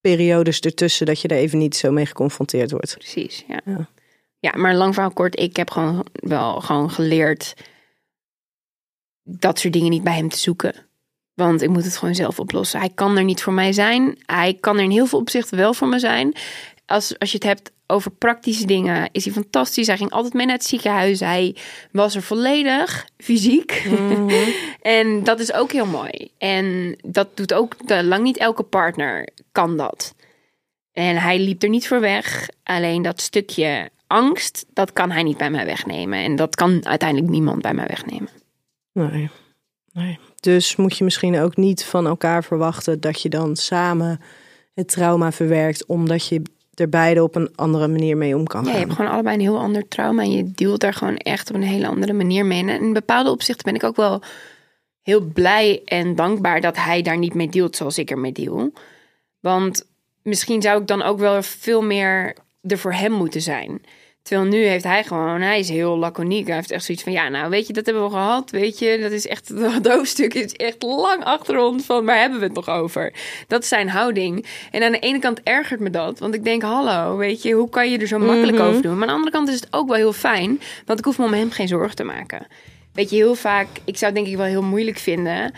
periodes 0.00 0.60
ertussen 0.60 1.06
dat 1.06 1.20
je 1.20 1.28
er 1.28 1.36
even 1.36 1.58
niet 1.58 1.76
zo 1.76 1.90
mee 1.92 2.06
geconfronteerd 2.06 2.70
wordt. 2.70 2.94
Precies, 2.98 3.44
ja. 3.48 3.60
Ja. 3.64 3.88
Ja, 4.44 4.52
maar 4.56 4.74
lang 4.74 4.94
verhaal 4.94 5.12
kort, 5.12 5.40
ik 5.40 5.56
heb 5.56 5.70
gewoon 5.70 6.06
wel 6.12 6.60
gewoon 6.60 6.90
geleerd 6.90 7.54
dat 9.22 9.58
soort 9.58 9.72
dingen 9.72 9.90
niet 9.90 10.04
bij 10.04 10.16
hem 10.16 10.28
te 10.28 10.38
zoeken. 10.38 10.74
Want 11.34 11.62
ik 11.62 11.68
moet 11.68 11.84
het 11.84 11.96
gewoon 11.96 12.14
zelf 12.14 12.38
oplossen. 12.38 12.80
Hij 12.80 12.90
kan 12.94 13.16
er 13.16 13.24
niet 13.24 13.42
voor 13.42 13.52
mij 13.52 13.72
zijn. 13.72 14.18
Hij 14.26 14.56
kan 14.60 14.76
er 14.76 14.82
in 14.82 14.90
heel 14.90 15.06
veel 15.06 15.18
opzichten 15.18 15.56
wel 15.58 15.74
voor 15.74 15.88
me 15.88 15.98
zijn. 15.98 16.34
Als, 16.86 17.18
als 17.18 17.30
je 17.30 17.36
het 17.36 17.46
hebt 17.46 17.72
over 17.86 18.10
praktische 18.10 18.66
dingen, 18.66 19.08
is 19.12 19.24
hij 19.24 19.32
fantastisch. 19.32 19.86
Hij 19.86 19.96
ging 19.96 20.10
altijd 20.10 20.34
mee 20.34 20.46
naar 20.46 20.56
het 20.56 20.66
ziekenhuis. 20.66 21.20
Hij 21.20 21.56
was 21.92 22.14
er 22.14 22.22
volledig 22.22 23.08
fysiek. 23.16 23.86
en 24.82 25.24
dat 25.24 25.40
is 25.40 25.52
ook 25.52 25.72
heel 25.72 25.86
mooi. 25.86 26.30
En 26.38 26.96
dat 27.06 27.36
doet 27.36 27.54
ook 27.54 27.76
lang 27.86 28.22
niet 28.22 28.38
elke 28.38 28.62
partner 28.62 29.28
kan 29.52 29.76
dat. 29.76 30.14
En 30.92 31.16
hij 31.16 31.38
liep 31.38 31.62
er 31.62 31.68
niet 31.68 31.88
voor 31.88 32.00
weg. 32.00 32.48
Alleen 32.62 33.02
dat 33.02 33.20
stukje 33.20 33.92
angst, 34.06 34.66
dat 34.72 34.92
kan 34.92 35.10
hij 35.10 35.22
niet 35.22 35.36
bij 35.36 35.50
mij 35.50 35.64
wegnemen. 35.64 36.18
En 36.18 36.36
dat 36.36 36.54
kan 36.54 36.86
uiteindelijk 36.86 37.30
niemand 37.30 37.62
bij 37.62 37.74
mij 37.74 37.86
wegnemen. 37.86 38.28
Nee. 38.92 39.30
nee. 39.92 40.18
Dus 40.40 40.76
moet 40.76 40.98
je 40.98 41.04
misschien 41.04 41.38
ook 41.38 41.56
niet 41.56 41.84
van 41.84 42.06
elkaar 42.06 42.44
verwachten 42.44 43.00
dat 43.00 43.22
je 43.22 43.28
dan 43.28 43.56
samen 43.56 44.20
het 44.74 44.88
trauma 44.88 45.32
verwerkt, 45.32 45.86
omdat 45.86 46.28
je 46.28 46.42
er 46.74 46.88
beide 46.88 47.22
op 47.22 47.34
een 47.34 47.50
andere 47.54 47.88
manier 47.88 48.16
mee 48.16 48.36
om 48.36 48.46
kan 48.46 48.60
Ja, 48.64 48.66
gaan. 48.66 48.78
je 48.78 48.84
hebt 48.84 48.96
gewoon 48.96 49.10
allebei 49.10 49.34
een 49.34 49.40
heel 49.42 49.58
ander 49.58 49.88
trauma. 49.88 50.22
En 50.22 50.30
je 50.30 50.50
dealt 50.52 50.80
daar 50.80 50.94
gewoon 50.94 51.16
echt 51.16 51.48
op 51.48 51.54
een 51.54 51.62
hele 51.62 51.86
andere 51.86 52.12
manier 52.12 52.46
mee. 52.46 52.60
En 52.60 52.68
in 52.68 52.92
bepaalde 52.92 53.30
opzichten 53.30 53.64
ben 53.64 53.74
ik 53.74 53.84
ook 53.84 53.96
wel 53.96 54.22
heel 55.02 55.20
blij 55.20 55.82
en 55.84 56.14
dankbaar 56.14 56.60
dat 56.60 56.76
hij 56.76 57.02
daar 57.02 57.18
niet 57.18 57.34
mee 57.34 57.48
dealt 57.48 57.76
zoals 57.76 57.98
ik 57.98 58.10
ermee 58.10 58.32
deal. 58.32 58.72
Want 59.40 59.86
misschien 60.22 60.62
zou 60.62 60.80
ik 60.80 60.86
dan 60.86 61.02
ook 61.02 61.18
wel 61.18 61.42
veel 61.42 61.82
meer 61.82 62.36
er 62.66 62.78
voor 62.78 62.92
hem 62.92 63.12
moeten 63.12 63.40
zijn. 63.40 63.80
Terwijl 64.24 64.48
nu 64.48 64.64
heeft 64.64 64.84
hij 64.84 65.04
gewoon, 65.04 65.40
hij 65.40 65.58
is 65.58 65.68
heel 65.68 65.98
laconiek. 65.98 66.46
Hij 66.46 66.56
heeft 66.56 66.70
echt 66.70 66.84
zoiets 66.84 67.04
van, 67.04 67.12
ja, 67.12 67.28
nou 67.28 67.50
weet 67.50 67.66
je, 67.66 67.72
dat 67.72 67.86
hebben 67.86 68.04
we 68.04 68.10
gehad. 68.10 68.50
Weet 68.50 68.78
je, 68.78 68.98
dat 68.98 69.10
is 69.10 69.26
echt, 69.26 69.60
dat 69.82 69.86
hoofdstuk 69.86 70.34
is 70.34 70.52
echt 70.52 70.82
lang 70.82 71.24
achter 71.24 71.58
ons 71.58 71.84
van, 71.84 72.04
waar 72.04 72.18
hebben 72.18 72.38
we 72.38 72.44
het 72.44 72.54
nog 72.54 72.68
over? 72.68 73.12
Dat 73.48 73.62
is 73.62 73.68
zijn 73.68 73.88
houding. 73.88 74.46
En 74.70 74.82
aan 74.82 74.92
de 74.92 74.98
ene 74.98 75.18
kant 75.18 75.42
ergert 75.42 75.80
me 75.80 75.90
dat, 75.90 76.18
want 76.18 76.34
ik 76.34 76.44
denk, 76.44 76.62
hallo, 76.62 77.16
weet 77.16 77.42
je, 77.42 77.52
hoe 77.52 77.68
kan 77.68 77.90
je 77.90 77.98
er 77.98 78.06
zo 78.06 78.18
makkelijk 78.18 78.58
over 78.60 78.82
doen? 78.82 78.98
Maar 78.98 79.02
aan 79.02 79.06
de 79.06 79.12
andere 79.12 79.30
kant 79.30 79.48
is 79.48 79.54
het 79.54 79.68
ook 79.70 79.88
wel 79.88 79.96
heel 79.96 80.12
fijn, 80.12 80.60
want 80.86 80.98
ik 80.98 81.04
hoef 81.04 81.18
me 81.18 81.24
om 81.24 81.32
hem 81.32 81.50
geen 81.50 81.68
zorgen 81.68 81.96
te 81.96 82.04
maken. 82.04 82.46
Weet 82.92 83.10
je, 83.10 83.16
heel 83.16 83.34
vaak, 83.34 83.68
ik 83.84 83.96
zou 83.96 84.12
het 84.12 84.14
denk 84.14 84.26
ik 84.26 84.36
wel 84.36 84.46
heel 84.46 84.62
moeilijk 84.62 84.98
vinden 84.98 85.52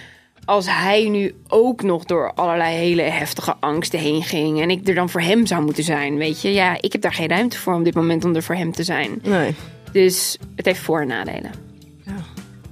als 0.47 0.66
hij 0.68 1.09
nu 1.09 1.34
ook 1.49 1.82
nog 1.82 2.05
door 2.05 2.32
allerlei 2.34 2.76
hele 2.76 3.03
heftige 3.03 3.55
angsten 3.61 3.99
heen 3.99 4.22
ging 4.22 4.61
en 4.61 4.70
ik 4.70 4.88
er 4.88 4.94
dan 4.94 5.09
voor 5.11 5.20
hem 5.20 5.47
zou 5.47 5.62
moeten 5.64 5.84
zijn, 5.84 6.16
weet 6.16 6.42
je. 6.42 6.53
Ja, 6.53 6.76
ik 6.80 6.92
heb 6.92 7.01
daar 7.01 7.12
geen 7.12 7.28
ruimte 7.28 7.59
voor 7.59 7.74
op 7.74 7.84
dit 7.84 7.94
moment 7.94 8.24
om 8.24 8.34
er 8.34 8.42
voor 8.42 8.55
hem 8.55 8.72
te 8.72 8.82
zijn. 8.82 9.18
Nee. 9.22 9.55
Dus 9.92 10.38
het 10.57 10.66
heeft 10.66 10.80
voor- 10.80 11.01
en 11.01 11.07
nadelen. 11.07 11.51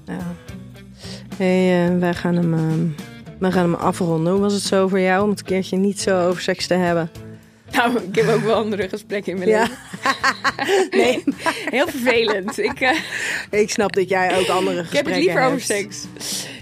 Ja. 0.06 0.34
Hey, 1.36 1.86
eh, 1.88 1.98
wij 1.98 2.14
gaan 2.14 2.34
hem, 2.36 2.54
eh, 2.54 2.60
wij 3.38 3.50
gaan 3.52 3.62
hem 3.62 3.74
afronden. 3.74 4.32
Hoe 4.32 4.40
was 4.42 4.52
het 4.52 4.62
zo 4.62 4.88
voor 4.88 5.00
jou 5.00 5.22
om 5.24 5.30
het 5.30 5.38
een 5.38 5.44
keertje 5.44 5.76
niet 5.76 6.00
zo 6.00 6.28
over 6.28 6.42
seks 6.42 6.66
te 6.66 6.74
hebben? 6.74 7.10
Nou, 7.76 7.98
ik 8.08 8.14
heb 8.14 8.28
ook 8.28 8.42
wel 8.42 8.54
andere 8.54 8.88
gesprekken 8.88 9.32
in 9.32 9.38
mijn 9.38 9.50
Ja. 9.50 9.60
leven. 9.60 9.76
Nee, 11.00 11.24
Heel 11.76 11.86
vervelend. 11.88 12.58
Ik, 12.58 12.80
eh, 12.80 12.90
ik 13.60 13.70
snap 13.70 13.92
dat 13.94 14.08
jij 14.08 14.38
ook 14.38 14.48
andere 14.48 14.80
ik 14.80 14.86
gesprekken 14.86 14.96
heb 14.96 15.06
het 15.06 15.16
liever 15.24 15.40
over 15.42 15.52
hebt. 15.52 15.64
seks. 15.66 16.06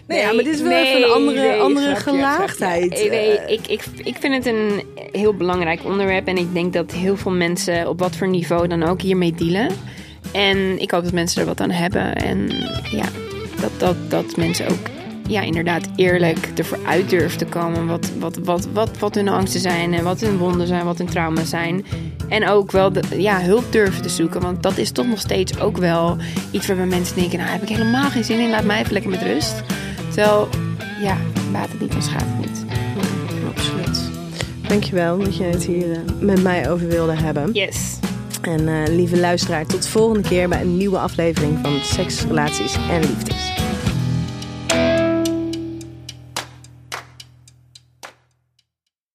Nee, 0.06 0.18
ja, 0.20 0.32
maar 0.32 0.44
dit 0.44 0.54
is 0.54 0.60
wel 0.60 0.72
even 0.84 1.02
een 1.02 1.10
andere, 1.10 1.56
andere 1.56 1.86
grapje, 1.94 2.10
gelaagdheid. 2.10 2.92
grapje. 2.94 3.10
Nee, 3.10 3.38
eh. 3.38 3.52
ik, 3.52 3.66
ik, 3.66 3.82
ik 4.04 4.16
vind 4.20 4.34
het 4.34 4.46
een 4.46 4.82
heel 5.12 5.34
belangrijk 5.34 5.84
onderwerp. 5.84 6.26
En 6.26 6.36
ik 6.36 6.54
denk 6.54 6.72
dat 6.72 6.92
heel 6.92 7.16
veel 7.16 7.30
mensen 7.32 7.88
op 7.88 7.98
wat 7.98 8.16
voor 8.16 8.28
niveau 8.28 8.68
dan 8.68 8.82
ook 8.82 9.00
hiermee 9.02 9.32
dealen. 9.34 9.68
En 10.32 10.78
ik 10.80 10.90
hoop 10.90 11.02
dat 11.04 11.12
mensen 11.12 11.40
er 11.40 11.46
wat 11.46 11.60
aan 11.60 11.70
hebben. 11.70 12.14
En 12.16 12.48
ja, 12.90 13.04
dat, 13.60 13.70
dat, 13.78 13.96
dat 14.08 14.36
mensen 14.36 14.68
ook 14.68 14.78
ja, 15.28 15.40
inderdaad 15.40 15.88
eerlijk 15.96 16.48
ervoor 16.54 16.78
uit 16.86 17.10
durven 17.10 17.38
te 17.38 17.44
komen. 17.44 17.86
Wat, 17.86 18.10
wat, 18.18 18.36
wat, 18.36 18.68
wat, 18.72 18.98
wat 18.98 19.14
hun 19.14 19.28
angsten 19.28 19.60
zijn 19.60 19.94
en 19.94 20.04
wat 20.04 20.20
hun 20.20 20.38
wonden 20.38 20.66
zijn, 20.66 20.84
wat 20.84 20.98
hun 20.98 21.06
trauma's 21.06 21.48
zijn. 21.48 21.84
En 22.28 22.48
ook 22.48 22.70
wel 22.70 22.92
de, 22.92 23.02
ja, 23.16 23.40
hulp 23.40 23.72
durven 23.72 24.02
te 24.02 24.08
zoeken. 24.08 24.40
Want 24.40 24.62
dat 24.62 24.78
is 24.78 24.90
toch 24.90 25.06
nog 25.06 25.18
steeds 25.18 25.60
ook 25.60 25.76
wel 25.76 26.16
iets 26.50 26.66
waarbij 26.66 26.86
mensen 26.86 27.16
denken... 27.16 27.38
nou, 27.38 27.50
heb 27.50 27.62
ik 27.62 27.68
helemaal 27.68 28.10
geen 28.10 28.24
zin 28.24 28.38
in, 28.38 28.50
laat 28.50 28.64
mij 28.64 28.80
even 28.80 28.92
lekker 28.92 29.10
met 29.10 29.22
rust. 29.22 29.62
Terwijl, 30.08 30.48
ja, 31.02 31.16
baat 31.52 31.68
het 31.68 31.80
niet 31.80 31.94
en 31.94 32.02
schaadt 32.02 32.24
het 32.24 32.46
niet. 32.46 32.64
Absoluut. 33.56 34.10
Dankjewel 34.68 35.18
dat 35.18 35.36
je 35.36 35.44
het 35.44 35.64
hier 35.64 35.92
eh, 35.92 35.98
met 36.20 36.42
mij 36.42 36.70
over 36.70 36.88
wilde 36.88 37.14
hebben. 37.14 37.52
Yes. 37.52 37.98
En 38.42 38.68
eh, 38.68 38.94
lieve 38.94 39.18
luisteraar, 39.18 39.66
tot 39.66 39.82
de 39.82 39.88
volgende 39.88 40.28
keer 40.28 40.48
bij 40.48 40.60
een 40.60 40.76
nieuwe 40.76 40.98
aflevering 40.98 41.58
van 41.62 41.78
Seks, 41.82 42.24
Relaties 42.24 42.76
en 42.90 43.00
Liefdes. 43.00 43.51